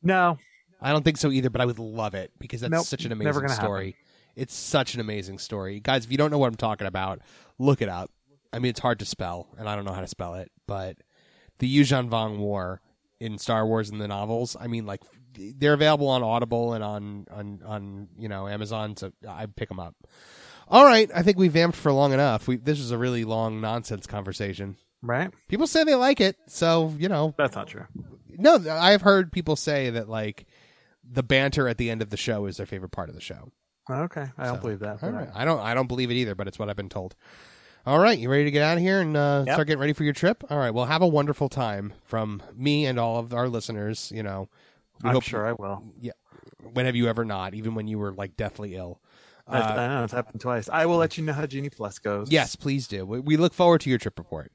No, 0.02 0.38
I 0.80 0.92
don't 0.92 1.04
think 1.04 1.16
so 1.16 1.30
either, 1.30 1.50
but 1.50 1.60
I 1.60 1.64
would 1.66 1.78
love 1.78 2.14
it 2.14 2.32
because 2.38 2.60
that's 2.60 2.70
Nope, 2.70 2.86
such 2.86 3.04
an 3.04 3.12
amazing 3.12 3.48
story. 3.48 3.96
It's 4.34 4.54
such 4.54 4.94
an 4.94 5.00
amazing 5.00 5.38
story. 5.38 5.80
Guys, 5.80 6.04
if 6.04 6.12
you 6.12 6.18
don't 6.18 6.30
know 6.30 6.38
what 6.38 6.48
I'm 6.48 6.56
talking 6.56 6.86
about, 6.86 7.20
look 7.58 7.80
it 7.80 7.88
up. 7.88 8.10
I 8.52 8.58
mean, 8.58 8.70
it's 8.70 8.80
hard 8.80 8.98
to 8.98 9.04
spell, 9.06 9.48
and 9.58 9.68
I 9.68 9.74
don't 9.74 9.84
know 9.84 9.92
how 9.92 10.00
to 10.02 10.06
spell 10.06 10.34
it, 10.34 10.50
but 10.66 10.98
the 11.58 11.74
Yuuzhan 11.74 12.08
Vong 12.10 12.38
War 12.38 12.80
in 13.18 13.38
Star 13.38 13.66
Wars 13.66 13.88
and 13.90 14.00
the 14.00 14.08
novels, 14.08 14.56
I 14.60 14.66
mean, 14.66 14.84
like, 14.86 15.00
they're 15.38 15.72
available 15.74 16.08
on 16.08 16.22
Audible 16.22 16.72
and 16.74 16.84
on, 16.84 17.26
on, 17.30 17.60
on 17.64 18.08
you 18.18 18.28
know, 18.28 18.46
Amazon, 18.46 18.96
so 18.96 19.12
I 19.28 19.46
pick 19.46 19.68
them 19.68 19.80
up. 19.80 19.94
All 20.68 20.84
right, 20.84 21.10
I 21.14 21.22
think 21.22 21.38
we 21.38 21.48
vamped 21.48 21.76
for 21.76 21.92
long 21.92 22.12
enough. 22.12 22.46
We, 22.48 22.56
this 22.56 22.78
is 22.80 22.90
a 22.90 22.98
really 22.98 23.24
long 23.24 23.60
nonsense 23.60 24.06
conversation. 24.06 24.76
right? 25.02 25.30
People 25.48 25.66
say 25.66 25.84
they 25.84 25.94
like 25.94 26.20
it, 26.20 26.36
so, 26.46 26.94
you 26.98 27.08
know, 27.08 27.34
That's 27.38 27.56
not 27.56 27.68
true. 27.68 27.86
no, 28.36 28.58
I've 28.70 29.02
heard 29.02 29.32
people 29.32 29.56
say 29.56 29.90
that 29.90 30.08
like 30.08 30.46
the 31.10 31.22
banter 31.22 31.68
at 31.68 31.78
the 31.78 31.90
end 31.90 32.02
of 32.02 32.10
the 32.10 32.16
show 32.16 32.46
is 32.46 32.56
their 32.56 32.66
favorite 32.66 32.90
part 32.92 33.08
of 33.08 33.14
the 33.14 33.20
show. 33.20 33.50
Okay, 33.88 34.26
I 34.36 34.46
don't 34.46 34.56
So, 34.56 34.60
believe 34.60 34.80
that. 34.80 35.02
All 35.02 35.10
but 35.10 35.14
right. 35.14 35.28
I 35.34 35.44
don't. 35.44 35.60
I 35.60 35.74
don't 35.74 35.86
believe 35.86 36.10
it 36.10 36.14
either, 36.14 36.34
but 36.34 36.48
it's 36.48 36.58
what 36.58 36.68
I've 36.68 36.76
been 36.76 36.88
told. 36.88 37.14
All 37.86 38.00
right, 38.00 38.18
you 38.18 38.28
ready 38.28 38.42
to 38.44 38.50
get 38.50 38.62
out 38.62 38.78
of 38.78 38.82
here 38.82 39.00
and 39.00 39.16
uh, 39.16 39.44
Yep. 39.46 39.54
start 39.54 39.66
getting 39.68 39.80
ready 39.80 39.92
for 39.92 40.02
your 40.02 40.12
trip? 40.12 40.42
All 40.50 40.58
right. 40.58 40.70
Well, 40.74 40.86
have 40.86 41.02
a 41.02 41.06
wonderful 41.06 41.48
time 41.48 41.92
from 42.04 42.42
me 42.52 42.84
and 42.84 42.98
all 42.98 43.18
of 43.20 43.32
our 43.32 43.48
listeners. 43.48 44.10
You 44.12 44.24
know, 44.24 44.48
we 45.04 45.08
I'm 45.10 45.14
hope- 45.14 45.22
sure 45.22 45.46
I 45.46 45.52
will. 45.52 45.84
Yeah. 46.00 46.12
When 46.72 46.86
have 46.86 46.96
you 46.96 47.06
ever 47.06 47.24
not? 47.24 47.54
Even 47.54 47.76
when 47.76 47.86
you 47.86 47.98
were 48.00 48.12
like 48.12 48.36
deathly 48.36 48.74
ill. 48.74 49.00
I, 49.46 49.60
Uh, 49.60 49.74
I 49.76 49.86
know 49.86 50.02
it's 50.02 50.12
happened 50.12 50.40
twice. 50.40 50.68
I 50.68 50.86
will 50.86 50.96
let 50.96 51.16
you 51.16 51.22
know 51.22 51.32
how 51.32 51.46
Genie 51.46 51.70
Plus 51.70 52.00
goes. 52.00 52.28
Yes, 52.32 52.56
please 52.56 52.88
do. 52.88 53.06
We, 53.06 53.20
we 53.20 53.36
look 53.36 53.54
forward 53.54 53.82
to 53.82 53.90
your 53.90 54.00
trip 54.00 54.18
report. 54.18 54.50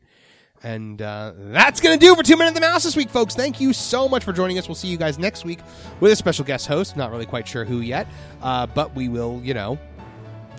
And 0.63 1.01
uh, 1.01 1.33
that's 1.35 1.81
going 1.81 1.97
to 1.97 2.05
do 2.05 2.15
for 2.15 2.21
Two 2.21 2.37
Men 2.37 2.47
and 2.47 2.55
the 2.55 2.61
Mouse 2.61 2.83
this 2.83 2.95
week, 2.95 3.09
folks. 3.09 3.33
Thank 3.33 3.59
you 3.59 3.73
so 3.73 4.07
much 4.07 4.23
for 4.23 4.31
joining 4.31 4.59
us. 4.59 4.67
We'll 4.67 4.75
see 4.75 4.89
you 4.89 4.97
guys 4.97 5.17
next 5.17 5.43
week 5.43 5.59
with 5.99 6.11
a 6.11 6.15
special 6.15 6.45
guest 6.45 6.67
host. 6.67 6.95
Not 6.95 7.09
really 7.11 7.25
quite 7.25 7.47
sure 7.47 7.65
who 7.65 7.79
yet, 7.79 8.07
uh, 8.43 8.67
but 8.67 8.95
we 8.95 9.09
will, 9.09 9.41
you 9.43 9.55
know, 9.55 9.79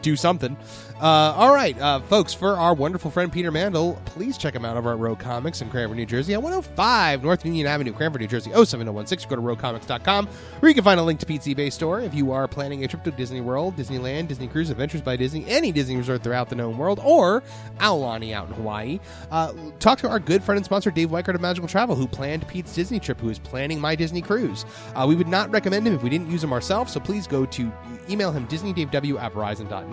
do 0.03 0.17
something. 0.17 0.57
Uh, 1.01 1.35
all 1.37 1.53
right, 1.53 1.77
uh, 1.81 1.99
folks, 2.03 2.33
for 2.33 2.57
our 2.57 2.75
wonderful 2.75 3.11
friend 3.11 3.33
Peter 3.33 3.51
Mandel, 3.51 4.01
please 4.05 4.39
check 4.39 4.55
him 4.55 4.65
out 4.65 4.77
over 4.77 4.93
at 4.93 4.99
Row 4.99 5.17
Comics 5.17 5.61
in 5.61 5.69
Cranford, 5.69 5.97
New 5.97 6.07
Jersey 6.07 6.33
at 6.33 6.41
105 6.41 7.25
North 7.25 7.45
Union 7.45 7.67
Avenue, 7.67 7.93
Cranford, 7.93 8.21
New 8.21 8.29
Jersey 8.29 8.53
07016. 8.53 9.29
Go 9.29 9.35
to 9.35 9.43
rowcomics.com 9.43 10.27
where 10.61 10.69
you 10.69 10.75
can 10.75 10.85
find 10.85 11.01
a 11.01 11.03
link 11.03 11.19
to 11.19 11.27
Pete's 11.27 11.49
eBay 11.49 11.73
store. 11.73 12.01
If 12.01 12.15
you 12.15 12.31
are 12.31 12.47
planning 12.47 12.85
a 12.85 12.89
trip 12.89 13.03
to 13.03 13.11
Disney 13.11 13.41
World, 13.41 13.77
Disneyland, 13.77 14.29
Disney 14.29 14.47
Cruise, 14.47 14.71
Adventures 14.71 15.01
by 15.01 15.17
Disney, 15.17 15.45
any 15.49 15.73
Disney 15.73 15.97
resort 15.97 16.23
throughout 16.23 16.49
the 16.49 16.55
known 16.55 16.79
world, 16.79 17.01
or 17.03 17.43
Aulani 17.79 18.33
out 18.33 18.47
in 18.47 18.55
Hawaii, 18.55 19.01
uh, 19.33 19.53
talk 19.81 19.99
to 19.99 20.09
our 20.09 20.21
good 20.21 20.45
friend 20.45 20.57
and 20.57 20.65
sponsor 20.65 20.93
Dave 20.93 21.11
Weichert 21.11 21.35
of 21.35 21.41
Magical 21.41 21.69
Travel, 21.69 21.97
who 21.97 22.07
planned 22.07 22.47
Pete's 22.47 22.75
Disney 22.75 23.01
trip, 23.01 23.21
who 23.21 23.29
is 23.29 23.41
planning 23.41 23.81
my 23.81 23.97
Disney 23.97 24.23
cruise. 24.23 24.65
Uh, 24.95 25.05
we 25.09 25.17
would 25.17 25.27
not 25.27 25.51
recommend 25.51 25.85
him 25.85 25.95
if 25.95 26.03
we 26.05 26.11
didn't 26.11 26.31
use 26.31 26.45
him 26.45 26.53
ourselves, 26.53 26.93
so 26.93 27.01
please 27.01 27.27
go 27.27 27.45
to 27.47 27.73
email 28.09 28.31
him 28.31 28.47
disneydavew 28.47 29.21
at 29.21 29.33
verizon.net 29.33 29.92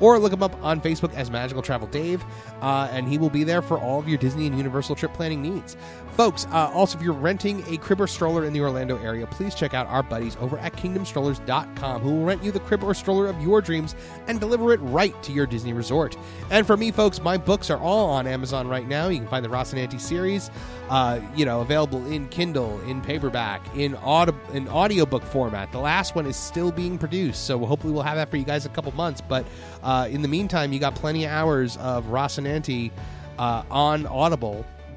or 0.00 0.18
look 0.18 0.32
him 0.32 0.42
up 0.42 0.54
on 0.62 0.80
Facebook 0.80 1.14
as 1.14 1.30
Magical 1.30 1.62
Travel 1.62 1.88
Dave, 1.88 2.24
uh, 2.60 2.88
and 2.92 3.08
he 3.08 3.18
will 3.18 3.30
be 3.30 3.44
there 3.44 3.62
for 3.62 3.78
all 3.78 3.98
of 3.98 4.08
your 4.08 4.18
Disney 4.18 4.46
and 4.46 4.56
Universal 4.56 4.96
trip 4.96 5.12
planning 5.14 5.42
needs. 5.42 5.76
Folks, 6.16 6.46
uh, 6.46 6.70
also, 6.72 6.96
if 6.96 7.04
you're 7.04 7.12
renting 7.12 7.62
a 7.68 7.76
crib 7.76 8.00
or 8.00 8.06
stroller 8.06 8.46
in 8.46 8.54
the 8.54 8.60
Orlando 8.62 8.96
area, 9.02 9.26
please 9.26 9.54
check 9.54 9.74
out 9.74 9.86
our 9.88 10.02
buddies 10.02 10.34
over 10.40 10.56
at 10.58 10.72
kingdomstrollers.com 10.72 12.00
who 12.00 12.10
will 12.10 12.24
rent 12.24 12.42
you 12.42 12.50
the 12.50 12.60
crib 12.60 12.82
or 12.82 12.94
stroller 12.94 13.26
of 13.26 13.38
your 13.42 13.60
dreams 13.60 13.94
and 14.26 14.40
deliver 14.40 14.72
it 14.72 14.78
right 14.78 15.22
to 15.22 15.30
your 15.30 15.44
Disney 15.44 15.74
resort. 15.74 16.16
And 16.50 16.66
for 16.66 16.74
me, 16.74 16.90
folks, 16.90 17.20
my 17.20 17.36
books 17.36 17.68
are 17.68 17.78
all 17.78 18.08
on 18.08 18.26
Amazon 18.26 18.66
right 18.66 18.88
now. 18.88 19.08
You 19.08 19.18
can 19.18 19.28
find 19.28 19.44
the 19.44 19.50
Rocinante 19.50 20.00
series, 20.00 20.50
uh, 20.88 21.20
you 21.34 21.44
know, 21.44 21.60
available 21.60 22.06
in 22.06 22.28
Kindle, 22.28 22.80
in 22.88 23.02
paperback, 23.02 23.60
in, 23.76 23.94
audi- 23.96 24.32
in 24.54 24.68
audiobook 24.68 25.22
format. 25.22 25.70
The 25.70 25.80
last 25.80 26.14
one 26.14 26.24
is 26.24 26.36
still 26.36 26.72
being 26.72 26.96
produced, 26.96 27.44
so 27.44 27.58
hopefully 27.66 27.92
we'll 27.92 28.04
have 28.04 28.16
that 28.16 28.30
for 28.30 28.38
you 28.38 28.44
guys 28.44 28.64
in 28.64 28.72
a 28.72 28.74
couple 28.74 28.90
months. 28.92 29.20
But 29.20 29.44
uh, 29.82 30.08
in 30.10 30.22
the 30.22 30.28
meantime, 30.28 30.72
you 30.72 30.78
got 30.78 30.94
plenty 30.94 31.26
of 31.26 31.30
hours 31.30 31.76
of 31.76 32.06
Rocinante 32.06 32.90
uh, 33.38 33.64
on 33.70 34.06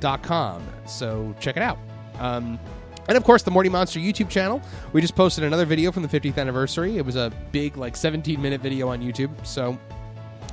Audible.com, 0.03 0.63
so 0.85 1.35
check 1.39 1.57
it 1.57 1.63
out. 1.63 1.77
Um, 2.19 2.59
and 3.07 3.17
of 3.17 3.23
course, 3.23 3.43
the 3.43 3.51
Morty 3.51 3.69
Monster 3.69 3.99
YouTube 3.99 4.29
channel. 4.29 4.61
We 4.93 5.01
just 5.01 5.15
posted 5.15 5.43
another 5.43 5.65
video 5.65 5.91
from 5.91 6.03
the 6.03 6.07
50th 6.19 6.37
anniversary. 6.37 6.97
It 6.97 7.05
was 7.05 7.15
a 7.15 7.31
big, 7.51 7.75
like, 7.77 7.95
17 7.95 8.41
minute 8.41 8.61
video 8.61 8.87
on 8.89 9.01
YouTube. 9.01 9.31
So 9.45 9.77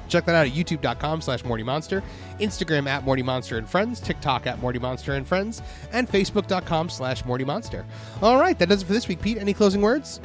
check 0.08 0.24
that 0.24 0.34
out 0.34 0.46
at 0.46 0.52
youtube.com 0.52 1.20
slash 1.20 1.44
Morty 1.44 1.62
Monster, 1.62 2.02
Instagram 2.40 2.86
at 2.86 3.04
Morty 3.04 3.22
Monster 3.22 3.58
and 3.58 3.68
Friends, 3.68 4.00
TikTok 4.00 4.46
at 4.46 4.60
Morty 4.60 4.78
Monster 4.78 5.14
and 5.14 5.26
Friends, 5.26 5.60
and 5.92 6.08
Facebook.com 6.10 6.88
slash 6.88 7.24
Morty 7.24 7.44
Monster. 7.44 7.84
All 8.22 8.38
right, 8.40 8.58
that 8.58 8.68
does 8.68 8.82
it 8.82 8.86
for 8.86 8.92
this 8.94 9.06
week. 9.08 9.20
Pete, 9.20 9.36
any 9.38 9.52
closing 9.52 9.82
words? 9.82 10.20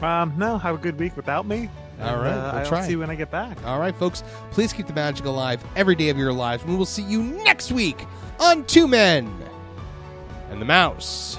Um, 0.00 0.32
no, 0.36 0.56
have 0.58 0.74
a 0.76 0.78
good 0.78 0.98
week 0.98 1.16
without 1.16 1.46
me. 1.46 1.68
All 2.00 2.08
And, 2.08 2.22
right, 2.22 2.30
uh, 2.32 2.52
we'll 2.52 2.60
I'll 2.60 2.66
try. 2.66 2.84
see 2.84 2.90
you 2.92 2.98
when 3.00 3.10
I 3.10 3.14
get 3.14 3.30
back. 3.30 3.56
All 3.66 3.78
right, 3.78 3.94
folks, 3.96 4.22
please 4.50 4.72
keep 4.72 4.86
the 4.86 4.92
magic 4.92 5.24
alive 5.26 5.62
every 5.76 5.94
day 5.94 6.08
of 6.10 6.16
your 6.18 6.32
lives. 6.32 6.64
We 6.64 6.74
will 6.76 6.84
see 6.86 7.02
you 7.02 7.22
next 7.22 7.72
week 7.72 8.04
on 8.38 8.64
Two 8.64 8.86
Men 8.86 9.32
and 10.50 10.60
the 10.60 10.64
Mouse. 10.64 11.38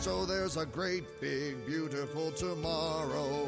So 0.00 0.24
there's 0.24 0.56
a 0.56 0.66
great, 0.66 1.04
big, 1.20 1.66
beautiful 1.66 2.30
tomorrow 2.32 3.46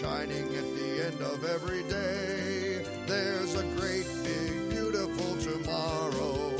shining 0.00 0.54
at 0.54 0.74
the 0.76 1.06
end 1.06 1.20
of 1.20 1.44
every 1.44 1.82
day. 1.84 2.86
There's 3.06 3.54
a 3.54 3.64
great, 3.76 4.06
big, 4.24 4.70
beautiful 4.70 5.36
tomorrow 5.36 6.50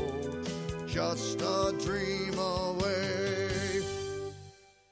just 0.93 1.41
a 1.41 1.73
dream 1.81 2.37
away. 2.37 3.81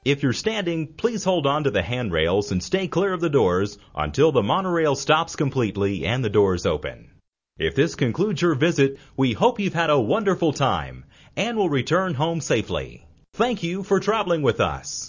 If 0.05 0.23
you're 0.23 0.33
standing, 0.33 0.93
please 0.93 1.23
hold 1.23 1.45
on 1.45 1.65
to 1.65 1.71
the 1.71 1.81
handrails 1.81 2.51
and 2.51 2.63
stay 2.63 2.87
clear 2.87 3.13
of 3.13 3.21
the 3.21 3.29
doors 3.29 3.77
until 3.93 4.31
the 4.31 4.41
monorail 4.41 4.95
stops 4.95 5.35
completely 5.35 6.05
and 6.05 6.23
the 6.23 6.29
doors 6.29 6.65
open. 6.65 7.08
If 7.59 7.75
this 7.75 7.95
concludes 7.95 8.41
your 8.41 8.55
visit, 8.55 8.97
we 9.17 9.33
hope 9.33 9.59
you've 9.59 9.73
had 9.73 9.89
a 9.89 9.99
wonderful 9.99 10.53
time 10.53 11.03
and 11.35 11.57
will 11.57 11.69
return 11.69 12.13
home 12.13 12.39
safely. 12.39 13.05
Thank 13.33 13.63
you 13.63 13.83
for 13.83 13.99
traveling 13.99 14.43
with 14.43 14.61
us. 14.61 15.07